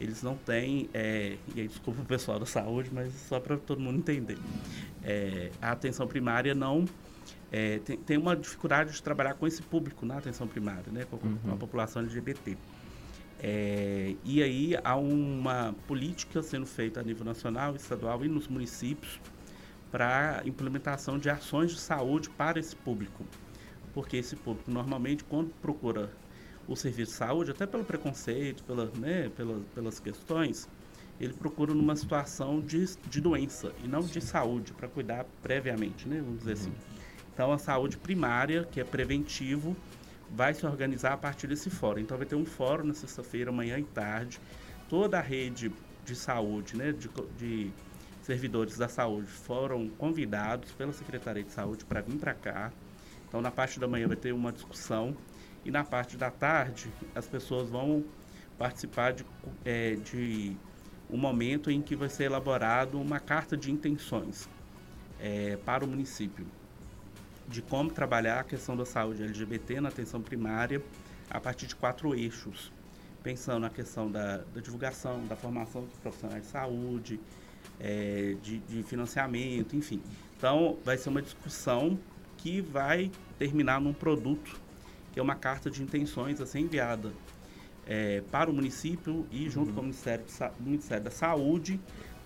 eles 0.00 0.22
não 0.22 0.36
têm, 0.36 0.88
é, 0.94 1.36
e 1.54 1.60
aí 1.60 1.68
desculpa 1.68 2.00
o 2.00 2.04
pessoal 2.04 2.38
da 2.38 2.46
saúde, 2.46 2.90
mas 2.92 3.12
só 3.28 3.38
para 3.38 3.56
todo 3.56 3.80
mundo 3.80 3.98
entender, 3.98 4.38
é, 5.02 5.50
a 5.60 5.72
atenção 5.72 6.06
primária 6.06 6.54
não 6.54 6.86
é, 7.52 7.78
tem, 7.80 7.96
tem 7.98 8.16
uma 8.16 8.34
dificuldade 8.36 8.92
de 8.92 9.02
trabalhar 9.02 9.34
com 9.34 9.46
esse 9.46 9.62
público 9.62 10.06
na 10.06 10.18
atenção 10.18 10.46
primária, 10.46 10.90
né, 10.90 11.04
com, 11.10 11.18
com 11.18 11.52
a 11.52 11.56
população 11.56 12.02
LGBT. 12.02 12.56
É, 13.42 14.14
e 14.24 14.42
aí 14.42 14.76
há 14.84 14.96
uma 14.96 15.74
política 15.86 16.42
sendo 16.42 16.66
feita 16.66 17.00
a 17.00 17.02
nível 17.02 17.24
nacional, 17.24 17.74
estadual 17.74 18.24
e 18.24 18.28
nos 18.28 18.46
municípios 18.46 19.20
para 19.90 20.42
implementação 20.44 21.18
de 21.18 21.28
ações 21.28 21.72
de 21.72 21.80
saúde 21.80 22.30
para 22.30 22.60
esse 22.60 22.76
público. 22.76 23.24
Porque 23.92 24.16
esse 24.16 24.36
público 24.36 24.70
normalmente 24.70 25.24
quando 25.24 25.50
procura 25.60 26.10
o 26.70 26.76
serviço 26.76 27.10
de 27.10 27.18
saúde, 27.18 27.50
até 27.50 27.66
pelo 27.66 27.84
preconceito, 27.84 28.62
pela, 28.62 28.86
né, 28.96 29.28
pela, 29.36 29.60
pelas 29.74 29.98
questões, 29.98 30.68
ele 31.20 31.32
procura 31.32 31.74
numa 31.74 31.96
situação 31.96 32.60
de, 32.60 32.86
de 33.08 33.20
doença 33.20 33.72
e 33.82 33.88
não 33.88 34.00
de 34.00 34.20
saúde, 34.20 34.72
para 34.72 34.86
cuidar 34.86 35.26
previamente, 35.42 36.08
né, 36.08 36.20
vamos 36.20 36.38
dizer 36.38 36.52
assim. 36.52 36.72
Então 37.34 37.52
a 37.52 37.58
saúde 37.58 37.96
primária, 37.96 38.64
que 38.70 38.80
é 38.80 38.84
preventivo, 38.84 39.76
vai 40.30 40.54
se 40.54 40.64
organizar 40.64 41.12
a 41.12 41.16
partir 41.16 41.48
desse 41.48 41.68
fórum. 41.68 41.98
Então 41.98 42.16
vai 42.16 42.26
ter 42.26 42.36
um 42.36 42.46
fórum 42.46 42.84
na 42.84 42.94
sexta-feira, 42.94 43.50
manhã 43.50 43.76
e 43.76 43.82
tarde. 43.84 44.40
Toda 44.88 45.18
a 45.18 45.20
rede 45.20 45.72
de 46.04 46.14
saúde, 46.14 46.76
né, 46.76 46.92
de, 46.92 47.10
de 47.36 47.72
servidores 48.22 48.78
da 48.78 48.88
saúde 48.88 49.26
foram 49.26 49.88
convidados 49.88 50.70
pela 50.72 50.92
Secretaria 50.92 51.42
de 51.42 51.50
Saúde 51.50 51.84
para 51.84 52.00
vir 52.00 52.16
para 52.16 52.32
cá. 52.32 52.72
Então 53.26 53.42
na 53.42 53.50
parte 53.50 53.80
da 53.80 53.88
manhã 53.88 54.06
vai 54.06 54.16
ter 54.16 54.32
uma 54.32 54.52
discussão 54.52 55.16
e 55.64 55.70
na 55.70 55.84
parte 55.84 56.16
da 56.16 56.30
tarde 56.30 56.92
as 57.14 57.26
pessoas 57.26 57.68
vão 57.68 58.04
participar 58.58 59.12
de, 59.12 59.24
eh, 59.64 59.96
de 59.96 60.56
um 61.10 61.16
momento 61.16 61.70
em 61.70 61.80
que 61.80 61.96
vai 61.96 62.08
ser 62.08 62.24
elaborado 62.24 63.00
uma 63.00 63.18
carta 63.18 63.56
de 63.56 63.70
intenções 63.70 64.48
eh, 65.18 65.58
para 65.64 65.84
o 65.84 65.88
município 65.88 66.46
de 67.50 67.60
como 67.62 67.90
trabalhar 67.90 68.40
a 68.40 68.44
questão 68.44 68.76
da 68.76 68.86
saúde 68.86 69.22
LGBT 69.24 69.80
na 69.80 69.88
atenção 69.88 70.22
primária 70.22 70.80
a 71.28 71.40
partir 71.40 71.66
de 71.66 71.74
quatro 71.74 72.14
eixos, 72.14 72.72
pensando 73.22 73.60
na 73.60 73.70
questão 73.70 74.10
da, 74.10 74.38
da 74.38 74.60
divulgação, 74.60 75.24
da 75.26 75.34
formação 75.34 75.84
dos 75.84 75.98
profissionais 75.98 76.44
de 76.44 76.48
saúde, 76.48 77.20
eh, 77.80 78.36
de, 78.40 78.58
de 78.58 78.82
financiamento, 78.84 79.74
enfim. 79.74 80.00
Então, 80.36 80.78
vai 80.84 80.96
ser 80.96 81.08
uma 81.08 81.20
discussão 81.20 81.98
que 82.36 82.60
vai 82.60 83.10
terminar 83.38 83.80
num 83.80 83.92
produto 83.92 84.59
que 85.12 85.18
é 85.18 85.22
uma 85.22 85.34
carta 85.34 85.70
de 85.70 85.82
intenções 85.82 86.40
a 86.40 86.46
ser 86.46 86.60
enviada 86.60 87.12
é, 87.86 88.22
para 88.30 88.50
o 88.50 88.52
município 88.52 89.26
e 89.30 89.48
junto 89.48 89.72
com 89.72 89.80
o 89.80 89.82
Ministério, 89.82 90.24
Ministério 90.60 91.04
da 91.04 91.10
Saúde, 91.10 91.80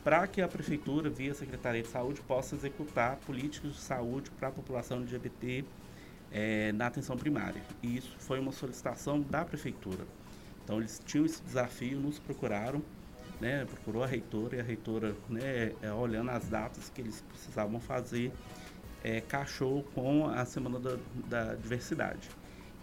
para 0.05 0.27
que 0.27 0.43
a 0.43 0.49
Prefeitura, 0.49 1.09
via 1.09 1.33
Secretaria 1.33 1.83
de 1.83 1.89
Saúde, 1.89 2.21
possa 2.21 2.55
executar 2.55 3.17
políticas 3.25 3.73
de 3.73 3.81
saúde 3.81 4.31
para 4.33 4.49
a 4.49 4.51
população 4.51 4.99
LGBT 4.99 5.65
é, 6.31 6.73
na 6.73 6.89
atenção 6.89 7.17
primária. 7.17 7.63
E 7.83 7.97
isso 7.97 8.15
foi 8.19 8.39
uma 8.39 8.53
solicitação 8.53 9.23
da 9.23 9.45
Prefeitura. 9.45 10.05
Então, 10.63 10.79
eles 10.79 11.01
tinham 11.07 11.25
esse 11.25 11.43
desafio, 11.43 11.99
nos 11.99 12.19
procuraram, 12.19 12.83
né, 13.41 13.65
procurou 13.65 14.03
a 14.03 14.07
reitora, 14.07 14.57
e 14.57 14.61
a 14.61 14.63
reitora, 14.63 15.17
né, 15.29 15.73
é, 15.81 15.93
olhando 15.93 16.31
as 16.31 16.49
datas 16.49 16.91
que 16.91 17.01
eles 17.01 17.23
precisavam 17.23 17.81
fazer, 17.81 18.31
é, 19.03 19.21
cachou 19.21 19.83
com 19.95 20.29
a 20.29 20.45
Semana 20.45 20.79
da, 20.79 20.99
da 21.29 21.55
Diversidade. 21.55 22.29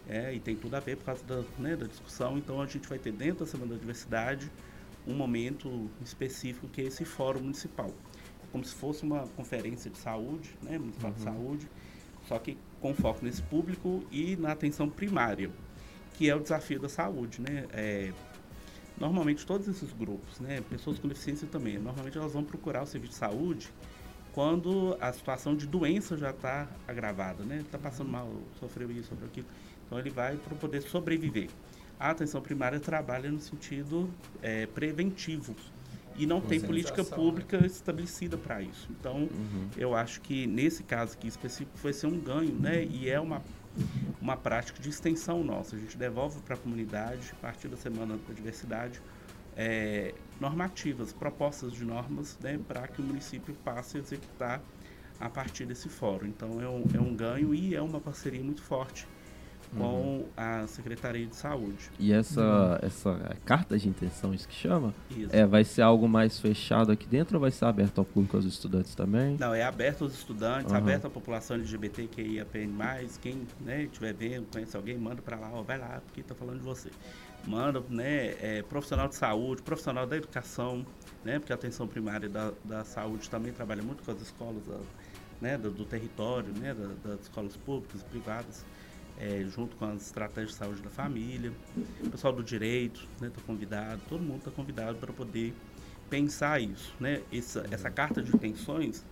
É, 0.07 0.33
e 0.33 0.39
tem 0.39 0.55
tudo 0.55 0.75
a 0.75 0.79
ver 0.79 0.97
por 0.97 1.05
causa 1.05 1.23
da, 1.23 1.43
né, 1.57 1.75
da 1.75 1.85
discussão. 1.85 2.37
Então, 2.37 2.61
a 2.61 2.65
gente 2.65 2.87
vai 2.87 2.99
ter 2.99 3.11
dentro 3.11 3.45
da 3.45 3.51
Semana 3.51 3.73
da 3.73 3.79
Diversidade 3.79 4.51
um 5.07 5.13
momento 5.13 5.89
específico 6.03 6.67
que 6.67 6.81
é 6.81 6.85
esse 6.85 7.05
fórum 7.05 7.39
municipal. 7.39 7.91
Como 8.51 8.63
se 8.65 8.75
fosse 8.75 9.03
uma 9.03 9.27
conferência 9.35 9.89
de 9.89 9.97
saúde, 9.97 10.49
né, 10.61 10.77
municipal 10.77 11.11
de 11.11 11.21
saúde, 11.21 11.67
só 12.27 12.37
que 12.37 12.57
com 12.79 12.93
foco 12.93 13.23
nesse 13.23 13.41
público 13.43 14.03
e 14.11 14.35
na 14.35 14.51
atenção 14.51 14.89
primária, 14.89 15.49
que 16.13 16.29
é 16.29 16.35
o 16.35 16.39
desafio 16.39 16.79
da 16.79 16.89
saúde, 16.89 17.41
né? 17.41 17.65
É, 17.71 18.11
normalmente 18.97 19.45
todos 19.45 19.67
esses 19.67 19.91
grupos, 19.93 20.39
né, 20.39 20.61
pessoas 20.69 20.99
com 20.99 21.07
deficiência 21.07 21.47
também, 21.47 21.79
normalmente 21.79 22.17
elas 22.17 22.33
vão 22.33 22.43
procurar 22.43 22.83
o 22.83 22.85
serviço 22.85 23.13
de 23.13 23.19
saúde 23.19 23.69
quando 24.33 24.95
a 24.99 25.11
situação 25.11 25.55
de 25.55 25.67
doença 25.67 26.15
já 26.17 26.29
está 26.29 26.67
agravada, 26.87 27.43
né? 27.43 27.57
Está 27.57 27.77
passando 27.77 28.09
mal, 28.09 28.31
sofreu 28.59 28.89
isso, 28.91 29.09
sofreu 29.09 29.27
aquilo. 29.27 29.47
Então 29.91 29.99
ele 29.99 30.09
vai 30.09 30.37
para 30.37 30.55
poder 30.55 30.81
sobreviver. 30.83 31.49
A 31.99 32.11
atenção 32.11 32.41
primária 32.41 32.79
trabalha 32.79 33.29
no 33.29 33.41
sentido 33.41 34.09
é, 34.41 34.65
preventivo 34.65 35.53
e 36.15 36.25
não 36.25 36.39
tem 36.39 36.61
política 36.61 36.95
Conscientização, 36.95 37.25
pública 37.25 37.65
estabelecida 37.65 38.37
para 38.37 38.61
isso. 38.61 38.87
Então 38.89 39.27
eu 39.75 39.93
acho 39.93 40.21
que 40.21 40.47
nesse 40.47 40.81
caso 40.83 41.15
aqui 41.15 41.27
específico 41.27 41.77
vai 41.77 41.91
ser 41.91 42.07
um 42.07 42.17
ganho, 42.17 42.53
né? 42.53 42.85
E 42.85 43.09
é 43.09 43.19
uma 43.19 43.43
uma 44.21 44.37
prática 44.37 44.81
de 44.81 44.89
extensão 44.89 45.43
nossa. 45.43 45.75
A 45.75 45.79
gente 45.79 45.97
devolve 45.97 46.39
para 46.39 46.55
a 46.55 46.57
comunidade, 46.57 47.29
a 47.33 47.35
partir 47.35 47.67
da 47.67 47.75
Semana 47.75 48.17
da 48.17 48.33
Diversidade, 48.33 49.01
é, 49.57 50.13
normativas, 50.39 51.11
propostas 51.11 51.73
de 51.73 51.83
normas, 51.83 52.37
né, 52.41 52.59
para 52.67 52.87
que 52.87 53.01
o 53.01 53.03
município 53.03 53.53
passe 53.63 53.95
a 53.95 53.99
executar 54.01 54.61
a 55.19 55.29
partir 55.29 55.65
desse 55.65 55.87
fórum. 55.87 56.27
Então, 56.27 56.61
é 56.61 56.67
um, 56.67 56.83
é 56.93 56.99
um 56.99 57.15
ganho 57.15 57.55
e 57.55 57.73
é 57.73 57.81
uma 57.81 58.01
parceria 58.01 58.43
muito 58.43 58.61
forte 58.61 59.07
com 59.77 60.25
a 60.35 60.67
Secretaria 60.67 61.25
de 61.25 61.35
Saúde. 61.35 61.89
E 61.97 62.11
essa, 62.11 62.79
essa 62.81 63.35
carta 63.45 63.77
de 63.77 63.87
intenção, 63.87 64.33
isso 64.33 64.47
que 64.47 64.53
chama, 64.55 64.93
Isso. 65.09 65.33
é, 65.33 65.45
vai 65.45 65.63
ser 65.63 65.81
algo 65.81 66.07
mais 66.09 66.39
fechado 66.39 66.91
aqui 66.91 67.07
dentro 67.07 67.37
ou 67.37 67.41
vai 67.41 67.51
ser 67.51 67.65
aberto 67.65 67.99
ao 67.99 68.05
público, 68.05 68.35
aos 68.35 68.45
estudantes 68.45 68.93
também? 68.95 69.37
Não, 69.39 69.53
é 69.53 69.63
aberto 69.63 70.03
aos 70.03 70.13
estudantes, 70.13 70.71
Aham. 70.71 70.77
aberto 70.81 71.05
à 71.07 71.09
população 71.09 71.55
LGBTQIAPN+, 71.55 72.69
quem 73.21 73.47
né, 73.61 73.83
estiver 73.83 74.13
vendo, 74.13 74.47
conhece 74.51 74.75
alguém, 74.75 74.97
manda 74.97 75.21
para 75.21 75.37
lá, 75.39 75.49
ó, 75.53 75.63
vai 75.63 75.77
lá, 75.77 76.01
porque 76.05 76.21
está 76.21 76.35
falando 76.35 76.57
de 76.59 76.63
você. 76.65 76.89
Manda, 77.47 77.81
né, 77.89 78.35
é, 78.41 78.61
profissional 78.63 79.07
de 79.07 79.15
saúde, 79.15 79.61
profissional 79.61 80.05
da 80.05 80.17
educação, 80.17 80.85
né, 81.23 81.39
porque 81.39 81.51
a 81.51 81.55
atenção 81.55 81.87
primária 81.87 82.29
da, 82.29 82.51
da 82.63 82.83
saúde 82.83 83.29
também 83.29 83.51
trabalha 83.51 83.81
muito 83.81 84.03
com 84.03 84.11
as 84.11 84.21
escolas 84.21 84.63
né, 85.39 85.57
do, 85.57 85.71
do 85.71 85.85
território, 85.85 86.53
né, 86.53 86.73
da- 86.73 87.09
das 87.09 87.21
escolas 87.21 87.55
públicas, 87.57 88.03
privadas, 88.03 88.63
é, 89.21 89.45
junto 89.45 89.75
com 89.77 89.85
as 89.85 90.01
estratégias 90.01 90.53
de 90.53 90.57
saúde 90.57 90.81
da 90.81 90.89
família. 90.89 91.53
O 92.03 92.09
pessoal 92.09 92.33
do 92.33 92.43
direito 92.43 93.07
está 93.21 93.39
convidado, 93.45 94.01
todo 94.09 94.21
mundo 94.21 94.39
está 94.39 94.49
convidado 94.49 94.97
para 94.97 95.13
poder 95.13 95.53
pensar 96.09 96.59
isso. 96.59 96.91
Né? 96.99 97.21
Essa, 97.31 97.63
essa 97.69 97.91
carta 97.91 98.23
de 98.23 98.35
intenções, 98.35 99.05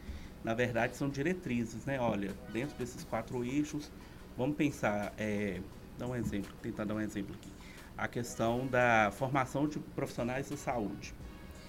na 0.43 0.55
verdade, 0.55 0.97
são 0.97 1.07
diretrizes. 1.07 1.85
Né? 1.85 1.99
Olha, 1.99 2.33
dentro 2.51 2.75
desses 2.77 3.03
quatro 3.03 3.45
eixos, 3.45 3.91
vamos 4.35 4.57
pensar, 4.57 5.13
é, 5.15 5.61
dar 5.99 6.07
um 6.07 6.15
exemplo, 6.15 6.51
tentar 6.59 6.85
dar 6.85 6.95
um 6.95 7.01
exemplo 7.01 7.35
aqui. 7.35 7.51
A 7.95 8.07
questão 8.07 8.65
da 8.65 9.11
formação 9.11 9.67
de 9.67 9.77
profissionais 9.77 10.49
da 10.49 10.57
saúde. 10.57 11.13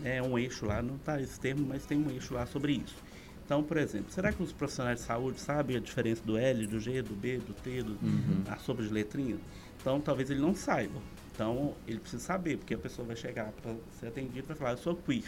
É 0.02 0.22
um 0.22 0.38
eixo 0.38 0.64
lá, 0.64 0.80
não 0.80 0.96
está 0.96 1.20
esse 1.20 1.38
termo, 1.38 1.66
mas 1.68 1.84
tem 1.84 1.98
um 1.98 2.10
eixo 2.10 2.32
lá 2.32 2.46
sobre 2.46 2.72
isso. 2.72 2.96
Então, 3.50 3.64
por 3.64 3.78
exemplo, 3.78 4.12
será 4.12 4.32
que 4.32 4.40
os 4.40 4.52
profissionais 4.52 5.00
de 5.00 5.06
saúde 5.06 5.40
sabem 5.40 5.76
a 5.76 5.80
diferença 5.80 6.22
do 6.24 6.38
L, 6.38 6.68
do 6.68 6.78
G, 6.78 7.02
do 7.02 7.16
B, 7.16 7.38
do 7.38 7.52
T, 7.52 7.82
do, 7.82 7.98
a 8.48 8.56
sopa 8.58 8.80
de 8.80 8.90
letrinha? 8.90 9.38
Então, 9.80 10.00
talvez 10.00 10.30
ele 10.30 10.38
não 10.38 10.54
saiba. 10.54 11.00
Então, 11.34 11.74
ele 11.84 11.98
precisa 11.98 12.22
saber, 12.22 12.58
porque 12.58 12.74
a 12.74 12.78
pessoa 12.78 13.04
vai 13.04 13.16
chegar 13.16 13.50
para 13.60 13.74
ser 13.98 14.06
atendido 14.06 14.38
e 14.38 14.42
vai 14.42 14.56
falar, 14.56 14.70
eu 14.70 14.76
sou 14.76 14.94
queer. 14.94 15.24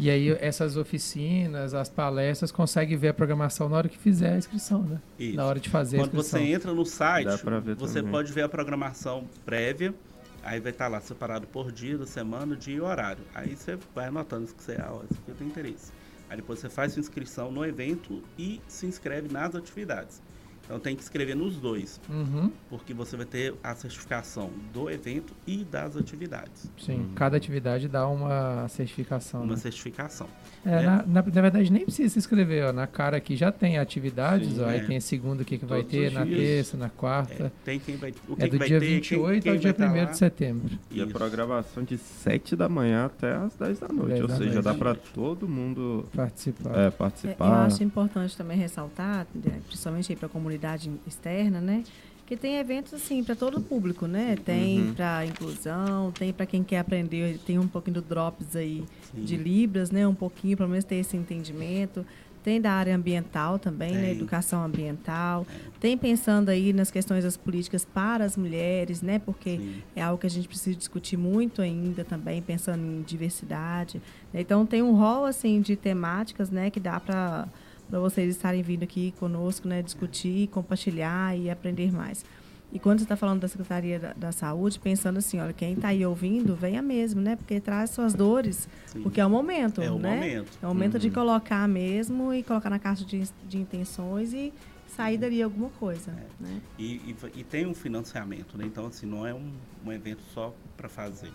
E 0.00 0.08
aí 0.08 0.30
essas 0.40 0.78
oficinas, 0.78 1.74
as 1.74 1.90
palestras, 1.90 2.50
consegue 2.50 2.96
ver 2.96 3.08
a 3.08 3.14
programação 3.14 3.68
na 3.68 3.76
hora 3.76 3.88
que 3.88 3.98
fizer 3.98 4.32
a 4.32 4.38
inscrição, 4.38 4.82
né? 4.82 4.98
Isso. 5.18 5.36
Na 5.36 5.44
hora 5.44 5.60
de 5.60 5.68
fazer 5.68 5.98
a 5.98 6.00
Quando 6.00 6.14
inscrição. 6.14 6.40
você 6.40 6.46
entra 6.46 6.72
no 6.72 6.86
site, 6.86 7.28
você 7.76 7.98
também. 7.98 8.10
pode 8.10 8.32
ver 8.32 8.42
a 8.42 8.48
programação 8.48 9.24
prévia. 9.44 9.94
Aí 10.42 10.58
vai 10.58 10.72
estar 10.72 10.88
lá 10.88 11.02
separado 11.02 11.46
por 11.46 11.70
dia, 11.70 11.98
da 11.98 12.06
semana, 12.06 12.56
dia 12.56 12.76
e 12.76 12.80
horário. 12.80 13.22
Aí 13.34 13.54
você 13.54 13.78
vai 13.94 14.06
anotando 14.06 14.44
isso 14.44 14.54
que 14.54 14.62
você, 14.62 14.72
ah, 14.72 14.98
isso 15.10 15.20
aqui 15.20 15.30
eu 15.30 15.34
tenho 15.34 15.50
interesse. 15.50 15.92
Aí 16.30 16.36
depois 16.36 16.60
você 16.60 16.70
faz 16.70 16.94
sua 16.94 17.00
inscrição 17.00 17.52
no 17.52 17.62
evento 17.62 18.22
e 18.38 18.58
se 18.66 18.86
inscreve 18.86 19.30
nas 19.30 19.54
atividades. 19.54 20.22
Então 20.70 20.78
tem 20.78 20.94
que 20.94 21.02
escrever 21.02 21.34
nos 21.34 21.56
dois, 21.56 22.00
Uhum. 22.08 22.48
porque 22.68 22.94
você 22.94 23.16
vai 23.16 23.26
ter 23.26 23.52
a 23.60 23.74
certificação 23.74 24.50
do 24.72 24.88
evento 24.88 25.32
e 25.44 25.64
das 25.64 25.96
atividades. 25.96 26.70
Sim, 26.78 27.10
cada 27.16 27.36
atividade 27.36 27.88
dá 27.88 28.06
uma 28.06 28.68
certificação. 28.68 29.42
Uma 29.42 29.54
né? 29.54 29.56
certificação. 29.56 30.28
É, 30.64 30.70
é. 30.74 30.82
Na, 30.82 30.96
na- 30.98 31.04
na 31.06 31.20
verdade, 31.42 31.72
nem 31.72 31.82
precisa 31.84 32.08
se 32.10 32.18
inscrever. 32.20 32.66
Ó. 32.66 32.72
Na 32.72 32.86
cara 32.86 33.16
aqui 33.16 33.34
já 33.34 33.50
tem 33.50 33.78
atividades, 33.78 34.52
Sim, 34.54 34.60
ó, 34.62 34.66
aí 34.66 34.78
é. 34.78 34.84
tem 34.84 35.00
segunda 35.00 35.42
aqui 35.42 35.58
que 35.58 35.66
vai 35.66 35.80
Todos 35.80 35.90
ter, 35.90 36.06
os 36.06 36.12
na 36.14 36.24
dias. 36.24 36.38
terça, 36.38 36.76
na 36.76 36.86
É, 36.86 36.90
quarta. 36.90 37.52
tem 37.64 37.80
quem 37.80 37.96
vai, 37.96 38.14
o 38.28 38.34
É, 38.34 38.44
que 38.44 38.50
do 38.50 38.58
vai 38.58 38.68
dia 38.68 38.78
ter, 38.78 38.86
28 38.86 39.32
quem, 39.32 39.40
quem 39.42 39.52
ao 39.52 39.58
dia 39.58 39.72
vai 39.72 39.88
tá 39.88 39.92
1 39.92 39.96
lá. 39.96 40.04
de 40.04 40.18
setembro. 40.18 40.78
E 40.88 41.00
a 41.00 41.04
Isso. 41.04 41.12
programação 41.12 41.82
de 41.82 41.98
7 41.98 42.54
da 42.54 42.68
manhã 42.68 43.06
até 43.06 43.34
as 43.34 43.56
10 43.56 43.80
da 43.80 43.88
noite. 43.88 44.08
10 44.10 44.20
ou 44.22 44.28
da 44.28 44.36
seja, 44.36 44.50
noite. 44.52 44.64
dá 44.64 44.74
pra 44.74 44.94
todo 44.94 45.48
mundo 45.48 46.06
Participar. 46.14 46.78
é, 46.78 46.86
É, 46.86 46.90
participar. 46.92 47.46
Eu 47.46 47.54
acho 47.66 47.82
importante 47.82 48.36
também 48.36 48.56
ressaltar, 48.56 49.26
né, 49.34 49.60
principalmente 49.66 50.14
para 50.14 50.26
a 50.26 50.28
comunidade 50.28 50.59
externa, 51.06 51.60
né? 51.60 51.82
Que 52.26 52.36
tem 52.36 52.56
eventos 52.58 52.94
assim 52.94 53.24
para 53.24 53.34
todo 53.34 53.58
o 53.58 53.60
público, 53.60 54.06
né? 54.06 54.36
Tem 54.44 54.82
Uhum. 54.82 54.94
para 54.94 55.26
inclusão, 55.26 56.12
tem 56.12 56.32
para 56.32 56.46
quem 56.46 56.62
quer 56.62 56.78
aprender, 56.78 57.38
tem 57.44 57.58
um 57.58 57.66
pouquinho 57.66 57.94
do 57.94 58.02
drops 58.02 58.54
aí 58.54 58.84
Sim. 59.12 59.24
de 59.24 59.36
libras, 59.36 59.90
né? 59.90 60.06
Um 60.06 60.14
pouquinho, 60.14 60.56
pelo 60.56 60.68
menos 60.68 60.84
ter 60.84 60.96
esse 60.96 61.16
entendimento. 61.16 62.06
Tem 62.42 62.58
da 62.58 62.72
área 62.72 62.96
ambiental 62.96 63.58
também, 63.58 63.92
né? 63.92 64.00
Tem. 64.02 64.10
Educação 64.12 64.62
ambiental. 64.64 65.46
Tem 65.78 65.98
pensando 65.98 66.48
aí 66.48 66.72
nas 66.72 66.90
questões 66.90 67.22
das 67.24 67.36
políticas 67.36 67.84
para 67.84 68.24
as 68.24 68.34
mulheres, 68.34 69.02
né? 69.02 69.18
Porque 69.18 69.58
Sim. 69.58 69.82
é 69.94 70.00
algo 70.02 70.18
que 70.18 70.26
a 70.26 70.30
gente 70.30 70.48
precisa 70.48 70.74
discutir 70.76 71.18
muito 71.18 71.60
ainda 71.60 72.02
também, 72.04 72.40
pensando 72.40 72.82
em 72.82 73.02
diversidade. 73.02 74.00
né? 74.32 74.40
Então 74.40 74.64
tem 74.64 74.82
um 74.82 74.94
rol 74.94 75.26
assim 75.26 75.60
de 75.60 75.76
temáticas, 75.76 76.48
né, 76.48 76.70
que 76.70 76.80
dá 76.80 76.98
para 76.98 77.46
para 77.90 77.98
vocês 77.98 78.30
estarem 78.34 78.62
vindo 78.62 78.84
aqui 78.84 79.12
conosco, 79.18 79.66
né, 79.68 79.82
discutir, 79.82 80.46
compartilhar 80.48 81.36
e 81.36 81.50
aprender 81.50 81.92
mais. 81.92 82.24
E 82.72 82.78
quando 82.78 82.98
você 83.00 83.04
está 83.04 83.16
falando 83.16 83.40
da 83.40 83.48
Secretaria 83.48 83.98
da, 83.98 84.12
da 84.12 84.30
Saúde, 84.30 84.78
pensando 84.78 85.18
assim, 85.18 85.40
olha, 85.40 85.52
quem 85.52 85.72
está 85.72 85.88
aí 85.88 86.06
ouvindo, 86.06 86.54
venha 86.54 86.80
mesmo, 86.80 87.20
né? 87.20 87.34
Porque 87.34 87.58
traz 87.58 87.90
suas 87.90 88.14
dores, 88.14 88.68
Sim. 88.86 89.02
porque 89.02 89.20
é 89.20 89.26
o 89.26 89.30
momento, 89.30 89.82
é 89.82 89.90
o 89.90 89.98
né? 89.98 90.14
momento. 90.14 90.58
É 90.62 90.66
o 90.66 90.68
momento 90.68 90.96
de 90.96 91.08
Uhum. 91.08 91.14
colocar 91.14 91.66
mesmo 91.66 92.32
e 92.32 92.44
colocar 92.44 92.70
na 92.70 92.78
caixa 92.78 93.04
de, 93.04 93.24
de 93.48 93.58
intenções 93.58 94.32
e 94.32 94.52
sair 94.86 95.18
dali 95.18 95.42
alguma 95.42 95.68
coisa, 95.70 96.12
É. 96.12 96.42
né? 96.44 96.60
E, 96.78 96.84
e, 96.94 97.16
e 97.40 97.42
tem 97.42 97.66
um 97.66 97.74
financiamento, 97.74 98.56
né? 98.56 98.66
Então, 98.66 98.86
assim, 98.86 99.04
não 99.04 99.26
é 99.26 99.34
um, 99.34 99.50
um 99.84 99.90
evento 99.92 100.22
só 100.32 100.54
para 100.76 100.88
fazer. 100.88 101.32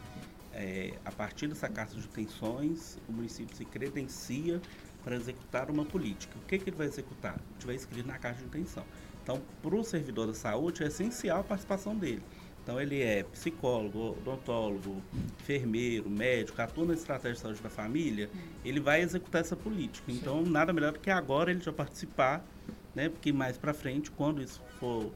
É, 0.53 0.93
a 1.03 1.11
partir 1.11 1.47
dessa 1.47 1.67
carta 1.67 1.95
de 1.95 1.99
intenções, 2.07 2.97
o 3.09 3.11
município 3.11 3.53
se 3.57 3.65
credencia 3.65 4.61
para 5.05 5.15
executar 5.15 5.69
uma 5.69 5.85
política. 5.85 6.35
O 6.43 6.47
que, 6.47 6.57
que 6.57 6.69
ele 6.71 6.75
vai 6.75 6.87
executar? 6.87 7.39
Vai 7.63 7.75
escrever 7.75 8.05
na 8.07 8.17
carta 8.17 8.39
de 8.39 8.45
intenção. 8.45 8.83
Então, 9.23 9.39
para 9.61 9.75
o 9.75 9.83
servidor 9.83 10.25
da 10.25 10.33
saúde, 10.33 10.83
é 10.83 10.87
essencial 10.87 11.41
a 11.41 11.43
participação 11.43 11.95
dele. 11.95 12.23
Então, 12.63 12.81
ele 12.81 12.99
é 13.03 13.21
psicólogo, 13.23 14.17
odontólogo, 14.19 15.03
enfermeiro, 15.39 16.09
médico, 16.09 16.59
atua 16.59 16.85
na 16.87 16.93
estratégia 16.95 17.33
de 17.33 17.39
saúde 17.39 17.61
da 17.61 17.69
família, 17.69 18.27
ele 18.63 18.79
vai 18.79 19.01
executar 19.01 19.41
essa 19.41 19.55
política. 19.55 20.11
Então, 20.11 20.41
nada 20.43 20.73
melhor 20.73 20.91
do 20.91 20.99
que 20.99 21.11
agora 21.11 21.51
ele 21.51 21.61
já 21.61 21.71
participar, 21.71 22.43
né? 22.95 23.07
Porque 23.07 23.31
mais 23.31 23.55
para 23.55 23.71
frente, 23.75 24.09
quando 24.09 24.41
isso 24.41 24.59
for 24.79 25.11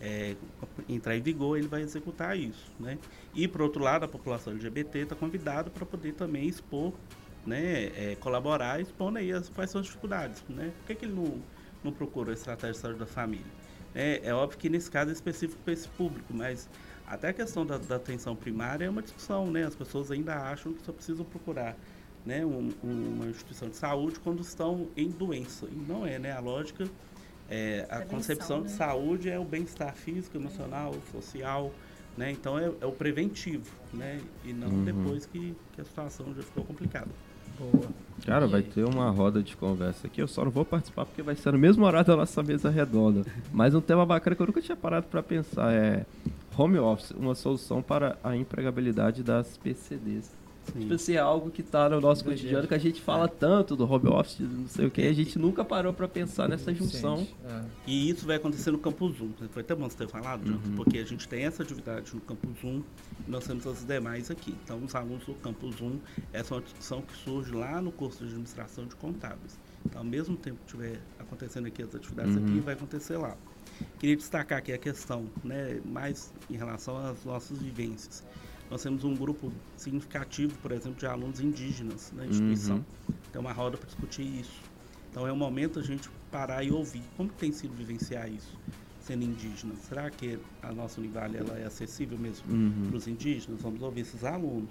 é, 0.00 0.34
entrar 0.88 1.14
em 1.14 1.20
vigor, 1.20 1.58
ele 1.58 1.68
vai 1.68 1.82
executar 1.82 2.38
isso, 2.38 2.72
né? 2.80 2.98
E, 3.34 3.46
por 3.46 3.60
outro 3.60 3.82
lado, 3.82 4.04
a 4.04 4.08
população 4.08 4.54
LGBT 4.54 5.00
está 5.00 5.14
convidada 5.14 5.70
para 5.70 5.84
poder 5.84 6.14
também 6.14 6.48
expor, 6.48 6.94
né? 7.46 8.12
é, 8.12 8.16
colaborar 8.16 8.80
expondo 8.80 9.18
aí 9.18 9.32
as, 9.32 9.48
quais 9.48 9.70
são 9.70 9.80
as 9.80 9.86
dificuldades, 9.86 10.42
né? 10.48 10.72
Por 10.78 10.86
que, 10.86 10.94
que 10.96 11.04
ele 11.04 11.14
não, 11.14 11.44
não 11.82 11.92
procura 11.92 12.30
a 12.30 12.34
estratégia 12.34 12.72
de 12.74 12.78
saúde 12.78 12.98
da 12.98 13.06
família? 13.06 13.54
É, 13.94 14.20
é 14.28 14.34
óbvio 14.34 14.58
que 14.58 14.68
nesse 14.68 14.90
caso 14.90 15.10
é 15.10 15.12
específico 15.12 15.62
para 15.62 15.72
esse 15.72 15.88
público, 15.88 16.34
mas 16.34 16.68
até 17.06 17.28
a 17.28 17.32
questão 17.32 17.64
da, 17.64 17.78
da 17.78 17.96
atenção 17.96 18.34
primária 18.34 18.84
é 18.86 18.90
uma 18.90 19.02
discussão, 19.02 19.50
né? 19.50 19.64
As 19.64 19.76
pessoas 19.76 20.10
ainda 20.10 20.34
acham 20.34 20.72
que 20.74 20.82
só 20.82 20.92
precisam 20.92 21.24
procurar 21.24 21.78
né, 22.24 22.44
um- 22.44 22.74
um- 22.82 23.08
uma 23.16 23.28
instituição 23.28 23.68
de 23.68 23.76
saúde 23.76 24.18
quando 24.18 24.40
estão 24.42 24.90
em 24.96 25.10
doença. 25.10 25.68
E 25.70 25.74
não 25.76 26.06
é, 26.06 26.18
né? 26.18 26.32
A 26.32 26.40
lógica, 26.40 26.90
é, 27.46 27.86
a 27.90 28.00
concepção 28.02 28.62
de 28.62 28.70
né? 28.70 28.76
saúde 28.76 29.28
é 29.28 29.38
o 29.38 29.44
bem-estar 29.44 29.94
físico, 29.94 30.36
emocional, 30.36 30.92
social, 31.10 31.70
né? 32.16 32.30
Então 32.30 32.58
é, 32.58 32.72
é 32.80 32.86
o 32.86 32.92
preventivo, 32.92 33.70
né? 33.92 34.20
E 34.42 34.52
não 34.52 34.70
Uhum. 34.70 34.84
depois 34.84 35.26
que, 35.26 35.54
que 35.72 35.80
a 35.80 35.84
situação 35.84 36.34
já 36.34 36.42
ficou 36.42 36.64
complicada. 36.64 37.10
Boa. 37.58 37.88
Cara, 38.26 38.46
vai 38.46 38.62
ter 38.62 38.84
uma 38.84 39.10
roda 39.10 39.42
de 39.42 39.56
conversa 39.56 40.06
aqui. 40.06 40.20
Eu 40.20 40.28
só 40.28 40.44
não 40.44 40.50
vou 40.50 40.64
participar 40.64 41.04
porque 41.04 41.22
vai 41.22 41.36
ser 41.36 41.52
no 41.52 41.58
mesmo 41.58 41.84
horário 41.84 42.06
da 42.06 42.16
nossa 42.16 42.42
mesa 42.42 42.70
redonda. 42.70 43.24
Mas 43.52 43.74
um 43.74 43.80
tema 43.80 44.06
bacana 44.06 44.34
que 44.34 44.42
eu 44.42 44.46
nunca 44.46 44.62
tinha 44.62 44.76
parado 44.76 45.06
para 45.08 45.22
pensar 45.22 45.72
é 45.72 46.06
home 46.56 46.78
office, 46.78 47.10
uma 47.10 47.34
solução 47.34 47.82
para 47.82 48.16
a 48.24 48.36
empregabilidade 48.36 49.22
das 49.22 49.58
PCDs. 49.58 50.30
Tipo 50.72 50.94
assim, 50.94 51.12
é 51.14 51.18
algo 51.18 51.50
que 51.50 51.62
tá 51.62 51.88
no 51.88 52.00
nosso 52.00 52.24
cotidiano 52.24 52.66
que 52.66 52.74
a 52.74 52.78
gente 52.78 53.00
fala 53.00 53.28
tanto 53.28 53.76
do 53.76 53.90
home 53.90 54.08
office, 54.08 54.40
não 54.40 54.66
sei 54.66 54.86
o 54.86 54.90
que, 54.90 55.02
a 55.02 55.12
gente 55.12 55.38
nunca 55.38 55.64
parou 55.64 55.92
para 55.92 56.08
pensar 56.08 56.48
nessa 56.48 56.72
junção. 56.74 57.26
É. 57.46 57.62
E 57.86 58.08
isso 58.10 58.26
vai 58.26 58.36
acontecer 58.36 58.70
no 58.70 58.78
Campus 58.78 59.16
Zoom. 59.18 59.30
Foi 59.50 59.62
até 59.62 59.74
bom 59.74 59.88
você 59.88 59.96
ter 59.98 60.08
falado, 60.08 60.46
Uhum. 60.48 60.74
porque 60.76 60.98
a 60.98 61.04
gente 61.04 61.28
tem 61.28 61.44
essa 61.44 61.62
atividade 61.62 62.14
no 62.14 62.20
Campus 62.22 62.60
Zoom 62.60 62.82
e 63.26 63.30
nós 63.30 63.46
temos 63.46 63.66
as 63.66 63.84
demais 63.84 64.30
aqui. 64.30 64.54
Então, 64.64 64.82
os 64.82 64.94
alunos 64.94 65.24
do 65.24 65.34
Campus 65.34 65.76
Zoom, 65.76 65.98
essa 66.32 66.54
é 66.54 66.56
uma 66.56 66.62
discussão 66.62 67.02
que 67.02 67.14
surge 67.16 67.52
lá 67.52 67.80
no 67.80 67.92
curso 67.92 68.18
de 68.20 68.24
administração 68.30 68.86
de 68.86 68.96
contábeis. 68.96 69.58
Então, 69.86 70.00
ao 70.00 70.06
mesmo 70.06 70.36
tempo 70.36 70.56
que 70.66 70.74
estiver 70.76 70.98
acontecendo 71.18 71.66
aqui 71.66 71.82
as 71.82 71.94
atividades 71.94 72.36
Uhum. 72.36 72.44
aqui, 72.44 72.60
vai 72.60 72.74
acontecer 72.74 73.16
lá. 73.18 73.36
Queria 73.98 74.16
destacar 74.16 74.58
aqui 74.58 74.72
a 74.72 74.78
questão, 74.78 75.26
né, 75.42 75.80
mais 75.84 76.32
em 76.48 76.56
relação 76.56 76.96
às 76.96 77.24
nossas 77.24 77.58
vivências. 77.58 78.22
Nós 78.70 78.82
temos 78.82 79.04
um 79.04 79.14
grupo 79.14 79.52
significativo, 79.76 80.56
por 80.58 80.72
exemplo, 80.72 80.98
de 80.98 81.06
alunos 81.06 81.40
indígenas 81.40 82.12
na 82.16 82.26
instituição. 82.26 82.76
Uhum. 82.76 83.14
Tem 83.32 83.40
uma 83.40 83.52
roda 83.52 83.76
para 83.76 83.86
discutir 83.86 84.22
isso. 84.22 84.60
Então 85.10 85.26
é 85.26 85.32
o 85.32 85.36
momento 85.36 85.78
a 85.78 85.82
gente 85.82 86.08
parar 86.30 86.64
e 86.64 86.72
ouvir 86.72 87.02
como 87.16 87.28
tem 87.28 87.52
sido 87.52 87.72
vivenciar 87.74 88.28
isso 88.28 88.58
sendo 89.00 89.22
indígena. 89.22 89.74
Será 89.76 90.10
que 90.10 90.38
a 90.62 90.72
nossa 90.72 90.98
Univale 90.98 91.36
ela 91.36 91.58
é 91.58 91.66
acessível 91.66 92.16
mesmo 92.18 92.50
Uhum. 92.50 92.86
para 92.88 92.96
os 92.96 93.06
indígenas? 93.06 93.60
Vamos 93.60 93.82
ouvir 93.82 94.00
esses 94.00 94.24
alunos. 94.24 94.70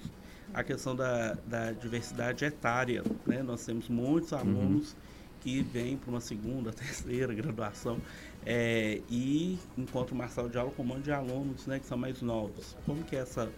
A 0.53 0.64
questão 0.64 0.95
da, 0.95 1.34
da 1.48 1.72
diversidade 1.72 2.44
etária, 2.44 3.03
né? 3.26 3.41
Nós 3.44 3.64
temos 3.65 3.88
muitos 3.90 4.34
alunos 4.34 4.95
que 5.41 5.61
vêm 5.61 5.98
para 5.98 6.10
uma 6.10 6.20
segunda, 6.22 6.72
terceira 6.74 7.34
graduação 7.34 7.99
é, 8.45 9.02
e 9.10 9.57
encontram 9.78 10.15
uma 10.15 10.28
sala 10.30 10.49
de 10.49 10.57
aula 10.57 10.72
com 10.72 10.82
um 10.84 10.86
monte 10.86 11.03
de 11.03 11.11
alunos 11.11 11.68
né, 11.68 11.80
que 11.80 11.86
são 11.86 11.98
mais 11.98 12.22
novos. 12.22 12.76
Como 12.86 13.03
que 13.03 13.15
é 13.15 13.20
essa, 13.20 13.52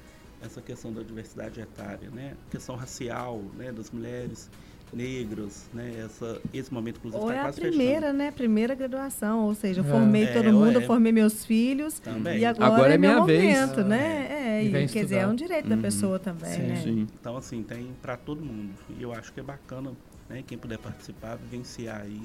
essa 0.46 0.62
questão 0.62 0.92
da 0.94 1.02
diversidade 1.02 1.60
etária, 1.60 2.10
né? 2.10 2.34
questão 2.52 2.76
racial 2.76 3.42
né, 3.58 3.72
das 3.72 3.92
mulheres 3.92 4.50
negras, 4.94 5.68
né? 5.74 6.04
essa, 6.06 6.40
esse 6.54 6.74
momento, 6.74 6.98
inclusive, 6.98 7.22
Ou 7.22 7.30
está 7.30 7.36
é 7.38 7.40
a 7.42 7.44
quase 7.46 7.60
primeira, 7.62 8.14
né? 8.14 8.32
Primeira 8.32 8.76
graduação. 8.76 9.46
Ou 9.46 9.54
seja, 9.56 9.82
eu 9.82 9.86
É. 9.86 9.90
formei 9.90 10.24
É, 10.26 10.34
todo 10.34 10.46
mundo, 10.54 10.68
ou 10.68 10.72
eu 10.74 10.82
é. 10.82 10.86
formei 10.86 11.12
meus 11.12 11.44
filhos. 11.46 12.00
Também. 12.00 12.40
E 12.40 12.46
agora, 12.46 12.66
Agora 12.74 12.92
é 12.92 12.96
é 12.96 12.98
meu 12.98 13.12
minha 13.12 13.26
vez. 13.26 13.60
momento, 13.60 13.84
né? 13.84 14.28
É, 14.30 14.64
E 14.64 14.68
e, 14.68 14.72
quer 14.72 14.86
dizer, 14.86 14.98
é 14.98 15.02
estudar. 15.20 15.28
um 15.28 15.36
direito 15.36 15.68
da 15.68 15.76
Uhum. 15.76 15.82
pessoa 15.82 16.20
também, 16.20 16.50
Sim. 16.54 16.62
né? 16.62 16.82
Sim. 16.84 17.08
Então, 17.20 17.36
assim, 17.36 17.62
tem 17.64 17.90
para 18.02 18.16
todo 18.16 18.42
mundo. 18.46 18.74
E 18.98 19.02
eu 19.04 19.12
acho 19.12 19.34
que 19.34 19.40
é 19.40 19.44
bacana, 19.44 19.92
né? 20.30 20.44
Quem 20.48 20.58
puder 20.58 20.78
participar, 20.78 21.36
vivenciar 21.36 22.02
aí 22.02 22.22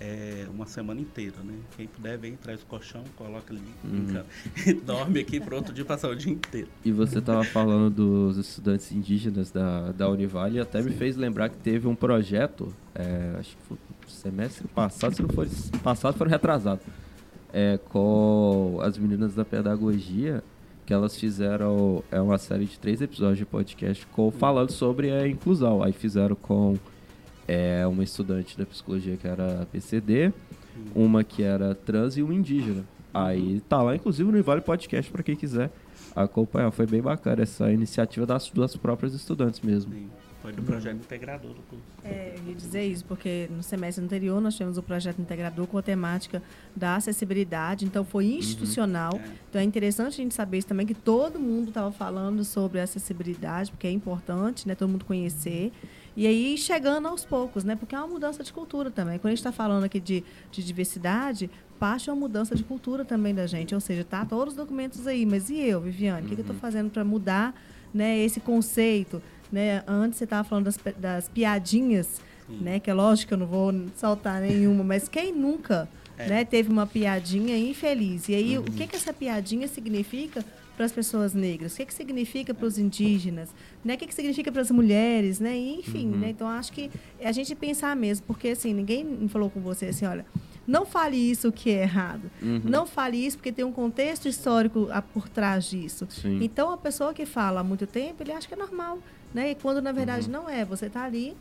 é, 0.00 0.46
uma 0.52 0.66
semana 0.66 1.00
inteira, 1.00 1.36
né? 1.44 1.54
Quem 1.76 1.86
puder, 1.86 2.18
vem, 2.18 2.34
traz 2.36 2.62
o 2.62 2.66
colchão, 2.66 3.04
coloca 3.16 3.52
ali, 3.52 3.62
Uhum. 3.84 4.04
brinca, 4.04 4.26
dorme 4.84 5.20
aqui 5.20 5.38
para 5.40 5.54
outro 5.56 5.72
dia 5.72 5.84
passar 5.84 6.08
o 6.10 6.16
dia 6.16 6.32
inteiro. 6.32 6.68
E 6.84 6.90
você 6.92 7.20
tava 7.20 7.44
falando 7.44 7.90
dos 7.90 8.36
estudantes 8.36 8.90
indígenas 8.92 9.50
da, 9.50 9.92
da 9.92 10.08
Univale 10.08 10.56
e 10.56 10.60
até 10.60 10.82
me 10.82 10.90
fez 10.90 11.16
lembrar 11.16 11.48
que 11.48 11.56
teve 11.58 11.86
um 11.86 11.94
projeto, 11.94 12.74
é, 12.94 13.36
acho 13.38 13.56
que 13.56 13.62
foi 13.68 13.76
semestre 14.08 14.66
passado, 14.68 15.14
se 15.14 15.22
não 15.22 15.28
for 15.28 15.46
passado, 15.82 16.16
foram 16.16 16.30
retrasado, 16.30 16.80
é, 17.52 17.78
com 17.88 18.78
as 18.82 18.98
meninas 18.98 19.34
da 19.34 19.44
pedagogia, 19.44 20.42
que 20.84 20.92
elas 20.92 21.16
fizeram 21.18 22.04
é 22.10 22.20
uma 22.20 22.36
série 22.36 22.66
de 22.66 22.78
três 22.78 23.00
episódios 23.00 23.38
de 23.38 23.46
podcast 23.46 24.06
com, 24.08 24.30
falando 24.30 24.70
sobre 24.70 25.10
a 25.10 25.26
inclusão. 25.26 25.82
Aí 25.82 25.92
fizeram 25.92 26.36
com 26.36 26.76
é, 27.46 27.86
uma 27.86 28.02
estudante 28.02 28.56
da 28.56 28.66
psicologia 28.66 29.16
que 29.16 29.26
era 29.26 29.66
PCD, 29.70 30.32
uma 30.94 31.22
que 31.22 31.42
era 31.42 31.74
trans 31.74 32.16
e 32.16 32.22
uma 32.22 32.34
indígena. 32.34 32.84
Aí 33.12 33.60
tá 33.68 33.80
lá, 33.80 33.94
inclusive, 33.94 34.30
no 34.30 34.42
Vale 34.42 34.60
Podcast 34.60 35.10
para 35.10 35.22
quem 35.22 35.36
quiser 35.36 35.70
acompanhar. 36.16 36.70
Foi 36.72 36.86
bem 36.86 37.00
bacana 37.00 37.42
essa 37.42 37.70
iniciativa 37.70 38.26
das 38.26 38.50
duas 38.50 38.76
próprias 38.76 39.14
estudantes 39.14 39.60
mesmo. 39.60 39.92
Sim, 39.92 40.10
foi 40.42 40.52
do 40.52 40.62
projeto 40.62 40.96
integrador 40.96 41.52
do 41.52 41.62
curso. 41.62 41.84
É, 42.02 42.34
eu 42.36 42.48
ia 42.48 42.54
dizer 42.54 42.84
isso, 42.84 43.04
porque 43.04 43.48
no 43.50 43.62
semestre 43.62 44.04
anterior 44.04 44.40
nós 44.40 44.54
tivemos 44.54 44.76
o 44.76 44.82
projeto 44.82 45.20
integrador 45.20 45.66
com 45.66 45.78
a 45.78 45.82
temática 45.82 46.42
da 46.74 46.96
acessibilidade, 46.96 47.84
então 47.84 48.04
foi 48.04 48.26
institucional. 48.26 49.12
É. 49.14 49.28
Então 49.48 49.60
é 49.60 49.64
interessante 49.64 50.14
a 50.14 50.22
gente 50.22 50.34
saber 50.34 50.58
isso 50.58 50.66
também, 50.66 50.84
que 50.84 50.94
todo 50.94 51.38
mundo 51.38 51.68
estava 51.68 51.92
falando 51.92 52.44
sobre 52.44 52.80
acessibilidade, 52.80 53.70
porque 53.70 53.86
é 53.86 53.90
importante, 53.90 54.66
né, 54.66 54.74
todo 54.74 54.88
mundo 54.88 55.04
conhecer. 55.04 55.72
E 56.16 56.26
aí 56.26 56.56
chegando 56.56 57.08
aos 57.08 57.24
poucos, 57.24 57.64
né, 57.64 57.74
porque 57.74 57.94
é 57.94 57.98
uma 57.98 58.06
mudança 58.06 58.42
de 58.44 58.52
cultura 58.52 58.90
também. 58.90 59.18
Quando 59.18 59.26
a 59.26 59.30
gente 59.30 59.38
está 59.38 59.52
falando 59.52 59.84
aqui 59.84 59.98
de, 59.98 60.22
de 60.52 60.62
diversidade, 60.62 61.50
parte 61.78 62.04
de 62.04 62.10
uma 62.10 62.16
mudança 62.16 62.54
de 62.54 62.62
cultura 62.62 63.04
também 63.04 63.34
da 63.34 63.46
gente. 63.46 63.74
Ou 63.74 63.80
seja, 63.80 64.04
tá 64.04 64.24
todos 64.24 64.54
os 64.54 64.56
documentos 64.56 65.06
aí, 65.06 65.26
mas 65.26 65.50
e 65.50 65.58
eu, 65.58 65.80
Viviane? 65.80 66.26
O 66.26 66.28
que, 66.28 66.34
que 66.36 66.40
eu 66.40 66.44
estou 66.44 66.56
fazendo 66.56 66.90
para 66.90 67.04
mudar 67.04 67.52
né, 67.92 68.16
esse 68.18 68.38
conceito? 68.40 69.20
Né? 69.50 69.82
Antes 69.86 70.18
você 70.18 70.24
estava 70.24 70.46
falando 70.48 70.64
das, 70.66 70.78
das 70.96 71.28
piadinhas, 71.28 72.20
né? 72.48 72.78
Que 72.78 72.90
é 72.90 72.94
lógico 72.94 73.28
que 73.28 73.34
eu 73.34 73.38
não 73.38 73.46
vou 73.46 73.72
saltar 73.96 74.40
nenhuma, 74.40 74.84
mas 74.84 75.08
quem 75.08 75.32
nunca 75.32 75.88
É. 76.16 76.28
né, 76.28 76.44
teve 76.44 76.70
uma 76.70 76.86
piadinha 76.86 77.56
infeliz? 77.58 78.28
E 78.28 78.34
aí, 78.34 78.56
o 78.58 78.62
que, 78.62 78.86
que 78.86 78.94
essa 78.96 79.12
piadinha 79.12 79.66
significa 79.66 80.44
para 80.76 80.86
as 80.86 80.92
pessoas 80.92 81.34
negras? 81.34 81.74
O 81.74 81.76
que, 81.76 81.86
que 81.86 81.94
significa 81.94 82.52
para 82.54 82.66
os 82.66 82.78
indígenas? 82.78 83.48
Né? 83.84 83.94
O 83.94 83.98
que, 83.98 84.06
que 84.06 84.14
significa 84.14 84.50
para 84.50 84.62
as 84.62 84.70
mulheres? 84.70 85.40
Né? 85.40 85.56
Enfim, 85.56 86.06
né? 86.06 86.30
então 86.30 86.48
acho 86.48 86.72
que 86.72 86.90
é 87.18 87.28
a 87.28 87.32
gente 87.32 87.54
pensar 87.54 87.94
mesmo, 87.96 88.26
porque 88.26 88.48
assim, 88.48 88.72
ninguém 88.74 89.28
falou 89.28 89.50
com 89.50 89.60
você 89.60 89.86
assim, 89.86 90.06
olha, 90.06 90.24
não 90.66 90.86
fale 90.86 91.16
isso 91.16 91.52
que 91.52 91.70
é 91.70 91.82
errado. 91.82 92.30
Uhum. 92.42 92.62
Não 92.64 92.86
fale 92.86 93.18
isso 93.18 93.36
porque 93.36 93.52
tem 93.52 93.64
um 93.64 93.72
contexto 93.72 94.26
histórico 94.26 94.88
a- 94.90 95.02
por 95.02 95.28
trás 95.28 95.66
disso. 95.66 96.06
Sim. 96.08 96.42
Então, 96.42 96.70
a 96.70 96.76
pessoa 96.76 97.12
que 97.12 97.26
fala 97.26 97.60
há 97.60 97.64
muito 97.64 97.86
tempo, 97.86 98.22
ele 98.22 98.32
acha 98.32 98.48
que 98.48 98.54
é 98.54 98.56
normal. 98.56 98.98
Né? 99.32 99.50
E 99.50 99.54
quando, 99.54 99.82
na 99.82 99.92
verdade, 99.92 100.30
não 100.30 100.48
é. 100.48 100.64
Você 100.64 100.86
está 100.86 101.04
ali 101.04 101.36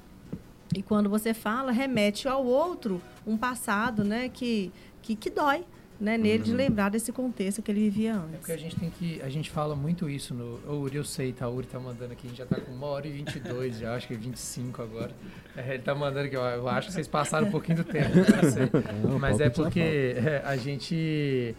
e 0.75 0.81
quando 0.81 1.09
você 1.09 1.33
fala, 1.33 1.71
remete 1.71 2.27
ao 2.27 2.43
outro 2.45 3.01
um 3.25 3.37
passado 3.37 4.03
né? 4.03 4.29
que, 4.29 4.71
que, 5.01 5.15
que 5.15 5.29
dói 5.29 5.63
né? 5.99 6.17
nele 6.17 6.43
de 6.43 6.53
lembrar 6.53 6.89
desse 6.89 7.11
contexto 7.11 7.61
que 7.61 7.71
ele 7.71 7.81
vivia 7.81 8.11
É 8.11 8.13
antes. 8.13 8.37
porque 8.37 8.51
a 8.51 8.57
gente 8.57 8.75
tem 8.75 8.89
que. 8.89 9.21
A 9.21 9.29
gente 9.29 9.49
fala 9.49 9.75
muito 9.75 10.09
isso 10.09 10.33
no. 10.33 10.59
O 10.67 10.81
Uri, 10.81 10.97
eu 10.97 11.03
sei, 11.03 11.31
tá? 11.33 11.47
O 11.47 11.55
Uri 11.55 11.67
tá 11.67 11.79
mandando 11.79 12.13
aqui, 12.13 12.27
a 12.27 12.29
gente 12.29 12.37
já 12.37 12.45
tá 12.45 12.59
com 12.59 12.71
uma 12.71 12.87
hora 12.87 13.07
e 13.07 13.11
22, 13.11 13.79
já 13.79 13.95
acho 13.95 14.07
que 14.07 14.13
é 14.13 14.17
25 14.17 14.81
agora. 14.81 15.11
É, 15.55 15.75
ele 15.75 15.83
tá 15.83 15.93
mandando 15.95 16.25
aqui, 16.27 16.35
ó. 16.35 16.49
Eu 16.49 16.67
acho 16.67 16.87
que 16.87 16.93
vocês 16.93 17.07
passaram 17.07 17.47
um 17.47 17.51
pouquinho 17.51 17.77
do 17.77 17.83
tempo, 17.83 18.17
eu 18.17 18.51
sei. 18.51 18.69
Não, 19.03 19.19
Mas 19.19 19.31
pode 19.37 19.43
é 19.43 19.49
porque 19.49 19.79
é, 19.79 20.41
a 20.45 20.55
gente. 20.57 21.55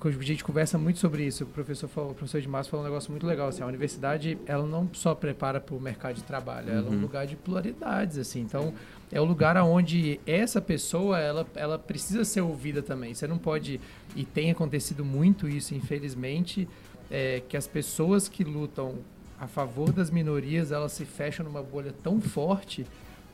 A 0.00 0.10
gente 0.22 0.44
conversa 0.44 0.78
muito 0.78 1.00
sobre 1.00 1.24
isso. 1.24 1.42
O 1.42 1.46
professor, 1.48 1.88
falou- 1.88 2.12
o 2.12 2.14
professor 2.14 2.40
de 2.40 2.46
Márcio 2.48 2.70
falou 2.70 2.86
um 2.86 2.88
negócio 2.88 3.10
muito 3.10 3.26
legal. 3.26 3.48
Assim, 3.48 3.62
a 3.62 3.66
universidade, 3.66 4.38
ela 4.46 4.64
não 4.64 4.88
só 4.92 5.12
prepara 5.12 5.60
para 5.60 5.74
o 5.74 5.80
mercado 5.80 6.14
de 6.14 6.22
trabalho, 6.22 6.70
ela 6.70 6.86
é 6.86 6.90
um 6.90 7.00
lugar 7.00 7.26
de 7.26 7.34
pluralidades. 7.34 8.16
Assim. 8.16 8.40
Então, 8.40 8.72
é 9.10 9.20
o 9.20 9.24
lugar 9.24 9.56
onde 9.56 10.20
essa 10.24 10.60
pessoa, 10.60 11.18
ela, 11.18 11.44
ela 11.56 11.78
precisa 11.78 12.24
ser 12.24 12.42
ouvida 12.42 12.80
também. 12.80 13.12
Você 13.12 13.26
não 13.26 13.38
pode... 13.38 13.80
E 14.14 14.24
tem 14.24 14.50
acontecido 14.52 15.04
muito 15.04 15.48
isso, 15.48 15.74
infelizmente, 15.74 16.68
é, 17.10 17.42
que 17.48 17.56
as 17.56 17.66
pessoas 17.66 18.28
que 18.28 18.44
lutam 18.44 18.96
a 19.40 19.48
favor 19.48 19.92
das 19.92 20.10
minorias, 20.10 20.70
elas 20.70 20.92
se 20.92 21.04
fecham 21.04 21.44
numa 21.44 21.62
bolha 21.62 21.92
tão 22.02 22.20
forte 22.20 22.86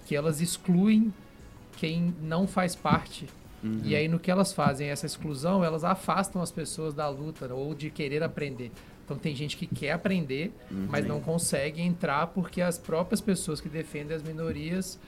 que 0.06 0.16
elas 0.16 0.40
excluem 0.40 1.12
quem 1.76 2.14
não 2.22 2.46
faz 2.46 2.74
parte. 2.74 3.26
E 3.84 3.96
aí, 3.96 4.08
no 4.08 4.18
que 4.18 4.30
elas 4.30 4.52
fazem 4.52 4.88
essa 4.88 5.06
exclusão, 5.06 5.64
elas 5.64 5.84
afastam 5.84 6.42
as 6.42 6.50
pessoas 6.52 6.92
da 6.94 7.08
luta 7.08 7.52
ou 7.54 7.74
de 7.74 7.88
querer 7.90 8.22
aprender. 8.22 8.70
Então, 9.04 9.16
tem 9.18 9.34
gente 9.34 9.56
que 9.56 9.66
quer 9.66 9.92
aprender, 9.92 10.52
mas 10.88 11.06
não 11.06 11.20
consegue 11.20 11.80
entrar 11.82 12.26
porque 12.28 12.60
as 12.62 12.78
próprias 12.78 13.20
pessoas 13.20 13.60
que 13.60 13.68
defendem 13.68 14.16
as 14.16 14.22
minorias 14.22 14.98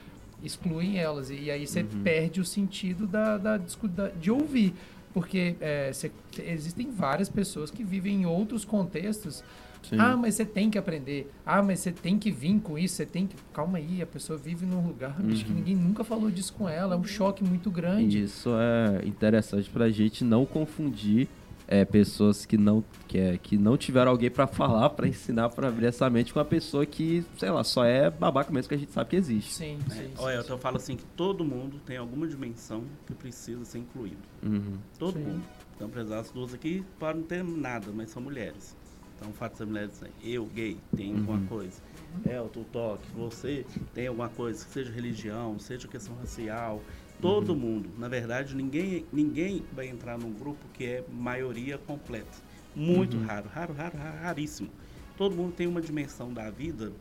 excluem 0.43 0.99
elas. 0.99 1.31
E 1.31 1.51
aí 1.51 1.67
você 1.67 1.83
perde 2.05 2.41
o 2.41 2.45
sentido 2.45 3.07
da, 3.07 3.39
da, 3.39 3.57
da- 3.59 4.09
de 4.09 4.31
ouvir. 4.31 4.75
Porque 5.15 5.57
é, 5.63 5.91
cê- 5.95 6.11
existem 6.47 6.91
várias 6.91 7.31
pessoas 7.31 7.71
que 7.71 7.83
vivem 7.83 8.21
em 8.23 8.27
outros 8.27 8.65
contextos 8.67 9.43
Sim. 9.89 9.97
ah, 9.99 10.17
mas 10.17 10.35
você 10.35 10.45
tem 10.45 10.71
que 10.71 10.79
aprender. 10.79 11.31
Ah, 11.45 11.63
mas 11.63 11.81
você 11.81 11.93
tem 11.93 12.19
que 12.19 12.31
vir 12.31 12.61
com 12.61 12.79
isso. 12.79 12.97
Você 12.97 13.07
tem 13.07 13.27
que. 13.27 13.37
Calma 13.53 13.79
aí, 13.79 14.03
a 14.03 14.07
pessoa 14.07 14.39
vive 14.39 14.67
num 14.67 14.87
lugar 14.87 15.21
bicho, 15.23 15.45
que 15.45 15.53
ninguém 15.53 15.77
nunca 15.77 16.03
falou 16.05 16.31
disso 16.31 16.53
com 16.53 16.69
ela. 16.69 16.95
É 16.95 16.99
um 16.99 17.05
choque 17.05 17.43
muito 17.45 17.71
grande. 17.71 18.23
Isso 18.23 18.51
é 18.57 19.07
interessante 19.07 19.69
pra 19.71 19.89
gente 19.91 20.25
não 20.25 20.45
confundir 20.47 21.29
é, 21.69 21.85
pessoas 21.85 22.47
que 22.47 22.57
não, 22.57 22.85
que, 23.09 23.19
é, 23.19 23.37
que 23.37 23.57
não 23.59 23.77
tiveram 23.77 24.13
alguém 24.13 24.31
pra 24.31 24.47
falar, 24.47 24.91
pra 24.91 25.09
ensinar, 25.09 25.49
pra 25.49 25.69
abrir 25.69 25.87
essa 25.87 26.09
mente 26.09 26.33
com 26.33 26.39
uma 26.39 26.45
pessoa 26.45 26.87
que, 26.87 27.25
sei 27.39 27.51
lá, 27.51 27.65
só 27.65 27.85
é 27.85 28.09
babaca 28.11 28.53
mesmo 28.53 28.69
que 28.69 28.75
a 28.75 28.79
gente 28.79 28.93
sabe 28.93 29.11
que 29.11 29.17
existe. 29.17 29.53
Sim, 29.55 29.79
sim. 29.89 29.95
sim, 29.97 30.11
Olha, 30.19 30.43
sim. 30.43 30.51
eu 30.51 30.59
falo 30.59 30.77
assim 30.77 30.97
que 30.97 31.05
todo 31.17 31.45
mundo 31.45 31.81
tem 31.85 31.97
alguma 31.97 32.27
dimensão 32.29 32.85
que 33.07 33.15
precisa 33.15 33.65
ser 33.65 33.79
incluído. 33.79 34.19
Uhum. 34.43 34.79
Todo 34.99 35.15
Sim. 35.19 35.25
mundo. 35.25 35.43
Então, 35.75 35.89
por 35.91 35.99
exemplo, 36.01 36.21
as 36.21 36.31
duas 36.31 36.55
aqui 36.55 36.85
podem 36.99 37.21
não 37.21 37.29
ter 37.29 37.43
nada, 37.45 37.89
mas 37.93 38.11
são 38.11 38.23
mulheres. 38.23 38.76
Então, 39.17 39.31
o 39.31 39.33
fato 39.33 39.53
de 39.53 39.59
ser 39.59 39.67
mulheres, 39.67 40.01
né, 40.01 40.09
eu, 40.23 40.45
gay, 40.47 40.77
tem 40.95 41.13
alguma 41.15 41.39
coisa. 41.49 41.81
Elton, 42.25 42.65
toque, 42.65 43.09
você 43.15 43.65
tem 43.95 44.07
alguma 44.09 44.29
coisa, 44.29 44.65
seja 44.65 44.93
religião, 44.93 45.59
seja 45.59 45.89
questão 45.89 46.15
racial. 46.17 46.83
Todo 47.21 47.57
mundo. 47.57 47.89
Na 47.97 48.09
verdade, 48.09 48.55
ninguém, 48.55 49.07
ninguém 49.13 49.65
vai 49.73 49.89
entrar 49.89 50.19
num 50.19 50.33
grupo 50.33 50.69
que 50.75 50.85
é 50.85 51.05
maioria 51.11 51.79
completa. 51.79 52.37
Muito 52.75 53.17
raro, 53.19 53.49
raro, 53.49 53.73
raro, 53.73 53.97
raro, 53.97 54.19
raríssimo. 54.19 54.69
Todo 55.17 55.35
mundo 55.35 55.53
tem 55.53 55.67
uma 55.67 55.81
dimensão 55.81 56.33
da 56.33 56.51
vida 56.51 56.93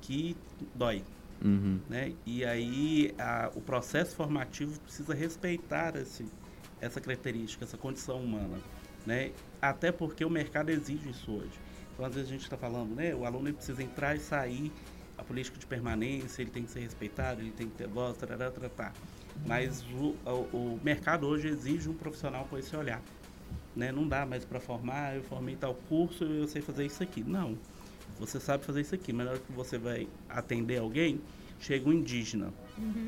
que 0.00 0.34
dói 0.74 1.02
Uhum. 1.44 1.80
né? 1.88 2.12
E 2.24 2.44
aí 2.44 3.12
a- 3.18 3.50
o 3.54 3.60
processo 3.60 4.14
formativo 4.14 4.78
precisa 4.80 5.12
respeitar 5.12 5.96
esse, 5.96 6.24
essa 6.80 7.00
característica, 7.00 7.64
essa 7.64 7.76
condição 7.76 8.22
humana, 8.22 8.58
né? 9.06 9.32
Até 9.60 9.92
porque 9.92 10.24
o 10.24 10.30
mercado 10.30 10.70
exige 10.70 11.10
isso 11.10 11.32
hoje. 11.32 11.52
Então 11.92 12.04
às 12.04 12.14
vezes 12.14 12.30
a 12.30 12.32
gente 12.32 12.42
está 12.42 12.56
falando, 12.56 12.94
né? 12.94 13.14
O 13.14 13.24
aluno 13.24 13.52
precisa 13.52 13.82
entrar 13.82 14.16
e 14.16 14.20
sair, 14.20 14.72
a 15.16 15.22
política 15.22 15.58
de 15.58 15.66
permanência, 15.66 16.42
ele 16.42 16.50
tem 16.50 16.64
que 16.64 16.70
ser 16.70 16.80
respeitado, 16.80 17.40
ele 17.40 17.52
tem 17.52 17.68
que 17.68 17.76
ter 17.76 17.86
voz, 17.86 18.16
tarará, 18.16 18.50
tarará. 18.50 18.92
Mas 19.46 19.82
o, 19.92 20.14
o, 20.26 20.30
o 20.56 20.80
mercado 20.82 21.26
hoje 21.26 21.48
exige 21.48 21.88
um 21.88 21.94
profissional 21.94 22.46
com 22.48 22.58
esse 22.58 22.74
olhar. 22.74 23.00
Né? 23.74 23.90
Não 23.90 24.06
dá 24.06 24.26
mais 24.26 24.44
para 24.44 24.60
formar, 24.60 25.16
eu 25.16 25.22
formei 25.22 25.56
tal 25.56 25.74
curso, 25.88 26.24
eu 26.24 26.46
sei 26.46 26.60
fazer 26.60 26.84
isso 26.86 27.02
aqui. 27.02 27.22
Não. 27.22 27.56
Você 28.18 28.38
sabe 28.38 28.64
fazer 28.64 28.82
isso 28.82 28.94
aqui, 28.94 29.12
mas 29.12 29.26
na 29.26 29.32
hora 29.32 29.40
que 29.40 29.52
você 29.52 29.78
vai 29.78 30.08
atender 30.28 30.78
alguém, 30.78 31.20
chega 31.58 31.88
um 31.88 31.92
indígena. 31.92 32.52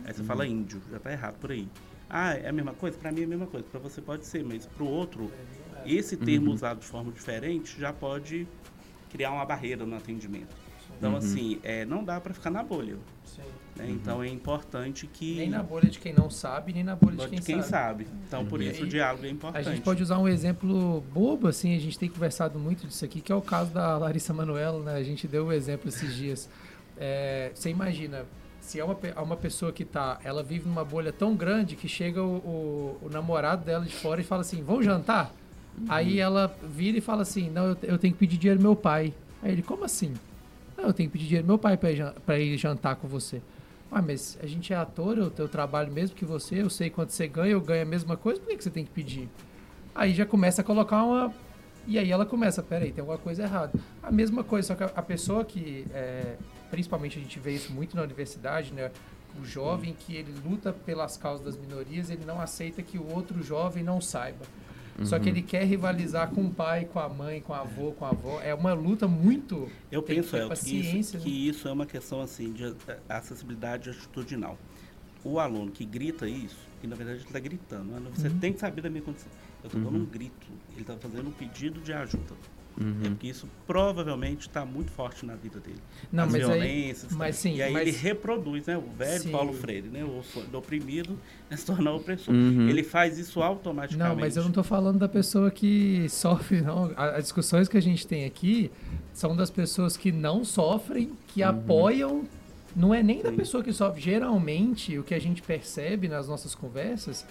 Aí 0.05 0.13
você 0.13 0.23
fala 0.23 0.47
índio, 0.47 0.81
já 0.91 0.97
está 0.97 1.13
errado 1.13 1.39
por 1.39 1.51
aí. 1.51 1.69
Ah, 2.09 2.35
é 2.35 2.49
a 2.49 2.53
mesma 2.53 2.73
coisa? 2.75 2.97
Para 2.97 3.13
mim 3.13 3.23
é 3.23 3.25
a 3.25 3.29
mesma 3.29 3.47
coisa. 3.47 3.67
Para 3.69 3.81
você 3.81 4.01
pode 4.01 4.25
ser, 4.25 4.45
mas 4.45 4.67
para 4.67 4.85
o 4.85 4.89
outro, 4.89 5.31
esse 5.87 6.17
termo 6.17 6.51
usado 6.53 6.81
de 6.81 6.87
forma 6.87 7.11
diferente 7.13 7.79
já 7.81 7.93
pode 7.93 8.47
criar 9.11 9.31
uma 9.33 9.45
barreira 9.45 9.85
no 9.85 9.97
atendimento. 9.97 10.55
Então, 10.97 11.17
assim, 11.17 11.59
é, 11.63 11.85
não 11.85 12.05
dá 12.05 12.21
para 12.21 12.33
ficar 12.33 12.51
na 12.51 12.63
bolha. 12.63 12.97
Sim. 13.25 13.43
né? 13.77 13.87
Então, 13.91 14.23
é 14.23 14.29
importante 14.29 15.07
que... 15.09 15.35
Nem 15.37 15.51
na 15.51 15.63
bolha 15.63 15.91
de 15.91 15.99
quem 15.99 16.13
não 16.15 16.31
sabe, 16.31 16.73
nem 16.73 16.85
na 16.85 16.95
bolha 16.95 17.17
de 17.17 17.29
quem, 17.29 17.39
de 17.41 17.45
quem 17.45 17.63
sabe. 17.63 18.05
sabe. 18.05 18.07
Então, 18.27 18.47
por 18.47 18.63
E 18.63 18.69
isso 18.69 18.83
aí, 18.83 18.85
o 18.85 18.89
diálogo 18.89 19.25
é 19.25 19.29
A 19.29 19.33
importante. 19.33 19.65
gente 19.65 19.81
pode 19.83 20.03
usar 20.03 20.19
um 20.19 20.29
exemplo 20.29 21.01
bobo, 21.13 21.49
assim, 21.49 21.77
a 21.77 21.81
gente 21.81 21.99
tem 21.99 22.09
conversado 22.09 22.59
muito 22.59 22.87
disso 22.87 23.05
aqui, 23.05 23.21
que 23.21 23.33
é 23.33 23.35
o 23.35 23.43
caso 23.43 23.73
da 23.73 23.99
Larissa 23.99 24.33
Manoela, 24.33 24.83
né? 24.85 24.95
A 24.95 25.03
gente 25.03 25.27
deu 25.27 25.47
o 25.47 25.53
exemplo 25.53 25.89
esses 25.89 26.15
dias. 26.15 26.49
É, 26.97 27.51
você 27.53 27.71
imagina, 27.71 28.25
se 28.61 28.79
é 28.79 28.85
uma, 28.85 28.97
uma 29.23 29.37
pessoa 29.37 29.73
que 29.73 29.85
tá, 29.85 30.21
ela 30.23 30.43
vive 30.45 30.69
numa 30.69 30.85
bolha 30.85 31.13
tão 31.13 31.35
grande 31.35 31.75
que 31.75 31.89
chega 31.89 32.23
o, 32.23 32.37
o- 32.37 32.99
o 33.07 33.11
namorado 33.11 33.65
dela 33.65 33.85
de 33.85 33.95
fora 33.95 34.21
e 34.21 34.25
fala 34.25 34.43
assim, 34.43 34.63
vamos 34.63 34.85
jantar? 34.85 35.35
Aí 35.89 36.19
ela 36.19 36.55
vira 36.63 36.99
e 36.99 37.01
fala 37.01 37.23
assim, 37.23 37.51
não, 37.51 37.67
eu, 37.67 37.77
eu 37.83 37.99
tenho 37.99 38.13
que 38.13 38.19
pedir 38.19 38.37
dinheiro 38.37 38.61
meu 38.61 38.77
pai. 38.77 39.13
Aí 39.43 39.53
ele, 39.53 39.63
como 39.63 39.85
assim? 39.85 40.15
Não, 40.77 40.85
eu 40.85 40.93
tenho 40.93 41.09
que 41.09 41.13
pedir 41.15 41.27
dinheiro 41.27 41.47
meu 41.47 41.59
pai 41.59 41.77
pra 41.77 41.91
ir, 41.91 42.05
pra 42.25 42.39
ir 42.39 42.57
jantar 42.57 42.97
com 42.97 43.09
você. 43.09 43.41
Ah, 43.91 44.03
mas 44.03 44.39
a 44.43 44.47
gente 44.47 44.73
é 44.73 44.77
ator, 44.77 45.17
eu, 45.17 45.33
eu 45.39 45.49
trabalho 45.49 45.93
mesmo 45.93 46.17
que 46.17 46.25
você, 46.25 46.61
eu 46.63 46.71
sei 46.71 46.91
quanto 46.91 47.11
você 47.11 47.29
ganha, 47.29 47.53
eu 47.53 47.61
ganho 47.61 47.83
a 47.83 47.87
mesma 47.87 48.17
coisa, 48.17 48.41
por 48.41 48.49
que, 48.49 48.57
que 48.57 48.65
você 48.65 48.71
tem 48.71 48.85
que 48.85 48.91
pedir? 48.91 49.29
Aí 49.95 50.13
já 50.13 50.27
começa 50.27 50.63
a 50.63 50.65
colocar 50.65 51.05
uma. 51.05 51.33
E 51.87 51.99
aí 51.99 52.11
ela 52.11 52.27
começa, 52.27 52.63
peraí, 52.63 52.91
tem 52.91 53.03
alguma 53.03 53.19
coisa 53.19 53.43
errada. 53.45 53.79
A 54.03 54.11
mesma 54.11 54.43
coisa, 54.43 54.69
só 54.69 54.75
que 54.75 54.83
a, 54.83 54.87
a 54.97 55.03
pessoa 55.03 55.45
que. 55.45 55.87
é, 55.95 56.37
principalmente 56.71 57.19
a 57.19 57.23
gente 57.23 57.39
vê 57.39 57.53
isso 57.53 57.73
muito 57.73 57.95
na 57.95 58.03
universidade, 58.03 58.73
né? 58.73 58.91
O 59.41 59.45
jovem 59.45 59.95
que 59.95 60.17
ele 60.17 60.35
luta 60.45 60.73
pelas 60.73 61.17
causas 61.17 61.45
das 61.45 61.57
minorias, 61.57 62.11
ele 62.11 62.25
não 62.25 62.41
aceita 62.41 62.83
que 62.83 62.99
o 62.99 63.13
outro 63.13 63.43
jovem 63.43 63.85
não 63.85 64.01
saiba. 64.01 64.45
Só 65.03 65.19
que 65.19 65.29
ele 65.29 65.43
quer 65.43 65.65
rivalizar 65.65 66.31
com 66.31 66.43
o 66.47 66.51
pai, 66.51 66.85
com 66.85 67.01
a 67.01 67.09
mãe, 67.09 67.41
com 67.41 67.53
a 67.53 67.61
avô, 67.61 67.91
com 67.93 68.05
a 68.05 68.11
avó. 68.11 68.41
É 68.41 68.55
uma 68.55 68.73
luta 68.73 69.09
muito. 69.09 69.69
Eu 69.91 70.01
tem 70.03 70.17
que 70.17 70.23
penso, 70.23 70.31
ter 70.37 70.43
Elton, 70.43 70.55
que, 70.55 70.77
isso, 70.99 71.17
né? 71.17 71.23
que 71.25 71.49
isso 71.49 71.67
é 71.69 71.73
uma 71.73 71.85
questão 71.87 72.21
assim 72.21 72.53
de 72.53 72.65
a- 72.65 73.17
acessibilidade 73.19 73.91
atitudinal. 73.91 74.57
O 75.25 75.41
aluno 75.41 75.71
que 75.73 75.85
grita 75.85 76.29
isso, 76.29 76.59
que 76.81 76.87
na 76.87 76.95
verdade 76.95 77.19
ele 77.19 77.27
está 77.27 77.41
gritando, 77.41 77.85
né? 77.93 78.11
você 78.15 78.29
Uhum. 78.29 78.39
tem 78.39 78.53
que 78.53 78.61
saber 78.61 78.83
da 78.83 78.91
minha 78.91 79.03
condição. 79.03 79.31
Eu 79.63 79.69
estou 79.69 79.81
dando 79.83 79.97
um 79.97 80.05
grito, 80.05 80.47
ele 80.73 80.83
está 80.83 80.95
fazendo 80.97 81.29
um 81.29 81.33
pedido 81.33 81.81
de 81.81 81.93
ajuda. 81.93 82.35
É 83.05 83.09
porque 83.09 83.29
isso 83.29 83.49
provavelmente 83.67 84.43
está 84.49 84.65
muito 84.65 84.91
forte 84.91 85.25
na 85.25 85.35
vida 85.37 85.61
dele. 85.61 85.79
Não, 86.11 86.25
As 86.25 86.33
mas 86.33 86.43
aí. 86.43 86.49
violências. 86.61 87.13
mas 87.13 87.37
sim, 87.37 87.55
e 87.57 87.63
aí 87.63 87.73
mas- 87.73 87.87
ele 87.87 87.97
reproduz, 87.97 88.67
né? 88.67 88.77
O 88.77 88.83
velho 88.97 89.23
Sim. 89.23 89.31
Paulo 89.31 89.53
Freire, 89.53 89.89
né? 89.89 90.05
O 90.05 90.23
oprimido 90.57 91.19
é 91.51 91.57
se 91.57 91.65
tornar 91.67 91.93
opressor. 91.95 92.35
Uhum. 92.35 92.69
Ele 92.69 92.83
faz 92.83 93.17
isso 93.19 93.41
automaticamente. 93.43 94.09
Não, 94.15 94.21
mas 94.21 94.37
eu 94.37 94.43
não 94.43 94.51
estou 94.51 94.65
falando 94.65 94.99
da 94.99 95.09
pessoa 95.09 95.51
que 95.51 96.09
sofre, 96.09 96.61
não. 96.63 96.91
As 96.97 97.23
discussões 97.25 97.69
que 97.69 97.77
a 97.77 97.83
gente 97.83 98.07
tem 98.07 98.25
aqui 98.25 98.71
são 99.13 99.37
das 99.37 99.51
pessoas 99.51 99.97
que 99.97 100.11
não 100.11 100.45
sofrem, 100.45 101.13
que 101.29 101.43
apoiam. 101.43 102.25
Não 102.75 102.93
é 102.93 103.05
nem 103.05 103.23
da 103.23 103.31
Sim. 103.31 103.37
pessoa 103.37 103.63
que 103.63 103.73
sofre. 103.73 104.01
Geralmente, 104.01 104.99
o 104.99 105.05
que 105.05 105.15
a 105.15 105.21
gente 105.21 105.41
percebe 105.43 106.09
nas 106.09 106.27
nossas 106.27 106.57
conversas 106.57 107.25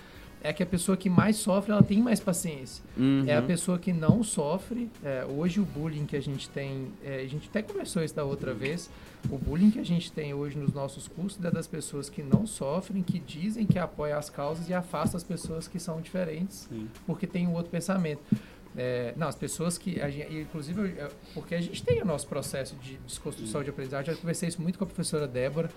é 0.44 0.52
que 0.52 0.61
a 0.61 0.65
pessoa 0.65 0.98
que 0.98 1.10
mais 1.10 1.38
sofre, 1.38 1.72
ela 1.72 1.82
tem 1.82 2.02
mais 2.02 2.20
paciência. 2.20 2.84
Uhum. 2.98 3.24
É 3.26 3.38
a 3.38 3.41
pessoa 3.41 3.80
que 3.80 3.94
não 3.94 4.22
sofre. 4.22 4.91
é, 5.02 5.26
hoje 5.26 5.61
o 5.61 5.65
bullying 5.65 6.06
que 6.06 6.18
a 6.18 6.22
gente 6.22 6.49
tem, 6.49 6.90
é, 7.02 7.22
a 7.22 7.28
gente 7.28 7.48
até 7.48 7.61
conversou 7.61 8.03
isso 8.03 8.14
da 8.14 8.26
outra 8.26 8.53
vez. 8.53 8.90
O 9.30 9.38
bullying 9.38 9.72
que 9.72 9.80
a 9.80 9.86
gente 9.86 10.11
tem 10.11 10.34
hoje 10.34 10.57
nos 10.57 10.74
nossos 10.74 11.07
cursos 11.07 11.44
é 11.44 11.49
das 11.49 11.65
pessoas 11.65 12.10
que 12.10 12.22
não 12.22 12.45
sofrem, 12.45 13.02
que 13.02 13.20
dizem 13.20 13.65
que 13.65 13.80
apoiam 13.80 14.20
as 14.20 14.30
causas 14.30 14.68
e 14.68 14.74
afastam 14.74 15.18
as 15.18 15.24
pessoas 15.24 15.65
que 15.65 15.80
são 15.80 16.02
diferentes, 16.02 16.68
Sim. 16.70 16.90
porque 17.06 17.26
tem 17.26 17.48
um 17.48 17.53
outro 17.53 17.72
pensamento. 17.72 18.22
É, 18.76 19.14
não, 19.15 19.28
as 19.28 19.36
pessoas 19.36 19.78
que. 19.78 20.02
A 20.02 20.10
gente, 20.10 20.36
inclusive, 20.36 20.95
porque 21.34 21.56
a 21.56 21.61
gente 21.61 21.82
tem 21.84 22.02
o 22.02 22.06
nosso 22.06 22.28
processo 22.28 22.76
de 22.78 22.98
desconstrução 23.06 23.64
de 23.64 23.70
aprendizagem. 23.70 24.14
Eu 24.14 24.20
conversei 24.20 24.49
isso 24.49 24.61
muito 24.61 24.78
com 24.78 24.84
a 24.84 24.88
professora 24.88 25.28
Débora 25.28 25.70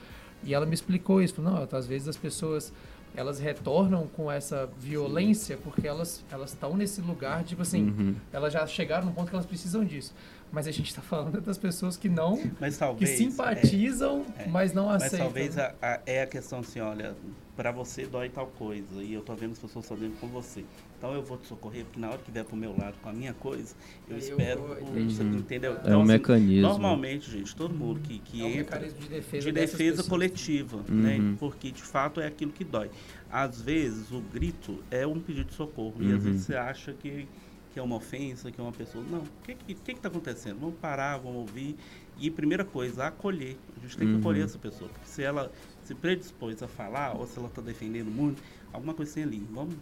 e 0.43 0.55
ela 0.55 0.67
me 0.67 0.75
explicou 0.75 1.21
isso. 1.21 1.35
Falou, 1.35 1.53
não, 1.53 1.69
às 1.79 1.87
vezes 1.87 2.09
as 2.09 2.17
pessoas 2.17 2.73
elas 3.15 3.39
retornam 3.39 4.07
com 4.09 4.31
essa 4.31 4.69
violência 4.79 5.57
porque 5.63 5.87
elas 5.87 6.25
elas 6.31 6.51
estão 6.53 6.77
nesse 6.77 7.01
lugar, 7.01 7.45
tipo 7.45 7.63
assim, 7.63 7.85
Uhum. 7.89 8.15
elas 8.33 8.53
já 8.53 8.67
chegaram 8.67 9.07
no 9.07 9.13
ponto 9.13 9.29
que 9.29 9.35
elas 9.35 9.47
precisam 9.47 9.85
disso. 9.85 10.13
Mas 10.53 10.67
a 10.67 10.71
gente 10.71 10.89
está 10.89 11.03
falando 11.03 11.41
das 11.41 11.59
pessoas 11.59 11.97
que 11.97 12.09
não. 12.09 12.41
Mas 12.61 12.75
que 12.75 12.81
talvez. 12.81 13.19
simpatizam, 13.19 14.25
é, 14.39 14.47
mas 14.49 14.73
não 14.73 14.87
Mas 14.87 15.03
aceitam. 15.05 15.27
talvez 15.27 15.57
né? 15.57 15.73
a, 15.83 15.95
a- 15.95 16.01
é 16.07 16.23
a 16.23 16.27
questão 16.27 16.61
assim, 16.61 16.81
olha, 16.81 17.15
pra 17.57 17.71
você 17.73 18.07
dói 18.07 18.29
tal 18.29 18.47
coisa 18.47 19.03
e 19.03 19.13
eu 19.13 19.23
tô 19.23 19.35
vendo 19.35 19.53
as 19.53 19.59
pessoas 19.59 19.87
fazendo 19.87 20.19
com 20.21 20.29
você. 20.29 20.65
Então 20.99 21.13
eu 21.13 21.23
vou 21.23 21.37
te 21.37 21.47
socorrer, 21.47 21.85
porque 21.85 22.01
na 22.01 22.09
hora 22.09 22.19
que 22.19 22.31
vier 22.31 22.45
pro 22.45 22.57
meu 22.57 22.71
lado 22.79 22.95
com 23.03 23.09
a 23.09 23.13
minha 23.13 23.35
coisa, 23.35 23.75
eu 24.09 24.17
Aí 24.17 24.23
eu 24.23 24.29
espero. 24.31 24.61
vou- 24.63 24.77
você 25.05 25.23
entendeu? 25.23 25.73
É 25.73 25.81
Então, 25.83 25.99
um 25.99 26.03
assim, 26.05 26.13
mecanismo. 26.13 26.63
Normalmente, 26.69 27.31
gente, 27.31 27.55
todo 27.55 27.75
mundo 27.75 28.01
que, 28.01 28.19
que 28.21 28.41
é 28.41 28.45
um 28.45 28.49
entra 28.49 28.77
mecanismo 28.79 28.99
de 29.01 29.09
defesa, 29.09 29.45
de 29.47 29.53
defesa 29.53 30.05
coletiva, 30.05 30.77
Uhum. 30.89 30.95
né? 30.95 31.37
Porque 31.39 31.71
de 31.71 31.83
fato 31.83 32.21
é 32.21 32.27
aquilo 32.27 32.53
que 32.53 32.65
dói. 32.65 32.91
Às 33.31 33.61
vezes 33.61 34.11
o 34.13 34.21
grito 34.21 34.83
é 34.91 35.07
um 35.07 35.19
pedido 35.21 35.49
de 35.49 35.55
socorro 35.55 35.97
e 36.01 36.07
Uhum. 36.07 36.17
às 36.17 36.23
vezes 36.25 36.43
você 36.43 36.55
acha 36.55 36.93
que, 36.95 37.27
que 37.77 37.81
é 37.81 37.83
uma 37.83 37.97
ofensa, 37.97 38.51
que 38.51 38.59
é 38.59 38.65
uma 38.65 38.73
pessoa. 38.73 39.05
Não, 39.11 39.19
o 39.19 39.25
que 39.45 39.55
que, 39.55 39.75
que 39.75 39.95
que 39.95 40.01
tá 40.01 40.09
acontecendo? 40.09 40.59
Vamos 40.59 40.77
parar, 40.81 41.19
vamos 41.19 41.41
ouvir. 41.41 41.77
E 42.19 42.31
primeira 42.31 42.65
coisa, 42.65 43.05
acolher. 43.05 43.59
A 43.77 43.81
gente 43.83 43.99
tem 43.99 44.07
que 44.09 44.15
Uhum. 44.15 44.21
acolher 44.21 44.47
essa 44.47 44.59
pessoa, 44.59 44.89
porque 44.89 45.07
se 45.07 45.23
ela 45.23 45.53
se 45.83 45.95
predispôs 45.95 46.63
a 46.63 46.67
falar 46.69 47.15
ou 47.15 47.27
se 47.27 47.39
ela 47.39 47.49
está 47.49 47.61
defendendo 47.61 48.11
muito, 48.11 48.43
alguma 48.73 48.95
coisa 48.95 49.13
tem 49.13 49.25
ali. 49.25 49.47
Vamos 49.53 49.75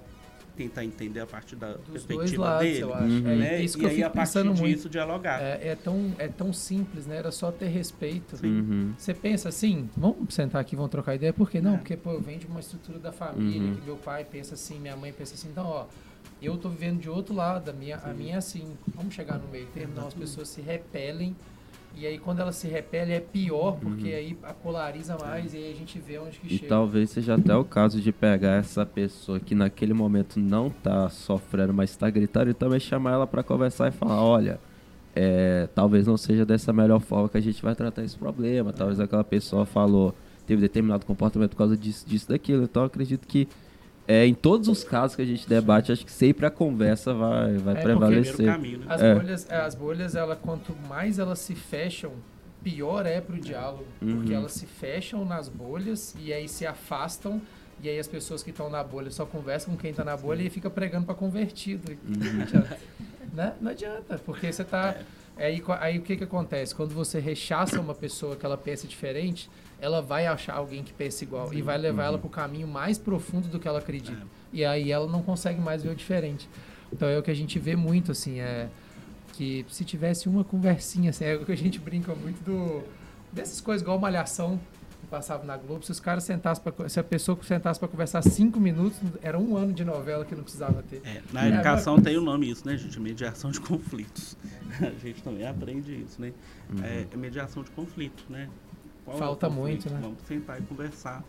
tentar 0.56 0.84
entender 0.84 1.20
a 1.20 1.26
partir 1.26 1.54
da 1.54 1.74
Dos 1.74 1.86
dois 1.86 2.04
perspectiva 2.04 2.42
lados, 2.44 2.66
dele. 2.66 2.80
eu 2.80 2.94
acho. 2.94 3.04
Uhum. 3.06 3.28
É 3.28 3.36
Né? 3.36 3.62
isso 3.62 3.76
e 3.76 3.78
que 3.78 3.86
eu 3.86 3.90
aí, 3.90 3.94
fico 3.94 4.06
a 4.08 4.10
partir 4.10 4.42
disso, 4.42 4.62
muito. 4.62 4.88
dialogar. 4.88 5.40
É, 5.40 5.68
é 5.68 5.76
tão, 5.76 6.12
é 6.18 6.26
tão 6.26 6.52
simples, 6.52 7.06
né? 7.06 7.16
Era 7.16 7.30
só 7.30 7.52
ter 7.52 7.68
respeito. 7.68 8.34
Uhum. 8.44 8.92
Você 8.98 9.14
pensa 9.14 9.48
assim, 9.50 9.88
vamos 9.96 10.34
sentar 10.34 10.60
aqui, 10.60 10.74
vamos 10.74 10.90
trocar 10.90 11.14
ideia, 11.14 11.32
por 11.32 11.48
que 11.48 11.60
não? 11.60 11.74
É. 11.74 11.76
Porque, 11.76 11.96
pô, 11.96 12.18
vem 12.18 12.38
de 12.38 12.46
uma 12.48 12.58
estrutura 12.58 12.98
da 12.98 13.12
família, 13.12 13.68
Uhum. 13.68 13.76
que 13.76 13.82
meu 13.86 13.96
pai 13.96 14.24
pensa 14.24 14.54
assim, 14.54 14.80
minha 14.80 14.96
mãe 14.96 15.12
pensa 15.12 15.34
assim, 15.34 15.48
então, 15.48 15.64
ó, 15.64 15.86
eu 16.42 16.56
tô 16.56 16.68
vivendo 16.68 17.01
de 17.01 17.09
outro 17.09 17.34
lado, 17.34 17.70
a 17.70 17.72
minha, 17.72 17.96
a 17.96 18.12
minha 18.12 18.34
é 18.34 18.38
assim, 18.38 18.76
vamos 18.94 19.14
chegar 19.14 19.38
no 19.38 19.48
meio 19.48 19.66
termo, 19.74 19.94
não, 19.94 20.06
as 20.06 20.14
pessoas 20.14 20.48
se 20.48 20.60
repelem, 20.60 21.34
e 21.96 22.06
aí 22.06 22.18
quando 22.18 22.40
elas 22.40 22.56
se 22.56 22.66
repelem 22.68 23.14
é 23.14 23.20
pior, 23.20 23.76
porque 23.80 24.09
Uhum. 24.09 24.14
aí 24.16 24.38
a 24.42 24.52
polariza 24.52 25.16
mais, 25.16 25.55
e 25.55 25.59
aí 25.59 25.72
a 25.72 25.76
gente 25.76 25.98
vê 25.98 26.18
onde 26.18 26.38
que 26.38 26.46
E 26.55 26.59
chega. 26.59 26.68
talvez 26.68 27.10
seja 27.10 27.34
até 27.34 27.55
o 27.56 27.64
caso 27.64 28.01
de 28.01 28.10
pegar 28.12 28.56
essa 28.56 28.84
pessoa 28.84 29.38
que 29.40 29.55
naquele 29.55 29.94
momento 29.94 30.38
não 30.40 30.68
tá 30.70 31.09
sofrendo, 31.09 31.72
mas 31.72 31.96
tá 31.96 32.10
gritando, 32.10 32.51
e 32.51 32.55
também 32.55 32.80
chamar 32.80 33.12
ela 33.12 33.26
pra 33.26 33.42
conversar 33.42 33.88
e 33.88 33.92
falar, 33.92 34.22
olha, 34.22 34.59
é, 35.16 35.68
talvez 35.74 36.06
não 36.06 36.16
seja 36.16 36.44
dessa 36.44 36.72
melhor 36.72 37.01
forma 37.01 37.28
que 37.28 37.38
a 37.38 37.40
gente 37.40 37.62
vai 37.62 37.74
tratar 37.74 38.02
esse 38.02 38.18
problema. 38.18 38.72
Talvez 38.72 38.98
aquela 38.98 39.22
pessoa 39.22 39.64
falou, 39.64 40.12
teve 40.44 40.60
determinado 40.60 41.06
comportamento 41.06 41.51
por 41.51 41.59
causa 41.59 41.76
disso, 41.76 42.05
disso, 42.09 42.28
daquilo. 42.28 42.64
Então 42.64 42.82
eu 42.82 42.86
acredito 42.88 43.24
que 43.28 43.46
é, 44.06 44.26
em 44.26 44.35
todos 44.35 44.68
os 44.68 44.85
casos 44.85 45.16
que 45.16 45.22
a 45.22 45.24
gente 45.24 45.48
debate, 45.48 45.90
acho 45.93 46.05
que 46.05 46.12
sempre 46.12 46.44
a 46.47 46.51
conversa 46.51 47.14
vai, 47.14 47.56
vai 47.56 47.74
É, 47.74 47.76
porque 47.76 47.82
Primeiro 47.82 47.98
prevalecer. 47.98 48.47
caminho, 48.47 48.78
né? 48.81 48.86
As 48.89 49.01
É. 49.02 49.14
bolhas, 49.14 49.51
é, 49.51 49.56
as 49.56 49.74
bolhas, 49.74 50.14
ela, 50.14 50.36
quanto 50.36 50.74
mais 50.89 51.18
elas 51.18 51.39
se 51.39 51.55
fecham, 51.55 52.12
pior 52.62 53.06
é 53.06 53.20
pro 53.20 53.39
diálogo. 53.39 53.86
Porque 53.98 54.32
Uhum. 54.32 54.39
elas 54.39 54.52
se 54.52 54.66
fecham 54.66 55.24
nas 55.24 55.48
bolhas 55.48 56.14
e 56.18 56.32
aí 56.32 56.48
se 56.48 56.66
afastam. 56.66 57.40
E 57.82 57.89
aí 57.89 57.98
as 57.98 58.06
pessoas 58.06 58.43
que 58.43 58.51
estão 58.51 58.70
na 58.70 58.82
bolha 58.85 59.10
só 59.10 59.26
conversam 59.26 59.74
com 59.74 59.81
quem 59.81 59.90
está 59.90 60.05
na 60.05 60.16
bolha 60.16 60.43
e 60.43 60.48
fica 60.48 60.70
pregando 60.70 61.05
para 61.06 61.14
convertido. 61.14 61.90
Uhum. 62.06 62.14
Não 62.35 62.43
adianta. 62.43 62.78
Né? 63.32 63.52
Não 63.60 63.70
adianta, 63.70 64.20
porque 64.24 64.52
você 64.52 64.64
tá. 64.64 64.97
Aí, 65.36 65.60
co- 65.60 65.72
aí 65.72 65.98
o 65.98 66.02
que, 66.02 66.16
que 66.16 66.22
acontece? 66.24 66.72
Quando 66.74 66.94
você 66.94 67.18
rechaça 67.18 67.81
uma 67.81 67.94
pessoa 67.94 68.36
que 68.36 68.47
ela 68.47 68.56
pensa 68.56 68.86
diferente, 68.86 69.51
ela 69.85 70.01
vai 70.01 70.27
achar 70.27 70.55
alguém 70.55 70.82
que 70.82 70.93
pensa 70.93 71.23
igual 71.24 71.52
e 71.52 71.61
vai 71.61 71.77
levar 71.77 72.02
Uhum. 72.02 72.09
ela 72.09 72.19
para 72.19 72.27
o 72.27 72.31
caminho 72.31 72.66
mais 72.66 72.97
profundo 72.97 73.48
do 73.48 73.59
que 73.61 73.69
ela 73.69 73.78
acredita. 73.81 74.16
É. 74.23 74.27
E 74.52 74.65
aí 74.65 74.90
ela 74.90 75.06
não 75.06 75.23
consegue 75.23 75.61
mais 75.61 75.82
ver 75.82 75.90
o 75.90 75.94
diferente. 75.94 76.48
Então 76.93 77.06
é 77.09 77.19
o 77.19 77.23
que 77.23 77.31
a 77.31 77.35
gente 77.35 77.59
vê 77.59 77.77
muito, 77.77 78.11
assim, 78.12 78.40
é 78.40 78.69
que 79.35 79.66
se 79.69 79.85
tivesse 79.85 80.28
uma 80.28 80.43
conversinha, 80.44 81.11
assim, 81.11 81.24
é 81.24 81.35
o 81.35 81.44
que 81.44 81.52
a 81.52 81.56
gente 81.56 81.78
brinca 81.78 82.15
muito 82.15 82.43
do 82.44 82.82
dessas 83.32 83.61
coisas 83.61 83.82
igual 83.82 83.98
malhação 83.98 84.61
que 85.01 85.06
passava 85.09 85.43
na 85.44 85.56
Globo, 85.56 85.85
se 85.85 85.90
os 85.90 85.98
caras 86.01 86.23
sentassem 86.24 86.62
pra, 86.62 86.89
se 86.89 86.98
a 87.01 87.05
pessoa 87.05 87.36
sentasse 87.43 87.78
para 87.81 87.89
conversar 87.89 88.23
cinco 88.23 88.61
minutos, 88.61 88.97
era 89.20 89.36
um 89.39 89.56
ano 89.56 89.73
de 89.73 89.85
novela 89.85 90.24
que 90.24 90.35
não 90.36 90.44
precisava 90.44 90.82
ter. 90.85 91.02
É, 91.05 91.20
na 91.32 91.44
É, 91.44 91.48
educação 91.48 91.94
mas- 91.97 92.05
tem 92.05 92.16
o 92.16 92.20
nome 92.23 92.48
isso, 92.48 92.65
né, 92.66 92.77
gente? 92.78 92.98
Mediação 93.01 93.51
de 93.51 93.61
conflitos. 93.61 94.36
A 94.81 95.06
gente 95.06 95.20
também 95.23 95.47
aprende 95.47 95.93
isso, 95.94 96.20
né? 96.23 96.32
É, 96.82 97.06
é 97.12 97.16
mediação 97.16 97.62
de 97.65 97.70
conflito, 97.73 98.24
né? 98.31 98.48
Qual 99.05 99.16
é 99.16 99.18
Falta 99.20 99.48
muito, 99.51 99.90
né? 99.90 99.98
Vamos 100.01 100.18
sentar 100.26 100.59
e 100.60 100.62
conversar 100.64 101.22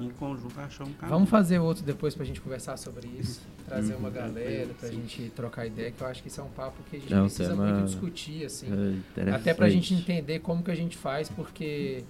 e 0.00 0.04
em 0.06 0.10
conjunto 0.10 0.58
achar 0.60 0.84
um 0.84 0.92
caminho. 0.92 1.08
Vamos 1.16 1.30
fazer 1.30 1.58
outro 1.58 1.82
depois 1.82 2.14
pra 2.14 2.24
gente 2.24 2.40
conversar 2.40 2.76
sobre 2.76 3.08
isso, 3.08 3.40
trazer 3.66 3.94
uma 3.94 4.08
Uhum. 4.08 4.14
galera 4.14 4.68
pra 4.78 4.88
Sim. 4.88 4.96
gente 4.96 5.30
trocar 5.34 5.66
ideia, 5.66 5.90
que 5.90 6.00
eu 6.02 6.06
acho 6.06 6.22
que 6.22 6.28
isso 6.28 6.40
é 6.40 6.44
um 6.44 6.50
papo 6.50 6.76
que 6.90 6.96
a 6.96 7.00
gente 7.00 7.12
É 7.14 7.16
um 7.18 7.24
precisa 7.24 7.50
tema- 7.50 7.66
muito 7.72 7.86
discutir, 7.86 8.44
assim. 8.44 8.66
É 9.16 9.30
Até 9.30 9.54
pra 9.54 9.68
gente 9.68 9.92
interessante. 9.94 10.12
entender 10.20 10.38
como 10.40 10.62
que 10.62 10.70
a 10.70 10.74
gente 10.74 10.96
faz, 10.96 11.28
porque 11.30 12.04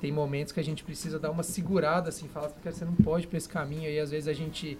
tem 0.00 0.10
momentos 0.10 0.50
que 0.52 0.60
a 0.60 0.64
gente 0.64 0.82
precisa 0.82 1.18
dar 1.18 1.30
uma 1.30 1.42
segurada, 1.42 2.08
assim, 2.08 2.26
falar 2.28 2.48
que 2.50 2.72
você 2.72 2.84
não 2.86 2.94
pode 2.94 3.24
ir 3.24 3.28
pra 3.28 3.36
esse 3.36 3.48
caminho, 3.48 3.82
aí 3.86 3.98
às 4.00 4.10
vezes 4.10 4.26
a 4.26 4.32
gente 4.32 4.78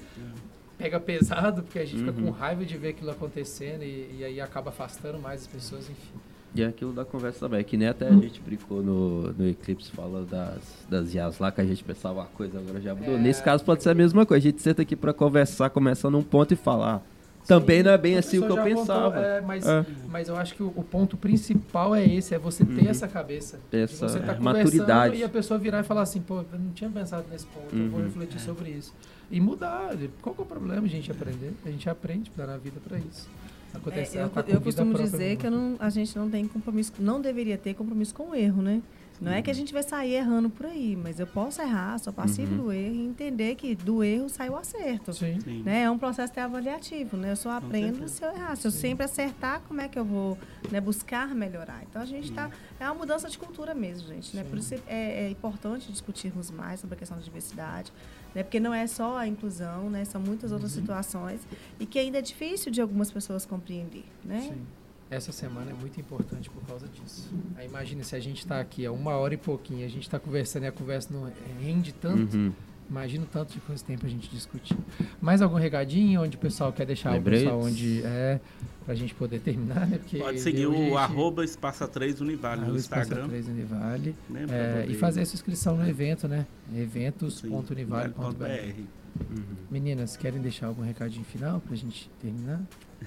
pega 0.78 0.98
pesado, 0.98 1.62
porque 1.62 1.78
a 1.78 1.84
gente 1.84 1.98
fica 1.98 2.10
Uhum. 2.10 2.24
com 2.26 2.30
raiva 2.30 2.64
de 2.64 2.74
ver 2.78 2.88
aquilo 2.90 3.10
acontecendo 3.10 3.82
e, 3.82 4.16
e 4.18 4.24
aí 4.24 4.40
acaba 4.40 4.70
afastando 4.70 5.18
mais 5.18 5.42
as 5.42 5.46
pessoas, 5.46 5.90
enfim. 5.90 6.18
E 6.54 6.62
é 6.62 6.66
aquilo 6.66 6.92
da 6.92 7.04
conversa 7.04 7.40
também, 7.40 7.62
que 7.62 7.76
nem 7.76 7.86
até 7.88 8.08
a 8.08 8.12
gente 8.12 8.40
brincou 8.40 8.82
no, 8.82 9.32
no 9.32 9.46
Eclipse 9.48 9.90
falando 9.92 10.28
das, 10.28 10.58
das 10.88 11.14
IAs 11.14 11.38
lá, 11.38 11.52
que 11.52 11.60
a 11.60 11.64
gente 11.64 11.84
pensava 11.84 12.20
uma 12.20 12.26
coisa, 12.26 12.58
agora 12.58 12.80
já 12.80 12.92
mudou. 12.94 13.14
É. 13.14 13.18
Nesse 13.18 13.40
caso 13.42 13.64
pode 13.64 13.82
ser 13.84 13.90
a 13.90 13.94
mesma 13.94 14.26
coisa, 14.26 14.48
a 14.48 14.50
gente 14.50 14.60
senta 14.60 14.82
aqui 14.82 14.96
pra 14.96 15.12
conversar, 15.12 15.70
começa 15.70 16.10
num 16.10 16.22
ponto 16.24 16.52
e 16.52 16.56
falar. 16.56 17.02
Também 17.46 17.78
Sim, 17.78 17.84
não 17.84 17.90
é 17.92 17.98
bem 17.98 18.16
a 18.16 18.18
assim 18.18 18.38
o 18.38 18.42
que 18.46 18.52
eu 18.52 18.62
pensava. 18.62 19.00
voltou, 19.10 19.22
é, 19.22 19.40
mas, 19.40 19.66
É. 19.66 19.86
mas 20.08 20.28
eu 20.28 20.36
acho 20.36 20.54
que 20.54 20.62
o, 20.62 20.72
o 20.76 20.82
ponto 20.84 21.16
principal 21.16 21.94
é 21.94 22.04
esse, 22.04 22.34
é 22.34 22.38
você 22.38 22.64
ter 22.64 22.82
Uhum. 22.84 22.90
essa 22.90 23.08
cabeça. 23.08 23.58
Essa 23.72 24.08
você 24.08 24.18
tá 24.18 24.32
é, 24.32 24.34
conversando 24.36 24.42
maturidade. 24.64 25.16
e 25.16 25.24
a 25.24 25.28
pessoa 25.28 25.58
virar 25.58 25.80
e 25.80 25.82
falar 25.84 26.02
assim, 26.02 26.20
pô, 26.20 26.38
eu 26.52 26.58
não 26.58 26.70
tinha 26.72 26.90
pensado 26.90 27.24
nesse 27.30 27.46
ponto, 27.46 27.74
eu 27.74 27.88
vou 27.90 28.00
Uhum. 28.00 28.06
refletir 28.06 28.40
sobre 28.40 28.70
isso. 28.70 28.92
E 29.30 29.40
mudar. 29.40 29.94
Qual 30.20 30.34
que 30.34 30.40
é 30.40 30.44
o 30.44 30.46
problema 30.46 30.82
a 30.84 30.88
gente 30.90 31.10
aprender? 31.10 31.52
A 31.64 31.70
gente 31.70 31.88
aprende 31.88 32.28
pra- 32.30 32.46
na 32.46 32.56
vida 32.56 32.78
pra 32.86 32.98
isso. 32.98 33.28
É, 33.72 33.76
Acontece, 33.78 34.16
eu, 34.18 34.28
com 34.30 34.40
eu 34.40 34.44
vida 34.46 34.60
costumo 34.60 34.94
dizer 34.94 35.36
que 35.36 35.46
eu 35.46 35.50
não- 35.50 35.76
a 35.78 35.88
gente 35.90 36.16
não 36.18 36.28
tem 36.28 36.46
compromisso, 36.46 36.92
não 36.98 37.20
deveria 37.20 37.56
ter 37.56 37.74
compromisso 37.74 38.14
com 38.14 38.30
o 38.30 38.34
erro, 38.34 38.62
né? 38.62 38.82
Não 39.20 39.30
é 39.30 39.42
que 39.42 39.50
a 39.50 39.54
gente 39.54 39.70
vai 39.70 39.82
sair 39.82 40.14
errando 40.14 40.48
por 40.48 40.64
aí, 40.64 40.96
mas 40.96 41.20
eu 41.20 41.26
posso 41.26 41.60
errar, 41.60 41.98
sou 41.98 42.10
passivo 42.10 42.52
Uhum. 42.52 42.62
do 42.62 42.72
erro 42.72 42.94
e 42.94 43.04
entender 43.06 43.54
que 43.54 43.74
do 43.74 44.02
erro 44.02 44.30
sai 44.30 44.48
o 44.48 44.56
acerto. 44.56 45.12
Sim. 45.12 45.38
Sim. 45.44 45.62
Né? 45.62 45.82
É 45.82 45.90
um 45.90 45.98
processo 45.98 46.32
até 46.32 46.40
avaliativo, 46.40 47.18
né? 47.18 47.30
Eu 47.32 47.36
só 47.36 47.50
aprendo 47.50 48.08
se 48.08 48.24
eu 48.24 48.30
errar. 48.30 48.56
Se 48.56 48.66
eu 48.66 48.70
sempre 48.70 49.04
acertar, 49.04 49.60
como 49.68 49.78
é 49.82 49.88
que 49.88 49.98
eu 49.98 50.06
vou 50.06 50.38
né, 50.72 50.80
buscar 50.80 51.34
melhorar? 51.34 51.82
Então 51.88 52.00
a 52.00 52.06
gente 52.06 52.30
está. 52.30 52.50
É 52.80 52.86
uma 52.86 52.94
mudança 52.94 53.28
de 53.28 53.36
cultura 53.36 53.74
mesmo, 53.74 54.08
gente. 54.08 54.34
Né? 54.34 54.42
Por 54.42 54.56
isso 54.56 54.72
é, 54.86 55.26
é 55.26 55.30
importante 55.30 55.92
discutirmos 55.92 56.50
mais 56.50 56.80
sobre 56.80 56.94
a 56.96 56.98
questão 56.98 57.18
da 57.18 57.22
diversidade. 57.22 57.92
Né? 58.34 58.42
Porque 58.42 58.60
não 58.60 58.72
é 58.72 58.86
só 58.86 59.16
a 59.18 59.26
inclusão, 59.26 59.90
né? 59.90 60.04
São 60.04 60.20
muitas 60.20 60.52
outras 60.52 60.74
Uhum. 60.74 60.80
situações 60.80 61.40
e 61.78 61.86
que 61.86 61.98
ainda 61.98 62.18
é 62.18 62.22
difícil 62.22 62.70
de 62.70 62.80
algumas 62.80 63.10
pessoas 63.10 63.44
compreender. 63.44 64.04
Né? 64.24 64.40
Sim. 64.52 64.62
Essa 65.10 65.32
semana 65.32 65.72
é 65.72 65.74
muito 65.74 65.98
importante 66.00 66.48
por 66.48 66.62
causa 66.64 66.86
disso. 66.86 67.28
Aí 67.56 67.66
imagina 67.66 68.04
se 68.04 68.14
a 68.14 68.20
gente 68.20 68.38
está 68.38 68.60
aqui 68.60 68.86
há 68.86 68.92
uma 68.92 69.16
hora 69.16 69.34
e 69.34 69.36
pouquinho, 69.36 69.84
a 69.84 69.88
gente 69.88 70.02
está 70.04 70.20
conversando 70.20 70.62
e 70.62 70.66
a 70.68 70.72
conversa 70.72 71.12
não 71.12 71.32
rende 71.60 71.92
tanto. 71.92 72.36
Uhum. 72.36 72.52
Imagina 72.90 73.22
o 73.24 73.26
tanto 73.28 73.52
de 73.52 73.60
coisa 73.60 73.80
que 73.82 73.86
tem 73.86 73.96
pra 73.96 74.08
gente 74.08 74.28
discutir. 74.30 74.76
Mais 75.20 75.40
algum 75.40 75.54
regadinho 75.56 76.22
onde 76.22 76.36
o 76.36 76.40
pessoal 76.40 76.72
quer 76.72 76.84
deixar 76.84 77.10
o 77.10 77.12
Lembretes? 77.12 77.44
pessoal 77.44 77.62
onde 77.62 78.02
é 78.04 78.40
pra 78.84 78.94
gente 78.96 79.14
poder 79.14 79.38
terminar, 79.38 79.86
né? 79.86 79.98
Porque 79.98 80.18
Pode 80.18 80.40
seguir 80.40 80.66
o 80.66 80.72
gente, 80.74 80.96
arroba 80.96 81.44
Espaça 81.44 81.86
3 81.86 82.20
Univale 82.20 82.62
no 82.66 82.76
Instagram. 82.76 83.28
3 83.28 83.46
Univale. 83.46 84.16
Né, 84.28 84.44
É, 84.50 84.86
e 84.88 84.94
fazer 84.94 85.20
essa 85.20 85.34
inscrição 85.36 85.76
no 85.76 85.88
evento, 85.88 86.26
né? 86.26 86.46
Eventos.univale.br. 86.74 88.34
.br. 88.34 88.80
Uhum. 89.28 89.42
Meninas, 89.70 90.16
querem 90.16 90.40
deixar 90.40 90.66
algum 90.68 90.82
recadinho 90.82 91.24
final 91.24 91.60
pra 91.60 91.74
gente 91.76 92.08
terminar? 92.20 92.60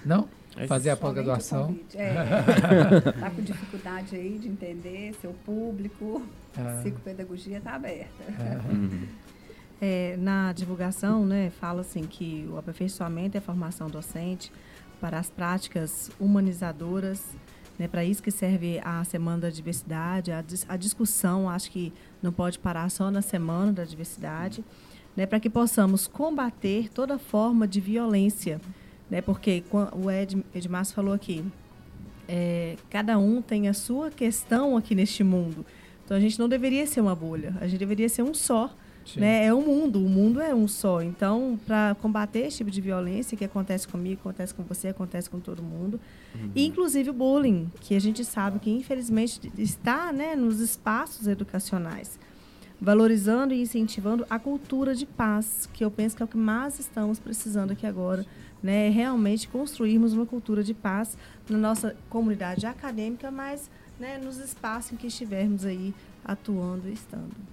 Não? 0.06 0.28
É 0.56 0.68
Fazer 0.68 0.90
a 0.90 0.94
o 0.94 0.98
pós-graduação? 0.98 1.78
É, 1.96 2.14
tá 3.20 3.30
com 3.30 3.42
dificuldade 3.42 4.16
aí 4.16 4.38
de 4.38 4.48
entender 4.50 5.14
seu 5.22 5.32
público, 5.46 6.22
Ah, 6.58 6.80
psicopedagogia 6.82 7.58
está 7.58 7.76
aberta. 7.76 8.24
ah, 8.38 8.62
Uhum. 8.70 9.02
É, 9.86 10.16
na 10.16 10.54
divulgação, 10.54 11.26
né, 11.26 11.50
fala 11.60 11.82
assim 11.82 12.04
que 12.04 12.48
o 12.50 12.58
aperfeiçoamento 12.58 13.36
é 13.36 13.40
a 13.40 13.42
formação 13.42 13.90
docente 13.90 14.50
para 15.02 15.20
as 15.20 15.30
práticas 15.30 16.10
humanizadoras, 16.18 17.22
né, 17.78 17.86
para 17.90 18.06
isso 18.06 18.24
que 18.24 18.32
serve 18.32 18.80
a 18.82 19.04
Semana 19.04 19.42
da 19.42 19.50
Diversidade, 19.50 20.32
a, 20.32 20.42
dis 20.42 20.66
a 20.70 20.78
discussão, 20.78 21.50
acho 21.50 21.70
que 21.70 21.92
não 22.22 22.32
pode 22.32 22.60
parar 22.60 22.90
só 22.90 23.12
na 23.12 23.22
Semana 23.22 23.74
da 23.74 23.84
Diversidade, 23.84 24.64
né, 25.18 25.26
para 25.26 25.38
que 25.38 25.50
possamos 25.50 26.08
combater 26.08 26.88
toda 26.88 27.20
forma 27.20 27.68
de 27.68 27.82
violência, 27.82 28.62
né, 29.12 29.22
porque 29.22 29.66
o 29.92 30.10
Ed, 30.10 30.46
Edmárcio 30.56 30.96
falou 30.96 31.14
aqui, 31.14 31.44
é, 32.26 32.78
cada 32.90 33.18
um 33.18 33.42
tem 33.42 33.68
a 33.68 33.74
sua 33.74 34.10
questão 34.10 34.78
aqui 34.78 34.96
neste 34.96 35.26
mundo. 35.26 35.66
Então 36.06 36.16
a 36.16 36.22
gente 36.22 36.40
não 36.40 36.48
deveria 36.48 36.88
ser 36.88 37.02
uma 37.02 37.14
bolha, 37.14 37.54
a 37.60 37.68
gente 37.68 37.80
deveria 37.80 38.08
ser 38.08 38.24
um 38.24 38.34
só. 38.34 38.74
Né? 39.16 39.46
É 39.46 39.54
um 39.54 39.62
mundo, 39.62 40.04
o 40.04 40.10
mundo 40.10 40.40
é 40.42 40.54
um 40.56 40.68
só. 40.68 41.02
Então, 41.02 41.60
para 41.66 41.96
combater 42.02 42.40
esse 42.40 42.58
tipo 42.58 42.72
de 42.72 42.82
violência 42.82 43.38
que 43.38 43.44
acontece 43.44 43.88
comigo, 43.88 44.22
acontece 44.22 44.54
com 44.54 44.64
você, 44.64 44.90
acontece 44.90 45.30
com 45.30 45.40
todo 45.40 45.62
mundo, 45.62 46.00
uhum. 46.34 46.52
inclusive 46.56 47.10
o 47.10 47.14
bullying, 47.14 47.70
que 47.82 47.96
a 47.96 48.00
gente 48.00 48.24
sabe 48.24 48.60
que 48.60 48.72
infelizmente 48.72 49.52
está 49.58 50.12
né, 50.12 50.36
nos 50.36 50.60
espaços 50.60 51.28
educacionais, 51.28 52.18
valorizando 52.80 53.54
e 53.54 53.62
incentivando 53.62 54.26
a 54.30 54.40
cultura 54.40 54.96
de 54.96 55.06
paz, 55.06 55.70
que 55.74 55.84
eu 55.84 55.92
penso 55.92 56.16
que 56.16 56.24
é 56.24 56.26
o 56.26 56.30
que 56.30 56.38
mais 56.38 56.80
estamos 56.80 57.20
precisando 57.20 57.72
aqui 57.72 57.86
agora, 57.86 58.26
né? 58.62 58.90
Realmente 58.90 59.48
construirmos 59.48 60.14
uma 60.14 60.26
cultura 60.26 60.64
de 60.64 60.74
paz 60.74 61.18
na 61.50 61.58
nossa 61.58 61.96
comunidade 62.10 62.66
acadêmica, 62.66 63.30
mas 63.30 63.70
né, 64.00 64.18
nos 64.18 64.38
espaços 64.38 64.94
em 64.94 64.96
que 64.96 65.08
estivermos 65.08 65.66
aí 65.66 65.94
atuando 66.24 66.88
e 66.88 66.94
estando. 66.94 67.53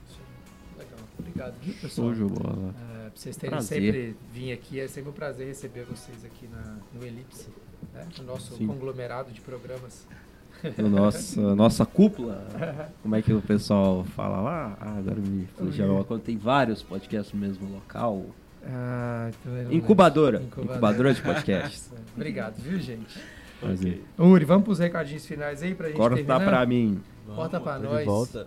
Obrigado, 1.30 1.54
viu, 1.62 1.74
pessoal? 1.74 2.14
Show 2.14 2.28
de 2.28 2.34
bola. 2.34 2.74
É, 2.76 3.00
pra 3.02 3.10
vocês 3.14 3.36
terem 3.36 3.50
prazer. 3.50 3.82
sempre 3.82 4.16
vir 4.32 4.52
aqui, 4.52 4.80
é 4.80 4.88
sempre 4.88 5.10
um 5.10 5.12
prazer 5.12 5.46
receber 5.46 5.84
vocês 5.84 6.24
aqui 6.24 6.48
na, 6.48 6.76
no 6.92 7.06
Elipse, 7.06 7.48
né? 7.94 8.06
no 8.18 8.24
nosso 8.24 8.56
Sim. 8.56 8.66
conglomerado 8.66 9.32
de 9.32 9.40
programas. 9.40 10.06
No 10.76 10.90
nosso, 10.90 11.40
nossa 11.54 11.86
cúpula. 11.86 12.46
Como 13.02 13.14
é 13.16 13.22
que 13.22 13.32
o 13.32 13.40
pessoal 13.40 14.04
fala 14.04 14.40
lá? 14.40 14.76
Ah, 14.78 14.98
agora 14.98 15.18
me 15.18 15.46
fugiu. 15.56 16.04
Quando 16.04 16.20
tem 16.20 16.36
vários 16.36 16.82
podcasts 16.82 17.32
no 17.32 17.40
mesmo 17.40 17.72
local. 17.72 18.26
Ah, 18.66 19.30
então 19.30 19.72
Incubadora. 19.72 20.42
Incubadora. 20.42 20.74
Incubadora 20.74 21.14
de 21.14 21.22
podcasts. 21.22 21.90
Obrigado, 22.14 22.56
viu, 22.60 22.78
gente? 22.78 23.18
Okay. 23.62 24.02
Uri, 24.18 24.44
vamos 24.44 24.64
para 24.64 24.72
os 24.72 24.78
recadinhos 24.78 25.24
finais 25.24 25.62
aí 25.62 25.74
para 25.74 25.86
a 25.86 25.88
gente 25.90 25.98
Corta 25.98 26.16
terminar? 26.16 26.44
para 26.44 26.66
mim. 26.66 27.00
Corta 27.34 27.60
para 27.60 27.78
nós. 27.78 28.04
volta. 28.04 28.46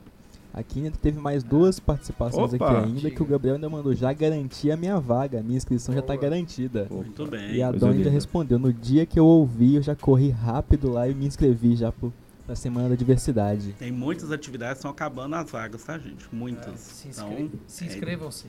Aqui 0.53 0.85
ainda 0.85 0.95
teve 1.01 1.19
mais 1.19 1.43
duas 1.43 1.79
participações 1.79 2.53
Opa, 2.53 2.67
aqui 2.67 2.85
ainda, 2.85 2.99
diga. 2.99 3.15
que 3.15 3.23
o 3.23 3.25
Gabriel 3.25 3.55
ainda 3.55 3.67
mandou 3.67 3.91
já 3.95 4.13
garantir 4.13 4.69
a 4.69 4.77
minha 4.77 4.99
vaga, 4.99 5.39
a 5.39 5.43
minha 5.43 5.57
inscrição 5.57 5.95
Boa. 5.95 6.05
já 6.05 6.13
está 6.13 6.15
garantida. 6.15 6.87
Muito 6.91 7.25
bem. 7.25 7.55
E 7.55 7.63
a 7.63 7.71
Dona 7.71 7.93
ainda 7.93 8.09
respondeu, 8.11 8.59
no 8.59 8.71
dia 8.71 9.03
que 9.03 9.19
eu 9.19 9.25
ouvi, 9.25 9.75
eu 9.75 9.81
já 9.81 9.95
corri 9.95 10.29
rápido 10.29 10.91
lá 10.91 11.09
e 11.09 11.15
me 11.15 11.25
inscrevi 11.25 11.75
já 11.75 11.91
pro, 11.91 12.13
pra 12.45 12.55
Semana 12.55 12.89
da 12.89 12.95
Diversidade. 12.95 13.73
Tem 13.79 13.91
muitas 13.91 14.31
atividades, 14.31 14.77
estão 14.77 14.91
acabando 14.91 15.35
as 15.35 15.49
vagas, 15.49 15.83
tá 15.83 15.97
gente? 15.97 16.23
Muitas. 16.31 16.67
É, 16.67 16.77
se, 16.77 17.07
inscre 17.07 17.43
então, 17.43 17.59
se 17.67 17.85
inscrevam-se. 17.85 18.45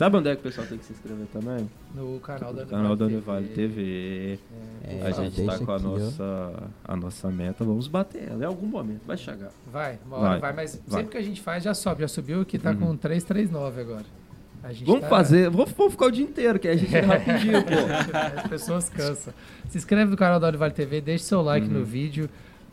Sabe 0.00 0.16
onde 0.16 0.30
é 0.30 0.34
que 0.34 0.40
o 0.40 0.44
pessoal 0.44 0.66
tem 0.66 0.78
que 0.78 0.84
se 0.86 0.94
inscrever 0.94 1.26
também? 1.26 1.68
No 1.94 2.18
canal 2.20 2.54
da 2.54 2.64
canal 2.64 2.96
da 2.96 3.04
Univale 3.04 3.48
TV. 3.48 4.38
É, 4.82 5.02
a 5.02 5.10
gente 5.10 5.38
está 5.38 5.58
com 5.58 5.72
a 5.72 5.78
nossa, 5.78 6.70
a 6.82 6.96
nossa 6.96 7.30
meta, 7.30 7.62
vamos 7.66 7.86
bater 7.86 8.30
ela 8.30 8.42
em 8.42 8.46
algum 8.46 8.66
momento, 8.66 9.02
vai 9.06 9.18
chegar. 9.18 9.50
Vai, 9.70 9.98
uma 10.06 10.16
hora 10.16 10.28
vai, 10.30 10.40
vai 10.40 10.52
mas 10.54 10.80
vai. 10.86 11.02
sempre 11.02 11.12
que 11.12 11.18
a 11.18 11.22
gente 11.22 11.42
faz 11.42 11.62
já 11.62 11.74
sobe, 11.74 12.00
já 12.00 12.08
subiu 12.08 12.46
que 12.46 12.56
está 12.56 12.70
uhum. 12.70 12.78
com 12.78 12.96
339 12.96 13.80
agora. 13.82 14.04
vamos 14.86 15.02
tá... 15.02 15.08
fazer, 15.10 15.50
vamos, 15.50 15.70
vamos, 15.72 15.92
ficar 15.92 16.06
o 16.06 16.10
dia 16.10 16.24
inteiro, 16.24 16.58
que 16.58 16.68
a 16.68 16.74
gente 16.74 16.96
é 16.96 17.00
rapidinho, 17.00 17.62
pô. 17.62 17.74
As 18.40 18.48
pessoas 18.48 18.88
cansam. 18.88 19.34
Se 19.68 19.76
inscreve 19.76 20.10
no 20.10 20.16
canal 20.16 20.40
da 20.40 20.48
Univale 20.48 20.72
TV, 20.72 21.02
deixe 21.02 21.24
seu 21.24 21.42
like 21.42 21.66
uhum. 21.66 21.74
no 21.74 21.84
vídeo. 21.84 22.26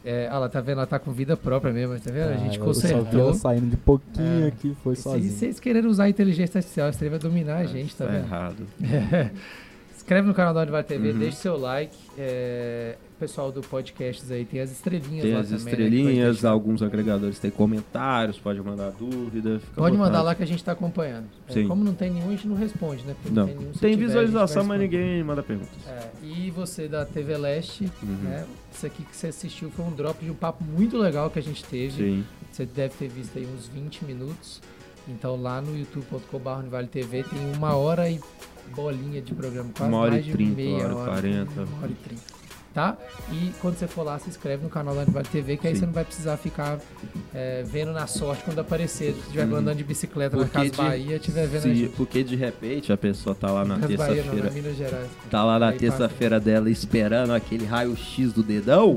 É, 0.09 0.29
ela 0.31 0.47
tá 0.47 0.61
vendo, 0.61 0.77
ela 0.77 0.87
tá 0.87 0.97
com 0.97 1.11
vida 1.11 1.35
própria 1.35 1.73
mesmo, 1.73 1.99
tá 1.99 2.09
vendo? 2.09 2.29
Ah, 2.29 2.35
a 2.35 2.37
gente 2.37 2.57
consertou. 2.59 3.19
Ela 3.19 3.33
saindo 3.33 3.69
de 3.69 3.75
pouquinho 3.75 4.45
é. 4.45 4.47
aqui, 4.47 4.73
foi 4.81 4.95
sozinha. 4.95 5.29
Se 5.29 5.37
vocês 5.37 5.59
quererem 5.59 5.89
usar 5.89 6.05
a 6.05 6.09
inteligência 6.09 6.59
artificial, 6.59 6.93
você 6.93 7.09
vai 7.09 7.19
dominar 7.19 7.57
a 7.57 7.65
gente, 7.65 7.93
tá, 7.93 8.05
tá 8.05 8.11
vendo? 8.11 8.23
errado. 8.23 8.67
Inscreve 9.93 10.25
no 10.25 10.33
canal 10.33 10.53
da 10.53 10.61
Univar 10.61 10.85
TV, 10.85 11.11
uhum. 11.11 11.19
deixe 11.19 11.35
seu 11.35 11.57
like. 11.57 11.93
É, 12.17 12.95
pessoal 13.19 13.51
do 13.51 13.61
podcast 13.61 14.31
aí 14.31 14.45
tem 14.45 14.59
as 14.59 14.71
estrelinhas 14.71 15.23
tem 15.23 15.33
lá 15.33 15.39
as 15.39 15.49
também. 15.49 15.63
Né, 15.63 15.71
estrelinhas, 15.71 16.41
né, 16.43 16.49
alguns 16.49 16.81
agregadores 16.81 17.39
têm 17.39 17.51
comentários, 17.51 18.37
pode 18.37 18.61
mandar 18.61 18.91
dúvida. 18.91 19.59
pode 19.75 19.97
mandar 19.97 20.21
lá 20.21 20.35
que 20.35 20.43
a 20.43 20.45
gente 20.45 20.59
está 20.59 20.71
acompanhando. 20.71 21.25
É, 21.49 21.63
como 21.63 21.83
não 21.83 21.93
tem 21.93 22.11
nenhum, 22.11 22.27
a 22.27 22.31
gente 22.31 22.47
não 22.47 22.55
responde, 22.55 23.03
né? 23.03 23.15
Porque 23.21 23.35
não. 23.35 23.47
Tem, 23.47 23.71
tem 23.79 23.97
visualização, 23.97 24.63
mas 24.63 24.79
ninguém 24.79 25.23
manda 25.23 25.41
perguntas. 25.41 25.75
É, 25.87 26.09
e 26.23 26.51
você 26.51 26.87
da 26.87 27.05
TV 27.05 27.37
Leste, 27.37 27.91
uhum. 28.03 28.15
né? 28.23 28.45
Isso 28.71 28.85
aqui 28.85 29.03
que 29.03 29.15
você 29.15 29.27
assistiu 29.27 29.69
foi 29.71 29.85
um 29.85 29.91
drop 29.91 30.23
de 30.23 30.29
um 30.29 30.35
papo 30.35 30.63
muito 30.63 30.97
legal 30.97 31.29
que 31.29 31.39
a 31.39 31.43
gente 31.43 31.63
teve. 31.63 32.03
Sim. 32.03 32.25
Você 32.51 32.65
deve 32.65 32.93
ter 32.95 33.07
visto 33.07 33.37
aí 33.37 33.45
uns 33.45 33.67
20 33.67 34.05
minutos. 34.05 34.61
Então 35.07 35.41
lá 35.41 35.61
no 35.61 35.77
youtube.com.br 35.77 36.69
Vale 36.69 36.87
TV 36.87 37.23
tem 37.23 37.39
uma 37.55 37.75
hora 37.75 38.09
e 38.09 38.19
bolinha 38.75 39.21
de 39.21 39.33
programa, 39.33 39.69
quase 39.75 39.91
uma 39.91 40.01
hora 40.01 40.11
mais 40.11 40.27
e 40.27 40.31
30, 40.31 40.49
de 40.49 40.55
meia 40.55 40.95
hora, 40.95 41.11
40. 41.11 41.61
Uma 41.61 41.77
hora 41.81 41.91
e 41.91 41.95
30 41.95 42.36
tá? 42.77 42.95
E 43.31 43.51
quando 43.59 43.75
você 43.75 43.87
for 43.87 44.03
lá, 44.03 44.19
se 44.19 44.29
inscreve 44.29 44.63
no 44.63 44.69
canal 44.69 44.93
da 44.93 45.01
Anivale 45.01 45.27
TV, 45.27 45.57
que 45.57 45.65
aí 45.65 45.73
Sim. 45.73 45.79
você 45.79 45.85
não 45.87 45.93
vai 45.93 46.05
precisar 46.05 46.37
ficar 46.37 46.77
é, 47.33 47.63
vendo 47.65 47.91
na 47.91 48.05
sorte 48.05 48.43
quando 48.43 48.59
aparecer. 48.59 49.13
Se 49.13 49.19
estiver 49.21 49.47
uhum. 49.47 49.55
andando 49.55 49.77
de 49.77 49.83
bicicleta 49.83 50.37
porque 50.37 50.55
na 50.55 50.63
Casa 50.63 50.69
de, 50.69 50.77
Bahia, 50.77 51.15
estiver 51.15 51.47
vendo 51.47 51.63
se, 51.63 51.91
Porque 51.97 52.23
de 52.23 52.35
repente 52.35 52.93
a 52.93 52.97
pessoa 52.97 53.33
tá 53.33 53.49
lá 53.49 53.65
na 53.65 53.79
terça-feira. 53.79 54.51
Tá 55.27 55.43
lá 55.43 55.57
na 55.57 55.71
terça-feira 55.71 56.39
dela 56.39 56.69
esperando 56.69 57.33
aquele 57.33 57.65
raio-x 57.65 58.31
do 58.31 58.43
dedão. 58.43 58.95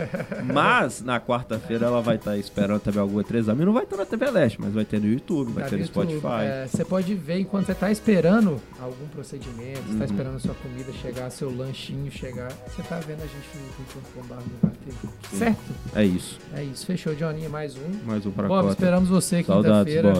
mas 0.50 1.02
na 1.02 1.20
quarta-feira 1.20 1.84
ela 1.84 2.00
vai 2.00 2.16
estar 2.16 2.30
tá 2.30 2.38
esperando 2.38 2.80
também 2.80 3.00
alguma 3.00 3.22
coisa 3.22 3.40
exame. 3.40 3.62
Não 3.62 3.74
vai 3.74 3.84
estar 3.84 3.96
tá 3.96 4.04
na 4.04 4.08
TV 4.08 4.30
Leste, 4.30 4.58
mas 4.58 4.72
vai 4.72 4.86
ter 4.86 5.02
no 5.02 5.06
YouTube, 5.06 5.52
vai 5.52 5.64
tá 5.64 5.70
ter 5.70 5.76
no 5.76 5.82
YouTube, 5.82 6.18
Spotify. 6.18 6.44
É, 6.44 6.66
você 6.66 6.82
pode 6.82 7.14
ver 7.14 7.40
enquanto 7.40 7.66
você 7.66 7.72
está 7.72 7.90
esperando 7.90 8.58
algum 8.80 9.06
procedimento, 9.08 9.82
você 9.82 9.92
está 9.92 9.98
uhum. 9.98 10.04
esperando 10.04 10.36
a 10.36 10.40
sua 10.40 10.54
comida 10.54 10.90
chegar, 10.94 11.28
seu 11.28 11.54
lanchinho 11.54 12.10
chegar, 12.10 12.50
você 12.66 12.80
está 12.80 12.98
vendo 13.00 13.17
a 13.22 13.26
gente 13.26 13.48
no 13.54 13.62
youtube.com.br 13.64 15.36
Certo? 15.36 15.58
É 15.94 16.04
isso. 16.04 16.38
É 16.54 16.62
isso. 16.62 16.86
Fechou, 16.86 17.14
Johnny. 17.14 17.48
Mais 17.48 17.76
um. 17.76 18.06
Mais 18.06 18.24
um 18.24 18.30
pra 18.30 18.48
Bob, 18.48 18.62
cota. 18.62 18.72
esperamos 18.74 19.08
você 19.08 19.42
quinta-feira. 19.42 20.12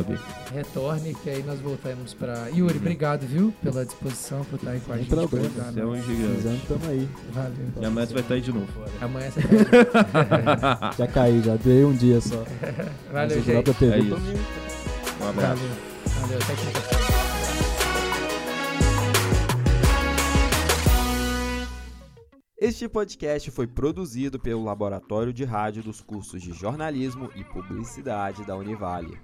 Retorne, 0.52 1.14
que 1.14 1.30
aí 1.30 1.42
nós 1.42 1.60
voltamos 1.60 2.14
pra. 2.14 2.48
Yuri, 2.48 2.74
uhum. 2.74 2.80
obrigado, 2.80 3.26
viu? 3.26 3.52
Pela 3.62 3.84
disposição, 3.84 4.44
por 4.44 4.56
estar 4.56 4.72
aí 4.72 4.80
com 4.80 4.92
a 4.92 4.98
gente. 4.98 5.08
Você 5.08 5.80
é 5.80 5.84
um 5.84 6.02
gigante. 6.02 6.66
Tamo 6.66 6.90
aí. 6.90 7.08
Valeu. 7.32 7.52
E 7.80 7.84
amanhã 7.84 8.06
você 8.06 8.12
vai 8.12 8.22
estar 8.22 8.34
aí 8.34 8.40
de 8.40 8.52
novo. 8.52 8.68
Amanhã 9.00 9.30
você 9.30 9.84
tá 9.84 10.00
aí. 10.90 10.98
já 10.98 11.06
caí, 11.06 11.42
já 11.42 11.56
dei 11.56 11.84
um 11.84 11.92
dia 11.92 12.20
só. 12.20 12.44
Valeu, 13.12 13.42
gente. 13.42 13.84
É 13.84 13.98
isso. 13.98 14.16
Um 15.20 15.28
abraço. 15.28 15.62
Valeu. 15.62 15.76
Valeu. 16.20 16.38
Até 16.38 16.54
quinta-feira. 16.54 17.27
Este 22.60 22.88
podcast 22.88 23.52
foi 23.52 23.68
produzido 23.68 24.36
pelo 24.36 24.64
Laboratório 24.64 25.32
de 25.32 25.44
Rádio 25.44 25.80
dos 25.80 26.00
cursos 26.00 26.42
de 26.42 26.52
Jornalismo 26.52 27.30
e 27.36 27.44
Publicidade 27.44 28.44
da 28.44 28.56
Univale. 28.56 29.16